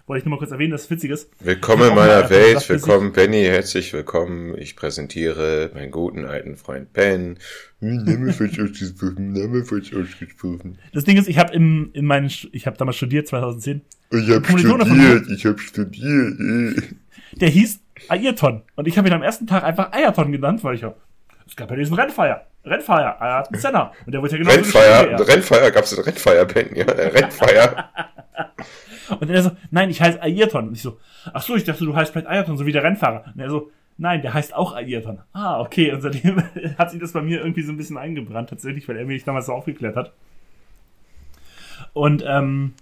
Wollte 0.08 0.20
ich 0.20 0.26
nur 0.26 0.36
mal 0.36 0.38
kurz 0.38 0.52
erwähnen, 0.52 0.72
das 0.72 0.84
ist 0.84 0.90
Witziges. 0.90 1.30
Willkommen 1.42 1.90
in 1.90 1.96
meiner 1.96 2.30
Welt, 2.30 2.54
gesagt, 2.54 2.70
dass 2.70 2.70
willkommen 2.70 3.12
Benny, 3.12 3.44
herzlich 3.44 3.92
willkommen. 3.92 4.58
Ich 4.58 4.78
präsentiere 4.78 5.70
meinen 5.74 5.92
guten 5.92 6.24
alten 6.24 6.56
Freund 6.56 6.94
Ben. 6.94 7.38
Name 7.82 8.32
falsch 8.32 8.58
ausgesprochen, 8.58 9.34
Name 9.34 9.66
falsch 9.66 9.94
ausgesprochen. 9.94 10.80
Das 10.94 11.04
Ding 11.04 11.18
ist, 11.18 11.28
ich 11.28 11.38
habe 11.38 11.54
im 11.54 11.90
in 11.92 12.06
meinen 12.06 12.32
ich 12.54 12.66
habe 12.66 12.78
damals 12.78 12.96
studiert 12.96 13.28
2010. 13.28 13.82
Ich 14.12 14.30
hab 14.30 14.48
Kommilitone 14.48 14.86
von 14.86 14.98
studiert, 14.98 15.28
ich 15.30 15.46
hab 15.46 15.60
studiert. 15.60 16.40
äh. 16.40 16.82
Der 17.42 17.50
hieß 17.50 17.82
Ayrton 18.08 18.62
und 18.78 18.88
ich 18.88 18.98
habe 18.98 19.10
ihn 19.10 19.14
am 19.14 19.24
ersten 19.24 19.46
Tag 19.46 19.66
einfach 19.66 19.92
Ayrton 19.92 20.32
genannt, 20.32 20.64
weil 20.64 20.76
ich 20.76 20.82
ja 20.84 20.96
es 21.46 21.58
gab 21.58 21.70
ja 21.70 21.76
diesen 21.76 21.96
Rennfeier, 21.96 22.48
Rennfeier, 22.64 23.22
Ayrton 23.22 23.60
Senna 23.60 23.92
und 24.06 24.14
der 24.14 24.22
wurde 24.22 24.32
ja 24.32 24.38
genau 24.38 24.52
Rennfeier, 24.52 25.28
Rennfeier, 25.28 25.70
gab's 25.72 25.90
den 25.90 26.00
Rennfeier, 26.06 26.46
Ben, 26.46 26.74
ja, 26.78 26.86
der 26.86 27.14
Rennfeier. 27.14 27.90
Und 29.20 29.30
er 29.30 29.44
so, 29.44 29.52
nein, 29.72 29.90
ich 29.90 30.02
heiße 30.02 30.22
Ayrton. 30.22 30.70
Und 30.70 30.74
ich 30.74 30.82
so, 30.82 31.00
ach 31.34 31.42
so, 31.42 31.56
ich 31.56 31.64
dachte, 31.64 31.86
du 31.86 31.96
heißt 31.96 32.12
vielleicht 32.12 32.28
Ayrton, 32.28 32.58
so 32.58 32.66
wie 32.66 32.72
der 32.72 32.84
Rennfahrer. 32.84 33.26
Und 33.34 33.40
er 33.40 33.50
so, 33.50 33.72
nein, 33.98 34.22
der 34.22 34.34
heißt 34.34 34.56
auch 34.56 34.76
Ayrton. 34.76 35.20
Ah, 35.34 35.60
okay. 35.60 35.92
Und 35.92 36.02
seitdem 36.02 36.44
hat 36.78 36.92
sich 36.92 37.00
das 37.00 37.14
bei 37.14 37.22
mir 37.22 37.40
irgendwie 37.40 37.64
so 37.64 37.72
ein 37.72 37.78
bisschen 37.78 37.98
eingebrannt, 37.98 38.50
tatsächlich, 38.50 38.88
weil 38.88 38.98
er 38.98 39.06
mich 39.06 39.24
damals 39.24 39.48
so 39.48 39.54
aufgeklärt 39.54 39.96
hat. 39.96 40.14
Und, 41.94 42.24
ähm, 42.28 42.74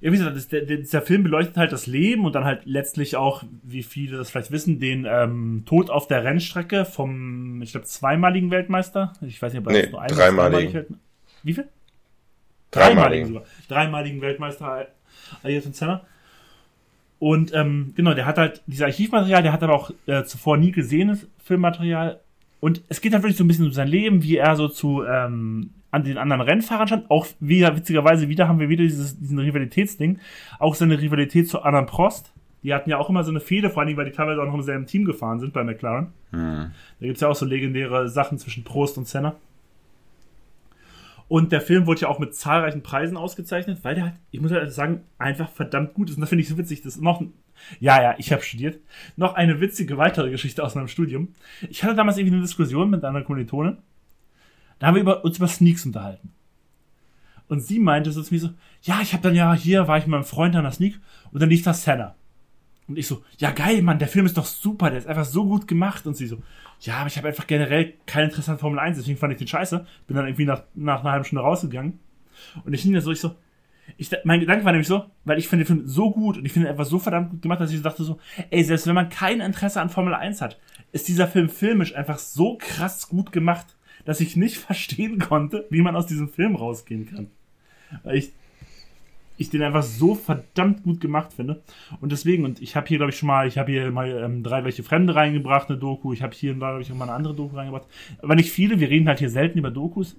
ja, 0.00 0.12
wie 0.12 0.16
gesagt, 0.16 0.36
das, 0.36 0.48
der, 0.48 0.62
der, 0.62 0.76
dieser 0.76 1.02
Film 1.02 1.24
beleuchtet 1.24 1.56
halt 1.56 1.72
das 1.72 1.86
Leben 1.86 2.24
und 2.24 2.34
dann 2.34 2.44
halt 2.44 2.66
letztlich 2.66 3.16
auch, 3.16 3.42
wie 3.64 3.82
viele 3.82 4.16
das 4.16 4.30
vielleicht 4.30 4.52
wissen, 4.52 4.78
den 4.78 5.06
ähm, 5.10 5.64
Tod 5.66 5.90
auf 5.90 6.06
der 6.06 6.22
Rennstrecke 6.22 6.84
vom, 6.84 7.60
ich 7.62 7.72
glaube, 7.72 7.86
zweimaligen 7.86 8.52
Weltmeister. 8.52 9.12
Ich 9.22 9.42
weiß 9.42 9.52
nicht, 9.52 9.60
ob 9.60 9.66
er 9.68 9.72
Nee, 9.72 9.82
das 9.82 9.90
nur 9.90 10.00
einmal 10.02 10.50
dreimaligen. 10.50 11.00
Wie 11.42 11.52
viel? 11.52 11.68
Dreimaligen. 12.70 13.28
sogar. 13.28 13.42
Dreimaligen 13.68 14.20
Weltmeister 14.20 14.86
Ayrton 15.42 15.72
Senna. 15.72 16.02
Und 17.18 17.52
ähm, 17.52 17.92
genau, 17.96 18.14
der 18.14 18.26
hat 18.26 18.38
halt 18.38 18.62
dieses 18.66 18.84
Archivmaterial, 18.84 19.42
der 19.42 19.52
hat 19.52 19.62
aber 19.62 19.74
auch 19.74 19.90
äh, 20.06 20.24
zuvor 20.24 20.56
nie 20.56 20.70
gesehenes 20.70 21.26
Filmmaterial. 21.42 22.20
Und 22.60 22.82
es 22.88 23.00
geht 23.00 23.12
halt 23.12 23.22
wirklich 23.22 23.36
so 23.36 23.44
ein 23.44 23.48
bisschen 23.48 23.66
um 23.66 23.72
sein 23.72 23.88
Leben, 23.88 24.22
wie 24.22 24.36
er 24.36 24.56
so 24.56 24.68
zu 24.68 25.04
ähm, 25.04 25.70
an 25.90 26.04
den 26.04 26.18
anderen 26.18 26.42
Rennfahrern 26.42 26.86
stand. 26.86 27.10
Auch 27.10 27.26
wieder, 27.40 27.76
witzigerweise, 27.76 28.28
wieder 28.28 28.48
haben 28.48 28.60
wir 28.60 28.68
wieder 28.68 28.84
dieses, 28.84 29.18
diesen 29.18 29.38
Rivalitätsding. 29.38 30.18
Auch 30.58 30.74
seine 30.74 31.00
Rivalität 31.00 31.48
zu 31.48 31.62
Alain 31.62 31.86
Prost. 31.86 32.32
Die 32.62 32.74
hatten 32.74 32.90
ja 32.90 32.98
auch 32.98 33.08
immer 33.08 33.22
so 33.22 33.30
eine 33.30 33.40
Fehde, 33.40 33.70
vor 33.70 33.82
allem, 33.82 33.96
weil 33.96 34.04
die 34.04 34.10
teilweise 34.10 34.42
auch 34.42 34.46
noch 34.46 34.54
im 34.54 34.62
selben 34.62 34.86
Team 34.86 35.04
gefahren 35.04 35.38
sind 35.38 35.52
bei 35.52 35.62
McLaren. 35.62 36.08
Da 37.00 37.06
gibt's 37.06 37.20
ja 37.20 37.28
auch 37.28 37.36
so 37.36 37.46
legendäre 37.46 38.08
Sachen 38.08 38.38
zwischen 38.38 38.64
Prost 38.64 38.98
und 38.98 39.06
Senna. 39.06 39.36
Und 41.28 41.52
der 41.52 41.60
Film 41.60 41.86
wurde 41.86 42.00
ja 42.02 42.08
auch 42.08 42.18
mit 42.18 42.34
zahlreichen 42.34 42.82
Preisen 42.82 43.18
ausgezeichnet, 43.18 43.80
weil 43.82 43.94
der 43.94 44.04
halt, 44.04 44.14
ich 44.30 44.40
muss 44.40 44.50
halt 44.50 44.72
sagen, 44.72 45.02
einfach 45.18 45.50
verdammt 45.50 45.92
gut 45.92 46.08
ist. 46.08 46.16
Und 46.16 46.22
das 46.22 46.30
finde 46.30 46.42
ich 46.42 46.48
so 46.48 46.56
witzig. 46.56 46.82
Das 46.82 46.96
ist 46.96 47.02
noch, 47.02 47.22
ja, 47.80 48.02
ja, 48.02 48.14
ich 48.18 48.32
habe 48.32 48.42
studiert. 48.42 48.80
Noch 49.16 49.34
eine 49.34 49.60
witzige 49.60 49.98
weitere 49.98 50.30
Geschichte 50.30 50.64
aus 50.64 50.74
meinem 50.74 50.88
Studium. 50.88 51.34
Ich 51.68 51.84
hatte 51.84 51.94
damals 51.94 52.16
irgendwie 52.16 52.36
eine 52.36 52.42
Diskussion 52.42 52.88
mit 52.88 53.04
einer 53.04 53.22
Kommilitonin. 53.22 53.76
Da 54.78 54.86
haben 54.86 54.94
wir 54.94 55.02
über, 55.02 55.24
uns 55.24 55.36
über 55.36 55.48
Sneaks 55.48 55.84
unterhalten. 55.84 56.32
Und 57.48 57.60
sie 57.60 57.78
meinte 57.78 58.12
so 58.12 58.22
zu 58.22 58.32
mir 58.32 58.40
so, 58.40 58.50
ja, 58.82 59.00
ich 59.02 59.12
habe 59.12 59.22
dann 59.22 59.34
ja 59.34 59.52
hier, 59.54 59.88
war 59.88 59.98
ich 59.98 60.04
mit 60.04 60.12
meinem 60.12 60.24
Freund 60.24 60.54
an 60.56 60.64
der 60.64 60.72
Sneak 60.72 60.98
und 61.32 61.40
dann 61.40 61.48
lief 61.50 61.62
da 61.62 61.74
Senna. 61.74 62.14
Und 62.88 62.98
ich 62.98 63.06
so, 63.06 63.22
ja 63.36 63.50
geil, 63.50 63.82
Mann, 63.82 63.98
der 63.98 64.08
Film 64.08 64.26
ist 64.26 64.38
doch 64.38 64.46
super, 64.46 64.88
der 64.90 64.98
ist 64.98 65.06
einfach 65.06 65.26
so 65.26 65.44
gut 65.44 65.68
gemacht. 65.68 66.06
Und 66.06 66.16
sie 66.16 66.26
so, 66.26 66.38
ja, 66.80 66.96
aber 66.96 67.08
ich 67.08 67.16
habe 67.16 67.28
einfach 67.28 67.46
generell 67.46 67.94
kein 68.06 68.24
Interesse 68.24 68.52
an 68.52 68.58
Formel 68.58 68.78
1, 68.78 68.96
deswegen 68.96 69.18
fand 69.18 69.32
ich 69.32 69.38
den 69.38 69.46
scheiße. 69.46 69.86
Bin 70.06 70.16
dann 70.16 70.26
irgendwie 70.26 70.46
nach, 70.46 70.62
nach 70.74 71.00
einer 71.00 71.12
halben 71.12 71.24
Stunde 71.24 71.42
rausgegangen. 71.42 71.98
Und 72.64 72.72
ich 72.72 72.82
hing 72.82 72.94
da 72.94 73.00
so, 73.00 73.12
ich 73.12 73.20
so, 73.20 73.34
ich, 73.96 74.10
mein 74.24 74.40
Gedanke 74.40 74.64
war 74.64 74.72
nämlich 74.72 74.88
so, 74.88 75.04
weil 75.24 75.38
ich 75.38 75.48
finde 75.48 75.64
den 75.64 75.76
Film 75.76 75.86
so 75.86 76.10
gut 76.10 76.36
und 76.36 76.44
ich 76.44 76.52
finde 76.52 76.68
ihn 76.68 76.70
einfach 76.70 76.84
so 76.84 76.98
verdammt 76.98 77.30
gut 77.30 77.42
gemacht, 77.42 77.60
dass 77.60 77.70
ich 77.70 77.78
so 77.78 77.82
dachte 77.82 78.04
so, 78.04 78.18
ey, 78.50 78.62
selbst 78.62 78.86
wenn 78.86 78.94
man 78.94 79.08
kein 79.08 79.40
Interesse 79.40 79.80
an 79.80 79.90
Formel 79.90 80.14
1 80.14 80.40
hat, 80.40 80.58
ist 80.92 81.08
dieser 81.08 81.26
Film 81.26 81.48
filmisch 81.48 81.94
einfach 81.94 82.18
so 82.18 82.56
krass 82.58 83.08
gut 83.08 83.32
gemacht, 83.32 83.76
dass 84.04 84.20
ich 84.20 84.36
nicht 84.36 84.56
verstehen 84.58 85.18
konnte, 85.18 85.66
wie 85.70 85.82
man 85.82 85.96
aus 85.96 86.06
diesem 86.06 86.28
Film 86.28 86.56
rausgehen 86.56 87.06
kann. 87.06 87.30
Weil 88.02 88.16
ich, 88.16 88.32
ich 89.38 89.50
den 89.50 89.62
einfach 89.62 89.82
so 89.82 90.14
verdammt 90.14 90.82
gut 90.82 91.00
gemacht 91.00 91.32
finde. 91.32 91.62
Und 92.00 92.12
deswegen, 92.12 92.44
und 92.44 92.60
ich 92.60 92.76
habe 92.76 92.86
hier, 92.86 92.98
glaube 92.98 93.10
ich, 93.10 93.18
schon 93.18 93.28
mal, 93.28 93.46
ich 93.46 93.56
habe 93.56 93.72
hier 93.72 93.90
mal 93.90 94.10
ähm, 94.10 94.42
drei 94.42 94.64
welche 94.64 94.82
Fremde 94.82 95.14
reingebracht, 95.14 95.70
eine 95.70 95.78
Doku. 95.78 96.12
Ich 96.12 96.22
habe 96.22 96.34
hier 96.34 96.54
glaube 96.54 96.82
ich, 96.82 96.90
auch 96.92 96.96
mal 96.96 97.04
eine 97.04 97.14
andere 97.14 97.34
Doku 97.34 97.56
reingebracht. 97.56 97.86
Aber 98.20 98.34
nicht 98.34 98.50
viele, 98.50 98.80
wir 98.80 98.90
reden 98.90 99.08
halt 99.08 99.20
hier 99.20 99.30
selten 99.30 99.58
über 99.58 99.70
Dokus. 99.70 100.16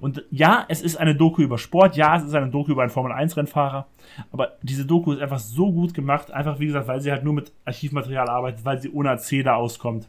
Und 0.00 0.24
ja, 0.30 0.64
es 0.68 0.82
ist 0.82 0.96
eine 0.96 1.14
Doku 1.14 1.42
über 1.42 1.56
Sport, 1.56 1.96
ja, 1.96 2.16
es 2.16 2.24
ist 2.24 2.34
eine 2.34 2.50
Doku 2.50 2.72
über 2.72 2.82
einen 2.82 2.90
Formel-1-Rennfahrer, 2.90 3.86
aber 4.30 4.58
diese 4.62 4.84
Doku 4.84 5.12
ist 5.12 5.22
einfach 5.22 5.38
so 5.38 5.72
gut 5.72 5.94
gemacht, 5.94 6.30
einfach 6.30 6.60
wie 6.60 6.66
gesagt, 6.66 6.88
weil 6.88 7.00
sie 7.00 7.10
halt 7.10 7.24
nur 7.24 7.32
mit 7.32 7.52
Archivmaterial 7.64 8.28
arbeitet, 8.28 8.64
weil 8.64 8.80
sie 8.80 8.90
ohne 8.90 9.08
Erzähler 9.08 9.56
auskommt. 9.56 10.08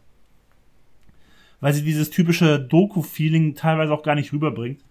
Weil 1.62 1.74
sie 1.74 1.84
dieses 1.84 2.10
typische 2.10 2.60
Doku-Feeling 2.60 3.56
teilweise 3.56 3.94
auch 3.94 4.04
gar 4.04 4.16
nicht 4.16 4.32
rüberbringt. 4.32 4.82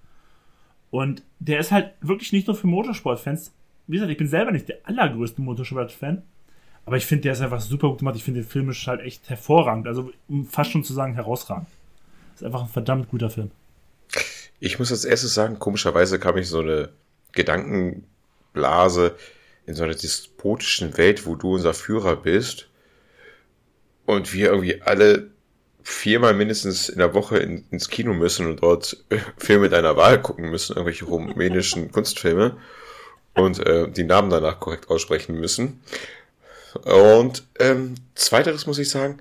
Und 0.90 1.22
der 1.38 1.60
ist 1.60 1.70
halt 1.70 1.92
wirklich 2.00 2.32
nicht 2.32 2.46
nur 2.46 2.56
für 2.56 2.66
Motorsport-Fans. 2.66 3.52
Wie 3.86 3.94
gesagt, 3.94 4.12
ich 4.12 4.18
bin 4.18 4.28
selber 4.28 4.50
nicht 4.50 4.68
der 4.68 4.78
allergrößte 4.84 5.40
Motorsport-Fan, 5.40 6.22
aber 6.86 6.96
ich 6.96 7.06
finde, 7.06 7.22
der 7.22 7.32
ist 7.32 7.40
einfach 7.40 7.60
super 7.60 7.88
gut 7.88 7.98
gemacht. 7.98 8.16
Ich 8.16 8.24
finde 8.24 8.40
den 8.40 8.48
filmisch 8.48 8.86
halt 8.86 9.00
echt 9.00 9.28
hervorragend. 9.28 9.86
Also, 9.86 10.10
um 10.28 10.46
fast 10.46 10.70
schon 10.70 10.84
zu 10.84 10.94
sagen, 10.94 11.14
herausragend. 11.14 11.68
Ist 12.34 12.44
einfach 12.44 12.62
ein 12.62 12.68
verdammt 12.68 13.10
guter 13.10 13.30
Film. 13.30 13.50
Ich 14.60 14.78
muss 14.78 14.90
als 14.90 15.04
erstes 15.04 15.34
sagen, 15.34 15.58
komischerweise 15.58 16.18
kam 16.18 16.36
ich 16.38 16.48
so 16.48 16.60
eine 16.60 16.90
Gedankenblase 17.32 19.16
in 19.66 19.74
so 19.74 19.84
einer 19.84 19.94
despotischen 19.94 20.96
Welt, 20.96 21.26
wo 21.26 21.36
du 21.36 21.54
unser 21.54 21.74
Führer 21.74 22.16
bist 22.16 22.68
und 24.06 24.32
wir 24.32 24.46
irgendwie 24.46 24.80
alle 24.80 25.30
viermal 25.88 26.34
mindestens 26.34 26.88
in 26.88 26.98
der 26.98 27.14
Woche 27.14 27.38
in, 27.38 27.64
ins 27.70 27.88
Kino 27.88 28.12
müssen 28.12 28.46
und 28.46 28.62
dort 28.62 29.02
äh, 29.08 29.18
Filme 29.38 29.70
deiner 29.70 29.96
Wahl 29.96 30.20
gucken 30.20 30.50
müssen, 30.50 30.76
irgendwelche 30.76 31.06
rumänischen 31.06 31.90
Kunstfilme 31.92 32.56
und 33.34 33.64
äh, 33.66 33.90
die 33.90 34.04
Namen 34.04 34.28
danach 34.28 34.60
korrekt 34.60 34.90
aussprechen 34.90 35.40
müssen. 35.40 35.80
Und 36.84 37.44
ähm, 37.58 37.94
zweiteres 38.14 38.66
muss 38.66 38.78
ich 38.78 38.90
sagen, 38.90 39.18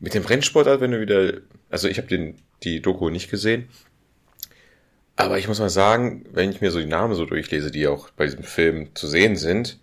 mit 0.00 0.14
dem 0.14 0.24
Rennsportart, 0.24 0.80
wenn 0.80 0.90
du 0.90 1.00
wieder, 1.00 1.34
also 1.70 1.86
ich 1.86 1.98
habe 1.98 2.08
den 2.08 2.36
die 2.64 2.82
Doku 2.82 3.08
nicht 3.08 3.30
gesehen, 3.30 3.68
aber 5.16 5.38
ich 5.38 5.48
muss 5.48 5.60
mal 5.60 5.70
sagen, 5.70 6.26
wenn 6.32 6.50
ich 6.50 6.60
mir 6.60 6.70
so 6.70 6.80
die 6.80 6.86
Namen 6.86 7.14
so 7.14 7.24
durchlese, 7.24 7.70
die 7.70 7.86
auch 7.86 8.10
bei 8.10 8.24
diesem 8.24 8.42
Film 8.42 8.94
zu 8.94 9.06
sehen 9.06 9.36
sind, 9.36 9.78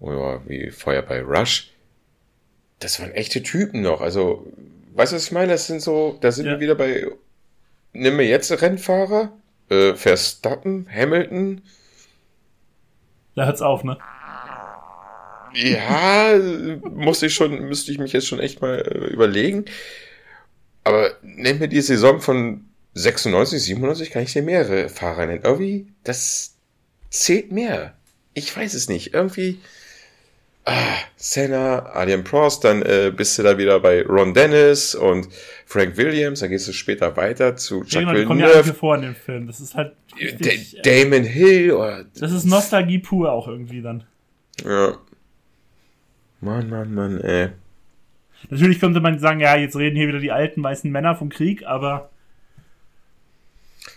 oder 0.00 0.42
wie 0.46 0.70
vorher 0.70 1.02
bei 1.02 1.22
Rush, 1.22 1.70
das 2.80 3.00
waren 3.00 3.12
echte 3.12 3.42
Typen 3.42 3.82
noch. 3.82 4.00
Also, 4.00 4.46
weißt 4.96 5.12
du, 5.12 5.16
was 5.16 5.24
ich 5.26 5.32
meine? 5.32 5.52
Das 5.52 5.66
sind 5.66 5.80
so, 5.82 6.18
da 6.20 6.32
sind 6.32 6.46
Ja. 6.46 6.52
wir 6.52 6.60
wieder 6.60 6.74
bei, 6.74 7.06
nimm 7.92 8.16
mir 8.16 8.26
jetzt 8.26 8.50
Rennfahrer, 8.62 9.32
äh, 9.70 9.94
Verstappen, 9.94 10.88
Hamilton, 10.92 11.62
Da 13.34 13.44
hört's 13.46 13.60
auf, 13.62 13.84
ne? 13.84 13.98
Ja, 15.54 16.38
muss 16.90 17.22
ich 17.22 17.34
schon, 17.34 17.68
müsste 17.68 17.90
ich 17.92 17.98
mich 17.98 18.12
jetzt 18.12 18.26
schon 18.26 18.40
echt 18.40 18.60
mal 18.60 18.78
äh, 18.80 19.06
überlegen. 19.12 19.64
Aber 20.84 21.10
nenn 21.22 21.58
mir 21.58 21.68
die 21.68 21.80
Saison 21.80 22.20
von 22.20 22.66
96, 22.94 23.62
97, 23.62 24.10
kann 24.10 24.22
ich 24.22 24.32
dir 24.32 24.42
mehrere 24.42 24.88
Fahrer 24.88 25.26
nennen. 25.26 25.42
Irgendwie, 25.44 25.88
das 26.04 26.56
zählt 27.10 27.52
mehr. 27.52 27.94
Ich 28.34 28.54
weiß 28.56 28.74
es 28.74 28.88
nicht. 28.88 29.14
Irgendwie, 29.14 29.60
ah, 30.66 30.74
Senna, 31.16 31.94
Adrian 31.94 32.22
Prost, 32.24 32.62
dann 32.64 32.82
äh, 32.82 33.10
bist 33.16 33.38
du 33.38 33.42
da 33.42 33.56
wieder 33.56 33.80
bei 33.80 34.02
Ron 34.04 34.34
Dennis 34.34 34.94
und 34.94 35.28
Frank 35.64 35.96
Williams, 35.96 36.40
dann 36.40 36.50
gehst 36.50 36.68
du 36.68 36.72
später 36.72 37.16
weiter 37.16 37.56
zu 37.56 37.78
Ja, 37.78 37.84
Chuck 37.84 38.00
genau, 38.00 38.12
die 38.14 38.24
kommen 38.24 38.40
ja 38.40 38.46
alle 38.48 38.64
vor 38.74 38.94
in 38.96 39.02
dem 39.02 39.14
Film. 39.14 39.46
Das 39.46 39.60
ist 39.60 39.74
halt. 39.74 39.94
richtig, 40.20 40.76
Da- 40.82 40.90
äh, 40.90 41.04
Damon 41.04 41.24
Hill, 41.24 41.72
oder, 41.72 42.04
das 42.18 42.30
ist 42.32 42.44
Nostalgie 42.44 42.98
pur 42.98 43.32
auch 43.32 43.48
irgendwie 43.48 43.80
dann. 43.82 44.04
ja. 44.64 44.96
Mann, 46.42 46.68
Mann, 46.68 46.94
Mann, 46.94 47.20
ey. 47.22 47.48
Natürlich 48.50 48.78
könnte 48.78 49.00
man 49.00 49.18
sagen, 49.18 49.40
ja, 49.40 49.56
jetzt 49.56 49.74
reden 49.74 49.96
hier 49.96 50.06
wieder 50.06 50.18
die 50.20 50.30
alten 50.30 50.62
weißen 50.62 50.90
Männer 50.92 51.16
vom 51.16 51.30
Krieg, 51.30 51.64
aber 51.66 52.10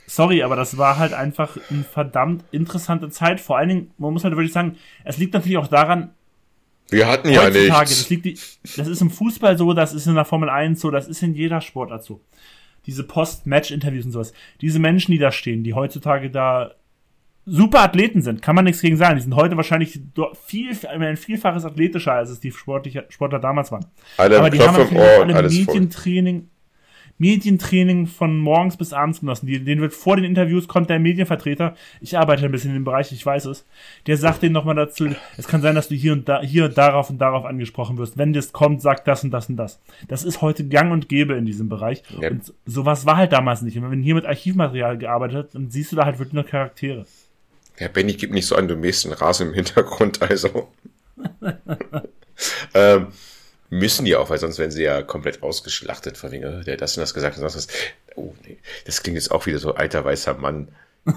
sorry, 0.08 0.42
aber 0.42 0.56
das 0.56 0.78
war 0.78 0.98
halt 0.98 1.14
einfach 1.14 1.58
eine 1.70 1.84
verdammt 1.84 2.44
interessante 2.52 3.10
Zeit. 3.10 3.42
Vor 3.42 3.58
allen 3.58 3.70
Dingen, 3.70 3.92
man 3.98 4.14
muss 4.14 4.24
halt 4.24 4.36
wirklich 4.36 4.54
sagen, 4.54 4.78
es 5.04 5.18
liegt 5.18 5.34
natürlich 5.34 5.58
auch 5.58 5.68
daran, 5.68 6.12
wir 6.92 7.08
hatten 7.08 7.30
ja 7.30 7.50
nichts. 7.50 7.78
Das, 7.78 8.10
liegt, 8.10 8.26
das 8.78 8.88
ist 8.88 9.02
im 9.02 9.10
Fußball 9.10 9.58
so, 9.58 9.74
das 9.74 9.94
ist 9.94 10.08
in 10.08 10.16
der 10.16 10.26
Formel 10.26 10.50
1 10.50 10.80
so, 10.80 10.92
das 10.92 11.08
ist 11.08 11.22
in 11.24 11.34
jeder 11.34 11.62
Sportart 11.62 12.04
so. 12.04 12.22
Diese 12.86 13.04
Post-Match-Interviews 13.04 14.06
und 14.06 14.12
sowas. 14.12 14.34
Diese 14.62 14.80
Menschen, 14.80 15.12
die 15.12 15.18
da 15.18 15.32
stehen, 15.32 15.64
die 15.64 15.74
heutzutage 15.74 16.30
da 16.30 16.72
super 17.46 17.82
Athleten 17.82 18.22
sind, 18.22 18.42
kann 18.42 18.56
man 18.56 18.66
nichts 18.66 18.82
gegen 18.82 18.98
sagen. 18.98 19.16
Die 19.16 19.22
sind 19.22 19.36
heute 19.36 19.58
wahrscheinlich 19.58 20.00
viel, 20.46 20.76
ein 20.88 21.18
Vielfaches 21.18 21.66
athletischer, 21.66 22.14
als 22.14 22.30
es 22.30 22.40
die 22.40 22.52
Sportler 22.52 23.40
damals 23.40 23.72
waren. 23.72 23.86
Alle 24.18 24.40
Aber 24.40 24.50
die 24.50 24.60
haben 24.60 24.78
natürlich 24.78 25.04
alle 25.04 25.50
Medientraining, 25.50 26.50
Medientraining 27.20 28.08
von 28.08 28.38
morgens 28.38 28.78
bis 28.78 28.94
abends 28.94 29.20
genossen. 29.20 29.46
Den 29.46 29.82
wird 29.82 29.94
vor 29.94 30.16
den 30.16 30.26
Interviews 30.26 30.68
kommt 30.68 30.90
der 30.90 31.00
Medienvertreter. 31.00 31.76
Ich 32.02 32.18
arbeite 32.18 32.46
ein 32.46 32.52
bisschen 32.52 32.72
in 32.72 32.78
dem 32.78 32.84
Bereich, 32.86 33.12
ich 33.12 33.26
weiß 33.26 33.46
es. 33.46 33.66
Der 34.08 34.18
sagt 34.18 34.42
denen 34.42 34.54
nochmal 34.54 34.76
dazu, 34.76 35.10
es 35.38 35.48
kann 35.48 35.62
sein, 35.62 35.76
dass 35.76 35.90
du 35.90 35.96
hier 35.96 36.14
und 36.14 36.28
da, 36.28 36.42
hier 36.42 36.66
und 36.66 36.78
darauf 36.78 37.10
und 37.10 37.20
darauf 37.20 37.46
angesprochen 37.46 37.98
wirst. 37.98 38.18
Wenn 38.18 38.34
das 38.34 38.54
kommt, 38.54 38.82
sag 38.82 39.04
das 39.06 39.24
und 39.24 39.32
das 39.32 39.50
und 39.50 39.58
das. 39.58 39.80
Das 40.08 40.24
ist 40.24 40.42
heute 40.42 40.68
gang 40.68 40.92
und 40.92 41.10
gäbe 41.10 41.36
in 41.36 41.46
diesem 41.46 41.68
Bereich. 41.68 42.04
Yep. 42.22 42.32
Und 42.32 42.54
sowas 42.66 43.06
war 43.06 43.18
halt 43.18 43.34
damals 43.34 43.62
nicht. 43.62 43.78
Und 43.78 43.92
wenn 43.92 44.02
hier 44.02 44.16
mit 44.16 44.26
Archivmaterial 44.26 44.98
gearbeitet 44.98 45.38
hat, 45.38 45.56
dann 45.56 45.70
siehst 45.70 45.92
du 45.92 45.98
da 45.98 46.06
halt 46.06 46.20
wirklich 46.20 46.34
nur 46.34 46.46
Charaktere. 46.46 47.06
Ja, 47.80 47.90
Benny, 47.90 48.14
gib 48.14 48.32
nicht 48.32 48.46
so 48.46 48.56
an, 48.56 48.68
du 48.68 48.76
mähst 48.76 49.06
den 49.06 49.14
Rasen 49.14 49.50
im 49.50 49.54
Hintergrund, 49.54 50.22
also. 50.22 50.70
ähm, 52.74 53.08
Müssen 53.70 54.06
die 54.06 54.16
auch, 54.16 54.30
weil 54.30 54.40
sonst 54.40 54.58
werden 54.58 54.72
sie 54.72 54.84
ja 54.84 55.04
komplett 55.04 55.44
ausgeschlachtet 55.44 56.18
von 56.18 56.32
wegen, 56.32 56.44
äh, 56.44 56.64
der 56.64 56.74
hat 56.74 56.82
das 56.82 56.98
und 56.98 57.02
das 57.02 57.14
gesagt 57.14 57.38
und 57.38 57.42
sonst 57.42 57.56
was. 57.56 57.68
Oh, 58.16 58.34
nee. 58.46 58.58
Das 58.86 59.04
klingt 59.04 59.16
jetzt 59.16 59.32
auch 59.32 59.46
wieder 59.46 59.60
so 59.60 59.76
alter 59.76 60.04
weißer 60.04 60.34
Mann. 60.36 60.70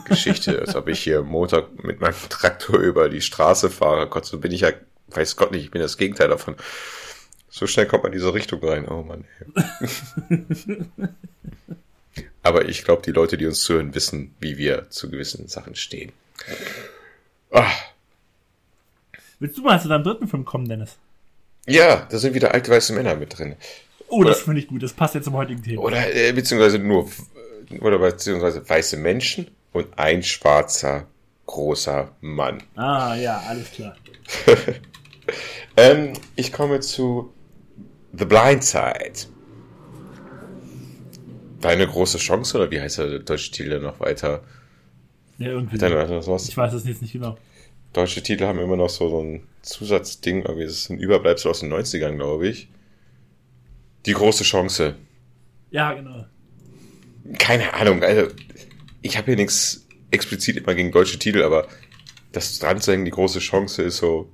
Geschichte, 0.04 0.58
als 0.60 0.74
ob 0.76 0.88
ich 0.88 1.00
hier 1.00 1.22
Montag 1.22 1.82
mit 1.82 2.00
meinem 2.00 2.14
Traktor 2.28 2.78
über 2.78 3.08
die 3.08 3.20
Straße 3.20 3.70
fahre. 3.70 4.08
Gott, 4.08 4.26
so 4.26 4.38
bin 4.38 4.52
ich 4.52 4.60
ja, 4.60 4.72
weiß 5.08 5.36
Gott 5.36 5.50
nicht, 5.52 5.64
ich 5.64 5.70
bin 5.70 5.82
das 5.82 5.96
Gegenteil 5.96 6.28
davon. 6.28 6.56
So 7.50 7.66
schnell 7.66 7.86
kommt 7.86 8.02
man 8.02 8.12
in 8.12 8.18
diese 8.18 8.32
Richtung 8.32 8.62
rein. 8.64 8.88
Oh 8.88 9.02
Mann. 9.02 9.24
Aber 12.42 12.68
ich 12.68 12.84
glaube, 12.84 13.02
die 13.02 13.12
Leute, 13.12 13.36
die 13.36 13.46
uns 13.46 13.62
zuhören, 13.62 13.94
wissen, 13.94 14.34
wie 14.40 14.56
wir 14.58 14.90
zu 14.90 15.10
gewissen 15.10 15.48
Sachen 15.48 15.74
stehen. 15.74 16.12
Ah. 17.50 17.70
Willst 19.38 19.58
du 19.58 19.62
mal 19.62 19.80
zu 19.80 19.88
deinem 19.88 20.04
dritten 20.04 20.28
Film 20.28 20.44
kommen, 20.44 20.68
Dennis? 20.68 20.98
Ja, 21.66 22.06
da 22.10 22.18
sind 22.18 22.34
wieder 22.34 22.52
alte 22.52 22.70
weiße 22.70 22.93
Männer 22.93 23.14
mit 23.14 23.39
drin. 23.39 23.56
Oh, 24.09 24.18
oder, 24.18 24.30
das 24.30 24.40
finde 24.40 24.60
ich 24.60 24.66
gut. 24.66 24.82
Das 24.82 24.93
passt 24.93 25.14
jetzt 25.14 25.24
zum 25.24 25.34
heutigen 25.34 25.62
Thema. 25.62 25.82
Oder 25.82 26.14
äh, 26.14 26.32
beziehungsweise 26.32 26.78
nur 26.78 27.09
oder 27.80 27.98
beziehungsweise 27.98 28.68
weiße 28.68 28.97
Menschen 28.97 29.51
und 29.72 29.86
ein 29.97 30.22
schwarzer 30.22 31.06
großer 31.47 32.14
Mann. 32.20 32.62
Ah 32.76 33.14
ja, 33.14 33.43
alles 33.48 33.70
klar. 33.70 33.97
ähm, 35.76 36.12
ich 36.36 36.52
komme 36.52 36.80
zu 36.80 37.32
The 38.12 38.24
Blind 38.24 38.64
Side. 38.64 39.28
Deine 41.60 41.86
große 41.86 42.18
Chance 42.18 42.59
oder 42.59 42.70
wie 42.70 42.80
heißt 42.80 42.98
der 42.98 43.20
deutsche 43.20 43.52
Titel 43.52 43.78
noch 43.78 44.01
weiter? 44.01 44.43
Ja, 45.39 45.48
irgendwie. 45.48 45.80
Hat 45.80 46.48
Ich 46.48 46.56
weiß 46.56 46.72
es 46.72 46.84
jetzt 46.84 47.02
nicht 47.02 47.12
genau 47.12 47.39
deutsche 47.93 48.23
Titel 48.23 48.47
haben 48.47 48.59
immer 48.59 48.77
noch 48.77 48.89
so, 48.89 49.09
so 49.09 49.20
ein 49.23 49.47
Zusatzding, 49.62 50.43
irgendwie 50.43 50.64
ist 50.64 50.90
ein 50.90 50.98
Überbleibsel 50.98 51.51
aus 51.51 51.60
den 51.60 51.73
90ern, 51.73 52.16
glaube 52.16 52.48
ich. 52.48 52.69
Die 54.06 54.12
große 54.12 54.44
Chance. 54.44 54.97
Ja, 55.70 55.93
genau. 55.93 56.27
Keine 57.39 57.74
Ahnung, 57.74 58.02
also 58.02 58.32
ich 59.02 59.16
habe 59.16 59.27
hier 59.27 59.36
nichts 59.36 59.86
explizit 60.10 60.56
immer 60.56 60.74
gegen 60.74 60.90
deutsche 60.90 61.19
Titel, 61.19 61.43
aber 61.43 61.69
das 62.32 62.59
dran 62.59 62.81
zu 62.81 62.93
hängen, 62.93 63.05
die 63.05 63.10
große 63.10 63.39
Chance 63.39 63.82
ist 63.82 63.98
so. 63.98 64.31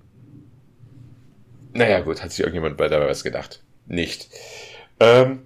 Naja, 1.75 2.01
gut, 2.01 2.23
hat 2.23 2.31
sich 2.31 2.41
irgendjemand 2.41 2.77
bei 2.77 2.89
dabei 2.89 3.09
was 3.09 3.23
gedacht. 3.23 3.63
Nicht. 3.87 4.29
Ähm, 5.01 5.43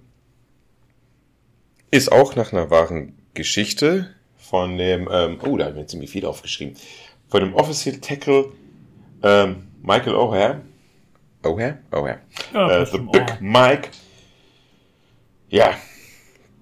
ist 1.91 2.11
auch 2.11 2.35
nach 2.35 2.53
einer 2.53 2.69
wahren 2.69 3.13
Geschichte 3.33 4.15
von 4.37 4.77
dem, 4.77 5.09
ähm, 5.11 5.39
oh, 5.43 5.57
da 5.57 5.65
haben 5.65 5.75
wir 5.75 5.87
ziemlich 5.87 6.11
viel 6.11 6.25
aufgeschrieben 6.25 6.75
von 7.33 7.41
dem 7.41 7.55
Official 7.55 7.97
Tackle 7.97 8.53
ähm, 9.23 9.67
Michael 9.81 10.13
O'Hare. 10.13 10.61
O'Hare? 11.41 11.79
O'Hare. 11.89 12.19
Ja, 12.53 12.81
äh, 12.81 12.85
The 12.85 12.99
Big 12.99 13.23
oh. 13.27 13.37
Mike. 13.39 13.89
Ja, 15.49 15.75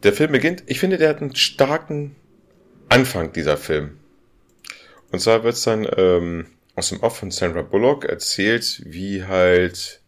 der 0.02 0.14
Film 0.14 0.32
beginnt. 0.32 0.64
Ich 0.68 0.80
finde, 0.80 0.98
der 0.98 1.10
hat 1.10 1.20
einen 1.20 1.36
starken 1.36 2.16
Anfang, 2.88 3.34
dieser 3.34 3.58
Film. 3.58 4.00
Und 5.12 5.20
zwar 5.20 5.44
wird 5.44 5.56
es 5.56 5.64
dann 5.64 5.86
ähm, 5.98 6.48
aus 6.78 6.88
dem 6.88 7.02
Off 7.02 7.18
von 7.18 7.32
Sandra 7.32 7.64
Bullock 7.64 8.06
erzählt, 8.06 8.82
wie 8.86 9.26
halt 9.26 10.00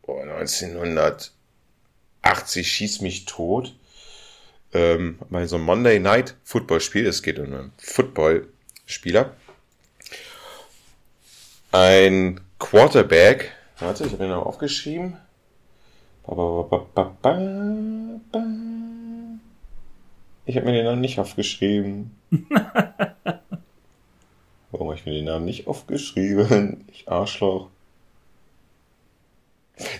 oh, 0.00 0.18
1980 0.18 2.72
schießt 2.72 3.02
mich 3.02 3.26
tot 3.26 3.76
ähm, 4.72 5.18
bei 5.28 5.46
so 5.46 5.56
einem 5.56 5.66
Monday 5.66 5.98
Night 5.98 6.36
Football 6.42 6.80
Spiel. 6.80 7.04
Es 7.04 7.22
geht 7.22 7.38
um 7.38 7.52
einen 7.52 7.72
Football-Spieler 7.76 9.36
ein 11.76 12.40
Quarterback. 12.58 13.52
Warte, 13.78 14.04
ich 14.04 14.12
habe 14.12 14.22
den 14.22 14.30
noch 14.30 14.46
aufgeschrieben. 14.46 15.18
Ich 16.28 16.32
habe 20.56 20.66
mir 20.66 20.72
den 20.72 20.84
Namen 20.84 21.00
nicht 21.00 21.18
aufgeschrieben. 21.18 22.16
Warum 24.70 24.88
habe 24.88 24.96
ich 24.96 25.04
mir 25.06 25.12
den 25.12 25.26
Namen 25.26 25.44
nicht 25.44 25.66
aufgeschrieben? 25.66 26.86
Ich 26.90 27.08
Arschloch. 27.08 27.68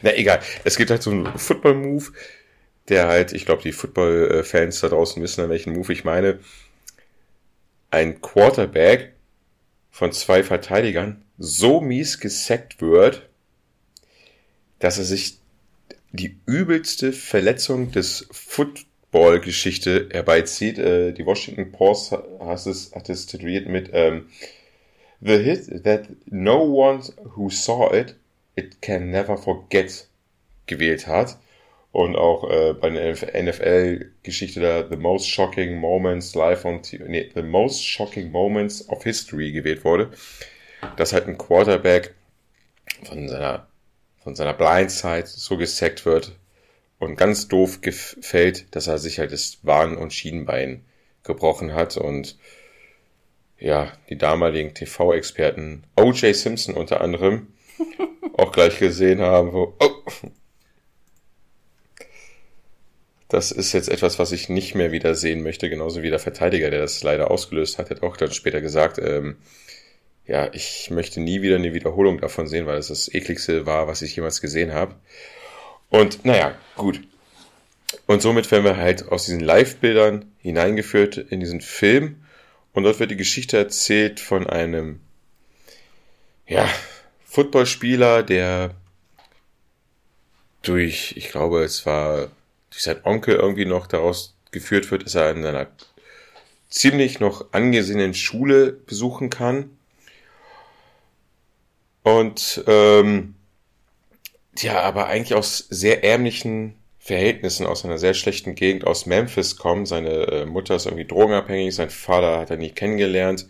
Na 0.02 0.14
egal. 0.14 0.40
Es 0.64 0.76
gibt 0.76 0.90
halt 0.90 1.02
so 1.02 1.10
einen 1.10 1.26
Football-Move, 1.38 2.06
der 2.88 3.06
halt, 3.08 3.32
ich 3.32 3.44
glaube, 3.44 3.62
die 3.62 3.72
Football-Fans 3.72 4.80
da 4.80 4.88
draußen 4.88 5.22
wissen, 5.22 5.42
an 5.42 5.50
welchen 5.50 5.74
Move 5.74 5.92
ich 5.92 6.04
meine. 6.04 6.38
Ein 7.90 8.20
Quarterback 8.22 9.15
von 9.97 10.12
zwei 10.12 10.43
Verteidigern 10.43 11.23
so 11.39 11.81
mies 11.81 12.20
gesackt 12.20 12.82
wird, 12.82 13.31
dass 14.78 14.98
er 14.98 15.05
sich 15.05 15.39
die 16.12 16.36
übelste 16.44 17.14
Verletzung 17.14 17.93
des 17.93 18.28
Football-Geschichte 18.31 20.10
herbeizieht. 20.12 20.78
Äh, 20.78 21.12
die 21.12 21.24
Washington 21.24 21.73
Post 21.73 22.12
hat 22.12 22.66
es, 22.66 22.93
hat 22.94 23.09
mit 23.09 23.89
ähm, 23.94 24.27
The 25.23 25.39
hit 25.39 25.82
that 25.85 26.09
no 26.27 26.59
one 26.59 27.02
who 27.35 27.48
saw 27.48 27.90
it, 27.90 28.16
it 28.55 28.82
can 28.82 29.10
never 29.10 29.39
forget 29.39 30.09
gewählt 30.66 31.06
hat. 31.06 31.39
Und 31.97 32.14
auch 32.14 32.51
äh, 32.51 32.74
bei 32.74 32.90
der 32.90 33.14
NFL-Geschichte 33.14 34.60
da 34.60 34.86
The 34.86 34.97
Most 34.97 35.31
Shocking 35.31 35.78
Moments 35.78 36.35
live 36.35 36.66
on 36.66 36.82
nee, 37.06 37.31
The 37.35 37.43
Most 37.43 37.82
Shocking 37.86 38.31
Moments 38.31 38.86
of 38.90 39.02
History 39.02 39.51
gewählt 39.52 39.82
wurde 39.82 40.10
dass 40.97 41.12
halt 41.12 41.27
ein 41.27 41.39
Quarterback 41.39 42.14
von 43.05 43.28
seiner, 43.28 43.68
von 44.23 44.35
seiner 44.35 44.55
Blindside 44.55 45.27
so 45.27 45.56
gesackt 45.56 46.06
wird 46.06 46.32
und 46.98 47.16
ganz 47.16 47.48
doof 47.48 47.81
gefällt, 47.81 48.74
dass 48.74 48.86
er 48.86 48.98
sich 48.98 49.18
halt 49.18 49.32
das 49.32 49.59
Warn- 49.62 49.97
und 49.97 50.12
Schienbein 50.12 50.85
gebrochen 51.23 51.74
hat 51.74 51.97
und 51.97 52.39
ja, 53.59 53.93
die 54.10 54.18
damaligen 54.18 54.74
TV-Experten, 54.74 55.85
O.J. 55.97 56.35
Simpson 56.35 56.74
unter 56.74 57.01
anderem, 57.01 57.55
auch 58.36 58.52
gleich 58.52 58.78
gesehen 58.78 59.20
haben, 59.20 59.52
wo, 59.52 59.74
oh, 59.81 60.02
das 63.28 63.50
ist 63.50 63.72
jetzt 63.72 63.88
etwas, 63.88 64.18
was 64.18 64.32
ich 64.32 64.48
nicht 64.48 64.74
mehr 64.74 64.92
wieder 64.92 65.14
sehen 65.14 65.42
möchte, 65.42 65.68
genauso 65.68 66.02
wie 66.02 66.10
der 66.10 66.18
Verteidiger, 66.18 66.70
der 66.70 66.80
das 66.80 67.02
leider 67.02 67.30
ausgelöst 67.30 67.78
hat, 67.78 67.90
hat 67.90 68.02
auch 68.02 68.16
dann 68.16 68.30
später 68.30 68.60
gesagt, 68.60 68.98
ähm, 68.98 69.36
ja, 70.26 70.52
ich 70.52 70.90
möchte 70.90 71.20
nie 71.20 71.42
wieder 71.42 71.56
eine 71.56 71.74
Wiederholung 71.74 72.20
davon 72.20 72.48
sehen, 72.48 72.66
weil 72.66 72.78
es 72.78 72.88
das 72.88 73.12
ekligste 73.12 73.66
war, 73.66 73.86
was 73.86 74.02
ich 74.02 74.14
jemals 74.16 74.40
gesehen 74.40 74.72
habe. 74.72 74.94
Und 75.88 76.24
naja, 76.24 76.56
gut. 76.76 77.00
Und 78.06 78.22
somit 78.22 78.50
werden 78.50 78.64
wir 78.64 78.76
halt 78.76 79.08
aus 79.08 79.26
diesen 79.26 79.40
Live-Bildern 79.40 80.32
hineingeführt 80.38 81.16
in 81.16 81.40
diesen 81.40 81.60
Film. 81.60 82.24
Und 82.72 82.84
dort 82.84 83.00
wird 83.00 83.10
die 83.10 83.16
Geschichte 83.16 83.56
erzählt 83.56 84.20
von 84.20 84.46
einem, 84.46 85.00
ja, 86.46 86.68
Footballspieler, 87.24 88.22
der 88.22 88.74
durch, 90.62 91.14
ich 91.16 91.30
glaube, 91.30 91.62
es 91.62 91.86
war 91.86 92.30
durch 92.76 92.84
sein 92.84 93.00
Onkel 93.04 93.36
irgendwie 93.36 93.64
noch 93.64 93.86
daraus 93.86 94.36
geführt 94.50 94.90
wird, 94.90 95.06
dass 95.06 95.14
er 95.14 95.30
in 95.30 95.46
einer 95.46 95.66
ziemlich 96.68 97.20
noch 97.20 97.52
angesehenen 97.52 98.12
Schule 98.12 98.70
besuchen 98.72 99.30
kann 99.30 99.70
und 102.02 102.62
ähm, 102.66 103.34
ja, 104.58 104.80
aber 104.82 105.06
eigentlich 105.06 105.34
aus 105.34 105.58
sehr 105.70 106.04
ärmlichen 106.04 106.74
Verhältnissen 106.98 107.66
aus 107.66 107.84
einer 107.84 107.96
sehr 107.96 108.12
schlechten 108.14 108.54
Gegend 108.54 108.86
aus 108.86 109.06
Memphis 109.06 109.56
kommt. 109.56 109.88
Seine 109.88 110.10
äh, 110.10 110.44
Mutter 110.44 110.76
ist 110.76 110.84
irgendwie 110.86 111.06
drogenabhängig, 111.06 111.74
sein 111.74 111.90
Vater 111.90 112.40
hat 112.40 112.50
er 112.50 112.58
nie 112.58 112.70
kennengelernt 112.70 113.48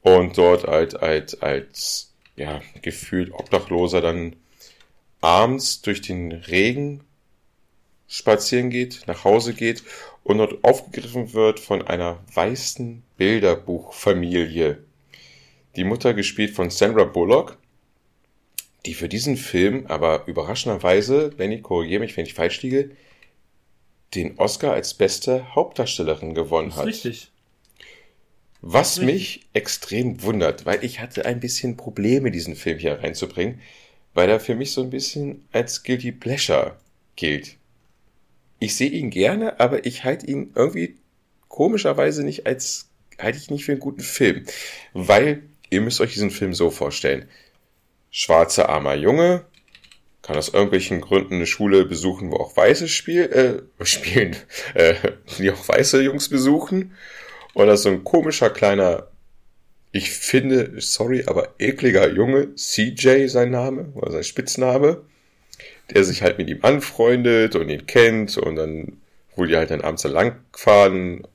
und 0.00 0.38
dort 0.38 0.64
halt, 0.64 0.94
halt 1.02 1.42
als 1.42 2.14
ja, 2.36 2.62
gefühlt 2.82 3.32
Obdachloser 3.32 4.00
dann 4.00 4.36
abends 5.20 5.82
durch 5.82 6.00
den 6.00 6.32
Regen 6.32 7.04
spazieren 8.08 8.70
geht, 8.70 9.02
nach 9.06 9.24
Hause 9.24 9.54
geht 9.54 9.82
und 10.22 10.38
dort 10.38 10.62
aufgegriffen 10.64 11.32
wird 11.32 11.60
von 11.60 11.82
einer 11.82 12.18
weißen 12.34 13.02
Bilderbuchfamilie. 13.16 14.84
Die 15.76 15.84
Mutter 15.84 16.14
gespielt 16.14 16.54
von 16.54 16.70
Sandra 16.70 17.04
Bullock, 17.04 17.58
die 18.86 18.94
für 18.94 19.08
diesen 19.08 19.36
Film 19.36 19.86
aber 19.86 20.26
überraschenderweise, 20.26 21.30
Benny, 21.30 21.60
korrigiere 21.60 22.00
mich, 22.00 22.16
wenn 22.16 22.26
ich 22.26 22.34
falsch 22.34 22.62
liege, 22.62 22.90
den 24.14 24.38
Oscar 24.38 24.72
als 24.72 24.94
beste 24.94 25.54
Hauptdarstellerin 25.54 26.34
gewonnen 26.34 26.76
hat. 26.76 26.86
Richtig. 26.86 27.30
Was 28.60 28.98
mich 28.98 29.42
extrem 29.52 30.22
wundert, 30.22 30.64
weil 30.64 30.84
ich 30.84 31.00
hatte 31.00 31.26
ein 31.26 31.40
bisschen 31.40 31.76
Probleme, 31.76 32.30
diesen 32.30 32.56
Film 32.56 32.78
hier 32.78 33.02
reinzubringen, 33.02 33.60
weil 34.14 34.30
er 34.30 34.40
für 34.40 34.54
mich 34.54 34.72
so 34.72 34.82
ein 34.82 34.90
bisschen 34.90 35.46
als 35.52 35.82
Guilty 35.82 36.12
Pleasure 36.12 36.76
gilt. 37.16 37.56
Ich 38.58 38.76
sehe 38.76 38.90
ihn 38.90 39.10
gerne, 39.10 39.60
aber 39.60 39.84
ich 39.86 40.04
halte 40.04 40.26
ihn 40.26 40.52
irgendwie 40.54 40.96
komischerweise 41.48 42.24
nicht 42.24 42.46
als, 42.46 42.88
halte 43.18 43.38
ich 43.38 43.50
nicht 43.50 43.64
für 43.64 43.72
einen 43.72 43.80
guten 43.80 44.02
Film. 44.02 44.44
Weil, 44.92 45.42
ihr 45.70 45.80
müsst 45.80 46.00
euch 46.00 46.12
diesen 46.12 46.30
Film 46.30 46.54
so 46.54 46.70
vorstellen. 46.70 47.28
Schwarzer 48.10 48.68
armer 48.68 48.94
Junge, 48.94 49.44
kann 50.24 50.36
aus 50.36 50.48
irgendwelchen 50.48 51.02
Gründen 51.02 51.34
eine 51.34 51.46
Schule 51.46 51.84
besuchen, 51.84 52.32
wo 52.32 52.36
auch 52.36 52.56
Weiße 52.56 52.88
spiel, 52.88 53.66
äh, 53.78 53.84
spielen, 53.84 54.34
äh, 54.74 54.94
die 55.38 55.50
auch 55.50 55.68
weiße 55.68 56.00
Jungs 56.02 56.28
besuchen. 56.28 56.94
Und 57.52 57.66
das 57.66 57.80
ist 57.80 57.84
so 57.84 57.90
ein 57.90 58.04
komischer 58.04 58.50
kleiner, 58.50 59.08
ich 59.92 60.10
finde, 60.10 60.80
sorry, 60.80 61.24
aber 61.26 61.54
ekliger 61.58 62.10
Junge, 62.10 62.54
CJ 62.56 63.26
sein 63.28 63.50
Name, 63.50 63.92
oder 63.94 64.10
sein 64.10 64.24
Spitzname, 64.24 65.02
der 65.90 66.04
sich 66.04 66.22
halt 66.22 66.38
mit 66.38 66.48
ihm 66.48 66.60
anfreundet 66.62 67.56
und 67.56 67.68
ihn 67.68 67.86
kennt 67.86 68.38
und 68.38 68.56
dann, 68.56 69.00
wo 69.36 69.44
die 69.44 69.56
halt 69.56 69.70
dann 69.70 69.82
abends 69.82 70.04
lang 70.04 70.36
fahren 70.52 71.26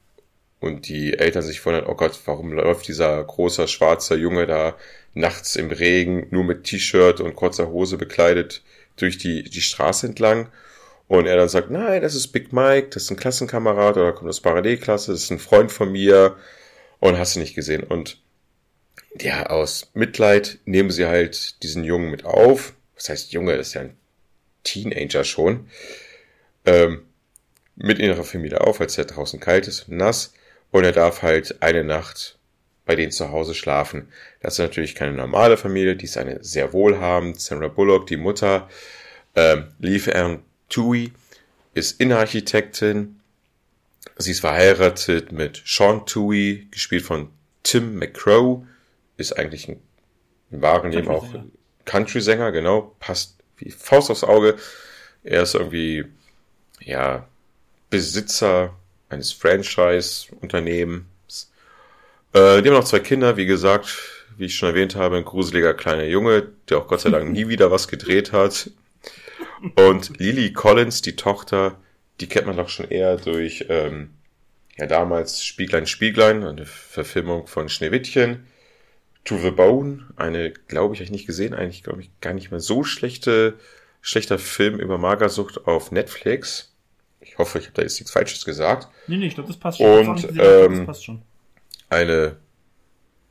und 0.59 0.87
die 0.87 1.17
Eltern 1.17 1.43
sich 1.43 1.65
wundern, 1.65 1.85
oh 1.87 1.95
Gott, 1.95 2.19
warum 2.25 2.51
läuft 2.51 2.87
dieser 2.87 3.23
große 3.23 3.67
schwarze 3.67 4.15
Junge 4.15 4.45
da 4.45 4.75
nachts 5.13 5.55
im 5.55 5.71
Regen 5.71 6.27
nur 6.31 6.43
mit 6.43 6.65
T-Shirt 6.65 7.21
und 7.21 7.35
kurzer 7.35 7.69
Hose 7.69 7.97
bekleidet 7.97 8.61
durch 8.97 9.17
die, 9.17 9.43
die 9.43 9.61
Straße 9.61 10.07
entlang. 10.07 10.49
Und 11.07 11.25
er 11.25 11.37
dann 11.37 11.49
sagt, 11.49 11.71
nein, 11.71 12.01
das 12.01 12.13
ist 12.13 12.27
Big 12.27 12.53
Mike, 12.53 12.89
das 12.91 13.03
ist 13.03 13.11
ein 13.11 13.17
Klassenkamerad 13.17 13.97
oder 13.97 14.13
kommt 14.13 14.29
aus 14.29 14.41
Parallelklasse, 14.41 15.11
das 15.11 15.23
ist 15.23 15.31
ein 15.31 15.39
Freund 15.39 15.71
von 15.71 15.91
mir 15.91 16.35
und 16.99 17.17
hast 17.17 17.35
du 17.35 17.39
nicht 17.39 17.55
gesehen. 17.55 17.83
Und 17.83 18.21
ja, 19.19 19.47
aus 19.47 19.89
Mitleid 19.93 20.59
nehmen 20.65 20.91
sie 20.91 21.07
halt 21.07 21.63
diesen 21.63 21.83
Jungen 21.83 22.11
mit 22.11 22.25
auf. 22.25 22.73
Was 22.95 23.09
heißt 23.09 23.31
Junge, 23.31 23.57
das 23.57 23.69
ist 23.69 23.73
ja 23.73 23.81
ein 23.81 23.97
Teenager 24.63 25.23
schon. 25.23 25.67
Ähm, 26.65 27.05
mit 27.75 27.99
ihrer 27.99 28.23
Familie 28.23 28.61
auf, 28.61 28.81
als 28.81 28.97
er 28.97 29.05
draußen 29.05 29.39
kalt 29.39 29.67
ist 29.67 29.87
und 29.87 29.97
nass. 29.97 30.33
Und 30.71 30.83
er 30.83 30.91
darf 30.91 31.21
halt 31.21 31.61
eine 31.61 31.83
Nacht 31.83 32.37
bei 32.85 32.95
denen 32.95 33.11
zu 33.11 33.29
Hause 33.29 33.53
schlafen. 33.53 34.11
Das 34.41 34.53
ist 34.53 34.59
natürlich 34.59 34.95
keine 34.95 35.13
normale 35.13 35.57
Familie, 35.57 35.95
die 35.95 36.05
ist 36.05 36.17
eine 36.17 36.43
sehr 36.43 36.73
wohlhabend. 36.73 37.39
Sandra 37.39 37.67
Bullock, 37.67 38.07
die 38.07 38.17
Mutter, 38.17 38.67
ähm, 39.35 39.67
Leaf 39.77 40.07
Ann 40.07 40.41
Tui, 40.69 41.11
ist 41.75 42.01
Innenarchitektin. 42.01 43.19
Sie 44.17 44.31
ist 44.31 44.39
verheiratet 44.39 45.31
mit 45.31 45.61
Sean 45.65 46.07
Tui, 46.07 46.67
gespielt 46.71 47.03
von 47.03 47.29
Tim 47.61 47.95
McCrow, 47.95 48.65
ist 49.17 49.37
eigentlich 49.37 49.67
ein, 49.67 49.79
im 50.49 50.63
wahren 50.63 50.91
Leben 50.91 51.09
auch 51.09 51.27
Country-Sänger, 51.85 52.51
genau, 52.51 52.95
passt 52.99 53.38
wie 53.59 53.71
Faust 53.71 54.11
aufs 54.11 54.23
Auge. 54.23 54.55
Er 55.23 55.43
ist 55.43 55.55
irgendwie, 55.55 56.05
ja, 56.81 57.27
Besitzer 57.89 58.75
eines 59.09 59.31
Franchise-Unternehmens 59.31 61.05
äh, 62.33 62.61
die 62.61 62.69
haben 62.69 62.75
noch 62.75 62.83
zwei 62.83 62.99
Kinder, 62.99 63.37
wie 63.37 63.45
gesagt, 63.45 64.25
wie 64.37 64.45
ich 64.45 64.55
schon 64.55 64.69
erwähnt 64.69 64.95
habe, 64.95 65.17
ein 65.17 65.25
gruseliger 65.25 65.73
kleiner 65.73 66.05
Junge, 66.05 66.47
der 66.69 66.77
auch 66.77 66.87
Gott 66.87 67.01
sei 67.01 67.09
Dank 67.09 67.31
nie 67.31 67.47
wieder 67.47 67.71
was 67.71 67.87
gedreht 67.87 68.31
hat. 68.31 68.69
Und 69.75 70.17
Lily 70.19 70.53
Collins, 70.53 71.01
die 71.01 71.15
Tochter, 71.15 71.77
die 72.21 72.27
kennt 72.27 72.47
man 72.47 72.57
doch 72.57 72.69
schon 72.69 72.89
eher 72.89 73.17
durch, 73.17 73.65
ähm, 73.69 74.11
ja 74.77 74.85
damals 74.85 75.43
Spieglein 75.43 75.87
Spieglein, 75.87 76.43
eine 76.43 76.65
Verfilmung 76.65 77.47
von 77.47 77.67
Schneewittchen. 77.67 78.45
To 79.25 79.37
the 79.37 79.51
Bone, 79.51 80.07
eine, 80.15 80.51
glaube 80.51 80.93
ich, 80.93 80.99
habe 80.99 81.05
ich 81.05 81.11
nicht 81.11 81.27
gesehen, 81.27 81.53
eigentlich, 81.53 81.83
glaube 81.83 82.01
ich, 82.01 82.09
gar 82.21 82.33
nicht 82.33 82.51
mehr 82.51 82.59
so 82.59 82.83
schlechte, 82.83 83.59
schlechter 84.01 84.39
Film 84.39 84.79
über 84.79 84.97
Magersucht 84.97 85.67
auf 85.67 85.91
Netflix. 85.91 86.73
Ich 87.19 87.37
hoffe, 87.37 87.59
ich 87.59 87.65
habe 87.65 87.75
da 87.75 87.81
jetzt 87.81 87.99
nichts 87.99 88.11
Falsches 88.11 88.45
gesagt. 88.45 88.87
Nee, 89.07 89.17
nee, 89.17 89.27
ich 89.27 89.35
glaube, 89.35 89.47
das 89.47 89.57
passt 89.57 89.77
schon. 89.77 90.07
Und, 90.07 90.23
ähm, 90.39 90.77
das 90.77 90.85
passt 90.85 91.05
schon 91.05 91.21
eine 91.89 92.37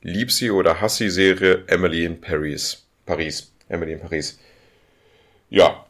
Liebsi- 0.03 0.51
oder 0.51 0.79
Hassi-Serie 0.81 1.63
Emily 1.67 2.05
in 2.05 2.21
Paris. 2.21 2.85
Paris. 3.05 3.51
Emily 3.67 3.93
in 3.93 3.99
Paris. 3.99 4.39
Ja. 5.49 5.85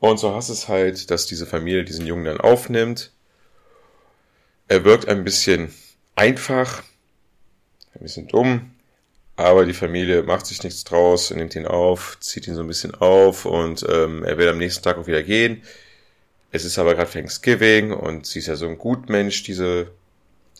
Und 0.00 0.18
so 0.18 0.34
hast 0.34 0.48
es 0.48 0.68
halt, 0.68 1.10
dass 1.10 1.26
diese 1.26 1.46
Familie 1.46 1.84
diesen 1.84 2.06
Jungen 2.06 2.24
dann 2.24 2.40
aufnimmt. 2.40 3.12
Er 4.68 4.84
wirkt 4.84 5.08
ein 5.08 5.24
bisschen 5.24 5.72
einfach, 6.14 6.82
ein 7.94 8.02
bisschen 8.02 8.28
dumm, 8.28 8.74
aber 9.38 9.64
die 9.64 9.72
Familie 9.72 10.24
macht 10.24 10.46
sich 10.46 10.64
nichts 10.64 10.82
draus, 10.82 11.30
nimmt 11.30 11.54
ihn 11.54 11.64
auf, 11.64 12.18
zieht 12.18 12.48
ihn 12.48 12.56
so 12.56 12.62
ein 12.62 12.66
bisschen 12.66 12.96
auf 12.96 13.44
und 13.44 13.86
ähm, 13.88 14.24
er 14.24 14.36
will 14.36 14.48
am 14.48 14.58
nächsten 14.58 14.82
Tag 14.82 14.98
auch 14.98 15.06
wieder 15.06 15.22
gehen. 15.22 15.62
Es 16.50 16.64
ist 16.64 16.76
aber 16.76 16.96
gerade 16.96 17.12
Thanksgiving 17.12 17.92
und 17.92 18.26
sie 18.26 18.40
ist 18.40 18.48
ja 18.48 18.56
so 18.56 18.66
ein 18.66 18.78
Gutmensch, 18.78 19.44
diese 19.44 19.92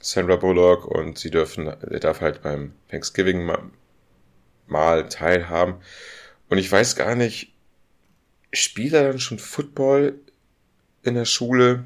Sandra 0.00 0.36
Bullock 0.36 0.86
und 0.86 1.18
sie 1.18 1.32
dürfen, 1.32 1.66
er 1.66 1.98
darf 1.98 2.20
halt 2.20 2.42
beim 2.42 2.72
Thanksgiving 2.88 3.44
mal, 3.44 3.64
mal 4.68 5.08
teilhaben. 5.08 5.74
Und 6.48 6.58
ich 6.58 6.70
weiß 6.70 6.94
gar 6.94 7.16
nicht, 7.16 7.52
spielt 8.52 8.92
er 8.92 9.08
dann 9.08 9.18
schon 9.18 9.40
Football 9.40 10.20
in 11.02 11.14
der 11.14 11.24
Schule? 11.24 11.82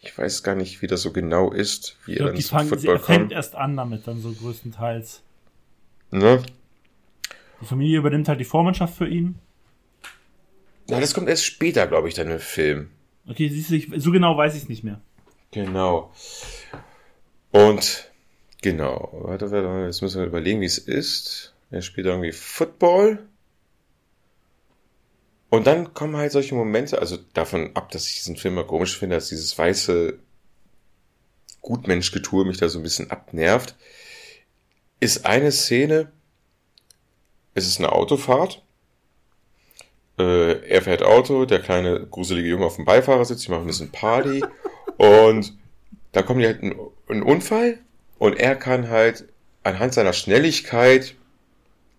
Ich 0.00 0.18
weiß 0.18 0.42
gar 0.42 0.56
nicht, 0.56 0.82
wie 0.82 0.88
das 0.88 1.02
so 1.02 1.12
genau 1.12 1.52
ist, 1.52 1.96
wie 2.06 2.14
ich 2.14 2.18
glaub, 2.18 2.30
er 2.30 2.34
dann 2.34 2.42
zum 2.42 2.68
Football 2.70 2.98
kommt. 2.98 3.06
fängt 3.06 3.32
erst 3.32 3.54
an 3.54 3.76
damit 3.76 4.08
dann 4.08 4.20
so 4.20 4.32
größtenteils. 4.32 5.22
Ne? 6.10 6.42
Die 7.60 7.66
Familie 7.66 7.98
übernimmt 7.98 8.28
halt 8.28 8.40
die 8.40 8.44
Vormannschaft 8.44 8.96
für 8.96 9.08
ihn. 9.08 9.36
Na, 10.88 11.00
das 11.00 11.14
kommt 11.14 11.28
erst 11.28 11.44
später, 11.44 11.86
glaube 11.86 12.08
ich, 12.08 12.14
dann 12.14 12.30
im 12.30 12.38
Film. 12.38 12.90
Okay, 13.28 13.48
siehst 13.48 13.70
du, 13.70 14.00
so 14.00 14.12
genau 14.12 14.36
weiß 14.36 14.54
ich 14.54 14.62
es 14.62 14.68
nicht 14.68 14.84
mehr. 14.84 15.00
Genau. 15.50 16.12
Und 17.50 18.10
genau, 18.62 19.10
warte, 19.22 19.50
warte, 19.50 19.86
jetzt 19.86 20.02
müssen 20.02 20.20
wir 20.20 20.26
überlegen, 20.26 20.60
wie 20.60 20.66
es 20.66 20.78
ist. 20.78 21.54
Er 21.70 21.82
spielt 21.82 22.06
irgendwie 22.06 22.32
Football. 22.32 23.26
Und 25.48 25.66
dann 25.66 25.94
kommen 25.94 26.16
halt 26.16 26.32
solche 26.32 26.54
Momente, 26.54 26.98
also 26.98 27.16
davon 27.32 27.70
ab, 27.74 27.90
dass 27.90 28.08
ich 28.08 28.16
diesen 28.16 28.36
Film 28.36 28.54
mal 28.54 28.66
komisch 28.66 28.98
finde, 28.98 29.16
dass 29.16 29.28
dieses 29.28 29.56
weiße 29.56 30.18
Gutmenschgetue 31.62 32.44
mich 32.44 32.58
da 32.58 32.68
so 32.68 32.78
ein 32.78 32.82
bisschen 32.82 33.10
abnervt, 33.10 33.74
ist 35.00 35.26
eine 35.26 35.52
Szene, 35.52 36.12
es 37.54 37.66
ist 37.66 37.78
eine 37.78 37.92
Autofahrt. 37.92 38.62
Äh, 40.18 40.66
er 40.68 40.82
fährt 40.82 41.02
Auto, 41.02 41.44
der 41.44 41.60
kleine 41.60 42.06
gruselige 42.06 42.48
Junge 42.48 42.66
auf 42.66 42.76
dem 42.76 42.84
Beifahrersitz, 42.84 43.42
die 43.42 43.50
machen 43.50 43.64
ein 43.64 43.66
bisschen 43.66 43.92
Party. 43.92 44.44
Und 44.96 45.56
da 46.12 46.22
die 46.22 46.46
halt 46.46 46.62
in 46.62 46.74
einen 47.08 47.22
Unfall. 47.22 47.78
Und 48.18 48.38
er 48.38 48.56
kann 48.56 48.88
halt 48.88 49.28
anhand 49.62 49.92
seiner 49.92 50.12
Schnelligkeit 50.12 51.14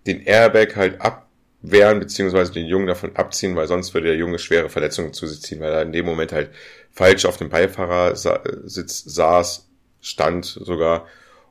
den 0.07 0.21
Airbag 0.21 0.75
halt 0.75 1.01
abwehren, 1.01 1.99
beziehungsweise 1.99 2.51
den 2.53 2.65
Jungen 2.65 2.87
davon 2.87 3.15
abziehen, 3.15 3.55
weil 3.55 3.67
sonst 3.67 3.93
würde 3.93 4.07
der 4.07 4.15
Junge 4.15 4.39
schwere 4.39 4.69
Verletzungen 4.69 5.13
zu 5.13 5.27
sich 5.27 5.41
ziehen, 5.41 5.59
weil 5.59 5.73
er 5.73 5.81
in 5.83 5.91
dem 5.91 6.05
Moment 6.05 6.31
halt 6.31 6.49
falsch 6.91 7.25
auf 7.25 7.37
dem 7.37 7.49
Beifahrersitz 7.49 9.03
saß, 9.03 9.67
stand 10.01 10.45
sogar 10.45 11.05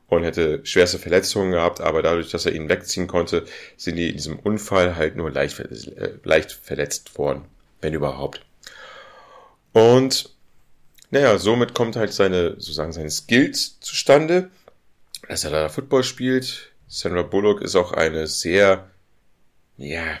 und 0.07 0.23
hätte 0.23 0.65
schwerste 0.65 0.99
Verletzungen 0.99 1.51
gehabt, 1.51 1.81
aber 1.81 2.01
dadurch, 2.01 2.29
dass 2.29 2.45
er 2.45 2.53
ihn 2.53 2.69
wegziehen 2.69 3.07
konnte, 3.07 3.45
sind 3.75 3.97
die 3.97 4.09
in 4.09 4.15
diesem 4.15 4.39
Unfall 4.39 4.95
halt 4.95 5.15
nur 5.15 5.31
leicht, 5.31 5.59
äh, 5.59 6.13
leicht 6.23 6.51
verletzt 6.51 7.17
worden, 7.17 7.45
wenn 7.81 7.93
überhaupt. 7.93 8.45
Und 9.73 10.29
naja, 11.09 11.37
somit 11.37 11.73
kommt 11.73 11.95
halt 11.95 12.13
seine, 12.13 12.51
sozusagen 12.51 12.93
seine 12.93 13.11
Skills 13.11 13.79
zustande, 13.79 14.49
dass 15.27 15.43
er 15.43 15.51
da 15.51 15.69
Football 15.69 16.03
spielt. 16.03 16.71
Sandra 16.87 17.21
Bullock 17.23 17.61
ist 17.61 17.75
auch 17.75 17.91
eine 17.91 18.27
sehr, 18.27 18.89
ja, 19.77 20.19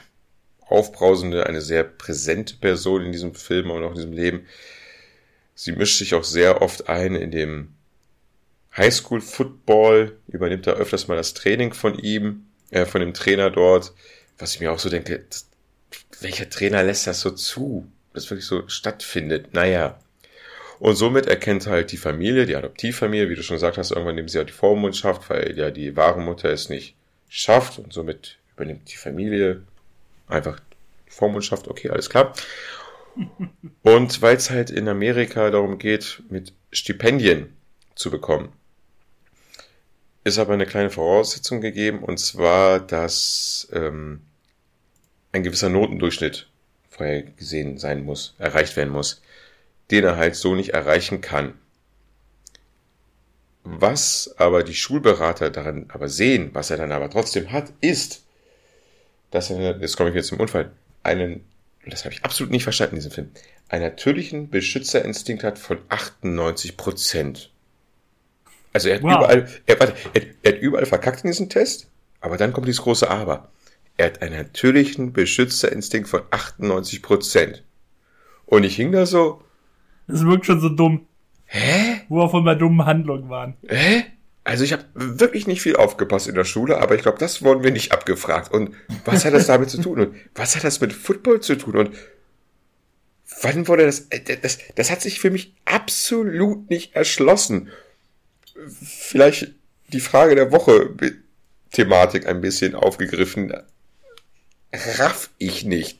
aufbrausende, 0.61 1.45
eine 1.45 1.61
sehr 1.61 1.83
präsente 1.83 2.55
Person 2.55 3.05
in 3.05 3.11
diesem 3.13 3.33
Film 3.35 3.71
und 3.71 3.83
auch 3.83 3.91
in 3.91 3.95
diesem 3.95 4.13
Leben. 4.13 4.45
Sie 5.55 5.71
mischt 5.71 5.97
sich 5.97 6.13
auch 6.13 6.25
sehr 6.25 6.61
oft 6.61 6.89
ein 6.89 7.15
in 7.15 7.31
dem 7.31 7.76
Highschool 8.77 9.21
Football, 9.21 10.17
übernimmt 10.27 10.67
da 10.67 10.71
öfters 10.71 11.07
mal 11.07 11.15
das 11.15 11.33
Training 11.33 11.73
von 11.73 11.97
ihm, 11.97 12.45
äh, 12.69 12.85
von 12.85 13.01
dem 13.01 13.13
Trainer 13.13 13.49
dort, 13.49 13.93
was 14.37 14.53
ich 14.53 14.59
mir 14.59 14.71
auch 14.71 14.79
so 14.79 14.89
denke, 14.89 15.25
welcher 16.21 16.49
Trainer 16.49 16.83
lässt 16.83 17.07
das 17.07 17.21
so 17.21 17.31
zu, 17.31 17.89
dass 18.13 18.29
wirklich 18.29 18.45
so 18.45 18.67
stattfindet? 18.67 19.53
Naja. 19.53 19.99
Und 20.79 20.95
somit 20.95 21.25
erkennt 21.25 21.65
halt 21.65 21.91
die 21.91 21.97
Familie, 21.97 22.45
die 22.45 22.55
Adoptivfamilie, 22.55 23.29
wie 23.29 23.35
du 23.35 23.41
schon 23.41 23.55
gesagt 23.55 23.77
hast, 23.79 23.91
irgendwann 23.91 24.15
nehmen 24.15 24.27
sie 24.27 24.37
halt 24.37 24.49
die 24.49 24.53
Vormundschaft, 24.53 25.27
weil 25.29 25.57
ja 25.57 25.71
die 25.71 25.95
wahre 25.95 26.21
Mutter 26.21 26.49
es 26.49 26.69
nicht 26.69 26.95
schafft 27.29 27.79
und 27.79 27.93
somit 27.93 28.37
übernimmt 28.55 28.91
die 28.91 28.97
Familie 28.97 29.63
einfach 30.27 30.59
die 31.07 31.11
Vormundschaft, 31.11 31.67
okay, 31.67 31.89
alles 31.89 32.09
klar. 32.11 32.33
Und 33.81 34.21
weil 34.21 34.35
es 34.35 34.51
halt 34.51 34.69
in 34.69 34.87
Amerika 34.87 35.49
darum 35.49 35.79
geht, 35.79 36.21
mit 36.29 36.53
Stipendien 36.71 37.57
zu 37.95 38.11
bekommen, 38.11 38.53
ist 40.27 40.37
aber 40.37 40.53
eine 40.53 40.65
kleine 40.65 40.89
Voraussetzung 40.89 41.61
gegeben, 41.61 42.03
und 42.03 42.19
zwar, 42.19 42.79
dass 42.79 43.67
ähm, 43.71 44.21
ein 45.31 45.43
gewisser 45.43 45.69
Notendurchschnitt 45.69 46.47
vorher 46.89 47.23
gesehen 47.23 47.77
sein 47.77 48.03
muss, 48.03 48.35
erreicht 48.37 48.75
werden 48.75 48.91
muss, 48.91 49.21
den 49.89 50.03
er 50.03 50.17
halt 50.17 50.35
so 50.35 50.53
nicht 50.53 50.69
erreichen 50.73 51.21
kann. 51.21 51.53
Was 53.63 54.35
aber 54.37 54.63
die 54.63 54.75
Schulberater 54.75 55.49
daran 55.49 55.85
aber 55.89 56.09
sehen, 56.09 56.49
was 56.53 56.69
er 56.71 56.77
dann 56.77 56.91
aber 56.91 57.09
trotzdem 57.09 57.51
hat, 57.51 57.71
ist, 57.81 58.23
dass 59.31 59.49
er, 59.49 59.79
jetzt 59.79 59.97
komme 59.97 60.09
ich 60.09 60.15
jetzt 60.15 60.27
zum 60.27 60.39
Unfall, 60.39 60.71
einen, 61.03 61.45
das 61.85 62.05
habe 62.05 62.13
ich 62.13 62.23
absolut 62.23 62.51
nicht 62.51 62.63
verstanden 62.63 62.95
in 62.95 62.99
diesem 62.99 63.11
Film, 63.11 63.31
einen 63.69 63.83
natürlichen 63.83 64.49
Beschützerinstinkt 64.49 65.43
hat 65.43 65.59
von 65.59 65.79
98 65.89 66.77
Prozent. 66.77 67.51
Also 68.77 68.89
er 68.89 68.95
hat 68.97 69.01
wow. 69.01 69.17
überall, 69.17 69.47
er, 69.65 69.79
warte, 69.79 69.93
er, 70.13 70.21
er 70.43 70.51
hat 70.51 70.61
überall 70.61 70.85
verkackt 70.85 71.23
in 71.23 71.31
diesem 71.31 71.49
Test, 71.49 71.87
aber 72.21 72.37
dann 72.37 72.53
kommt 72.53 72.67
dieses 72.67 72.83
große 72.83 73.09
Aber. 73.09 73.49
Er 73.97 74.05
hat 74.05 74.21
einen 74.21 74.37
natürlichen 74.37 75.13
Beschützerinstinkt 75.13 76.07
von 76.07 76.21
98 76.29 77.01
Prozent. 77.01 77.63
Und 78.45 78.65
ich 78.65 78.75
hing 78.75 78.91
da 78.91 79.07
so. 79.07 79.41
Das 80.07 80.23
wirkt 80.23 80.45
schon 80.45 80.59
so 80.59 80.69
dumm. 80.69 81.07
Hä? 81.45 82.01
Wo 82.07 82.17
wir 82.17 82.29
von 82.29 82.45
bei 82.45 82.53
dummen 82.53 82.85
Handlungen 82.85 83.29
waren. 83.29 83.55
Hä? 83.67 84.03
Also 84.43 84.63
ich 84.63 84.73
habe 84.73 84.83
wirklich 84.93 85.47
nicht 85.47 85.63
viel 85.63 85.75
aufgepasst 85.75 86.27
in 86.27 86.35
der 86.35 86.43
Schule, 86.43 86.79
aber 86.79 86.93
ich 86.93 87.01
glaube, 87.01 87.17
das 87.17 87.41
wurden 87.41 87.63
wir 87.63 87.71
nicht 87.71 87.91
abgefragt. 87.91 88.53
Und 88.53 88.75
was 89.05 89.25
hat 89.25 89.33
das 89.33 89.47
damit 89.47 89.71
zu 89.71 89.81
tun? 89.81 89.99
Und 90.01 90.15
was 90.35 90.55
hat 90.55 90.63
das 90.63 90.81
mit 90.81 90.93
Football 90.93 91.39
zu 91.39 91.55
tun? 91.55 91.77
Und 91.77 91.95
wann 93.41 93.67
wurde 93.67 93.87
das, 93.87 94.01
äh, 94.11 94.37
das, 94.39 94.59
das 94.75 94.91
hat 94.91 95.01
sich 95.01 95.19
für 95.19 95.31
mich 95.31 95.55
absolut 95.65 96.69
nicht 96.69 96.95
erschlossen. 96.95 97.69
Vielleicht 98.65 99.53
die 99.93 99.99
Frage 99.99 100.35
der 100.35 100.51
Woche 100.51 100.95
Thematik 101.71 102.27
ein 102.27 102.41
bisschen 102.41 102.75
aufgegriffen. 102.75 103.53
Raff 104.73 105.29
ich 105.37 105.63
nicht. 105.63 105.99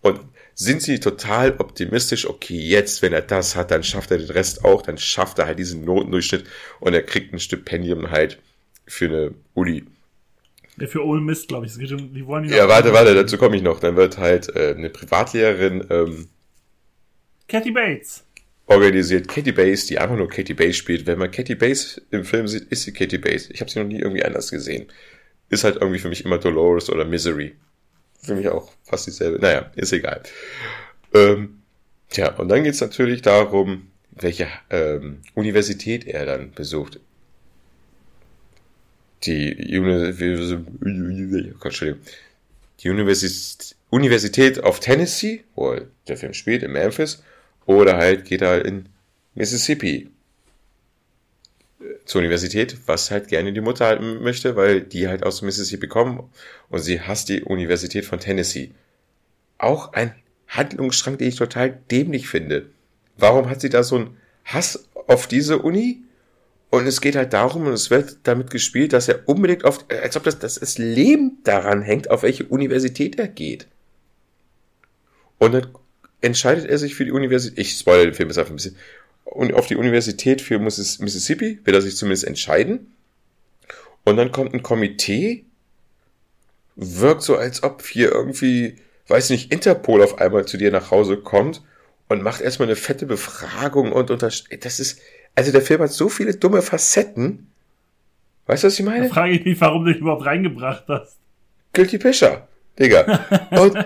Und 0.00 0.20
sind 0.54 0.82
sie 0.82 1.00
total 1.00 1.56
optimistisch, 1.58 2.28
okay, 2.28 2.58
jetzt, 2.58 3.02
wenn 3.02 3.12
er 3.12 3.22
das 3.22 3.56
hat, 3.56 3.70
dann 3.70 3.82
schafft 3.82 4.10
er 4.10 4.18
den 4.18 4.30
Rest 4.30 4.64
auch, 4.64 4.82
dann 4.82 4.98
schafft 4.98 5.38
er 5.38 5.46
halt 5.46 5.58
diesen 5.58 5.84
Notendurchschnitt 5.84 6.44
und 6.78 6.94
er 6.94 7.02
kriegt 7.02 7.32
ein 7.32 7.40
Stipendium 7.40 8.10
halt 8.10 8.38
für 8.86 9.06
eine 9.06 9.34
Uni. 9.54 9.84
Ja, 10.76 10.86
für 10.86 11.04
Ole 11.04 11.20
Mist, 11.20 11.48
glaube 11.48 11.66
ich. 11.66 11.72
Die 11.72 12.26
wollen 12.26 12.48
ja, 12.48 12.68
warte, 12.68 12.92
warte, 12.92 13.14
dazu 13.14 13.38
komme 13.38 13.56
ich 13.56 13.62
noch. 13.62 13.80
Dann 13.80 13.96
wird 13.96 14.18
halt 14.18 14.54
äh, 14.54 14.74
eine 14.76 14.90
Privatlehrerin 14.90 15.86
ähm, 15.90 16.28
Cathy 17.48 17.70
Bates 17.70 18.23
organisiert. 18.66 19.28
Katie 19.28 19.52
Bates, 19.52 19.86
die 19.86 19.98
einfach 19.98 20.16
nur 20.16 20.28
Katie 20.28 20.54
Bates 20.54 20.76
spielt. 20.76 21.06
Wenn 21.06 21.18
man 21.18 21.30
Katie 21.30 21.54
Bates 21.54 22.00
im 22.10 22.24
Film 22.24 22.48
sieht, 22.48 22.64
ist 22.64 22.82
sie 22.82 22.92
Katie 22.92 23.18
Bates. 23.18 23.50
Ich 23.50 23.60
habe 23.60 23.70
sie 23.70 23.78
noch 23.78 23.86
nie 23.86 24.00
irgendwie 24.00 24.24
anders 24.24 24.50
gesehen. 24.50 24.86
Ist 25.50 25.64
halt 25.64 25.76
irgendwie 25.76 25.98
für 25.98 26.08
mich 26.08 26.24
immer 26.24 26.38
Dolores 26.38 26.90
oder 26.90 27.04
Misery 27.04 27.54
für 28.24 28.34
mich 28.34 28.48
auch 28.48 28.72
fast 28.82 29.06
dieselbe. 29.06 29.38
Naja, 29.38 29.70
ist 29.76 29.92
egal. 29.92 30.22
Ähm, 31.12 31.60
tja, 32.08 32.34
und 32.36 32.48
dann 32.48 32.64
geht's 32.64 32.80
natürlich 32.80 33.22
darum, 33.22 33.88
welche 34.10 34.48
ähm, 34.70 35.20
Universität 35.34 36.06
er 36.06 36.26
dann 36.26 36.52
besucht. 36.52 37.00
Die, 39.24 39.54
die 39.56 39.78
Universität, 43.90 44.58
of 44.62 44.80
Tennessee, 44.80 45.44
wo 45.54 45.76
der 46.08 46.16
Film 46.16 46.34
spielt, 46.34 46.62
in 46.62 46.72
Memphis, 46.72 47.22
oder 47.66 47.96
halt 47.96 48.24
geht 48.24 48.42
er 48.42 48.64
in 48.64 48.88
Mississippi 49.34 50.10
zur 52.04 52.20
Universität, 52.20 52.76
was 52.86 53.10
halt 53.10 53.28
gerne 53.28 53.52
die 53.52 53.60
Mutter 53.60 53.86
halten 53.86 54.22
möchte, 54.22 54.56
weil 54.56 54.80
die 54.80 55.08
halt 55.08 55.22
aus 55.22 55.42
Mississippi 55.42 55.88
kommen 55.88 56.30
und 56.68 56.80
sie 56.80 57.00
hasst 57.00 57.28
die 57.28 57.42
Universität 57.42 58.04
von 58.04 58.20
Tennessee. 58.20 58.72
Auch 59.58 59.92
ein 59.92 60.14
Handlungsstrang, 60.48 61.18
den 61.18 61.28
ich 61.28 61.36
total 61.36 61.78
dämlich 61.90 62.28
finde. 62.28 62.70
Warum 63.16 63.48
hat 63.48 63.60
sie 63.60 63.68
da 63.68 63.82
so 63.82 63.96
einen 63.96 64.16
Hass 64.44 64.88
auf 65.06 65.26
diese 65.26 65.58
Uni? 65.58 66.02
Und 66.70 66.86
es 66.86 67.00
geht 67.00 67.14
halt 67.14 67.32
darum, 67.32 67.66
und 67.66 67.72
es 67.72 67.90
wird 67.90 68.18
damit 68.24 68.50
gespielt, 68.50 68.92
dass 68.92 69.08
er 69.08 69.28
unbedingt 69.28 69.64
auf, 69.64 69.84
als 69.88 70.16
ob 70.16 70.24
das, 70.24 70.40
das, 70.40 70.56
das 70.56 70.76
Leben 70.76 71.38
daran 71.44 71.82
hängt, 71.82 72.10
auf 72.10 72.24
welche 72.24 72.46
Universität 72.46 73.16
er 73.18 73.28
geht. 73.28 73.68
Und 75.38 75.52
dann 75.52 75.68
entscheidet 76.24 76.66
er 76.66 76.78
sich 76.78 76.94
für 76.94 77.04
die 77.04 77.12
Universität, 77.12 77.58
ich 77.58 77.76
spoilere 77.76 78.06
den 78.06 78.14
Film 78.14 78.28
jetzt 78.28 78.38
einfach 78.38 78.52
ein 78.52 78.56
bisschen, 78.56 78.76
und 79.24 79.54
auf 79.54 79.66
die 79.66 79.76
Universität 79.76 80.40
für 80.40 80.58
Mississippi, 80.58 81.60
wird 81.64 81.76
er 81.76 81.82
sich 81.82 81.96
zumindest 81.96 82.24
entscheiden. 82.24 82.92
Und 84.04 84.16
dann 84.16 84.32
kommt 84.32 84.54
ein 84.54 84.62
Komitee, 84.62 85.44
wirkt 86.76 87.22
so, 87.22 87.36
als 87.36 87.62
ob 87.62 87.84
hier 87.86 88.12
irgendwie, 88.12 88.76
weiß 89.08 89.30
nicht, 89.30 89.52
Interpol 89.52 90.02
auf 90.02 90.18
einmal 90.18 90.46
zu 90.46 90.56
dir 90.56 90.70
nach 90.70 90.90
Hause 90.90 91.16
kommt 91.16 91.62
und 92.08 92.22
macht 92.22 92.40
erstmal 92.40 92.68
eine 92.68 92.76
fette 92.76 93.06
Befragung 93.06 93.92
und 93.92 94.10
unter, 94.10 94.28
das 94.28 94.80
ist, 94.80 95.00
also 95.34 95.52
der 95.52 95.62
Film 95.62 95.80
hat 95.80 95.92
so 95.92 96.08
viele 96.08 96.34
dumme 96.34 96.62
Facetten. 96.62 97.50
Weißt 98.46 98.62
du, 98.62 98.66
was 98.66 98.78
ich 98.78 98.84
meine? 98.84 99.08
Da 99.08 99.14
frage 99.14 99.32
ich 99.32 99.44
mich, 99.44 99.60
warum 99.60 99.84
du 99.84 99.92
dich 99.92 100.00
überhaupt 100.00 100.26
reingebracht 100.26 100.84
hast. 100.88 101.16
Guilty 101.72 101.98
Pischer, 101.98 102.46
Digga. 102.78 103.48
Und 103.52 103.76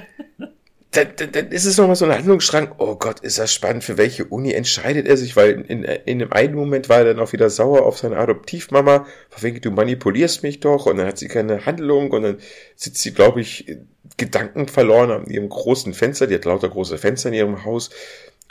dann, 0.93 1.09
dann, 1.17 1.33
dann 1.33 1.49
ist 1.49 1.67
es 1.67 1.77
nochmal 1.77 1.97
so 1.97 2.07
ein 2.07 2.15
Handlungsstrang, 2.15 2.75
oh 2.79 2.97
Gott, 2.97 3.21
ist 3.21 3.39
das 3.39 3.53
spannend, 3.53 3.85
für 3.85 3.99
welche 3.99 4.25
Uni 4.25 4.53
entscheidet 4.53 5.07
er 5.07 5.19
sich, 5.19 5.37
weil 5.37 5.61
in, 5.69 5.85
in, 5.85 6.19
dem 6.19 6.33
einen 6.33 6.55
Moment 6.55 6.89
war 6.89 6.99
er 6.99 7.05
dann 7.05 7.19
auch 7.19 7.33
wieder 7.33 7.51
sauer 7.51 7.85
auf 7.85 7.99
seine 7.99 8.17
Adoptivmama, 8.17 9.07
von 9.29 9.61
du 9.61 9.71
manipulierst 9.71 10.43
mich 10.43 10.61
doch, 10.61 10.87
und 10.87 10.97
dann 10.97 11.07
hat 11.07 11.19
sie 11.19 11.29
keine 11.29 11.67
Handlung, 11.67 12.11
und 12.11 12.23
dann 12.23 12.39
sitzt 12.75 13.03
sie, 13.03 13.13
glaube 13.13 13.43
ich, 13.43 13.79
Gedanken 14.17 14.67
verloren 14.67 15.11
an 15.11 15.27
ihrem 15.27 15.51
großen 15.51 15.93
Fenster, 15.93 16.27
die 16.27 16.35
hat 16.35 16.47
lauter 16.47 16.71
große 16.71 16.97
Fenster 16.97 17.29
in 17.29 17.35
ihrem 17.35 17.65
Haus, 17.67 17.91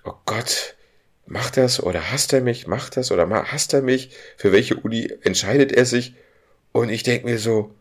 oh 0.05 0.13
Gott, 0.25 0.75
macht 1.25 1.57
das, 1.57 1.81
oder 1.81 2.11
hasst 2.11 2.33
er 2.33 2.41
mich, 2.41 2.67
macht 2.67 2.97
das, 2.97 3.11
oder 3.11 3.27
hasst 3.51 3.73
er 3.73 3.81
mich, 3.81 4.11
für 4.37 4.51
welche 4.51 4.75
Uni 4.75 5.11
entscheidet 5.23 5.71
er 5.71 5.85
sich, 5.85 6.13
und 6.71 6.89
ich 6.89 7.01
denke 7.01 7.25
mir 7.25 7.39
so, 7.39 7.71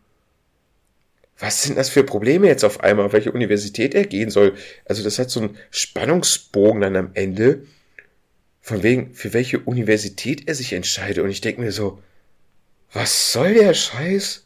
was 1.39 1.63
sind 1.63 1.77
das 1.77 1.89
für 1.89 2.03
Probleme 2.03 2.47
jetzt 2.47 2.63
auf 2.63 2.81
einmal, 2.81 3.05
auf 3.05 3.13
welche 3.13 3.31
Universität 3.31 3.93
er 3.93 4.05
gehen 4.05 4.31
soll? 4.31 4.55
Also 4.85 5.03
das 5.03 5.19
hat 5.19 5.29
so 5.29 5.39
einen 5.41 5.57
Spannungsbogen 5.69 6.81
dann 6.81 6.95
am 6.95 7.11
Ende, 7.13 7.63
von 8.61 8.83
wegen, 8.83 9.13
für 9.13 9.33
welche 9.33 9.59
Universität 9.59 10.47
er 10.47 10.55
sich 10.55 10.73
entscheidet. 10.73 11.23
Und 11.23 11.29
ich 11.29 11.41
denke 11.41 11.61
mir 11.61 11.71
so, 11.71 12.01
was 12.91 13.31
soll 13.31 13.53
der 13.53 13.73
Scheiß? 13.73 14.45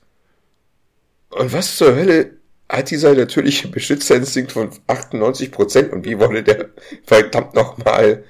Und 1.29 1.53
was 1.53 1.77
zur 1.77 1.95
Hölle 1.95 2.37
hat 2.69 2.91
dieser 2.91 3.15
natürliche 3.15 3.67
Beschützerinstinkt 3.67 4.51
von 4.51 4.69
98 4.87 5.51
Prozent 5.51 5.91
und 5.91 6.05
wie 6.05 6.19
wurde 6.19 6.43
der 6.43 6.69
verdammt 7.05 7.55
nochmal 7.55 8.23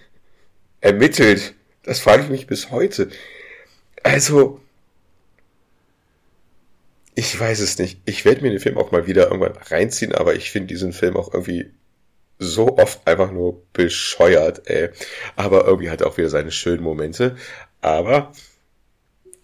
ermittelt? 0.79 1.55
Das 1.83 1.99
frage 1.99 2.23
ich 2.23 2.29
mich 2.29 2.47
bis 2.47 2.71
heute. 2.71 3.09
Also, 4.03 4.60
ich 7.15 7.39
weiß 7.39 7.59
es 7.59 7.77
nicht. 7.77 7.99
Ich 8.05 8.25
werde 8.25 8.41
mir 8.41 8.51
den 8.51 8.59
Film 8.59 8.77
auch 8.77 8.91
mal 8.91 9.07
wieder 9.07 9.25
irgendwann 9.25 9.57
reinziehen, 9.69 10.15
aber 10.15 10.35
ich 10.35 10.51
finde 10.51 10.67
diesen 10.67 10.93
Film 10.93 11.17
auch 11.17 11.33
irgendwie 11.33 11.71
so 12.39 12.77
oft 12.77 13.07
einfach 13.07 13.31
nur 13.31 13.61
bescheuert, 13.73 14.63
ey. 14.65 14.89
Aber 15.35 15.65
irgendwie 15.65 15.89
hat 15.89 16.01
er 16.01 16.07
auch 16.07 16.17
wieder 16.17 16.29
seine 16.29 16.51
schönen 16.51 16.83
Momente. 16.83 17.35
Aber 17.81 18.31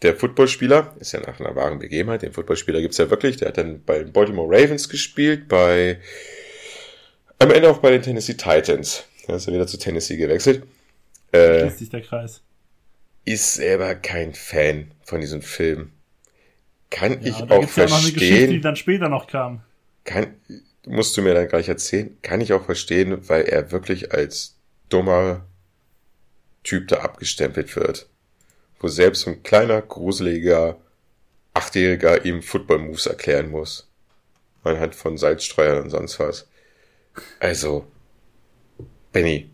der 0.01 0.15
Footballspieler 0.15 0.95
ist 0.99 1.11
ja 1.11 1.19
nach 1.19 1.39
einer 1.39 1.55
wahren 1.55 1.79
Begebenheit. 1.79 2.21
Den 2.21 2.33
Footballspieler 2.33 2.81
gibt's 2.81 2.97
ja 2.97 3.09
wirklich. 3.09 3.37
Der 3.37 3.49
hat 3.49 3.57
dann 3.57 3.83
bei 3.83 3.99
den 3.99 4.13
Baltimore 4.13 4.47
Ravens 4.49 4.89
gespielt, 4.89 5.47
bei 5.47 5.99
am 7.39 7.51
Ende 7.51 7.69
auch 7.69 7.79
bei 7.79 7.91
den 7.91 8.01
Tennessee 8.01 8.33
Titans. 8.33 9.03
Da 9.27 9.35
ist 9.35 9.47
er 9.47 9.53
wieder 9.53 9.67
zu 9.67 9.77
Tennessee 9.77 10.17
gewechselt. 10.17 10.63
Äh, 11.31 11.69
sich 11.69 11.89
der 11.89 12.01
Kreis. 12.01 12.41
Ist 13.25 13.55
selber 13.55 13.93
kein 13.95 14.33
Fan 14.33 14.91
von 15.03 15.19
diesem 15.19 15.41
Film 15.41 15.91
kann 16.89 17.21
ja, 17.21 17.29
ich 17.29 17.51
auch 17.51 17.67
verstehen. 17.67 18.41
Ja 18.41 18.47
die 18.47 18.61
dann 18.61 18.75
später 18.75 19.09
noch 19.09 19.27
kam. 19.27 19.61
Kann, 20.03 20.35
musst 20.85 21.17
du 21.17 21.21
mir 21.21 21.33
dann 21.33 21.47
gleich 21.47 21.67
erzählen. 21.67 22.17
Kann 22.21 22.41
ich 22.41 22.53
auch 22.53 22.63
verstehen, 22.63 23.27
weil 23.29 23.43
er 23.43 23.71
wirklich 23.71 24.13
als 24.13 24.57
dummer 24.89 25.45
Typ 26.63 26.87
da 26.87 26.97
abgestempelt 26.97 27.75
wird. 27.75 28.09
Wo 28.79 28.87
selbst 28.87 29.21
so 29.21 29.31
ein 29.31 29.43
kleiner, 29.43 29.81
gruseliger 29.81 30.77
Achtjähriger 31.53 32.23
ihm 32.25 32.41
Football-Moves 32.41 33.07
erklären 33.07 33.49
muss. 33.49 33.89
Anhand 34.63 34.95
von 34.95 35.17
Salzstreuern 35.17 35.83
und 35.83 35.89
sonst 35.89 36.19
was. 36.19 36.47
Also, 37.39 37.87
Benny, 39.11 39.49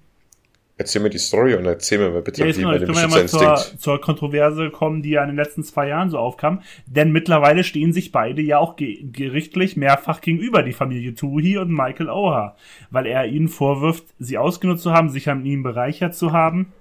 erzähl 0.77 1.01
mir 1.01 1.09
die 1.09 1.19
Story 1.19 1.55
und 1.55 1.65
erzähl 1.65 1.99
mir 1.99 2.09
mal 2.09 2.21
bitte, 2.21 2.41
Ja, 2.41 2.47
wie 2.47 2.53
dem 2.53 2.63
können 2.63 2.87
wir 2.87 2.95
ja 2.95 3.07
mal 3.07 3.27
zur, 3.27 3.39
Beschützerinstinkt. 3.39 3.81
zur 3.81 4.01
Kontroverse 4.01 4.69
kommen, 4.69 5.01
die 5.01 5.11
ja 5.11 5.21
in 5.21 5.29
den 5.29 5.35
letzten 5.35 5.63
zwei 5.63 5.87
Jahren 5.87 6.09
so 6.09 6.17
aufkam. 6.17 6.61
Denn 6.85 7.11
mittlerweile 7.11 7.63
stehen 7.63 7.93
sich 7.93 8.11
beide 8.11 8.41
ja 8.41 8.57
auch 8.57 8.75
ge 8.75 9.03
gerichtlich 9.11 9.77
mehrfach 9.77 10.21
gegenüber, 10.21 10.63
die 10.63 10.73
Familie 10.73 11.15
Tuhi 11.15 11.57
und 11.57 11.71
Michael 11.71 12.09
Oha. 12.09 12.55
Weil 12.89 13.05
er 13.05 13.25
ihnen 13.27 13.47
vorwirft, 13.47 14.03
sie 14.19 14.37
ausgenutzt 14.37 14.83
zu 14.83 14.91
haben, 14.91 15.09
sich 15.09 15.29
an 15.29 15.45
ihnen 15.45 15.63
bereichert 15.63 16.15
zu 16.15 16.31
haben. 16.31 16.73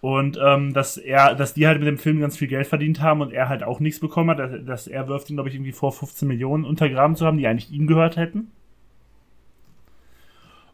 Und 0.00 0.38
ähm, 0.40 0.74
dass 0.74 0.96
er, 0.96 1.34
dass 1.34 1.54
die 1.54 1.66
halt 1.66 1.80
mit 1.80 1.88
dem 1.88 1.98
Film 1.98 2.20
ganz 2.20 2.36
viel 2.36 2.46
Geld 2.46 2.68
verdient 2.68 3.00
haben 3.00 3.20
und 3.20 3.32
er 3.32 3.48
halt 3.48 3.64
auch 3.64 3.80
nichts 3.80 3.98
bekommen 3.98 4.30
hat, 4.30 4.38
dass, 4.38 4.64
dass 4.64 4.86
er 4.86 5.08
wirft 5.08 5.28
ihn, 5.28 5.36
glaube 5.36 5.48
ich, 5.48 5.56
irgendwie 5.56 5.72
vor 5.72 5.92
15 5.92 6.28
Millionen 6.28 6.64
untergraben 6.64 7.16
zu 7.16 7.26
haben, 7.26 7.38
die 7.38 7.48
eigentlich 7.48 7.72
ihm 7.72 7.88
gehört 7.88 8.16
hätten. 8.16 8.52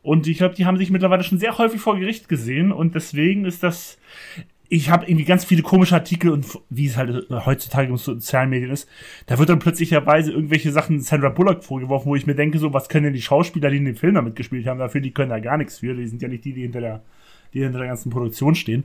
Und 0.04 0.26
ich 0.28 0.36
glaube, 0.36 0.54
die 0.54 0.66
haben 0.66 0.76
sich 0.76 0.90
mittlerweile 0.90 1.24
schon 1.24 1.38
sehr 1.38 1.56
häufig 1.56 1.80
vor 1.80 1.98
Gericht 1.98 2.28
gesehen 2.28 2.70
und 2.72 2.94
deswegen 2.94 3.44
ist 3.46 3.62
das. 3.62 3.98
Ich 4.68 4.90
habe 4.90 5.06
irgendwie 5.06 5.24
ganz 5.24 5.44
viele 5.44 5.62
komische 5.62 5.94
Artikel 5.94 6.30
und 6.30 6.46
wie 6.68 6.86
es 6.86 6.96
halt 6.98 7.26
heutzutage 7.30 7.88
in 7.90 7.96
sozialen 7.96 8.50
Medien 8.50 8.70
ist, 8.70 8.88
da 9.26 9.38
wird 9.38 9.48
dann 9.48 9.58
plötzlicherweise 9.60 10.32
irgendwelche 10.32 10.72
Sachen 10.72 11.00
Sandra 11.00 11.28
Bullock 11.30 11.64
vorgeworfen, 11.64 12.06
wo 12.08 12.16
ich 12.16 12.26
mir 12.26 12.34
denke, 12.34 12.58
so, 12.58 12.72
was 12.74 12.88
können 12.88 13.04
denn 13.04 13.12
die 13.14 13.22
Schauspieler, 13.22 13.70
die 13.70 13.76
in 13.78 13.84
dem 13.86 13.96
Film 13.96 14.14
damit 14.14 14.36
gespielt 14.36 14.66
haben, 14.66 14.78
dafür, 14.78 15.00
die 15.00 15.10
können 15.12 15.30
da 15.30 15.38
gar 15.38 15.56
nichts 15.58 15.78
für. 15.78 15.94
Die 15.94 16.06
sind 16.06 16.20
ja 16.22 16.28
nicht 16.28 16.44
die, 16.44 16.52
die 16.52 16.62
hinter 16.62 16.80
der, 16.80 17.02
die 17.54 17.62
hinter 17.62 17.78
der 17.78 17.88
ganzen 17.88 18.10
Produktion 18.10 18.54
stehen. 18.54 18.84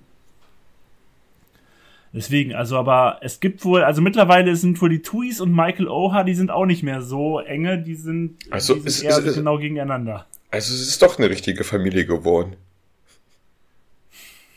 Deswegen, 2.14 2.56
also, 2.56 2.78
aber 2.78 3.20
es 3.22 3.40
gibt 3.40 3.64
wohl, 3.66 3.84
also 3.84 4.02
mittlerweile 4.02 4.56
sind 4.56 4.82
wohl 4.82 4.90
die 4.90 5.02
Tuis 5.02 5.40
und 5.41 5.52
Michael 5.54 5.88
Oha, 5.88 6.24
die 6.24 6.34
sind 6.34 6.50
auch 6.50 6.66
nicht 6.66 6.82
mehr 6.82 7.02
so 7.02 7.40
enge, 7.40 7.78
die 7.82 7.96
sind, 7.96 8.38
Also, 8.50 8.76
die 8.76 8.90
sind 8.90 9.06
eher 9.10 9.18
es- 9.18 9.26
es- 9.26 9.36
genau 9.36 9.58
gegeneinander. 9.58 10.26
Also 10.52 10.74
es 10.74 10.82
ist 10.88 11.02
doch 11.02 11.18
eine 11.20 11.30
richtige 11.30 11.64
Familie 11.64 12.06
geworden, 12.06 12.56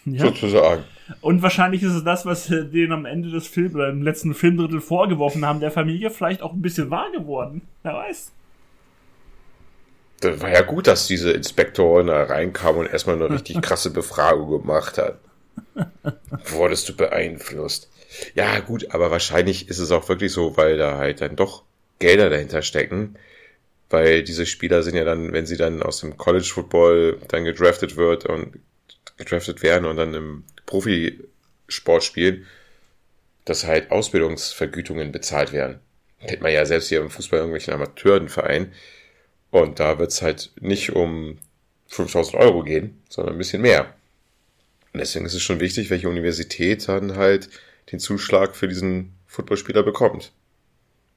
Ja. 0.04 0.26
sozusagen. 0.26 0.84
Und 1.20 1.42
wahrscheinlich 1.42 1.82
ist 1.82 1.92
es 1.92 2.04
das, 2.04 2.24
was 2.24 2.48
äh, 2.50 2.64
denen 2.64 2.92
am 2.92 3.04
Ende 3.04 3.30
des 3.30 3.46
Films 3.46 3.74
oder 3.74 3.88
im 3.90 4.02
letzten 4.02 4.34
Filmdrittel 4.34 4.80
vorgeworfen 4.80 5.44
haben, 5.44 5.60
der 5.60 5.70
Familie 5.70 6.10
vielleicht 6.10 6.40
auch 6.42 6.52
ein 6.52 6.62
bisschen 6.62 6.90
wahr 6.90 7.10
geworden. 7.12 7.62
Wer 7.82 7.94
weiß. 7.94 8.30
Das 10.20 10.40
war 10.40 10.50
ja 10.50 10.62
gut, 10.62 10.86
dass 10.86 11.06
diese 11.08 11.32
Inspektorin 11.32 12.06
da 12.06 12.22
reinkam 12.22 12.76
und 12.76 12.86
erstmal 12.86 13.16
eine 13.16 13.28
richtig 13.28 13.60
krasse 13.62 13.90
Befragung 13.90 14.50
gemacht 14.62 14.96
hat. 14.96 15.18
Wurdest 16.52 16.88
du 16.88 16.96
beeinflusst? 16.96 17.90
Ja, 18.34 18.60
gut, 18.60 18.94
aber 18.94 19.10
wahrscheinlich 19.10 19.68
ist 19.68 19.78
es 19.78 19.90
auch 19.90 20.08
wirklich 20.08 20.32
so, 20.32 20.56
weil 20.56 20.78
da 20.78 20.96
halt 20.96 21.20
dann 21.20 21.36
doch 21.36 21.64
Gelder 21.98 22.30
dahinter 22.30 22.62
stecken. 22.62 23.16
Weil 23.92 24.22
diese 24.22 24.46
Spieler 24.46 24.82
sind 24.82 24.96
ja 24.96 25.04
dann, 25.04 25.34
wenn 25.34 25.44
sie 25.44 25.58
dann 25.58 25.82
aus 25.82 26.00
dem 26.00 26.16
College 26.16 26.50
Football 26.50 27.18
dann 27.28 27.44
gedraftet 27.44 27.96
wird 27.96 28.24
und 28.24 28.58
gedraftet 29.18 29.62
werden 29.62 29.84
und 29.84 29.96
dann 29.96 30.14
im 30.14 30.44
Profisport 30.64 32.02
spielen, 32.02 32.46
dass 33.44 33.66
halt 33.66 33.90
Ausbildungsvergütungen 33.90 35.12
bezahlt 35.12 35.52
werden. 35.52 35.80
Kennt 36.26 36.40
man 36.40 36.52
ja 36.52 36.64
selbst 36.64 36.88
hier 36.88 37.00
im 37.00 37.10
Fußball 37.10 37.40
irgendwelchen 37.40 37.74
Amateurenvereinen. 37.74 38.72
Und 39.50 39.78
da 39.78 39.98
wird's 39.98 40.22
halt 40.22 40.52
nicht 40.58 40.92
um 40.92 41.38
5000 41.88 42.36
Euro 42.36 42.62
gehen, 42.62 43.02
sondern 43.10 43.34
ein 43.34 43.38
bisschen 43.38 43.60
mehr. 43.60 43.94
Und 44.94 45.00
deswegen 45.00 45.26
ist 45.26 45.34
es 45.34 45.42
schon 45.42 45.60
wichtig, 45.60 45.90
welche 45.90 46.08
Universität 46.08 46.88
dann 46.88 47.16
halt 47.16 47.50
den 47.90 47.98
Zuschlag 47.98 48.56
für 48.56 48.68
diesen 48.68 49.12
Footballspieler 49.26 49.82
bekommt. 49.82 50.32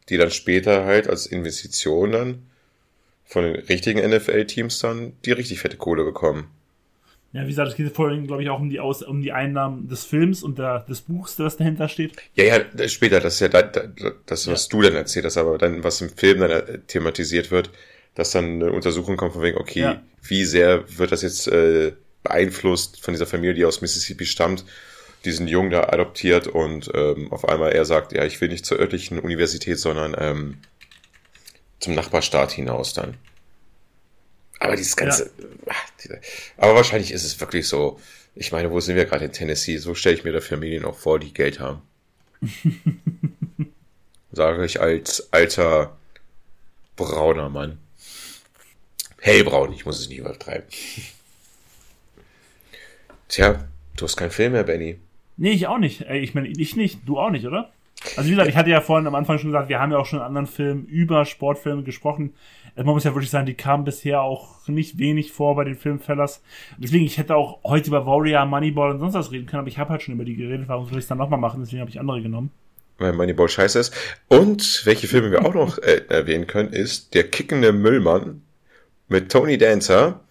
Die 0.10 0.18
dann 0.18 0.32
später 0.32 0.84
halt 0.84 1.08
als 1.08 1.26
Investition 1.26 2.12
dann 2.12 2.50
von 3.26 3.44
den 3.44 3.56
richtigen 3.56 4.00
NFL-Teams 4.08 4.80
dann 4.80 5.14
die 5.26 5.32
richtig 5.32 5.60
fette 5.60 5.78
Kohle 5.78 6.04
bekommen. 6.04 6.48
Ja, 7.34 7.44
wie 7.44 7.48
gesagt, 7.50 7.70
es 7.72 7.76
geht 7.76 7.94
vorhin, 7.94 8.28
glaube 8.28 8.44
ich, 8.44 8.50
auch 8.50 8.62
um 8.62 8.70
die, 8.70 8.80
Aus 8.80 9.04
um 9.04 9.22
die 9.22 9.34
Einnahmen 9.34 9.90
des 9.90 10.06
Films 10.06 10.42
und 10.42 10.58
der, 10.58 10.82
des 10.88 11.02
Buchs, 11.02 11.36
das 11.36 11.58
dahinter 11.58 11.90
steht. 11.90 12.14
Ja, 12.36 12.46
ja, 12.46 12.88
später, 12.88 13.20
das 13.20 13.34
ist 13.36 13.40
ja 13.42 13.50
da, 13.50 13.62
da, 13.64 13.82
das, 14.26 14.48
was 14.48 14.70
du 14.70 14.82
dann 14.82 14.96
erzählt 14.96 15.26
hast, 15.26 15.36
aber 15.36 15.58
dann, 15.58 15.84
was 15.84 16.00
im 16.00 16.10
Film 16.10 16.40
dann 16.40 16.52
äh, 16.52 16.80
thematisiert 16.88 17.52
wird, 17.52 17.72
dass 18.14 18.32
dann 18.32 18.46
eine 18.62 18.72
Untersuchung 18.72 19.18
kommt 19.18 19.34
von 19.34 19.42
wegen, 19.42 19.58
okay, 19.58 19.82
Ja. 19.82 20.02
wie 20.24 20.46
sehr 20.46 20.86
wird 20.98 21.12
das 21.12 21.24
jetzt 21.24 21.48
äh, 21.50 21.92
beeinflusst 22.24 23.04
von 23.04 23.14
dieser 23.14 23.26
Familie, 23.26 23.54
die 23.54 23.66
aus 23.66 23.82
Mississippi 23.82 24.26
stammt, 24.26 24.64
diesen 25.26 25.48
Jungen 25.50 25.72
da 25.72 25.90
adoptiert 25.90 26.48
und 26.48 26.90
ähm, 26.94 27.32
auf 27.34 27.50
einmal 27.50 27.74
er 27.74 27.84
sagt, 27.84 28.14
ja, 28.14 28.24
ich 28.24 28.40
will 28.40 28.48
nicht 28.48 28.66
zur 28.66 28.80
örtlichen 28.80 29.20
Universität, 29.20 29.78
sondern 29.78 30.16
ähm, 30.18 30.58
zum 31.80 31.94
Nachbarstaat 31.96 32.52
hinaus 32.52 32.94
dann. 32.94 33.16
Aber 34.60 34.76
dieses 34.76 34.96
ganze, 34.96 35.32
ach, 35.68 35.90
diese, 36.04 36.20
aber 36.58 36.76
wahrscheinlich 36.76 37.12
ist 37.12 37.24
es 37.24 37.40
wirklich 37.40 37.68
so. 37.68 38.00
Ich 38.36 38.52
meine, 38.52 38.72
wo 38.72 38.80
sind 38.80 38.96
wir 38.96 39.06
gerade 39.06 39.26
in 39.26 39.32
Tennessee? 39.32 39.78
So 39.78 39.96
stelle 39.96 40.16
ich 40.16 40.24
mir 40.24 40.34
da 40.34 40.42
Familien 40.42 40.86
auch 40.86 40.98
vor, 40.98 41.20
die 41.20 41.34
Geld 41.34 41.60
haben. 41.60 41.82
Sage 44.32 44.66
ich 44.66 44.82
als 44.82 45.32
alter 45.32 45.98
brauner 46.96 47.50
Mann. 47.50 47.80
Hellbraun, 49.22 49.74
ich 49.74 49.86
muss 49.86 50.00
es 50.00 50.10
nicht 50.10 50.20
übertreiben. 50.20 50.68
Tja, 53.28 53.68
du 53.98 54.06
hast 54.06 54.18
keinen 54.18 54.32
Film 54.32 54.52
mehr, 54.52 54.64
Benny. 54.64 55.00
Nee, 55.38 55.52
ich 55.52 55.68
auch 55.68 55.78
nicht. 55.78 56.02
Ich 56.02 56.34
meine, 56.34 56.48
ich 56.48 56.76
nicht. 56.76 57.00
Du 57.06 57.18
auch 57.18 57.30
nicht, 57.30 57.46
oder? 57.46 57.72
Also 58.16 58.26
wie 58.26 58.32
gesagt, 58.32 58.50
ich 58.50 58.56
hatte 58.56 58.70
ja 58.70 58.82
vorhin 58.82 59.08
am 59.08 59.16
Anfang 59.16 59.38
schon 59.38 59.52
gesagt, 59.52 59.70
wir 59.70 59.80
haben 59.80 59.92
ja 59.92 59.98
auch 59.98 60.06
schon 60.06 60.20
in 60.20 60.26
anderen 60.26 60.48
Filmen 60.48 60.86
über 60.86 61.26
Sportfilme 61.26 61.84
gesprochen. 61.84 62.34
Also 62.76 62.86
man 62.86 62.96
muss 62.96 63.04
ja 63.04 63.14
wirklich 63.14 63.30
sagen, 63.30 63.46
die 63.46 63.54
kamen 63.54 63.86
bisher 63.86 64.22
auch 64.22 64.68
nicht 64.68 64.98
wenig 64.98 65.32
vor 65.32 65.56
bei 65.56 65.64
den 65.64 65.76
Filmfellers. 65.76 66.42
Deswegen, 66.78 67.06
ich 67.06 67.18
hätte 67.18 67.36
auch 67.36 67.60
heute 67.64 67.88
über 67.88 68.06
Warrior, 68.06 68.46
Moneyball 68.46 68.92
und 68.92 69.00
sonst 69.00 69.14
was 69.14 69.32
reden 69.32 69.46
können, 69.46 69.62
aber 69.62 69.70
ich 69.70 69.78
habe 69.78 69.92
halt 69.92 70.02
schon 70.02 70.16
über 70.16 70.26
die 70.26 70.36
geredet, 70.36 70.68
warum 70.68 70.86
soll 70.86 70.98
ich 70.98 71.06
es 71.06 71.08
dann 71.08 71.18
nochmal 71.18 71.40
machen? 71.40 71.62
Deswegen 71.62 71.82
habe 71.82 71.90
ich 71.90 72.00
andere 72.00 72.22
genommen. 72.22 72.52
Weil 72.98 73.14
Moneyball 73.14 73.50
scheiße 73.50 73.80
ist. 73.80 73.94
Und 74.28 74.82
welche 74.86 75.08
Filme 75.08 75.32
wir 75.32 75.46
auch 75.46 75.54
noch 75.54 75.78
äh, 75.78 76.02
erwähnen 76.10 76.48
können, 76.48 76.74
ist 76.74 77.14
Der 77.14 77.26
kickende 77.30 77.72
Müllmann 77.72 78.42
mit 79.08 79.32
Tony 79.32 79.58
Dancer, 79.58 80.22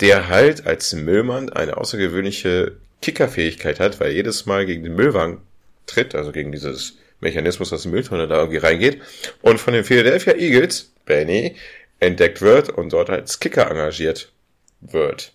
der 0.00 0.28
halt 0.28 0.66
als 0.66 0.94
Müllmann 0.94 1.50
eine 1.50 1.76
außergewöhnliche 1.76 2.76
Kickerfähigkeit 3.02 3.80
hat, 3.80 4.00
weil 4.00 4.12
jedes 4.12 4.46
Mal 4.46 4.66
gegen 4.66 4.82
den 4.82 4.94
Müllwagen 4.94 5.38
tritt, 5.86 6.14
also 6.14 6.32
gegen 6.32 6.52
dieses 6.52 6.98
Mechanismus, 7.20 7.70
dass 7.70 7.82
die 7.82 7.88
Mülltonne 7.88 8.28
da 8.28 8.38
irgendwie 8.38 8.58
reingeht, 8.58 9.00
und 9.42 9.58
von 9.60 9.74
den 9.74 9.84
Philadelphia 9.84 10.34
Eagles, 10.34 10.92
Benny, 11.04 11.56
entdeckt 11.98 12.40
wird 12.40 12.70
und 12.70 12.92
dort 12.92 13.10
als 13.10 13.40
Kicker 13.40 13.70
engagiert 13.70 14.32
wird. 14.80 15.32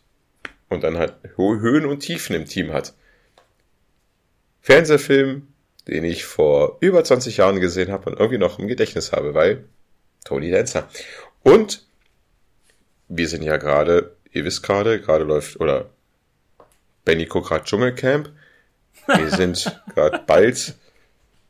Und 0.70 0.84
dann 0.84 0.98
halt 0.98 1.14
Höhen 1.38 1.86
und 1.86 1.99
Tiefen 1.99 2.36
im 2.36 2.45
Team 2.45 2.74
hat. 2.74 2.94
Fernsehfilm, 4.62 5.48
den 5.88 6.03
ich 6.03 6.26
vor 6.26 6.78
über 6.80 7.03
20 7.03 7.38
Jahren 7.38 7.60
gesehen 7.60 7.91
habe 7.91 8.10
und 8.10 8.20
irgendwie 8.20 8.40
noch 8.40 8.57
im 8.57 8.68
Gedächtnis 8.68 9.12
habe, 9.12 9.36
weil 9.36 9.66
Tony 10.24 10.49
Dancer. 10.49 10.90
Und 11.44 11.86
wir 13.07 13.28
sind 13.28 13.44
ja 13.44 13.57
gerade, 13.57 14.16
ihr 14.32 14.44
wisst 14.44 14.64
gerade, 14.64 14.99
gerade 14.99 15.24
läuft, 15.24 15.60
oder 15.60 15.91
Benny 17.06 17.26
guckt 17.26 17.49
gerade 17.49 17.64
Dschungelcamp. 17.64 18.32
Wir 19.06 19.30
sind 19.30 19.80
gerade 19.94 20.24
bald 20.26 20.76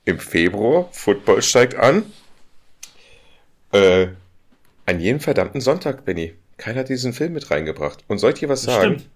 im 0.06 0.20
Februar. 0.20 0.90
Football 0.92 1.42
steigt 1.42 1.76
an. 1.76 2.04
Äh, 3.72 4.08
an 4.86 5.00
jedem 5.00 5.20
verdammten 5.20 5.62
Sonntag, 5.62 6.06
Benny. 6.06 6.34
Keiner 6.58 6.82
hat 6.82 6.90
diesen 6.90 7.12
Film 7.14 7.34
mit 7.34 7.52
reingebracht. 7.52 8.04
Und 8.08 8.20
soll 8.20 8.34
ich 8.34 8.40
dir 8.40 8.50
was 8.50 8.64
Das 8.64 8.76
sagen? 8.76 9.00
stimmt. 9.00 9.10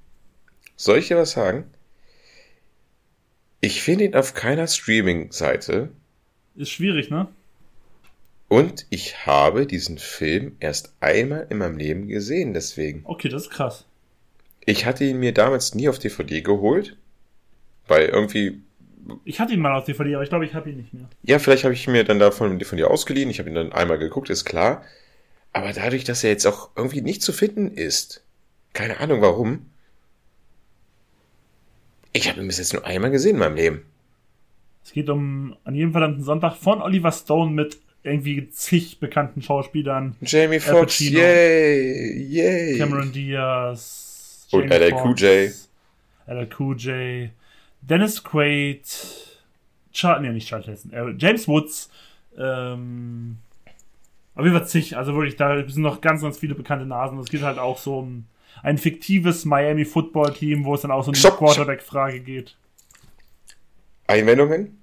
Soll 0.75 0.97
ich 0.97 1.07
dir 1.07 1.17
was 1.17 1.31
sagen? 1.31 1.65
Ich 3.61 3.81
finde 3.81 4.05
ihn 4.05 4.15
auf 4.15 4.33
keiner 4.33 4.67
Streaming-Seite 4.67 5.89
Ist 6.55 6.69
schwierig, 6.71 7.09
ne? 7.09 7.27
und 8.47 8.85
ich 8.89 9.25
habe 9.27 9.67
diesen 9.67 9.97
Film 9.99 10.55
erst 10.59 10.93
einmal 11.01 11.45
in 11.49 11.57
meinem 11.59 11.77
Leben 11.77 12.07
gesehen, 12.07 12.53
deswegen. 12.53 13.01
Okay, 13.03 13.27
das 13.29 13.43
ist 13.43 13.49
krass. 13.51 13.85
Ich 14.65 14.85
hatte 14.85 15.03
ihn 15.03 15.19
mir 15.19 15.33
damals 15.33 15.75
nie 15.75 15.87
auf 15.89 15.99
DVD 15.99 16.41
geholt, 16.41 16.95
weil 17.87 18.07
irgendwie, 18.07 18.61
Ich 19.25 19.39
hatte 19.39 19.53
ihn 19.53 19.59
mal 19.59 19.75
auf 19.75 19.85
DVD, 19.85 20.15
aber 20.15 20.23
ich 20.23 20.29
glaube, 20.29 20.45
ich 20.45 20.53
habe 20.53 20.69
ihn 20.69 20.77
nicht 20.77 20.93
mehr. 20.93 21.09
ja, 21.23 21.39
vielleicht 21.39 21.63
habe 21.63 21.73
ich 21.73 21.87
mir 21.87 22.03
dann 22.03 22.19
davon 22.19 22.59
von 22.61 22.77
dir 22.77 22.89
ausgeliehen, 22.89 23.29
ich 23.29 23.39
habe 23.39 23.49
ihn 23.49 23.55
dann 23.55 23.71
einmal 23.71 23.97
geguckt, 23.97 24.29
ist 24.29 24.45
klar. 24.45 24.83
Aber 25.53 25.73
dadurch, 25.73 26.03
dass 26.03 26.23
er 26.23 26.29
jetzt 26.31 26.45
auch 26.45 26.69
irgendwie 26.75 27.01
nicht 27.01 27.21
zu 27.21 27.33
finden 27.33 27.71
ist, 27.71 28.23
keine 28.73 28.99
Ahnung 28.99 29.21
warum, 29.21 29.65
ich 32.13 32.29
habe 32.29 32.41
ihn 32.41 32.47
bis 32.47 32.57
jetzt 32.57 32.73
nur 32.73 32.85
einmal 32.85 33.11
gesehen 33.11 33.35
in 33.35 33.39
meinem 33.39 33.55
Leben. 33.55 33.85
Es 34.83 34.93
geht 34.93 35.09
um 35.09 35.55
an 35.63 35.75
jedem 35.75 35.91
verdammten 35.91 36.23
Sonntag 36.23 36.55
von 36.55 36.81
Oliver 36.81 37.11
Stone 37.11 37.51
mit 37.51 37.77
irgendwie 38.03 38.49
zig 38.49 38.99
bekannten 38.99 39.41
Schauspielern. 39.41 40.15
Jamie 40.21 40.59
Foxx, 40.59 40.99
yay, 40.99 42.13
yay. 42.23 42.77
Cameron 42.77 43.11
Diaz, 43.11 44.47
Und 44.51 44.69
LL 44.69 44.93
Cool 44.93 45.15
J. 45.17 45.49
Foxx, 45.49 45.69
LL 46.27 46.49
Cool 46.57 46.77
J, 46.77 47.29
Dennis 47.81 48.23
Quaid, 48.23 48.83
Char 49.91 50.19
nee, 50.19 50.29
nicht 50.29 50.47
Charles 50.47 50.67
Heston, 50.67 50.93
äh, 50.93 51.13
James 51.17 51.47
Woods, 51.47 51.89
ähm, 52.37 53.37
auf 54.35 54.45
jeden 54.45 54.57
Fall 54.57 54.67
zig, 54.67 54.95
also 54.95 55.13
wirklich, 55.15 55.35
da 55.35 55.67
sind 55.67 55.81
noch 55.81 55.99
ganz, 56.01 56.21
ganz 56.21 56.37
viele 56.37 56.55
bekannte 56.55 56.85
Nasen. 56.85 57.19
Es 57.19 57.29
geht 57.29 57.41
halt 57.41 57.57
auch 57.57 57.77
so 57.77 57.99
um 57.99 58.25
ein 58.63 58.77
fiktives 58.77 59.45
Miami 59.45 59.85
Football 59.85 60.33
Team, 60.33 60.65
wo 60.65 60.75
es 60.75 60.81
dann 60.81 60.91
auch 60.91 61.03
so 61.03 61.09
um 61.09 61.13
die 61.13 61.21
Quarterback-Frage 61.21 62.19
geht. 62.21 62.55
Einwendungen? 64.07 64.81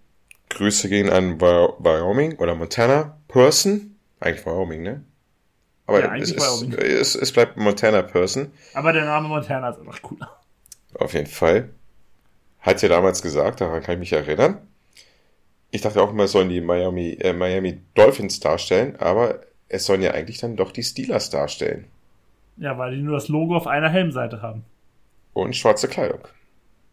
Grüße 0.51 0.89
gehen 0.89 1.11
an 1.11 1.41
Wy- 1.41 1.73
Wyoming 1.79 2.37
oder 2.39 2.55
Montana 2.55 3.19
Person. 3.29 3.97
Eigentlich 4.21 4.47
Wyoming, 4.47 4.83
ne? 4.83 5.05
Aber 5.87 6.01
Ja, 6.01 6.07
es, 6.07 6.11
eigentlich 6.13 6.37
ist, 6.37 6.43
Wyoming. 6.63 6.73
es, 6.79 7.15
es 7.15 7.33
bleibt 7.33 7.57
Montana 7.57 8.03
Person. 8.03 8.53
Aber 8.75 8.93
der 8.93 9.05
Name 9.05 9.29
Montana 9.29 9.71
ist 9.71 9.79
einfach 9.79 10.01
cool. 10.11 10.19
Auf 10.99 11.15
jeden 11.15 11.27
Fall. 11.27 11.71
Hat 12.67 12.83
ja 12.83 12.89
damals 12.89 13.23
gesagt, 13.23 13.61
daran 13.61 13.83
kann 13.83 13.95
ich 13.95 14.01
mich 14.01 14.13
erinnern. 14.13 14.59
Ich 15.71 15.83
dachte 15.83 16.03
auch 16.03 16.11
immer, 16.11 16.25
es 16.25 16.33
sollen 16.33 16.49
die 16.49 16.61
Miami, 16.61 17.17
äh, 17.21 17.33
Miami 17.33 17.81
Dolphins 17.95 18.41
darstellen, 18.41 18.97
aber 18.99 19.41
es 19.69 19.87
sollen 19.87 20.03
ja 20.03 20.11
eigentlich 20.13 20.39
dann 20.39 20.57
doch 20.57 20.73
die 20.73 20.83
Steelers 20.83 21.31
darstellen. 21.31 21.87
Ja, 22.57 22.77
weil 22.77 22.97
die 22.97 23.03
nur 23.03 23.15
das 23.15 23.29
Logo 23.29 23.57
auf 23.57 23.67
einer 23.67 23.89
Helmseite 23.89 24.43
haben. 24.43 24.65
Und 25.33 25.55
schwarze 25.55 25.89
Kleidung. 25.89 26.21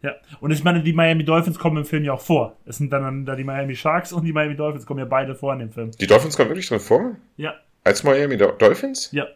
Ja, 0.02 0.16
und 0.42 0.52
ich 0.52 0.64
meine, 0.64 0.84
die 0.84 0.92
Miami 0.94 1.24
Dolphins 1.24 1.58
kommen 1.58 1.78
im 1.78 1.86
Film 1.86 2.04
ja 2.04 2.14
auch 2.14 2.22
vor. 2.22 2.58
Es 2.66 2.78
sind 2.78 2.92
dann 2.92 3.26
da 3.26 3.36
die 3.36 3.46
Miami 3.46 3.76
Sharks 3.76 4.12
und 4.12 4.26
die 4.26 4.34
Miami 4.34 4.56
Dolphins 4.56 4.86
kommen 4.86 5.00
ja 5.00 5.06
beide 5.06 5.34
vor 5.34 5.54
in 5.54 5.60
dem 5.60 5.72
Film. 5.72 5.92
Die 5.92 6.08
Dolphins 6.08 6.36
kommen 6.36 6.50
wirklich 6.50 6.68
drin 6.68 6.82
vor? 6.82 7.16
Ja, 7.38 7.56
Als 7.84 8.04
Miami 8.04 8.38
Do 8.38 8.52
Dolphins? 8.52 9.10
ja. 9.12 9.28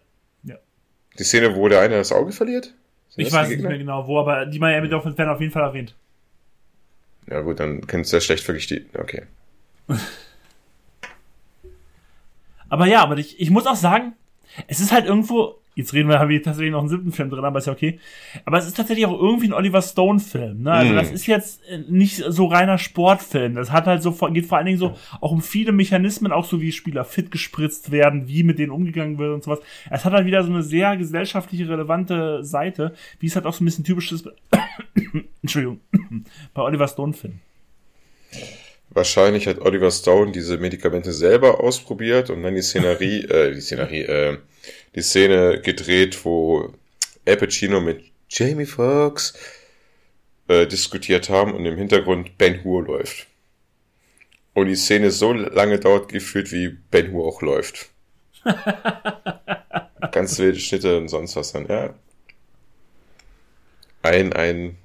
Die 1.18 1.24
Szene, 1.24 1.56
wo 1.56 1.68
der 1.68 1.82
eine 1.82 1.96
das 1.96 2.12
Auge 2.12 2.32
verliert? 2.32 2.76
Sind 3.10 3.26
Ich 3.26 3.34
weiß 3.34 3.50
nicht 3.50 3.64
mehr 3.64 3.78
genau 3.80 4.06
wo, 4.08 4.20
aber 4.20 4.46
die 4.46 4.60
Miami 4.60 4.88
Dolphins 4.88 5.18
werden 5.18 5.30
auf 5.30 5.42
jeden 5.42 5.52
Fall 5.52 5.64
erwähnt. 5.64 5.96
Ja 7.30 7.42
gut, 7.42 7.60
dann 7.60 7.86
kennst 7.86 8.12
du 8.12 8.18
ja 8.18 8.22
schlecht 8.22 8.48
wirklich 8.48 8.68
die. 8.68 8.86
Okay. 8.98 9.24
Aber 12.70 12.86
ja, 12.86 13.02
aber 13.02 13.18
ich, 13.18 13.40
ich 13.40 13.50
muss 13.50 13.66
auch 13.66 13.78
sagen, 13.78 14.14
es 14.68 14.82
ist 14.82 14.92
halt 14.92 15.06
irgendwo, 15.06 15.58
jetzt 15.78 15.94
reden 15.94 16.10
wir, 16.10 16.20
haben 16.20 16.30
wir 16.30 16.42
tatsächlich 16.42 16.72
noch 16.72 16.80
einen 16.80 16.90
siebten 16.90 17.12
Film 17.12 17.30
drin, 17.30 17.46
aber 17.46 17.60
ist 17.60 17.68
ja 17.68 17.74
okay. 17.74 18.00
Aber 18.46 18.58
es 18.58 18.66
ist 18.66 18.76
tatsächlich 18.76 19.06
auch 19.06 19.20
irgendwie 19.20 19.48
ein 19.48 19.54
Oliver 19.54 19.82
Stone-Film, 19.82 20.64
ne? 20.64 20.72
Also 20.72 20.94
Mm. 20.94 20.96
das 20.96 21.12
ist 21.12 21.28
jetzt 21.28 21.62
äh, 21.70 21.80
nicht 21.88 22.24
so 22.28 22.46
reiner 22.48 22.78
Sportfilm. 22.78 23.56
Das 23.56 23.72
hat 23.72 23.86
halt 23.86 24.02
so, 24.02 24.12
geht 24.12 24.46
vor 24.48 24.58
allen 24.58 24.66
Dingen 24.66 24.80
so 24.80 24.96
auch 25.22 25.32
um 25.32 25.42
viele 25.42 25.72
Mechanismen, 25.72 26.32
auch 26.32 26.46
so 26.46 26.62
wie 26.62 26.72
Spieler 26.72 27.06
fit 27.06 27.32
gespritzt 27.32 27.92
werden, 27.92 28.28
wie 28.28 28.44
mit 28.44 28.58
denen 28.60 28.72
umgegangen 28.72 29.18
wird 29.18 29.34
und 29.34 29.44
sowas. 29.44 29.60
Es 29.92 30.04
hat 30.04 30.14
halt 30.14 30.26
wieder 30.26 30.44
so 30.44 30.50
eine 30.52 30.64
sehr 30.64 30.98
gesellschaftliche 30.98 31.70
relevante 31.70 32.44
Seite, 32.44 32.94
wie 33.20 33.28
es 33.28 33.36
halt 33.36 33.46
auch 33.46 33.54
so 33.54 33.64
ein 33.64 33.66
bisschen 33.66 33.84
typisch 33.84 34.12
ist, 34.12 34.28
Entschuldigung, 35.44 35.80
bei 36.54 36.62
Oliver 36.64 36.88
Stone-Filmen. 36.88 37.40
Wahrscheinlich 38.90 39.48
hat 39.48 39.60
Oliver 39.60 39.92
Stone 39.92 40.32
diese 40.32 40.58
Medikamente 40.58 41.12
selber 41.12 41.62
ausprobiert 41.62 42.30
und 42.30 42.42
dann 42.42 42.56
die 42.56 42.62
Szenerie, 42.62 43.26
äh, 43.26 43.54
die 43.54 43.62
Szenerie, 43.62 44.02
äh, 44.02 44.38
die 44.96 45.02
Szene 45.02 45.62
gedreht, 45.62 46.24
wo 46.26 46.74
Al 47.26 47.38
Pacino 47.38 47.82
mit 47.82 48.04
Jamie 48.30 48.66
Foxx 48.66 49.38
äh, 50.48 50.66
diskutiert 50.66 51.30
haben 51.30 51.54
und 51.54 51.66
im 51.66 51.78
Hintergrund 51.78 52.38
Ben 52.38 52.64
Hur 52.64 52.84
läuft. 52.84 53.28
Und 54.54 54.68
die 54.68 54.76
Szene 54.76 55.12
so 55.12 55.34
lange 55.34 55.80
dauert 55.80 56.10
gefühlt, 56.10 56.52
wie 56.52 56.70
Ben 56.70 57.12
Hur 57.12 57.28
auch 57.28 57.42
läuft. 57.42 57.90
Ganz 60.12 60.40
wilde 60.40 60.60
Schnitte 60.60 60.98
und 60.98 61.10
sonst 61.10 61.36
was 61.36 61.52
dann, 61.52 61.68
ja. 61.68 61.94
Ein, 64.02 64.34
ein, 64.34 64.78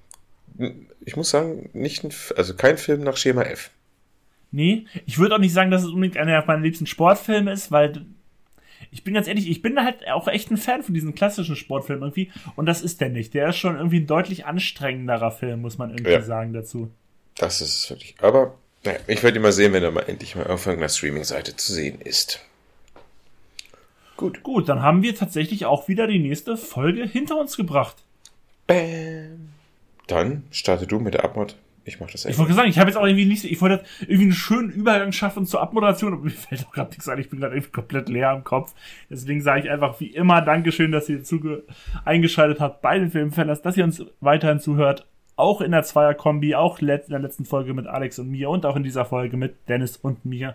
ich 1.04 1.16
muss 1.16 1.30
sagen, 1.30 1.70
nicht 1.72 2.04
ein, 2.04 2.12
also 2.36 2.54
kein 2.54 2.76
Film 2.76 3.02
nach 3.02 3.16
Schema 3.16 3.42
F. 3.42 3.70
Nee, 4.50 4.86
ich 5.06 5.18
würde 5.18 5.36
auch 5.36 5.40
nicht 5.40 5.54
sagen, 5.54 5.70
dass 5.70 5.82
es 5.82 5.88
unbedingt 5.88 6.18
einer 6.18 6.44
meiner 6.44 6.62
liebsten 6.62 6.86
Sportfilme 6.86 7.52
ist, 7.52 7.70
weil 7.70 8.04
ich 8.92 9.02
bin 9.04 9.14
ganz 9.14 9.26
ehrlich, 9.26 9.48
ich 9.50 9.62
bin 9.62 9.82
halt 9.82 10.06
auch 10.08 10.28
echt 10.28 10.50
ein 10.50 10.56
Fan 10.56 10.82
von 10.82 10.94
diesen 10.94 11.14
klassischen 11.14 11.56
Sportfilmen 11.56 12.02
irgendwie 12.04 12.30
und 12.54 12.66
das 12.66 12.82
ist 12.82 13.00
der 13.00 13.08
nicht. 13.08 13.34
Der 13.34 13.48
ist 13.48 13.56
schon 13.56 13.76
irgendwie 13.76 14.00
ein 14.00 14.06
deutlich 14.06 14.44
anstrengenderer 14.46 15.32
Film, 15.32 15.62
muss 15.62 15.78
man 15.78 15.90
irgendwie 15.90 16.12
Ja. 16.12 16.22
sagen 16.22 16.52
dazu. 16.52 16.90
Das 17.36 17.60
ist 17.60 17.74
es 17.74 17.90
wirklich. 17.90 18.14
Aber 18.20 18.54
naja, 18.84 18.98
ich 19.06 19.22
werde 19.22 19.38
ihn 19.38 19.42
mal 19.42 19.52
sehen, 19.52 19.72
wenn 19.72 19.82
er 19.82 19.90
mal 19.90 20.02
endlich 20.08 20.36
mal 20.36 20.46
auf 20.46 20.66
irgendeiner 20.66 20.90
Streaming-Seite 20.90 21.56
zu 21.56 21.72
sehen 21.72 22.00
ist. 22.00 22.40
Gut. 24.16 24.42
Gut, 24.42 24.68
dann 24.68 24.82
haben 24.82 25.02
wir 25.02 25.16
tatsächlich 25.16 25.64
auch 25.66 25.88
wieder 25.88 26.06
die 26.06 26.18
nächste 26.18 26.56
Folge 26.56 27.04
hinter 27.06 27.38
uns 27.40 27.56
gebracht. 27.56 27.96
Bam. 28.66 29.48
Dann 30.06 30.44
starte 30.50 30.86
du 30.86 31.00
mit 31.00 31.14
der 31.14 31.24
Abmod. 31.24 31.56
Ich 31.84 32.00
mach 32.00 32.10
das 32.10 32.24
Ich 32.24 32.38
wollte 32.38 32.54
sagen, 32.54 32.68
ich 32.68 32.78
habe 32.78 32.90
jetzt 32.90 32.96
auch 32.96 33.04
irgendwie 33.04 33.24
nicht, 33.24 33.44
ich 33.44 33.60
wollte 33.60 33.82
irgendwie 34.02 34.24
einen 34.24 34.32
schönen 34.32 34.70
Übergang 34.70 35.12
schaffen 35.12 35.46
zur 35.46 35.60
Abmoderation, 35.60 36.12
aber 36.12 36.22
mir 36.22 36.30
fällt 36.30 36.66
auch 36.66 36.72
gerade 36.72 36.90
nichts 36.90 37.08
ein, 37.08 37.18
ich 37.18 37.28
bin 37.28 37.40
gerade 37.40 37.54
irgendwie 37.54 37.72
komplett 37.72 38.08
leer 38.08 38.32
im 38.32 38.44
Kopf. 38.44 38.74
Deswegen 39.10 39.40
sage 39.40 39.62
ich 39.62 39.70
einfach 39.70 39.98
wie 40.00 40.06
immer 40.06 40.42
Dankeschön, 40.42 40.92
dass 40.92 41.08
ihr 41.08 41.24
zuge 41.24 41.64
eingeschaltet 42.04 42.60
habt 42.60 42.82
bei 42.82 42.98
den 42.98 43.10
Filmfellers, 43.10 43.62
dass 43.62 43.76
ihr 43.76 43.84
uns 43.84 44.04
weiterhin 44.20 44.60
zuhört. 44.60 45.06
Auch 45.34 45.60
in 45.60 45.72
der 45.72 45.82
Zweier-Kombi, 45.82 46.54
auch 46.54 46.78
in 46.78 46.86
der 46.86 47.18
letzten 47.18 47.44
Folge 47.44 47.74
mit 47.74 47.86
Alex 47.86 48.18
und 48.18 48.30
mir 48.30 48.50
und 48.50 48.66
auch 48.66 48.76
in 48.76 48.82
dieser 48.82 49.04
Folge 49.04 49.36
mit 49.36 49.68
Dennis 49.68 49.96
und 49.96 50.24
mir. 50.24 50.54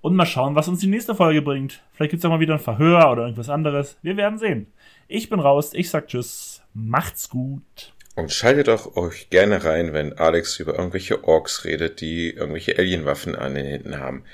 Und 0.00 0.14
mal 0.16 0.26
schauen, 0.26 0.54
was 0.54 0.68
uns 0.68 0.80
die 0.80 0.86
nächste 0.86 1.14
Folge 1.14 1.42
bringt. 1.42 1.82
Vielleicht 1.92 2.10
gibt's 2.10 2.24
auch 2.24 2.30
mal 2.30 2.40
wieder 2.40 2.54
ein 2.54 2.60
Verhör 2.60 3.10
oder 3.10 3.22
irgendwas 3.22 3.48
anderes. 3.48 3.98
Wir 4.02 4.16
werden 4.16 4.38
sehen. 4.38 4.66
Ich 5.08 5.30
bin 5.30 5.40
raus, 5.40 5.72
ich 5.74 5.90
sag 5.90 6.08
Tschüss, 6.08 6.62
macht's 6.74 7.28
gut. 7.28 7.93
Und 8.14 8.32
schaltet 8.32 8.68
auch 8.68 8.94
euch 8.96 9.30
gerne 9.30 9.64
rein, 9.64 9.92
wenn 9.92 10.16
Alex 10.18 10.60
über 10.60 10.78
irgendwelche 10.78 11.24
Orks 11.24 11.64
redet, 11.64 12.00
die 12.00 12.30
irgendwelche 12.30 12.78
Alienwaffen 12.78 13.34
an 13.34 13.56
den 13.56 13.66
Händen 13.66 13.98
haben. 13.98 14.24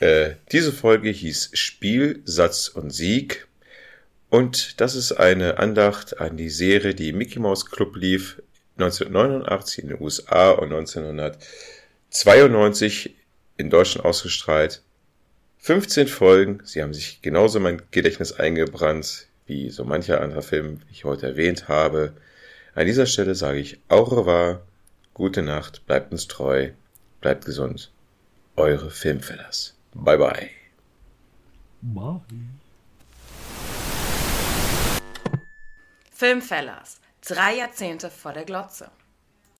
Äh, 0.00 0.30
diese 0.50 0.72
Folge 0.72 1.10
hieß 1.10 1.50
Spiel, 1.52 2.20
Satz 2.24 2.66
und 2.68 2.90
Sieg. 2.90 3.46
Und 4.28 4.80
das 4.80 4.96
ist 4.96 5.12
eine 5.12 5.58
Andacht 5.58 6.20
an 6.20 6.36
die 6.36 6.50
Serie, 6.50 6.94
die 6.94 7.12
Mickey 7.12 7.38
Mouse 7.38 7.70
Club 7.70 7.94
lief 7.96 8.42
1989 8.78 9.84
in 9.84 9.90
den 9.90 10.00
USA 10.00 10.50
und 10.50 10.72
1992 10.72 13.14
in 13.58 13.70
Deutschland 13.70 14.04
ausgestrahlt. 14.04 14.82
15 15.58 16.08
Folgen, 16.08 16.60
sie 16.64 16.82
haben 16.82 16.94
sich 16.94 17.22
genauso 17.22 17.58
in 17.58 17.62
mein 17.62 17.82
Gedächtnis 17.92 18.32
eingebrannt, 18.32 19.28
wie 19.46 19.70
so 19.70 19.84
mancher 19.84 20.20
anderer 20.20 20.42
Film, 20.42 20.80
wie 20.88 20.92
ich 20.92 21.04
heute 21.04 21.28
erwähnt 21.28 21.68
habe. 21.68 22.14
An 22.74 22.86
dieser 22.86 23.04
Stelle 23.04 23.34
sage 23.34 23.58
ich 23.58 23.78
au 23.88 24.02
revoir, 24.02 24.62
gute 25.12 25.42
Nacht, 25.42 25.86
bleibt 25.86 26.10
uns 26.10 26.26
treu, 26.26 26.70
bleibt 27.20 27.44
gesund. 27.44 27.90
Eure 28.56 28.90
Filmfellers. 28.90 29.76
Bye 29.94 30.16
bye. 30.16 30.50
Bye. 31.82 32.20
Filmfellers. 36.10 37.00
Drei 37.20 37.56
Jahrzehnte 37.56 38.10
vor 38.10 38.32
der 38.32 38.44
Glotze. 38.44 38.90